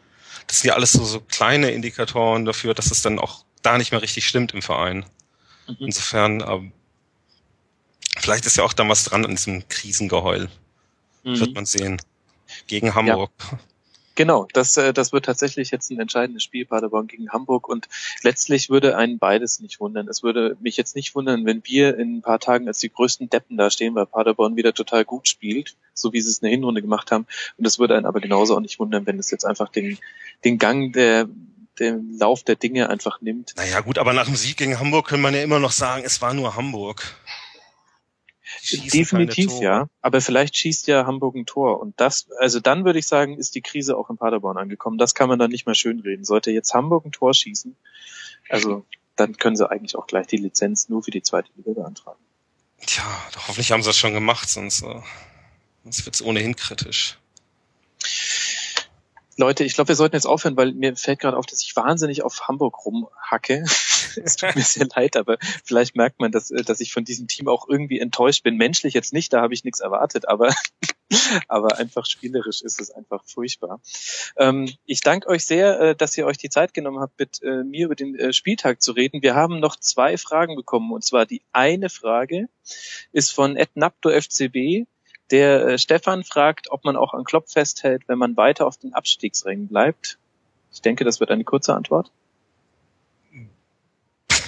Das 0.47 0.61
sind 0.61 0.69
ja 0.69 0.75
alles 0.75 0.93
so, 0.93 1.05
so 1.05 1.21
kleine 1.21 1.71
Indikatoren 1.71 2.45
dafür, 2.45 2.75
dass 2.75 2.91
es 2.91 3.03
dann 3.03 3.19
auch 3.19 3.45
da 3.63 3.77
nicht 3.77 3.91
mehr 3.91 4.03
richtig 4.03 4.27
stimmt 4.27 4.53
im 4.53 4.63
Verein. 4.63 5.05
Mhm. 5.67 5.77
Insofern, 5.81 6.41
äh, 6.41 6.71
vielleicht 8.19 8.47
ist 8.47 8.57
ja 8.57 8.65
auch 8.65 8.73
da 8.73 8.89
was 8.89 9.05
dran 9.05 9.25
an 9.25 9.33
diesem 9.33 9.69
Krisengeheul. 9.69 10.49
Mhm. 11.25 11.41
Wird 11.41 11.55
man 11.55 11.67
sehen. 11.67 12.01
Gegen 12.67 12.95
Hamburg. 12.95 13.31
Ja. 13.53 13.59
Genau, 14.21 14.47
das, 14.53 14.77
äh, 14.77 14.93
das 14.93 15.15
wird 15.15 15.25
tatsächlich 15.25 15.71
jetzt 15.71 15.91
ein 15.91 15.99
entscheidendes 15.99 16.43
Spiel, 16.43 16.67
Paderborn 16.67 17.07
gegen 17.07 17.31
Hamburg. 17.31 17.67
Und 17.71 17.89
letztlich 18.23 18.69
würde 18.69 18.95
einen 18.95 19.19
beides 19.19 19.61
nicht 19.61 19.81
wundern. 19.81 20.09
Es 20.09 20.23
würde 20.23 20.59
mich 20.61 20.77
jetzt 20.77 20.95
nicht 20.95 21.15
wundern, 21.15 21.47
wenn 21.47 21.63
wir 21.65 21.97
in 21.97 22.19
ein 22.19 22.21
paar 22.21 22.39
Tagen 22.39 22.69
als 22.69 22.81
die 22.81 22.93
größten 22.93 23.31
Deppen 23.31 23.57
da 23.57 23.71
stehen, 23.71 23.95
weil 23.95 24.05
Paderborn 24.05 24.57
wieder 24.57 24.75
total 24.75 25.07
gut 25.07 25.27
spielt, 25.27 25.75
so 25.95 26.13
wie 26.13 26.21
sie 26.21 26.29
es 26.29 26.41
in 26.41 26.45
der 26.45 26.51
Hinrunde 26.51 26.83
gemacht 26.83 27.11
haben. 27.11 27.27
Und 27.57 27.67
es 27.67 27.79
würde 27.79 27.97
einen 27.97 28.05
aber 28.05 28.21
genauso 28.21 28.57
auch 28.57 28.61
nicht 28.61 28.79
wundern, 28.79 29.07
wenn 29.07 29.19
es 29.19 29.31
jetzt 29.31 29.47
einfach 29.47 29.71
den, 29.71 29.97
den 30.45 30.59
Gang 30.59 30.93
der 30.93 31.27
den 31.79 32.19
Lauf 32.19 32.43
der 32.43 32.57
Dinge 32.57 32.91
einfach 32.91 33.23
nimmt. 33.23 33.55
Naja 33.57 33.81
gut, 33.81 33.97
aber 33.97 34.13
nach 34.13 34.27
dem 34.27 34.37
Sieg 34.37 34.59
gegen 34.59 34.79
Hamburg 34.79 35.07
können 35.07 35.23
man 35.23 35.33
ja 35.33 35.43
immer 35.43 35.61
noch 35.61 35.73
sagen, 35.73 36.03
es 36.05 36.21
war 36.21 36.35
nur 36.35 36.57
Hamburg. 36.57 37.17
Definitiv, 38.93 39.61
ja. 39.61 39.89
Aber 40.01 40.21
vielleicht 40.21 40.57
schießt 40.57 40.87
ja 40.87 41.07
Hamburg 41.07 41.35
ein 41.37 41.47
Tor. 41.47 41.81
Und 41.81 42.01
das, 42.01 42.29
also 42.39 42.61
dann 42.61 42.85
würde 42.85 42.99
ich 42.99 43.07
sagen, 43.07 43.39
ist 43.39 43.55
die 43.55 43.63
Krise 43.63 43.97
auch 43.97 44.11
in 44.11 44.17
Paderborn 44.17 44.59
angekommen. 44.59 44.99
Das 44.99 45.15
kann 45.15 45.29
man 45.29 45.39
dann 45.39 45.51
nicht 45.51 45.67
mehr 45.67 45.75
schönreden. 45.75 46.25
Sollte 46.25 46.51
jetzt 46.51 46.75
Hamburg 46.75 47.05
ein 47.05 47.13
Tor 47.13 47.35
schießen, 47.35 47.77
also 48.49 48.85
dann 49.17 49.37
können 49.37 49.57
sie 49.57 49.71
eigentlich 49.71 49.97
auch 49.97 50.07
gleich 50.07 50.27
die 50.27 50.39
Lizenz 50.39 50.89
nur 50.89 51.03
für 51.03 51.11
die 51.11 51.23
zweite 51.23 51.51
Liga 51.57 51.73
beantragen. 51.73 52.19
Tja, 52.85 53.05
hoffentlich 53.47 53.71
haben 53.71 53.83
sie 53.83 53.91
das 53.91 53.99
schon 53.99 54.15
gemacht, 54.15 54.49
sonst, 54.49 54.83
äh, 54.83 55.01
sonst 55.85 56.05
wird 56.07 56.17
es 56.17 56.23
ohnehin 56.23 56.57
kritisch. 56.57 57.19
Leute, 59.37 59.65
ich 59.65 59.75
glaube, 59.75 59.89
wir 59.89 59.97
sollten 59.97 60.17
jetzt 60.17 60.27
aufhören, 60.27 60.57
weil 60.57 60.73
mir 60.73 60.97
fällt 60.97 61.21
gerade 61.21 61.37
auf, 61.37 61.47
dass 61.47 61.63
ich 61.63 61.77
wahnsinnig 61.77 62.23
auf 62.23 62.49
Hamburg 62.49 62.85
rumhacke. 62.85 63.65
es 64.25 64.37
tut 64.37 64.55
mir 64.57 64.63
sehr 64.63 64.87
leid, 64.95 65.17
aber 65.17 65.39
vielleicht 65.65 65.97
merkt 65.97 66.21
man, 66.21 66.33
dass, 66.33 66.51
äh, 66.51 66.63
dass 66.63 66.81
ich 66.81 66.93
von 66.93 67.05
diesem 67.05 67.29
Team 67.29 67.49
auch 67.49 67.69
irgendwie 67.69 68.01
enttäuscht 68.01 68.43
bin. 68.43 68.57
Menschlich 68.57 68.95
jetzt 68.95 69.13
nicht, 69.13 69.33
da 69.33 69.41
habe 69.41 69.55
ich 69.55 69.65
nichts 69.65 69.81
erwartet, 69.81 70.29
aber, 70.29 70.55
aber 71.49 71.79
einfach 71.79 72.07
spielerisch 72.07 72.63
ist 72.63 72.81
es 72.81 72.91
einfach 72.91 73.25
furchtbar. 73.25 73.81
Ähm, 74.37 74.73
ich 74.87 75.01
danke 75.01 75.29
euch 75.29 75.45
sehr, 75.45 75.81
äh, 75.81 75.97
dass 75.97 76.17
ihr 76.17 76.27
euch 76.27 76.39
die 76.39 76.51
Zeit 76.51 76.75
genommen 76.75 77.01
habt, 77.01 77.19
mit 77.19 77.43
äh, 77.43 77.65
mir 77.65 77.87
über 77.87 77.95
den 77.95 78.15
äh, 78.17 78.33
Spieltag 78.33 78.83
zu 78.83 78.93
reden. 78.93 79.23
Wir 79.23 79.35
haben 79.35 79.61
noch 79.61 79.77
zwei 79.77 80.17
Fragen 80.17 80.57
bekommen, 80.57 80.93
und 80.93 81.05
zwar 81.05 81.27
die 81.27 81.43
eine 81.53 81.89
Frage 81.89 82.49
ist 83.13 83.33
von 83.33 83.57
Ed 83.57 83.71
Napto 83.75 84.11
FCB 84.11 84.87
der 85.31 85.67
äh, 85.67 85.79
Stefan 85.79 86.25
fragt, 86.25 86.71
ob 86.71 86.85
man 86.85 86.97
auch 86.97 87.15
an 87.15 87.25
Klopp 87.25 87.51
festhält, 87.51 88.03
wenn 88.09 88.19
man 88.19 88.37
weiter 88.37 88.67
auf 88.67 88.77
den 88.77 88.95
Abstiegsrängen 88.95 89.69
bleibt. 89.69 90.19
Ich 90.73 90.83
denke, 90.83 91.05
das 91.05 91.21
wird 91.21 91.31
eine 91.31 91.45
kurze 91.45 91.75
Antwort. 91.75 92.11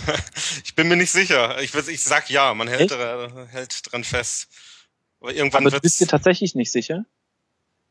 ich 0.65 0.74
bin 0.74 0.89
mir 0.89 0.97
nicht 0.97 1.11
sicher. 1.11 1.61
Ich, 1.61 1.74
ich 1.74 2.03
sag 2.03 2.31
ja, 2.31 2.55
man 2.55 2.69
hält, 2.69 2.91
äh, 2.93 3.29
hält 3.51 3.93
dran 3.93 4.05
fest. 4.05 4.49
Aber 5.20 5.33
irgendwann 5.33 5.66
Aber 5.66 5.77
du 5.77 5.81
bist 5.81 6.01
dir 6.01 6.07
tatsächlich 6.07 6.55
nicht 6.55 6.73
sicher? 6.73 7.05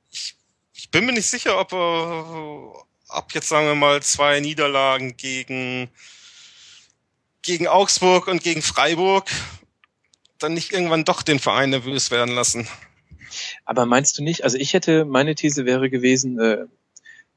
Ich, 0.10 0.36
ich 0.74 0.92
bin 0.92 1.06
mir 1.06 1.14
nicht 1.14 1.30
sicher, 1.30 1.60
ob, 1.60 1.72
äh, 1.72 1.76
ob 3.10 3.34
jetzt 3.34 3.50
sagen 3.50 3.68
wir 3.68 3.76
mal 3.76 4.02
zwei 4.02 4.40
Niederlagen 4.40 5.16
gegen 5.18 5.90
gegen 7.42 7.68
Augsburg 7.68 8.28
und 8.28 8.44
gegen 8.44 8.62
Freiburg 8.62 9.30
dann 10.38 10.54
nicht 10.54 10.72
irgendwann 10.72 11.06
doch 11.06 11.22
den 11.22 11.40
Verein 11.40 11.70
nervös 11.70 12.12
werden 12.12 12.34
lassen. 12.34 12.68
Aber 13.66 13.86
meinst 13.86 14.18
du 14.18 14.24
nicht, 14.24 14.44
also 14.44 14.58
ich 14.58 14.74
hätte, 14.74 15.06
meine 15.06 15.36
These 15.36 15.66
wäre 15.66 15.90
gewesen, 15.90 16.40
äh, 16.40 16.66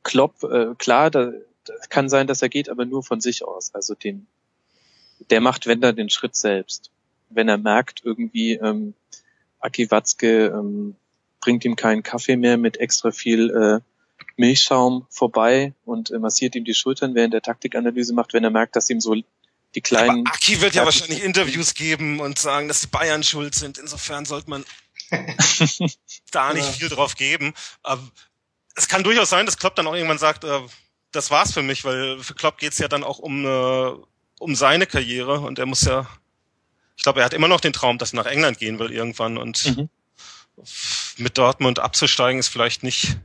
Klopp, 0.02 0.42
äh, 0.42 0.74
klar, 0.76 1.10
da 1.10 1.32
kann 1.88 2.08
sein, 2.08 2.26
dass 2.26 2.42
er 2.42 2.48
geht, 2.48 2.68
aber 2.68 2.84
nur 2.84 3.02
von 3.02 3.20
sich 3.20 3.44
aus. 3.44 3.74
Also 3.74 3.94
den, 3.94 4.26
der 5.30 5.40
macht, 5.40 5.66
wenn 5.66 5.82
er 5.82 5.92
den 5.92 6.10
Schritt 6.10 6.36
selbst. 6.36 6.90
Wenn 7.30 7.48
er 7.48 7.58
merkt, 7.58 8.02
irgendwie, 8.04 8.54
ähm, 8.54 8.94
Aki 9.60 9.90
Watzke 9.90 10.46
ähm, 10.46 10.96
bringt 11.40 11.64
ihm 11.64 11.76
keinen 11.76 12.02
Kaffee 12.02 12.36
mehr 12.36 12.56
mit 12.56 12.78
extra 12.78 13.10
viel 13.10 13.50
äh, 13.50 13.80
Milchschaum 14.36 15.06
vorbei 15.10 15.74
und 15.84 16.10
äh, 16.10 16.18
massiert 16.18 16.54
ihm 16.54 16.64
die 16.64 16.74
Schultern, 16.74 17.14
während 17.14 17.34
der 17.34 17.42
Taktikanalyse 17.42 18.14
macht, 18.14 18.32
wenn 18.32 18.44
er 18.44 18.50
merkt, 18.50 18.76
dass 18.76 18.90
ihm 18.90 19.00
so 19.00 19.14
die 19.74 19.80
kleinen. 19.80 20.26
Aber 20.26 20.34
Aki 20.34 20.60
wird 20.60 20.74
ja 20.74 20.84
wahrscheinlich 20.84 21.22
Interviews 21.22 21.74
geben 21.74 22.20
und 22.20 22.38
sagen, 22.38 22.68
dass 22.68 22.80
die 22.80 22.86
Bayern 22.86 23.22
schuld 23.22 23.54
sind. 23.54 23.78
Insofern 23.78 24.24
sollte 24.24 24.50
man 24.50 24.64
da 26.30 26.52
nicht 26.52 26.66
ja. 26.66 26.72
viel 26.72 26.88
drauf 26.88 27.14
geben. 27.16 27.54
Aber 27.82 28.02
es 28.74 28.88
kann 28.88 29.04
durchaus 29.04 29.30
sein, 29.30 29.46
dass 29.46 29.58
Klopp 29.58 29.76
dann 29.76 29.86
auch 29.86 29.94
irgendwann 29.94 30.18
sagt, 30.18 30.44
äh, 30.44 30.60
das 31.12 31.30
war's 31.30 31.52
für 31.52 31.62
mich, 31.62 31.84
weil 31.84 32.18
für 32.18 32.34
Klopp 32.34 32.58
geht's 32.58 32.78
ja 32.78 32.88
dann 32.88 33.04
auch 33.04 33.18
um, 33.18 33.44
äh, 33.44 33.92
um 34.44 34.54
seine 34.54 34.86
Karriere 34.86 35.40
und 35.40 35.58
er 35.58 35.66
muss 35.66 35.82
ja, 35.82 36.06
ich 36.96 37.02
glaube, 37.02 37.20
er 37.20 37.26
hat 37.26 37.32
immer 37.32 37.48
noch 37.48 37.60
den 37.60 37.72
Traum, 37.72 37.98
dass 37.98 38.12
er 38.12 38.16
nach 38.16 38.26
England 38.26 38.58
gehen 38.58 38.78
will 38.78 38.92
irgendwann 38.92 39.38
und 39.38 39.64
mhm. 39.64 39.88
mit 41.16 41.38
Dortmund 41.38 41.78
abzusteigen 41.78 42.38
ist 42.38 42.48
vielleicht 42.48 42.82
nicht 42.82 43.16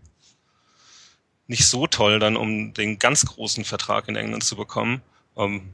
nicht 1.48 1.66
so 1.66 1.88
toll 1.88 2.20
dann, 2.20 2.38
um 2.38 2.74
den 2.74 3.00
ganz 3.00 3.26
großen 3.26 3.66
Vertrag 3.66 4.08
in 4.08 4.16
England 4.16 4.44
zu 4.44 4.56
bekommen. 4.56 5.02
Ähm, 5.36 5.74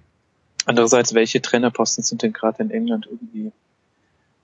Andererseits, 0.66 1.14
welche 1.14 1.42
Trainerposten 1.42 2.04
sind 2.04 2.22
denn 2.22 2.32
gerade 2.32 2.64
in 2.64 2.72
England 2.72 3.08
irgendwie 3.12 3.52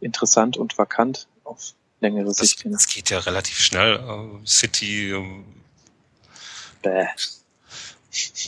interessant 0.01 0.57
und 0.57 0.77
vakant 0.77 1.27
auf 1.45 1.73
längere 2.01 2.33
Sicht? 2.33 2.65
Das, 2.65 2.71
das 2.71 2.87
geht 2.87 3.09
ja 3.09 3.19
relativ 3.19 3.59
schnell. 3.59 3.99
Uh, 4.01 4.45
City. 4.45 5.13
Uh, 5.13 5.43
Bäh. 6.81 7.07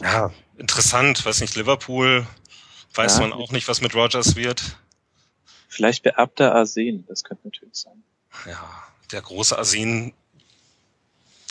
Ja, 0.02 0.32
interessant. 0.58 1.26
Weiß 1.26 1.40
nicht, 1.40 1.56
Liverpool. 1.56 2.28
Weiß 2.94 3.16
ja, 3.16 3.22
man 3.22 3.34
auch 3.34 3.52
nicht, 3.52 3.68
was 3.68 3.82
mit 3.82 3.96
Rogers 3.96 4.36
wird. 4.36 4.78
Vielleicht 5.68 6.04
beerbter 6.04 6.54
Arsen, 6.54 7.06
das 7.08 7.24
könnte 7.24 7.48
natürlich 7.48 7.76
sein. 7.76 8.04
Ja, 8.46 8.84
der 9.12 9.22
große 9.22 9.58
Arsen 9.58 10.14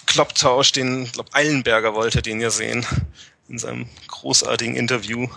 Klopptausch, 0.06 0.72
den, 0.72 1.10
glaub, 1.10 1.34
Eilenberger 1.34 1.94
wollte 1.94 2.22
den 2.22 2.40
ja 2.40 2.50
sehen 2.50 2.84
in 3.48 3.58
seinem 3.58 3.88
großartigen 4.08 4.76
Interview. 4.76 5.28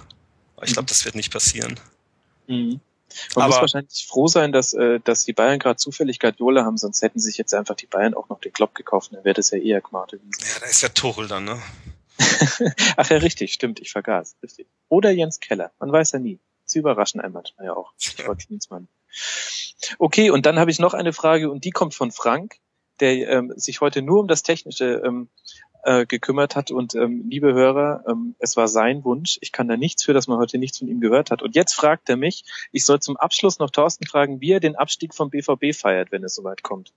Aber 0.56 0.66
ich 0.66 0.74
glaube, 0.74 0.86
mhm. 0.86 0.90
das 0.90 1.06
wird 1.06 1.16
nicht 1.16 1.32
passieren. 1.32 1.80
Mhm. 2.48 2.80
Man 3.36 3.44
Aber, 3.44 3.54
muss 3.54 3.62
wahrscheinlich 3.62 4.06
froh 4.08 4.28
sein, 4.28 4.52
dass, 4.52 4.74
äh, 4.74 5.00
dass 5.00 5.26
die 5.26 5.34
Bayern 5.34 5.60
gerade 5.60 5.78
zufällig 5.78 6.20
Guardiola 6.20 6.66
haben, 6.66 6.78
sonst 6.78 7.02
hätten 7.02 7.20
sich 7.20 7.38
jetzt 7.38 7.54
einfach 7.54 7.76
die 7.76 7.86
Bayern 7.86 8.14
auch 8.14 8.30
noch 8.30 8.42
den 8.42 8.52
Klopp 8.52 8.76
gekauft, 8.76 9.12
dann 9.14 9.24
wäre 9.24 9.36
das 9.36 9.52
ja 9.52 9.58
eher 9.58 9.82
Gmate. 9.82 10.20
Ja, 10.40 10.60
da 10.60 10.66
ist 10.66 10.82
ja 10.82 10.90
Tuchel 10.90 11.28
dann, 11.28 11.46
ne? 11.46 11.62
Ach 12.98 13.10
ja, 13.10 13.18
richtig, 13.18 13.54
stimmt, 13.54 13.80
ich 13.80 13.92
vergaß. 13.92 14.38
Richtig. 14.44 14.68
Oder 14.90 15.12
Jens 15.12 15.40
Keller, 15.40 15.72
man 15.80 15.92
weiß 15.92 16.14
ja 16.14 16.20
nie. 16.20 16.40
Sie 16.66 16.80
überraschen 16.80 17.22
einen 17.22 17.34
manchmal 17.34 17.68
ja 17.68 17.76
auch. 17.76 17.94
Okay, 20.00 20.32
und 20.32 20.46
dann 20.46 20.58
habe 20.58 20.72
ich 20.72 20.80
noch 20.80 20.94
eine 20.94 21.14
Frage 21.14 21.52
und 21.52 21.64
die 21.64 21.70
kommt 21.70 21.94
von 21.94 22.12
Frank, 22.12 22.56
der 23.00 23.30
ähm, 23.30 23.54
sich 23.56 23.82
heute 23.82 24.02
nur 24.02 24.22
um 24.22 24.28
das 24.28 24.42
Technische 24.42 25.02
ähm, 25.06 25.30
äh, 25.84 26.06
gekümmert 26.06 26.56
hat. 26.56 26.72
Und 26.72 26.96
ähm, 26.96 27.26
liebe 27.30 27.54
Hörer, 27.54 28.04
ähm, 28.10 28.36
es 28.40 28.58
war 28.58 28.68
sein 28.68 29.04
Wunsch. 29.04 29.38
Ich 29.42 29.52
kann 29.52 29.68
da 29.68 29.78
nichts 29.78 30.04
für, 30.04 30.14
dass 30.14 30.28
man 30.28 30.40
heute 30.40 30.58
nichts 30.58 30.80
von 30.80 30.88
ihm 30.88 31.00
gehört 31.00 31.30
hat. 31.30 31.42
Und 31.42 31.56
jetzt 31.56 31.74
fragt 31.74 32.10
er 32.10 32.18
mich, 32.18 32.44
ich 32.72 32.86
soll 32.86 33.00
zum 33.00 33.18
Abschluss 33.18 33.60
noch 33.60 33.70
Thorsten 33.70 34.08
fragen, 34.08 34.42
wie 34.42 34.52
er 34.52 34.60
den 34.60 34.76
Abstieg 34.76 35.14
vom 35.14 35.30
BVB 35.30 35.76
feiert, 35.76 36.12
wenn 36.12 36.24
es 36.24 36.36
soweit 36.36 36.64
kommt. 36.64 36.94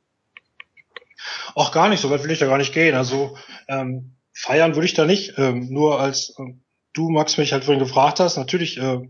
Auch 1.55 1.73
gar 1.73 1.89
nicht, 1.89 2.01
so 2.01 2.11
weit 2.11 2.23
will 2.23 2.31
ich 2.31 2.39
da 2.39 2.47
gar 2.47 2.59
nicht 2.59 2.73
gehen. 2.73 2.95
Also 2.95 3.37
ähm, 3.69 4.15
feiern 4.39 4.77
würde 4.77 4.87
ich 4.87 4.95
da 4.95 5.05
nicht. 5.05 5.35
Ähm, 5.37 5.69
nur 5.71 6.01
als 6.01 6.35
äh, 6.39 6.55
du, 6.93 7.11
Max, 7.11 7.37
mich 7.39 7.53
halt 7.53 7.65
vorhin 7.65 7.83
gefragt 7.83 8.21
hast, 8.21 8.37
natürlich 8.37 8.79
äh, 8.79 9.01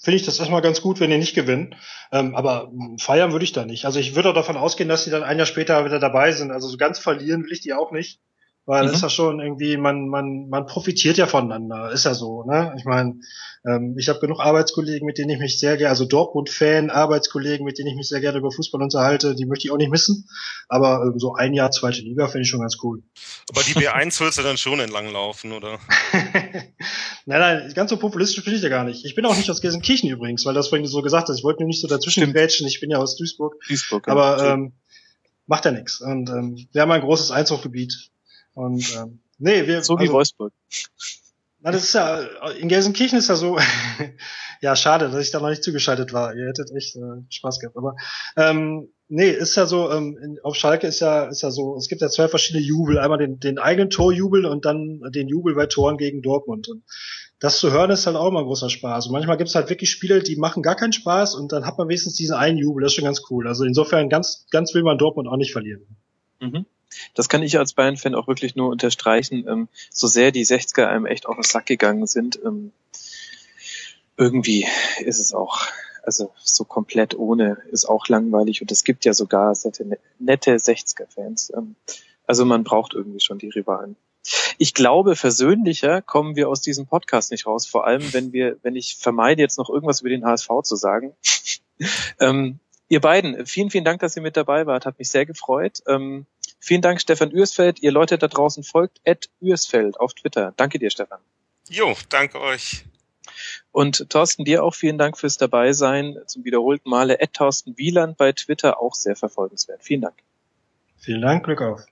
finde 0.00 0.16
ich 0.16 0.24
das 0.24 0.38
erstmal 0.38 0.62
ganz 0.62 0.80
gut, 0.80 1.00
wenn 1.00 1.10
die 1.10 1.18
nicht 1.18 1.34
gewinnen. 1.34 1.74
Ähm, 2.12 2.34
aber 2.34 2.72
feiern 2.98 3.32
würde 3.32 3.44
ich 3.44 3.52
da 3.52 3.66
nicht. 3.66 3.84
Also 3.84 3.98
ich 3.98 4.14
würde 4.14 4.30
auch 4.30 4.34
davon 4.34 4.56
ausgehen, 4.56 4.88
dass 4.88 5.04
sie 5.04 5.10
dann 5.10 5.22
ein 5.22 5.36
Jahr 5.36 5.46
später 5.46 5.84
wieder 5.84 5.98
dabei 5.98 6.32
sind. 6.32 6.50
Also 6.50 6.68
so 6.68 6.76
ganz 6.76 6.98
verlieren 6.98 7.44
will 7.44 7.52
ich 7.52 7.60
die 7.60 7.74
auch 7.74 7.92
nicht. 7.92 8.20
Weil 8.68 8.88
mhm. 8.88 8.92
ist 8.92 9.00
ja 9.00 9.08
schon 9.08 9.40
irgendwie, 9.40 9.78
man, 9.78 10.08
man, 10.08 10.50
man 10.50 10.66
profitiert 10.66 11.16
ja 11.16 11.26
voneinander, 11.26 11.90
ist 11.90 12.04
ja 12.04 12.12
so, 12.12 12.44
ne? 12.44 12.74
Ich 12.76 12.84
meine, 12.84 13.18
ähm, 13.66 13.96
ich 13.98 14.10
habe 14.10 14.20
genug 14.20 14.40
Arbeitskollegen, 14.40 15.06
mit 15.06 15.16
denen 15.16 15.30
ich 15.30 15.38
mich 15.38 15.58
sehr 15.58 15.78
gerne, 15.78 15.88
also 15.88 16.04
Dortmund-Fan, 16.04 16.90
Arbeitskollegen, 16.90 17.64
mit 17.64 17.78
denen 17.78 17.88
ich 17.88 17.96
mich 17.96 18.08
sehr 18.08 18.20
gerne 18.20 18.36
über 18.36 18.52
Fußball 18.52 18.82
unterhalte, 18.82 19.34
die 19.34 19.46
möchte 19.46 19.66
ich 19.66 19.72
auch 19.72 19.78
nicht 19.78 19.90
missen. 19.90 20.28
Aber 20.68 21.00
ähm, 21.02 21.18
so 21.18 21.32
ein 21.32 21.54
Jahr 21.54 21.70
zweite 21.70 22.02
Liga 22.02 22.28
finde 22.28 22.42
ich 22.42 22.50
schon 22.50 22.60
ganz 22.60 22.76
cool. 22.82 23.02
Aber 23.50 23.62
die 23.62 23.72
B1 23.72 24.20
willst 24.20 24.36
du 24.36 24.42
dann 24.42 24.58
schon 24.58 24.80
entlang 24.80 25.10
laufen, 25.10 25.52
oder? 25.52 25.78
nein, 26.12 26.74
nein, 27.24 27.72
ganz 27.74 27.88
so 27.88 27.96
populistisch 27.96 28.44
bin 28.44 28.54
ich 28.54 28.60
ja 28.60 28.68
gar 28.68 28.84
nicht. 28.84 29.02
Ich 29.06 29.14
bin 29.14 29.24
auch 29.24 29.34
nicht 29.38 29.50
aus 29.50 29.62
Gelsenkirchen 29.62 30.10
übrigens, 30.10 30.44
weil 30.44 30.52
das 30.52 30.68
vorhin 30.68 30.86
so 30.86 31.00
gesagt 31.00 31.30
hast. 31.30 31.38
Ich 31.38 31.44
wollte 31.44 31.62
nur 31.62 31.68
nicht 31.68 31.80
so 31.80 31.88
dazwischen 31.88 32.30
grätschen. 32.34 32.66
Ich 32.66 32.80
bin 32.80 32.90
ja 32.90 32.98
aus 32.98 33.16
Duisburg. 33.16 33.54
Duisburg 33.66 34.08
ja. 34.08 34.12
Aber 34.12 34.46
ähm, 34.46 34.74
macht 35.46 35.64
ja 35.64 35.70
nichts. 35.70 36.02
Und 36.02 36.28
ähm, 36.28 36.68
wir 36.70 36.82
haben 36.82 36.90
ein 36.90 37.00
großes 37.00 37.30
Einzugsgebiet. 37.30 38.10
Und 38.58 38.92
ähm, 38.96 39.20
nee, 39.38 39.68
wir. 39.68 39.84
So 39.84 39.96
wie 39.98 40.02
also, 40.02 40.14
Wolfsburg. 40.14 40.52
Na, 41.60 41.70
das 41.70 41.84
ist 41.84 41.94
ja, 41.94 42.20
in 42.58 42.68
Gelsenkirchen 42.68 43.18
ist 43.18 43.28
ja 43.28 43.36
so, 43.36 43.56
ja, 44.60 44.74
schade, 44.74 45.10
dass 45.10 45.24
ich 45.24 45.30
da 45.30 45.38
noch 45.38 45.48
nicht 45.48 45.62
zugeschaltet 45.62 46.12
war. 46.12 46.34
Ihr 46.34 46.46
hättet 46.48 46.72
echt 46.72 46.96
äh, 46.96 47.22
Spaß 47.30 47.60
gehabt. 47.60 47.76
Aber 47.76 47.94
ähm, 48.36 48.88
nee, 49.06 49.30
ist 49.30 49.56
ja 49.56 49.66
so, 49.66 49.92
ähm, 49.92 50.18
in, 50.20 50.38
auf 50.42 50.56
Schalke 50.56 50.88
ist 50.88 50.98
ja, 50.98 51.26
ist 51.26 51.42
ja 51.42 51.52
so, 51.52 51.76
es 51.76 51.86
gibt 51.86 52.00
ja 52.00 52.08
zwei 52.08 52.26
verschiedene 52.26 52.64
Jubel. 52.64 52.98
Einmal 52.98 53.18
den, 53.18 53.38
den 53.38 53.60
eigenen 53.60 53.90
Torjubel 53.90 54.44
und 54.44 54.64
dann 54.64 55.00
den 55.14 55.28
Jubel 55.28 55.54
bei 55.54 55.66
Toren 55.66 55.98
gegen 55.98 56.20
Dortmund. 56.20 56.68
Und 56.68 56.82
das 57.38 57.60
zu 57.60 57.70
hören 57.70 57.92
ist 57.92 58.06
halt 58.08 58.16
auch 58.16 58.28
immer 58.28 58.42
großer 58.42 58.70
Spaß. 58.70 59.06
Und 59.06 59.12
manchmal 59.12 59.36
gibt 59.36 59.50
es 59.50 59.54
halt 59.54 59.70
wirklich 59.70 59.90
Spiele, 59.90 60.20
die 60.20 60.34
machen 60.34 60.64
gar 60.64 60.74
keinen 60.74 60.92
Spaß 60.92 61.36
und 61.36 61.52
dann 61.52 61.64
hat 61.64 61.78
man 61.78 61.86
wenigstens 61.86 62.14
diesen 62.14 62.34
einen 62.34 62.58
Jubel. 62.58 62.82
Das 62.82 62.90
ist 62.90 62.96
schon 62.96 63.04
ganz 63.04 63.22
cool. 63.30 63.46
Also 63.46 63.64
insofern 63.64 64.08
ganz, 64.08 64.46
ganz 64.50 64.74
will 64.74 64.82
man 64.82 64.98
Dortmund 64.98 65.28
auch 65.28 65.36
nicht 65.36 65.52
verlieren. 65.52 65.86
Mhm. 66.40 66.66
Das 67.14 67.28
kann 67.28 67.42
ich 67.42 67.58
als 67.58 67.72
Bayern-Fan 67.72 68.14
auch 68.14 68.28
wirklich 68.28 68.56
nur 68.56 68.70
unterstreichen, 68.70 69.46
ähm, 69.48 69.68
so 69.90 70.06
sehr 70.06 70.32
die 70.32 70.44
60er 70.44 70.86
einem 70.86 71.06
echt 71.06 71.26
auf 71.26 71.36
den 71.36 71.44
Sack 71.44 71.66
gegangen 71.66 72.06
sind. 72.06 72.38
Ähm, 72.44 72.72
irgendwie 74.16 74.66
ist 75.00 75.20
es 75.20 75.32
auch, 75.32 75.66
also 76.02 76.32
so 76.42 76.64
komplett 76.64 77.16
ohne 77.16 77.58
ist 77.70 77.86
auch 77.86 78.08
langweilig 78.08 78.60
und 78.60 78.72
es 78.72 78.84
gibt 78.84 79.04
ja 79.04 79.14
sogar 79.14 79.56
nette 80.18 80.56
60er-Fans. 80.56 81.52
Ähm, 81.56 81.76
also 82.26 82.44
man 82.44 82.64
braucht 82.64 82.94
irgendwie 82.94 83.20
schon 83.20 83.38
die 83.38 83.48
Rivalen. 83.48 83.96
Ich 84.58 84.74
glaube, 84.74 85.16
versöhnlicher 85.16 86.02
kommen 86.02 86.36
wir 86.36 86.48
aus 86.48 86.60
diesem 86.60 86.86
Podcast 86.86 87.30
nicht 87.30 87.46
raus. 87.46 87.66
Vor 87.66 87.86
allem, 87.86 88.12
wenn 88.12 88.32
wir, 88.32 88.58
wenn 88.62 88.76
ich 88.76 88.96
vermeide, 88.96 89.40
jetzt 89.40 89.56
noch 89.56 89.70
irgendwas 89.70 90.00
über 90.00 90.10
den 90.10 90.26
HSV 90.26 90.48
zu 90.62 90.76
sagen. 90.76 91.14
ähm, 92.20 92.58
ihr 92.88 93.00
beiden, 93.00 93.46
vielen, 93.46 93.70
vielen 93.70 93.84
Dank, 93.84 94.00
dass 94.00 94.16
ihr 94.16 94.22
mit 94.22 94.36
dabei 94.36 94.66
wart. 94.66 94.84
Hat 94.84 94.98
mich 94.98 95.08
sehr 95.08 95.24
gefreut. 95.24 95.82
Ähm, 95.86 96.26
vielen 96.58 96.82
Dank, 96.82 97.00
Stefan 97.00 97.30
Ürsfeld. 97.30 97.80
Ihr 97.80 97.92
Leute 97.92 98.18
da 98.18 98.28
draußen 98.28 98.64
folgt 98.64 99.00
Ed 99.04 99.30
Ürsfeld 99.40 99.98
auf 99.98 100.14
Twitter. 100.14 100.52
Danke 100.56 100.78
dir, 100.78 100.90
Stefan. 100.90 101.20
Jo, 101.68 101.96
danke 102.08 102.40
euch. 102.40 102.84
Und 103.72 104.10
Thorsten, 104.10 104.44
dir 104.44 104.64
auch 104.64 104.74
vielen 104.74 104.98
Dank 104.98 105.18
fürs 105.18 105.36
Dabeisein. 105.36 106.16
Zum 106.26 106.44
wiederholten 106.44 106.88
Male 106.88 107.20
Ed 107.20 107.34
Thorsten 107.34 107.76
Wieland 107.76 108.16
bei 108.16 108.32
Twitter 108.32 108.80
auch 108.80 108.94
sehr 108.94 109.16
verfolgenswert. 109.16 109.82
Vielen 109.82 110.00
Dank. 110.00 110.16
Vielen 110.96 111.20
Dank, 111.20 111.44
Glück 111.44 111.62
auf. 111.62 111.86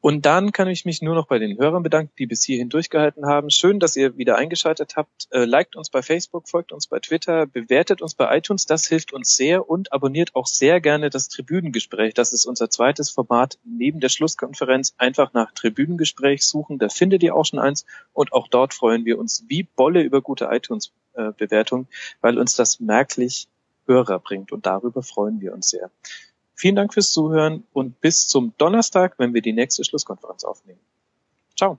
Und 0.00 0.26
dann 0.26 0.52
kann 0.52 0.68
ich 0.68 0.84
mich 0.84 1.02
nur 1.02 1.16
noch 1.16 1.26
bei 1.26 1.40
den 1.40 1.58
Hörern 1.58 1.82
bedanken, 1.82 2.12
die 2.18 2.26
bis 2.26 2.44
hierhin 2.44 2.68
durchgehalten 2.68 3.26
haben. 3.26 3.50
Schön, 3.50 3.80
dass 3.80 3.96
ihr 3.96 4.16
wieder 4.16 4.36
eingeschaltet 4.36 4.94
habt. 4.96 5.26
Äh, 5.30 5.44
liked 5.44 5.74
uns 5.74 5.90
bei 5.90 6.02
Facebook, 6.02 6.48
folgt 6.48 6.70
uns 6.70 6.86
bei 6.86 7.00
Twitter, 7.00 7.46
bewertet 7.46 8.00
uns 8.00 8.14
bei 8.14 8.36
iTunes, 8.36 8.66
das 8.66 8.86
hilft 8.86 9.12
uns 9.12 9.34
sehr 9.34 9.68
und 9.68 9.92
abonniert 9.92 10.36
auch 10.36 10.46
sehr 10.46 10.80
gerne 10.80 11.10
das 11.10 11.28
Tribünengespräch. 11.28 12.14
Das 12.14 12.32
ist 12.32 12.46
unser 12.46 12.70
zweites 12.70 13.10
Format 13.10 13.58
neben 13.64 13.98
der 13.98 14.08
Schlusskonferenz. 14.08 14.94
Einfach 14.98 15.32
nach 15.32 15.50
Tribünengespräch 15.50 16.46
suchen, 16.46 16.78
da 16.78 16.88
findet 16.88 17.24
ihr 17.24 17.34
auch 17.34 17.44
schon 17.44 17.58
eins 17.58 17.84
und 18.12 18.32
auch 18.32 18.46
dort 18.46 18.74
freuen 18.74 19.04
wir 19.04 19.18
uns 19.18 19.44
wie 19.48 19.64
Bolle 19.64 20.02
über 20.02 20.22
gute 20.22 20.48
iTunes-Bewertungen, 20.52 21.88
weil 22.20 22.38
uns 22.38 22.54
das 22.54 22.78
merklich 22.78 23.48
Hörer 23.86 24.20
bringt 24.20 24.52
und 24.52 24.66
darüber 24.66 25.02
freuen 25.02 25.40
wir 25.40 25.54
uns 25.54 25.70
sehr. 25.70 25.90
Vielen 26.58 26.74
Dank 26.74 26.92
fürs 26.92 27.12
Zuhören 27.12 27.62
und 27.72 28.00
bis 28.00 28.26
zum 28.26 28.52
Donnerstag, 28.58 29.14
wenn 29.18 29.32
wir 29.32 29.42
die 29.42 29.52
nächste 29.52 29.84
Schlusskonferenz 29.84 30.42
aufnehmen. 30.42 30.80
Ciao. 31.56 31.78